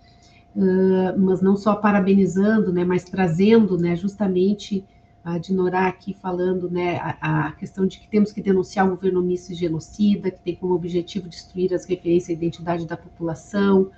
Uh, 0.55 1.17
mas 1.17 1.41
não 1.41 1.55
só 1.55 1.75
parabenizando, 1.75 2.73
né? 2.73 2.83
Mas 2.83 3.05
trazendo, 3.05 3.77
né? 3.77 3.95
Justamente 3.95 4.83
a 5.23 5.37
Dinorá 5.37 5.87
aqui 5.87 6.13
falando, 6.13 6.69
né? 6.69 6.97
A, 6.97 7.47
a, 7.47 7.51
questão 7.53 7.85
de 7.87 7.99
que 7.99 8.07
temos 8.07 8.31
que 8.31 8.41
denunciar 8.41 8.85
o 8.85 8.91
governo 8.91 9.21
omisso 9.21 9.53
e 9.53 9.55
genocida, 9.55 10.31
que 10.31 10.39
tem 10.39 10.55
como 10.55 10.73
objetivo 10.73 11.29
destruir 11.29 11.73
as 11.73 11.85
referências 11.85 12.29
à 12.29 12.33
identidade 12.33 12.85
da 12.85 12.97
população 12.97 13.89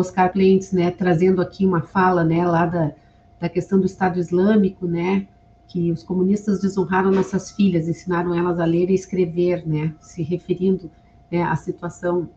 Oscar 0.00 0.32
Clientes, 0.32 0.72
né, 0.72 0.90
trazendo 0.90 1.40
aqui 1.40 1.64
uma 1.64 1.82
fala, 1.82 2.24
né, 2.24 2.46
lá 2.46 2.66
da, 2.66 2.92
da 3.40 3.48
questão 3.48 3.78
do 3.78 3.86
Estado 3.86 4.18
Islâmico, 4.18 4.86
né, 4.86 5.26
que 5.68 5.90
os 5.90 6.02
comunistas 6.02 6.60
desonraram 6.60 7.10
nossas 7.10 7.50
filhas, 7.50 7.88
ensinaram 7.88 8.34
elas 8.34 8.58
a 8.58 8.64
ler 8.64 8.90
e 8.90 8.94
escrever, 8.94 9.66
né, 9.66 9.94
se 10.00 10.22
referindo 10.22 10.90
né, 11.30 11.42
à 11.42 11.56
situação 11.56 12.28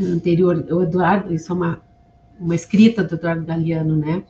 anterior. 0.00 0.64
O 0.70 0.82
Eduardo, 0.82 1.34
isso 1.34 1.52
é 1.52 1.54
uma, 1.54 1.80
uma 2.38 2.54
escrita 2.54 3.02
do 3.02 3.14
Eduardo 3.14 3.44
Galeano, 3.44 3.96
né. 3.96 4.22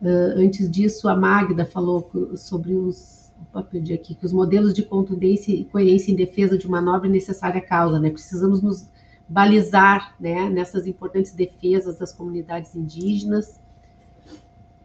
Uh, 0.00 0.38
antes 0.38 0.70
disso, 0.70 1.08
a 1.08 1.16
Magda 1.16 1.64
falou 1.64 2.08
sobre 2.36 2.74
os, 2.74 3.32
opa, 3.42 3.62
perdi 3.62 3.92
aqui, 3.92 4.14
que 4.14 4.24
os 4.24 4.32
modelos 4.32 4.72
de 4.72 4.82
contundência 4.82 5.52
e 5.52 5.64
coerência 5.64 6.12
em 6.12 6.14
defesa 6.14 6.56
de 6.56 6.68
uma 6.68 6.80
nobre 6.80 7.08
e 7.08 7.12
necessária 7.12 7.60
causa, 7.60 7.98
né, 7.98 8.10
precisamos 8.10 8.62
nos 8.62 8.86
balizar 9.28 10.14
né, 10.18 10.48
nessas 10.48 10.86
importantes 10.86 11.32
defesas 11.32 11.98
das 11.98 12.12
comunidades 12.12 12.74
indígenas. 12.74 13.60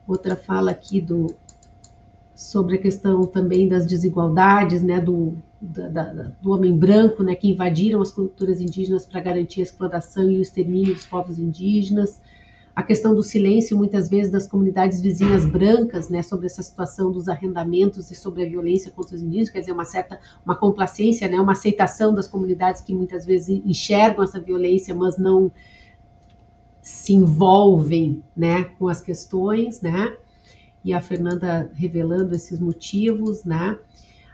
Outra 0.08 0.36
fala 0.36 0.72
aqui 0.72 1.00
do, 1.00 1.34
sobre 2.36 2.76
a 2.76 2.82
questão 2.82 3.26
também 3.26 3.70
das 3.70 3.86
desigualdades, 3.86 4.82
né, 4.82 5.00
do, 5.00 5.38
da, 5.62 5.88
da, 5.88 6.32
do 6.42 6.52
homem 6.52 6.78
branco, 6.78 7.24
né, 7.24 7.36
que 7.36 7.50
invadiram 7.50 8.02
as 8.02 8.12
culturas 8.12 8.60
indígenas 8.60 9.06
para 9.06 9.22
garantir 9.22 9.62
a 9.62 9.64
exploração 9.64 10.30
e 10.30 10.40
o 10.40 10.42
extermínio 10.42 10.94
dos 10.94 11.06
povos 11.06 11.40
indígenas 11.40 12.20
a 12.76 12.82
questão 12.82 13.14
do 13.14 13.22
silêncio, 13.22 13.78
muitas 13.78 14.10
vezes, 14.10 14.32
das 14.32 14.48
comunidades 14.48 15.00
vizinhas 15.00 15.46
brancas, 15.46 16.10
né, 16.10 16.24
sobre 16.24 16.48
essa 16.48 16.64
situação 16.64 17.12
dos 17.12 17.30
arrendamentos 17.30 18.10
e 18.10 18.16
sobre 18.16 18.44
a 18.44 18.50
violência 18.50 18.92
contra 18.92 19.16
os 19.16 19.22
indígenas, 19.22 19.52
quer 19.52 19.60
dizer, 19.60 19.74
uma 19.74 19.86
certa, 19.86 20.20
uma 20.44 20.56
complacência, 20.56 21.28
né, 21.28 21.40
uma 21.40 21.52
aceitação 21.52 22.16
das 22.16 22.28
comunidades 22.28 22.82
que 22.82 22.94
muitas 22.96 23.26
vezes 23.26 23.62
enxergam 23.64 24.24
essa 24.24 24.40
violência, 24.40 24.96
mas 24.96 25.18
não 25.18 25.52
se 26.82 27.14
envolvem, 27.14 28.24
né, 28.36 28.64
com 28.64 28.88
as 28.88 29.02
questões, 29.02 29.80
né, 29.80 30.18
e 30.84 30.94
a 30.94 31.02
Fernanda 31.02 31.70
revelando 31.76 32.34
esses 32.34 32.60
motivos, 32.60 33.44
né, 33.44 33.78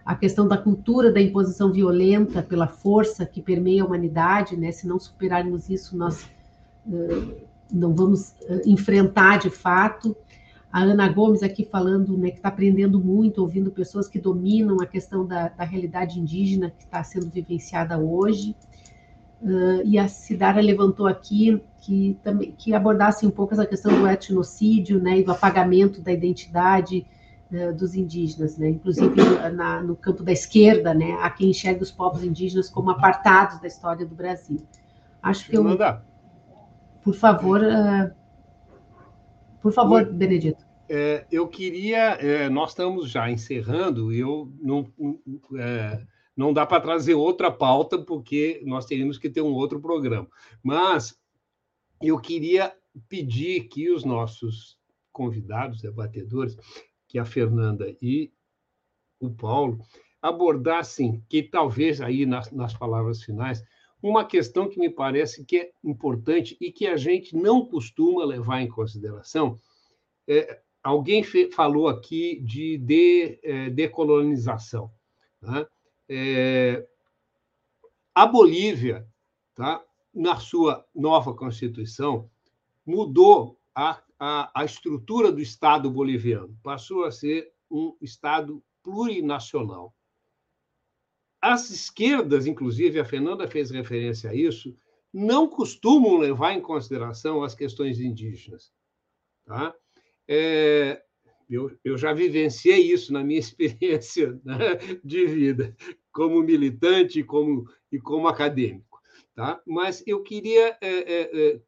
a 0.06 0.16
questão 0.16 0.48
da 0.48 0.58
cultura 0.58 1.12
da 1.12 1.22
imposição 1.22 1.74
violenta 1.74 2.42
pela 2.42 2.68
força 2.68 3.26
que 3.26 3.42
permeia 3.42 3.84
a 3.84 3.86
humanidade, 3.86 4.56
né, 4.56 4.72
se 4.72 4.88
não 4.88 4.98
superarmos 4.98 5.70
isso, 5.70 5.98
nós... 5.98 6.26
Uh, 6.88 7.49
não 7.72 7.94
vamos 7.94 8.30
uh, 8.50 8.62
enfrentar 8.66 9.40
de 9.40 9.50
fato. 9.50 10.16
A 10.72 10.82
Ana 10.82 11.12
Gomes 11.12 11.42
aqui 11.42 11.66
falando 11.66 12.16
né, 12.18 12.30
que 12.30 12.38
está 12.38 12.50
aprendendo 12.50 13.00
muito, 13.00 13.42
ouvindo 13.42 13.72
pessoas 13.72 14.08
que 14.08 14.20
dominam 14.20 14.80
a 14.82 14.86
questão 14.86 15.26
da, 15.26 15.50
da 15.50 15.64
realidade 15.64 16.20
indígena 16.20 16.70
que 16.70 16.84
está 16.84 17.04
sendo 17.04 17.28
vivenciada 17.30 17.98
hoje. 17.98 18.56
Uh, 19.42 19.82
e 19.86 19.98
a 19.98 20.08
Cidara 20.08 20.62
levantou 20.62 21.08
aqui 21.08 21.62
que, 21.78 22.18
também, 22.24 22.54
que 22.58 22.74
abordasse 22.74 23.26
um 23.26 23.32
pouco 23.32 23.54
essa 23.54 23.66
questão 23.66 24.00
do 24.00 24.08
etnocídio 24.08 25.02
né, 25.02 25.20
e 25.20 25.24
do 25.24 25.32
apagamento 25.32 26.02
da 26.02 26.12
identidade 26.12 27.06
uh, 27.52 27.74
dos 27.74 27.96
indígenas, 27.96 28.58
né, 28.58 28.70
inclusive 28.70 29.16
na, 29.54 29.82
no 29.82 29.96
campo 29.96 30.22
da 30.24 30.32
esquerda, 30.32 30.94
né, 30.94 31.18
há 31.22 31.30
quem 31.30 31.50
enxerga 31.50 31.82
os 31.82 31.90
povos 31.90 32.24
indígenas 32.24 32.70
como 32.70 32.92
apartados 32.92 33.60
da 33.60 33.68
história 33.68 34.06
do 34.06 34.14
Brasil. 34.14 34.62
Acho 35.24 35.50
que 35.50 35.58
eu, 35.58 35.64
por 37.04 37.16
favor, 37.16 37.62
uh, 37.62 38.14
por 39.62 39.72
favor, 39.72 40.04
Oi. 40.04 40.14
Benedito. 40.14 40.70
É, 40.92 41.28
eu 41.32 41.48
queria, 41.48 42.14
é, 42.16 42.50
nós 42.50 42.72
estamos 42.72 43.12
já 43.12 43.30
encerrando, 43.30 44.12
e 44.12 44.20
eu 44.20 44.52
não, 44.60 44.92
é, 45.56 46.02
não 46.36 46.52
dá 46.52 46.66
para 46.66 46.82
trazer 46.82 47.14
outra 47.14 47.52
pauta, 47.52 48.00
porque 48.00 48.62
nós 48.66 48.86
teríamos 48.86 49.18
que 49.18 49.30
ter 49.30 49.42
um 49.42 49.54
outro 49.54 49.80
programa. 49.80 50.28
Mas 50.64 51.16
eu 52.02 52.20
queria 52.20 52.74
pedir 53.08 53.68
que 53.68 53.92
os 53.92 54.04
nossos 54.04 54.80
convidados, 55.12 55.82
debatedores, 55.82 56.58
que 57.08 57.20
a 57.20 57.26
Fernanda 57.26 57.96
e 58.02 58.32
o 59.20 59.30
Paulo, 59.30 59.80
abordassem, 60.22 61.24
que 61.30 61.44
talvez 61.44 62.02
aí 62.02 62.26
nas, 62.26 62.52
nas 62.52 62.74
palavras 62.74 63.24
finais, 63.24 63.64
uma 64.02 64.26
questão 64.26 64.70
que 64.70 64.80
me 64.80 64.90
parece 64.90 65.44
que 65.44 65.58
é 65.58 65.72
importante 65.84 66.58
e 66.60 66.72
que 66.72 66.88
a 66.88 66.96
gente 66.96 67.36
não 67.36 67.66
costuma 67.66 68.24
levar 68.24 68.62
em 68.62 68.70
consideração. 68.70 69.60
É, 70.28 70.62
alguém 70.84 71.24
falou 71.52 71.88
aqui 71.88 72.40
de, 72.42 72.78
de 72.78 73.40
é, 73.44 73.70
decolonização. 73.70 74.92
Né? 75.42 75.68
É, 76.08 76.88
a 78.16 78.26
Bolívia, 78.26 79.08
tá, 79.56 79.84
na 80.14 80.38
sua 80.38 80.86
nova 80.96 81.34
Constituição, 81.34 82.30
mudou 82.86 83.60
a, 83.76 84.02
a, 84.20 84.52
a 84.62 84.66
estrutura 84.66 85.32
do 85.32 85.40
Estado 85.40 85.90
boliviano, 85.90 86.58
passou 86.64 87.04
a 87.04 87.12
ser 87.12 87.52
um 87.70 87.96
Estado 88.02 88.64
plurinacional. 88.84 89.94
As 91.42 91.70
esquerdas, 91.70 92.46
inclusive, 92.46 93.00
a 93.00 93.06
Fernanda 93.06 93.48
fez 93.48 93.72
referência 93.72 94.30
a 94.30 94.36
isso, 94.36 94.76
não 95.14 95.48
costumam 95.48 96.18
levar 96.18 96.54
em 96.54 96.62
consideração 96.62 97.44
as 97.44 97.56
questões 97.56 98.00
indígenas. 98.00 98.72
Tá? 99.46 99.74
É, 100.28 101.02
eu, 101.50 101.76
eu 101.84 101.98
já 101.98 102.14
vivenciei 102.14 102.92
isso 102.92 103.12
na 103.12 103.24
minha 103.24 103.40
experiência 103.42 104.40
né, 104.44 104.78
de 105.04 105.26
vida, 105.26 105.76
como 106.12 106.42
militante 106.44 107.24
como, 107.24 107.68
e 107.92 108.00
como 108.00 108.28
acadêmico. 108.28 109.02
Tá? 109.34 109.62
Mas 109.66 110.04
eu 110.06 110.22
queria 110.22 110.78
é, 110.82 110.90
é, 110.90 111.54
é 111.54 111.62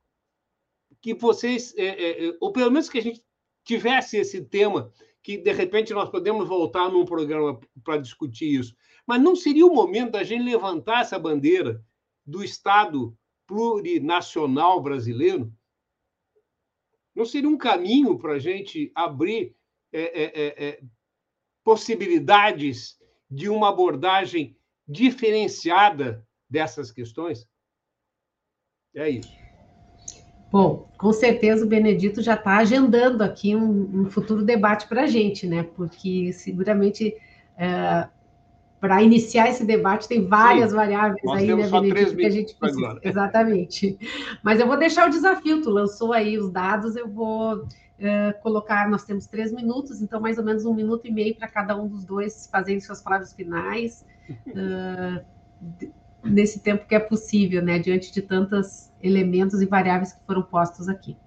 que 1.02 1.15
vocês, 1.15 1.73
é, 1.77 2.27
é, 2.27 2.38
ou 2.39 2.52
pelo 2.52 2.69
menos 2.69 2.88
que 2.88 2.99
a 2.99 3.02
gente 3.02 3.23
tivesse 3.64 4.18
esse 4.18 4.43
tema, 4.43 4.91
que 5.23 5.38
de 5.38 5.52
repente 5.52 5.93
nós 5.93 6.10
podemos 6.10 6.48
voltar 6.48 6.89
num 6.89 7.06
programa 7.06 7.60
para 7.84 7.98
discutir 7.98 8.60
isso. 8.60 8.76
Mas 9.06 9.22
não 9.22 9.36
seria 9.36 9.65
o 9.65 9.73
momento 9.73 10.11
da 10.11 10.23
gente 10.23 10.44
levantar 10.44 11.02
essa 11.02 11.18
bandeira 11.18 11.84
do 12.26 12.44
Estado 12.44 13.18
plurinacional 13.48 14.82
brasileiro? 14.82 15.52
Não 17.15 17.26
seria 17.26 17.49
um 17.49 17.57
caminho 17.57 18.18
para 18.18 18.34
a 18.34 18.40
gente 18.40 18.91
abrir 18.95 19.56
é, 19.91 20.02
é, 20.02 20.23
é, 20.23 20.68
é, 20.68 20.82
possibilidades 21.64 22.98
de 23.30 23.49
uma 23.49 23.69
abordagem 23.69 24.56
diferenciada 24.88 26.26
dessas 26.49 26.91
questões? 26.91 27.48
É 28.95 29.10
isso. 29.10 29.32
Bom, 30.52 30.90
com 30.98 31.14
certeza 31.14 31.65
o 31.65 31.68
Benedito 31.68 32.22
já 32.22 32.34
está 32.34 32.57
agendando 32.57 33.23
aqui 33.23 33.56
um, 33.56 34.02
um 34.02 34.10
futuro 34.10 34.44
debate 34.44 34.86
para 34.88 35.03
a 35.03 35.07
gente, 35.07 35.48
né? 35.48 35.64
Porque 35.64 36.34
seguramente 36.34 37.15
é, 37.57 38.10
para 38.82 39.02
iniciar 39.03 39.48
esse 39.48 39.64
debate 39.64 40.08
tem 40.08 40.28
várias 40.28 40.72
Sim, 40.72 40.76
variáveis 40.76 41.24
aí, 41.28 41.56
né, 41.56 41.70
Benedito, 41.70 42.16
que 42.16 42.26
a 42.26 42.30
gente 42.32 42.56
precisa. 42.56 42.99
Exatamente. 43.03 43.98
Mas 44.41 44.60
eu 44.60 44.66
vou 44.66 44.76
deixar 44.76 45.08
o 45.08 45.12
desafio, 45.12 45.62
tu 45.62 45.70
lançou 45.70 46.12
aí 46.12 46.36
os 46.40 46.52
dados, 46.52 46.95
eu 46.95 47.08
vou 47.08 47.68
é, 47.99 48.34
colocar, 48.34 48.90
nós 48.90 49.03
temos 49.03 49.28
três 49.28 49.53
minutos, 49.53 50.02
então 50.02 50.20
mais 50.20 50.40
ou 50.40 50.44
menos 50.44 50.66
um 50.66 50.74
minuto 50.74 51.06
e 51.06 51.12
meio 51.12 51.36
para 51.36 51.48
cada 51.48 51.80
um 51.80 51.88
dos 51.88 52.03
dois 52.03 52.49
fazerem 52.52 52.82
suas 52.82 53.02
palavras 53.02 53.32
finais. 53.32 54.03
Uh, 54.48 55.22
nesse 56.24 56.62
tempo 56.62 56.88
que 56.88 56.95
é 56.95 56.99
possível, 56.99 57.62
né, 57.62 57.80
diante 57.80 58.14
de 58.14 58.22
tantos 58.22 58.90
elementos 59.02 59.62
e 59.62 59.66
variáveis 59.66 60.14
que 60.14 60.20
foram 60.26 60.41
postos 60.41 60.88
aqui. 60.88 61.18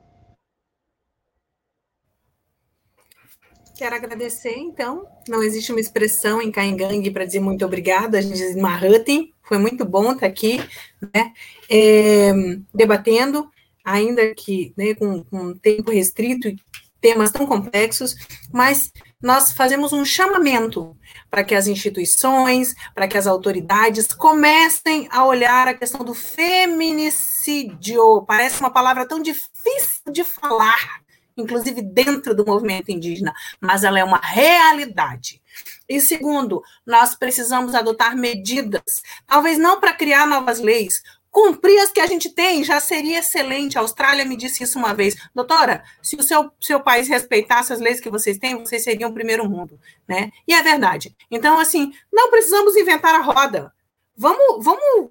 Quero 3.76 3.96
agradecer, 3.96 4.56
então. 4.56 5.04
Não 5.28 5.42
existe 5.42 5.72
uma 5.72 5.80
expressão 5.80 6.40
em 6.40 6.50
Caingangue 6.50 7.10
para 7.10 7.24
dizer 7.24 7.40
muito 7.40 7.64
obrigada, 7.64 8.18
a 8.18 8.20
gente 8.20 8.36
diz 8.36 8.54
Mahatin. 8.54 9.32
Foi 9.42 9.58
muito 9.58 9.84
bom 9.84 10.12
estar 10.12 10.26
aqui, 10.26 10.58
né, 11.12 11.32
é, 11.68 12.32
debatendo, 12.72 13.50
ainda 13.84 14.32
que 14.34 14.72
né, 14.76 14.94
com, 14.94 15.24
com 15.24 15.54
tempo 15.54 15.90
restrito 15.90 16.48
e 16.48 16.56
temas 17.00 17.30
tão 17.30 17.46
complexos, 17.46 18.14
mas 18.50 18.90
nós 19.20 19.52
fazemos 19.52 19.92
um 19.92 20.06
chamamento 20.06 20.96
para 21.30 21.44
que 21.44 21.54
as 21.54 21.66
instituições, 21.66 22.74
para 22.94 23.06
que 23.06 23.18
as 23.18 23.26
autoridades 23.26 24.06
comecem 24.06 25.06
a 25.10 25.26
olhar 25.26 25.68
a 25.68 25.74
questão 25.74 26.02
do 26.02 26.14
feminicídio. 26.14 28.24
Parece 28.26 28.60
uma 28.60 28.70
palavra 28.70 29.06
tão 29.06 29.20
difícil 29.20 30.10
de 30.10 30.24
falar, 30.24 31.03
inclusive 31.36 31.82
dentro 31.82 32.34
do 32.34 32.46
movimento 32.46 32.90
indígena, 32.90 33.34
mas 33.60 33.84
ela 33.84 33.98
é 33.98 34.04
uma 34.04 34.20
realidade. 34.20 35.42
E 35.88 36.00
segundo, 36.00 36.62
nós 36.86 37.14
precisamos 37.14 37.74
adotar 37.74 38.16
medidas, 38.16 39.02
talvez 39.26 39.58
não 39.58 39.80
para 39.80 39.92
criar 39.92 40.26
novas 40.26 40.60
leis, 40.60 41.02
cumprir 41.34 41.80
as 41.80 41.90
que 41.90 42.00
a 42.00 42.06
gente 42.06 42.30
tem 42.30 42.62
já 42.62 42.78
seria 42.78 43.18
excelente. 43.18 43.76
A 43.76 43.80
Austrália 43.80 44.24
me 44.24 44.36
disse 44.36 44.62
isso 44.62 44.78
uma 44.78 44.94
vez. 44.94 45.16
Doutora, 45.34 45.82
se 46.00 46.14
o 46.14 46.22
seu, 46.22 46.52
seu 46.60 46.78
país 46.78 47.08
respeitasse 47.08 47.72
as 47.72 47.80
leis 47.80 48.00
que 48.00 48.08
vocês 48.08 48.38
têm, 48.38 48.56
vocês 48.56 48.84
seriam 48.84 49.10
o 49.10 49.14
primeiro 49.14 49.50
mundo, 49.50 49.78
né? 50.06 50.30
E 50.46 50.54
é 50.54 50.62
verdade. 50.62 51.14
Então, 51.28 51.58
assim, 51.58 51.92
não 52.12 52.30
precisamos 52.30 52.76
inventar 52.76 53.16
a 53.16 53.20
roda. 53.20 53.72
Vamos, 54.16 54.64
vamos 54.64 55.10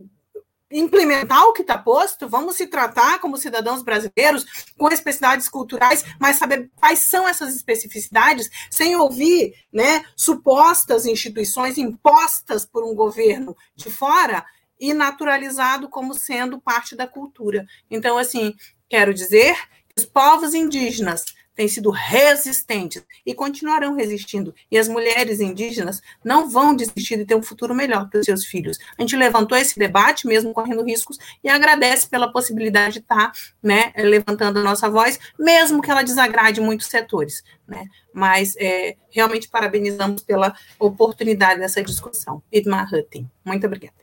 implementar 0.73 1.43
o 1.45 1.53
que 1.53 1.61
está 1.61 1.77
posto, 1.77 2.27
vamos 2.27 2.55
se 2.55 2.65
tratar 2.65 3.19
como 3.19 3.37
cidadãos 3.37 3.83
brasileiros 3.83 4.45
com 4.77 4.87
especificidades 4.87 5.47
culturais, 5.47 6.03
mas 6.19 6.37
saber 6.37 6.71
quais 6.75 7.07
são 7.07 7.27
essas 7.27 7.55
especificidades, 7.55 8.49
sem 8.71 8.95
ouvir 8.95 9.53
né, 9.71 10.03
supostas 10.15 11.05
instituições 11.05 11.77
impostas 11.77 12.65
por 12.65 12.83
um 12.83 12.95
governo 12.95 13.55
de 13.75 13.89
fora 13.91 14.43
e 14.79 14.93
naturalizado 14.93 15.87
como 15.87 16.13
sendo 16.13 16.59
parte 16.59 16.95
da 16.95 17.07
cultura. 17.07 17.65
Então, 17.89 18.17
assim, 18.17 18.53
quero 18.89 19.13
dizer 19.13 19.55
que 19.87 20.01
os 20.01 20.05
povos 20.05 20.55
indígenas 20.55 21.23
têm 21.55 21.67
sido 21.67 21.89
resistentes 21.89 23.03
e 23.25 23.33
continuarão 23.33 23.95
resistindo. 23.95 24.53
E 24.71 24.77
as 24.77 24.87
mulheres 24.87 25.39
indígenas 25.39 26.01
não 26.23 26.49
vão 26.49 26.75
desistir 26.75 27.17
de 27.17 27.25
ter 27.25 27.35
um 27.35 27.43
futuro 27.43 27.73
melhor 27.73 28.09
para 28.09 28.19
os 28.19 28.25
seus 28.25 28.45
filhos. 28.45 28.77
A 28.97 29.01
gente 29.01 29.15
levantou 29.15 29.57
esse 29.57 29.77
debate, 29.77 30.27
mesmo 30.27 30.53
correndo 30.53 30.83
riscos, 30.83 31.17
e 31.43 31.49
agradece 31.49 32.09
pela 32.09 32.31
possibilidade 32.31 32.95
de 32.95 32.99
estar 32.99 33.31
né, 33.61 33.91
levantando 33.95 34.59
a 34.59 34.63
nossa 34.63 34.89
voz, 34.89 35.19
mesmo 35.39 35.81
que 35.81 35.91
ela 35.91 36.03
desagrade 36.03 36.61
muitos 36.61 36.87
setores. 36.87 37.43
Né? 37.67 37.87
Mas 38.13 38.55
é, 38.57 38.95
realmente 39.09 39.47
parabenizamos 39.49 40.21
pela 40.23 40.55
oportunidade 40.79 41.59
dessa 41.59 41.83
discussão. 41.83 42.41
Idmar 42.51 42.89
Hutton. 42.93 43.25
Muito 43.45 43.65
obrigada. 43.65 43.93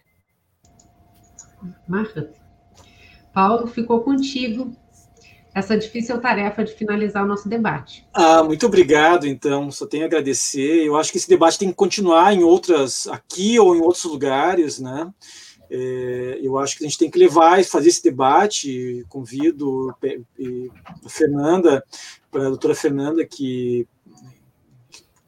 Marta. 1.87 2.33
Paulo, 3.33 3.67
ficou 3.67 4.03
contigo 4.03 4.75
essa 5.55 5.77
difícil 5.77 6.21
tarefa 6.21 6.65
de 6.65 6.73
finalizar 6.73 7.25
o 7.25 7.27
nosso 7.27 7.49
debate. 7.49 8.07
Ah, 8.13 8.43
muito 8.43 8.67
obrigado, 8.67 9.27
então, 9.27 9.71
só 9.71 9.87
tenho 9.87 10.05
a 10.05 10.07
agradecer. 10.07 10.85
Eu 10.87 10.97
acho 10.97 11.11
que 11.11 11.19
esse 11.19 11.29
debate 11.29 11.59
tem 11.59 11.69
que 11.69 11.75
continuar 11.75 12.33
em 12.35 12.43
outras, 12.43 13.07
aqui 13.09 13.59
ou 13.59 13.75
em 13.75 13.81
outros 13.81 14.05
lugares, 14.05 14.79
né? 14.79 15.13
É, 15.71 16.39
eu 16.43 16.59
acho 16.59 16.77
que 16.77 16.85
a 16.85 16.89
gente 16.89 16.99
tem 16.99 17.11
que 17.11 17.19
levar 17.19 17.61
e 17.61 17.65
fazer 17.65 17.89
esse 17.89 18.03
debate. 18.03 19.05
Convido 19.09 19.95
a 21.05 21.09
Fernanda, 21.09 21.85
a 22.33 22.39
doutora 22.39 22.75
Fernanda, 22.75 23.25
que, 23.25 23.87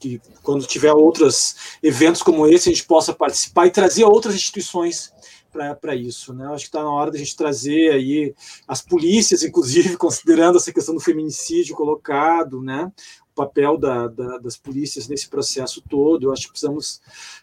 que 0.01 0.21
quando 0.43 0.67
tiver 0.67 0.93
outros 0.93 1.79
eventos 1.83 2.23
como 2.23 2.47
esse, 2.47 2.69
a 2.69 2.73
gente 2.73 2.87
possa 2.87 3.13
participar 3.13 3.67
e 3.67 3.71
trazer 3.71 4.05
outras 4.05 4.35
instituições 4.35 5.13
para 5.53 5.95
isso. 5.95 6.33
Né? 6.33 6.47
Acho 6.47 6.65
que 6.65 6.69
está 6.69 6.83
na 6.83 6.91
hora 6.91 7.11
da 7.11 7.19
gente 7.19 7.37
trazer 7.37 7.93
aí 7.93 8.35
as 8.67 8.81
polícias, 8.81 9.43
inclusive, 9.45 9.97
considerando 9.97 10.57
essa 10.57 10.73
questão 10.73 10.95
do 10.95 11.01
feminicídio 11.01 11.77
colocado, 11.77 12.63
né? 12.63 12.91
o 13.31 13.35
papel 13.35 13.79
da, 13.79 14.09
da, 14.09 14.39
das 14.39 14.57
polícias 14.57 15.09
nesse 15.09 15.29
processo 15.29 15.83
todo. 15.89 16.25
Eu 16.25 16.33
acho 16.33 16.45
que 16.45 16.51
precisamos 16.51 17.01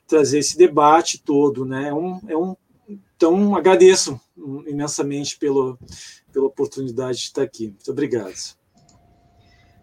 trazer 0.08 0.40
esse 0.40 0.58
debate 0.58 1.22
todo. 1.22 1.66
Né? 1.66 1.90
É 1.90 1.94
um, 1.94 2.20
é 2.28 2.38
um, 2.38 2.56
então, 3.16 3.56
agradeço 3.56 4.20
imensamente 4.68 5.38
pelo, 5.38 5.78
pela 6.32 6.46
oportunidade 6.46 7.18
de 7.18 7.24
estar 7.26 7.44
aqui. 7.44 7.68
Muito 7.68 7.92
obrigado. 7.92 8.34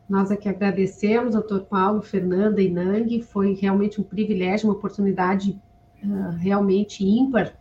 Nós 0.09 0.31
aqui 0.31 0.49
agradecemos, 0.49 1.33
doutor 1.35 1.65
Paulo, 1.65 2.01
Fernanda 2.01 2.63
e 2.63 2.71
Nang. 2.71 3.23
Foi 3.23 3.55
realmente 3.55 4.01
um 4.01 4.05
privilégio, 4.05 4.69
uma 4.69 4.75
oportunidade 4.75 5.61
uh, 6.03 6.31
realmente 6.39 7.05
ímpar 7.05 7.59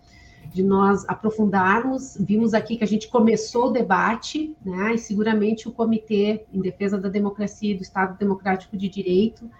de 0.55 0.63
nós 0.63 1.03
aprofundarmos. 1.09 2.15
Vimos 2.17 2.53
aqui 2.53 2.77
que 2.77 2.83
a 2.85 2.87
gente 2.87 3.09
começou 3.09 3.65
o 3.65 3.71
debate, 3.71 4.55
né? 4.63 4.93
E 4.93 4.97
seguramente 4.97 5.67
o 5.67 5.71
Comitê 5.71 6.45
em 6.53 6.61
Defesa 6.61 6.97
da 6.97 7.09
Democracia 7.09 7.73
e 7.73 7.75
do 7.75 7.83
Estado 7.83 8.17
Democrático 8.17 8.77
de 8.77 8.87
Direito 8.87 9.51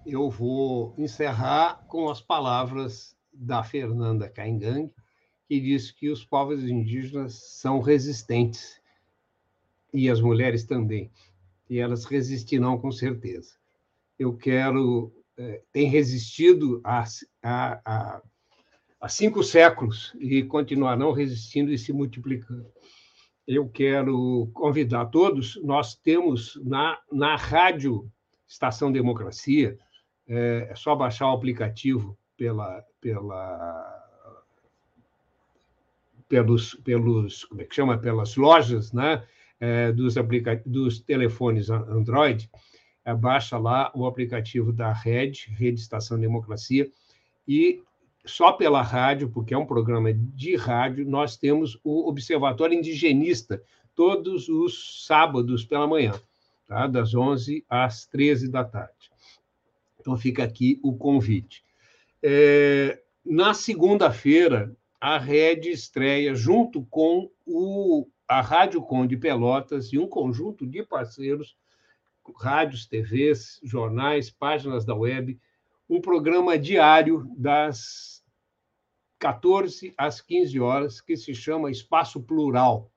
Eu 0.06 0.30
vou 0.30 0.94
encerrar 0.98 1.84
com 1.88 2.08
as 2.08 2.20
palavras 2.20 3.16
da 3.32 3.64
Fernanda 3.64 4.28
Caingang, 4.28 4.90
que 5.48 5.60
diz 5.60 5.90
que 5.90 6.10
os 6.10 6.24
povos 6.24 6.62
indígenas 6.62 7.34
são 7.34 7.80
resistentes, 7.80 8.80
e 9.92 10.10
as 10.10 10.20
mulheres 10.20 10.64
também, 10.64 11.10
e 11.70 11.78
elas 11.78 12.04
resistirão 12.04 12.76
com 12.78 12.90
certeza. 12.90 13.54
Eu 14.18 14.36
quero. 14.36 15.12
É, 15.36 15.62
tem 15.72 15.88
resistido 15.88 16.80
há, 16.84 17.04
há, 17.42 18.22
há 19.00 19.08
cinco 19.08 19.42
séculos 19.42 20.14
e 20.20 20.44
continuarão 20.44 21.10
resistindo 21.10 21.72
e 21.72 21.78
se 21.78 21.92
multiplicando 21.92 22.70
eu 23.46 23.68
quero 23.68 24.48
convidar 24.52 25.06
todos. 25.06 25.60
Nós 25.62 25.94
temos 25.94 26.60
na, 26.64 26.98
na 27.12 27.36
rádio 27.36 28.10
Estação 28.46 28.90
Democracia, 28.90 29.78
é, 30.26 30.68
é 30.70 30.74
só 30.74 30.94
baixar 30.94 31.30
o 31.30 31.34
aplicativo 31.34 32.16
pela, 32.36 32.84
pela, 33.00 34.04
pelos, 36.28 36.74
pelos, 36.76 37.44
como 37.44 37.62
é 37.62 37.64
que 37.64 37.74
chama? 37.74 37.98
Pelas 37.98 38.36
lojas 38.36 38.92
né? 38.92 39.22
É, 39.60 39.92
dos, 39.92 40.16
aplica 40.16 40.60
dos 40.64 41.00
telefones 41.00 41.70
Android. 41.70 42.50
É, 43.04 43.14
baixa 43.14 43.58
lá 43.58 43.92
o 43.94 44.06
aplicativo 44.06 44.72
da 44.72 44.92
Rede, 44.92 45.50
Rede 45.50 45.80
Estação 45.80 46.18
Democracia, 46.18 46.90
e 47.46 47.82
só 48.24 48.52
pela 48.52 48.82
rádio, 48.82 49.30
porque 49.30 49.54
é 49.54 49.58
um 49.58 49.66
programa 49.66 50.12
de 50.12 50.56
rádio, 50.56 51.06
nós 51.06 51.36
temos 51.36 51.78
o 51.84 52.08
Observatório 52.08 52.76
Indigenista, 52.76 53.62
todos 53.94 54.48
os 54.48 55.04
sábados 55.06 55.64
pela 55.64 55.86
manhã, 55.86 56.14
tá? 56.66 56.86
das 56.86 57.14
11 57.14 57.64
às 57.68 58.06
13 58.06 58.50
da 58.50 58.64
tarde. 58.64 59.10
Então, 60.00 60.16
fica 60.16 60.42
aqui 60.42 60.80
o 60.82 60.96
convite. 60.96 61.64
É, 62.22 63.00
na 63.24 63.54
segunda-feira, 63.54 64.74
a 65.00 65.18
Rede 65.18 65.70
estreia, 65.70 66.34
junto 66.34 66.84
com 66.86 67.30
o, 67.46 68.06
a 68.26 68.40
Rádio 68.40 68.82
Conde 68.82 69.16
Pelotas 69.16 69.92
e 69.92 69.98
um 69.98 70.08
conjunto 70.08 70.66
de 70.66 70.82
parceiros, 70.82 71.56
rádios, 72.36 72.86
TVs, 72.86 73.60
jornais, 73.62 74.30
páginas 74.30 74.84
da 74.84 74.94
web, 74.94 75.38
um 75.88 76.00
programa 76.00 76.58
diário 76.58 77.26
das 77.36 78.13
14 79.18 79.94
às 79.96 80.20
15 80.20 80.60
horas, 80.60 81.00
que 81.00 81.16
se 81.16 81.34
chama 81.34 81.70
Espaço 81.70 82.22
Plural. 82.22 82.90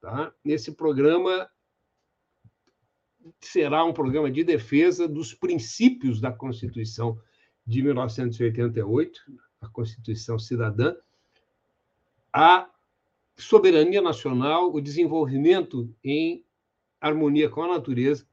Tá? 0.00 0.34
Nesse 0.44 0.72
programa 0.72 1.48
será 3.40 3.84
um 3.84 3.92
programa 3.92 4.30
de 4.30 4.42
defesa 4.42 5.06
dos 5.06 5.32
princípios 5.32 6.20
da 6.20 6.32
Constituição 6.32 7.20
de 7.66 7.82
1988, 7.82 9.20
a 9.60 9.68
Constituição 9.68 10.38
Cidadã, 10.38 10.96
a 12.32 12.68
soberania 13.36 14.02
nacional, 14.02 14.72
o 14.72 14.80
desenvolvimento 14.80 15.94
em 16.02 16.44
harmonia 17.00 17.48
com 17.48 17.62
a 17.62 17.68
natureza, 17.68 18.26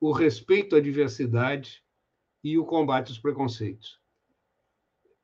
o 0.00 0.12
respeito 0.12 0.76
à 0.76 0.80
diversidade 0.80 1.82
e 2.42 2.58
o 2.58 2.64
combate 2.64 3.08
aos 3.08 3.18
preconceitos. 3.18 4.00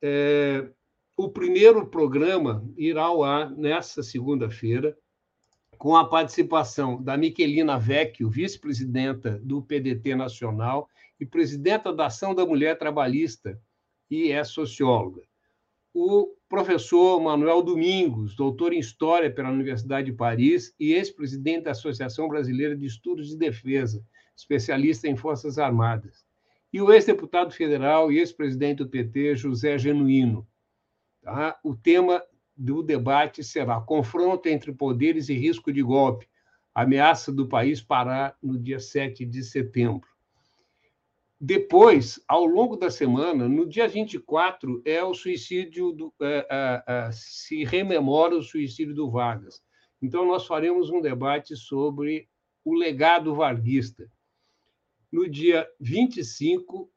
É, 0.01 0.67
o 1.15 1.29
primeiro 1.29 1.85
programa 1.85 2.67
irá 2.75 3.03
ao 3.03 3.23
ar 3.23 3.51
nesta 3.51 4.01
segunda-feira, 4.01 4.97
com 5.77 5.95
a 5.95 6.07
participação 6.07 7.01
da 7.01 7.17
Miquelina 7.17 7.77
Vecchio, 7.77 8.29
vice-presidenta 8.29 9.39
do 9.43 9.61
PDT 9.61 10.15
Nacional 10.15 10.87
e 11.19 11.25
presidenta 11.25 11.93
da 11.93 12.07
Ação 12.07 12.33
da 12.33 12.45
Mulher 12.45 12.77
Trabalhista, 12.77 13.59
e 14.09 14.31
é 14.31 14.43
socióloga. 14.43 15.21
O 15.93 16.35
professor 16.49 17.19
Manuel 17.21 17.61
Domingos, 17.61 18.35
doutor 18.35 18.73
em 18.73 18.79
História 18.79 19.31
pela 19.31 19.49
Universidade 19.49 20.11
de 20.11 20.17
Paris 20.17 20.73
e 20.79 20.93
ex-presidente 20.93 21.63
da 21.63 21.71
Associação 21.71 22.27
Brasileira 22.27 22.75
de 22.75 22.85
Estudos 22.85 23.29
de 23.29 23.37
Defesa, 23.37 24.03
especialista 24.35 25.07
em 25.07 25.15
Forças 25.15 25.57
Armadas. 25.57 26.25
E 26.71 26.81
o 26.81 26.91
ex-deputado 26.91 27.51
federal 27.51 28.11
e 28.11 28.19
ex-presidente 28.19 28.77
do 28.77 28.89
PT, 28.89 29.35
José 29.35 29.77
Genuíno, 29.77 30.47
Tá? 31.21 31.59
O 31.63 31.75
tema 31.75 32.23
do 32.57 32.81
debate 32.81 33.43
será 33.43 33.79
confronto 33.79 34.49
entre 34.49 34.73
poderes 34.73 35.29
e 35.29 35.35
risco 35.35 35.71
de 35.71 35.81
golpe, 35.81 36.27
ameaça 36.73 37.31
do 37.31 37.47
país 37.47 37.81
parar 37.81 38.35
no 38.41 38.57
dia 38.57 38.79
7 38.79 39.25
de 39.25 39.43
setembro. 39.43 40.09
Depois, 41.39 42.19
ao 42.27 42.45
longo 42.45 42.75
da 42.75 42.89
semana, 42.91 43.47
no 43.47 43.67
dia 43.67 43.87
24, 43.87 44.81
é 44.85 45.03
o 45.03 45.13
suicídio 45.13 45.91
do, 45.91 46.13
é, 46.21 46.47
é, 46.49 46.83
é, 46.87 47.11
se 47.11 47.63
rememora 47.63 48.35
o 48.35 48.43
suicídio 48.43 48.93
do 48.93 49.09
Vargas. 49.09 49.61
Então, 50.01 50.25
nós 50.25 50.45
faremos 50.45 50.89
um 50.89 51.01
debate 51.01 51.55
sobre 51.55 52.27
o 52.63 52.73
legado 52.73 53.33
varguista. 53.33 54.07
No 55.11 55.29
dia 55.29 55.67
25, 55.79 56.91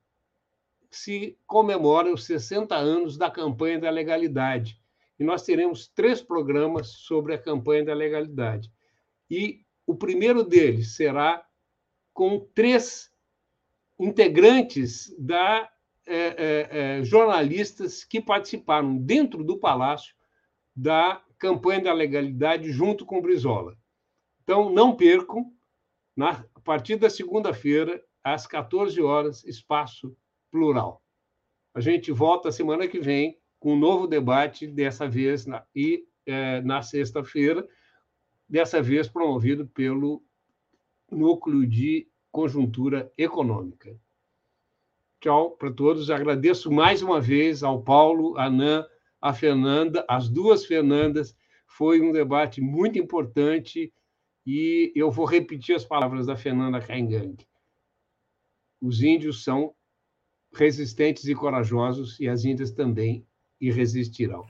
se 0.91 1.37
comemora 1.47 2.13
os 2.13 2.25
60 2.25 2.75
anos 2.77 3.17
da 3.19 3.31
campanha 3.31 3.81
da 3.81 3.91
legalidade. 3.91 4.81
E 5.19 5.25
nós 5.25 5.43
teremos 5.43 5.89
três 5.89 6.23
programas 6.23 6.89
sobre 6.89 7.35
a 7.35 7.39
campanha 7.39 7.85
da 7.85 7.95
legalidade. 7.95 8.73
E 9.31 9.65
o 9.87 9.95
primeiro 9.95 10.45
deles 10.45 10.95
será 10.95 11.45
com 12.13 12.41
três 12.55 13.11
integrantes 13.99 15.15
da 15.19 15.71
é, 16.07 16.17
é, 16.17 16.69
é, 16.71 17.05
jornalistas 17.05 18.05
que 18.05 18.21
participaram 18.21 18.97
dentro 18.97 19.43
do 19.43 19.59
Palácio 19.59 20.15
da 20.77 21.23
campanha 21.39 21.85
da 21.85 21.93
legalidade 21.93 22.71
junto 22.71 23.07
com 23.07 23.19
o 23.19 23.23
Brizola. 23.23 23.77
Então, 24.43 24.71
não 24.71 24.95
percam, 24.95 25.51
na, 26.17 26.45
a 26.55 26.61
partir 26.61 26.97
da 26.97 27.11
segunda-feira, 27.11 28.03
às 28.23 28.47
14 28.47 29.01
horas, 29.03 29.45
espaço 29.45 30.17
plural. 30.51 31.03
A 31.75 31.81
gente 31.81 32.13
volta 32.13 32.53
semana 32.53 32.87
que 32.87 33.01
vem 33.01 33.39
com 33.59 33.75
um 33.75 33.79
novo 33.79 34.07
debate, 34.07 34.67
dessa 34.67 35.09
vez 35.09 35.47
na, 35.47 35.65
e 35.75 36.07
é, 36.27 36.61
na 36.63 36.83
sexta-feira, 36.83 37.67
dessa 38.49 38.81
vez 38.81 39.09
promovido 39.09 39.67
pelo 39.67 40.23
Núcleo 41.11 41.67
de 41.67 42.09
Conjuntura 42.31 43.13
Econômica. 43.17 43.99
Tchau 45.21 45.53
para 45.53 45.73
todos. 45.73 46.11
Agradeço 46.11 46.71
mais 46.71 47.03
uma 47.03 47.21
vez 47.21 47.63
ao 47.63 47.83
Paulo, 47.83 48.37
a 48.37 48.51
Nan, 48.51 48.87
a 49.21 49.33
Fernanda, 49.33 50.05
as 50.09 50.29
duas 50.29 50.67
Fernandas. 50.67 51.35
Foi 51.67 52.01
um 52.01 52.13
debate 52.13 52.61
muito 52.61 52.99
importante 52.99 53.93
e 54.47 54.93
eu 54.95 55.11
vou 55.11 55.25
repetir 55.25 55.75
as 55.75 55.85
palavras 55.85 56.27
da 56.27 56.37
Fernanda 56.37 56.81
Caingang. 56.81 57.37
Os 58.81 59.03
índios 59.03 59.43
são 59.43 59.75
resistentes 60.55 61.25
e 61.25 61.35
corajosos, 61.35 62.19
e 62.21 62.29
as 62.29 62.45
Índias 62.45 62.71
também 62.71 63.27
irresistirão. 63.61 64.47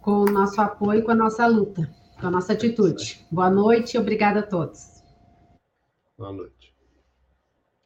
Com 0.00 0.22
o 0.22 0.24
nosso 0.24 0.60
apoio, 0.60 1.04
com 1.04 1.10
a 1.10 1.14
nossa 1.14 1.46
luta, 1.46 1.94
com 2.18 2.26
a 2.26 2.30
nossa 2.30 2.52
atitude. 2.52 3.24
Boa 3.30 3.50
noite 3.50 3.94
e 3.94 3.98
obrigada 3.98 4.40
a 4.40 4.42
todos. 4.42 5.04
Boa 6.16 6.32
noite. 6.32 6.59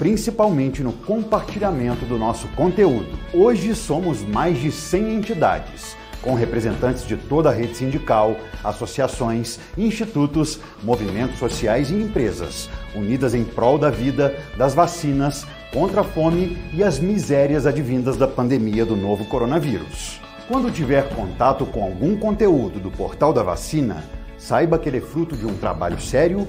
principalmente 0.00 0.82
no 0.82 0.94
compartilhamento 0.94 2.06
do 2.06 2.16
nosso 2.16 2.48
conteúdo. 2.56 3.18
Hoje 3.34 3.74
somos 3.74 4.22
mais 4.22 4.58
de 4.58 4.72
100 4.72 5.16
entidades, 5.16 5.94
com 6.22 6.32
representantes 6.32 7.06
de 7.06 7.18
toda 7.18 7.50
a 7.50 7.52
rede 7.52 7.76
sindical, 7.76 8.34
associações, 8.64 9.60
institutos, 9.76 10.58
movimentos 10.82 11.38
sociais 11.38 11.90
e 11.90 11.94
empresas, 11.94 12.70
unidas 12.94 13.34
em 13.34 13.44
prol 13.44 13.76
da 13.76 13.90
vida, 13.90 14.34
das 14.56 14.72
vacinas, 14.72 15.46
contra 15.70 16.00
a 16.00 16.04
fome 16.04 16.56
e 16.72 16.82
as 16.82 16.98
misérias 16.98 17.66
advindas 17.66 18.16
da 18.16 18.26
pandemia 18.26 18.86
do 18.86 18.96
novo 18.96 19.26
coronavírus. 19.26 20.18
Quando 20.48 20.72
tiver 20.72 21.10
contato 21.14 21.66
com 21.66 21.84
algum 21.84 22.16
conteúdo 22.16 22.80
do 22.80 22.90
Portal 22.90 23.34
da 23.34 23.42
Vacina, 23.42 24.02
Saiba 24.40 24.78
que 24.78 24.88
ele 24.88 24.96
é 24.96 25.02
fruto 25.02 25.36
de 25.36 25.46
um 25.46 25.54
trabalho 25.54 26.00
sério, 26.00 26.48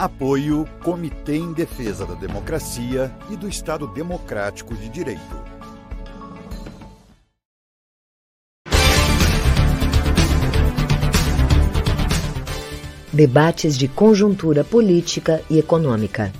Apoio 0.00 0.66
Comitê 0.82 1.36
em 1.36 1.52
Defesa 1.52 2.06
da 2.06 2.14
Democracia 2.14 3.14
e 3.28 3.36
do 3.36 3.46
Estado 3.46 3.86
Democrático 3.86 4.74
de 4.74 4.88
Direito. 4.88 5.20
Debates 13.12 13.76
de 13.76 13.88
conjuntura 13.88 14.64
política 14.64 15.42
e 15.50 15.58
econômica. 15.58 16.32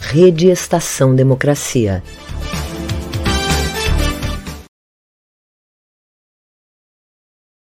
Rede 0.00 0.48
Estação 0.48 1.14
Democracia 1.14 2.02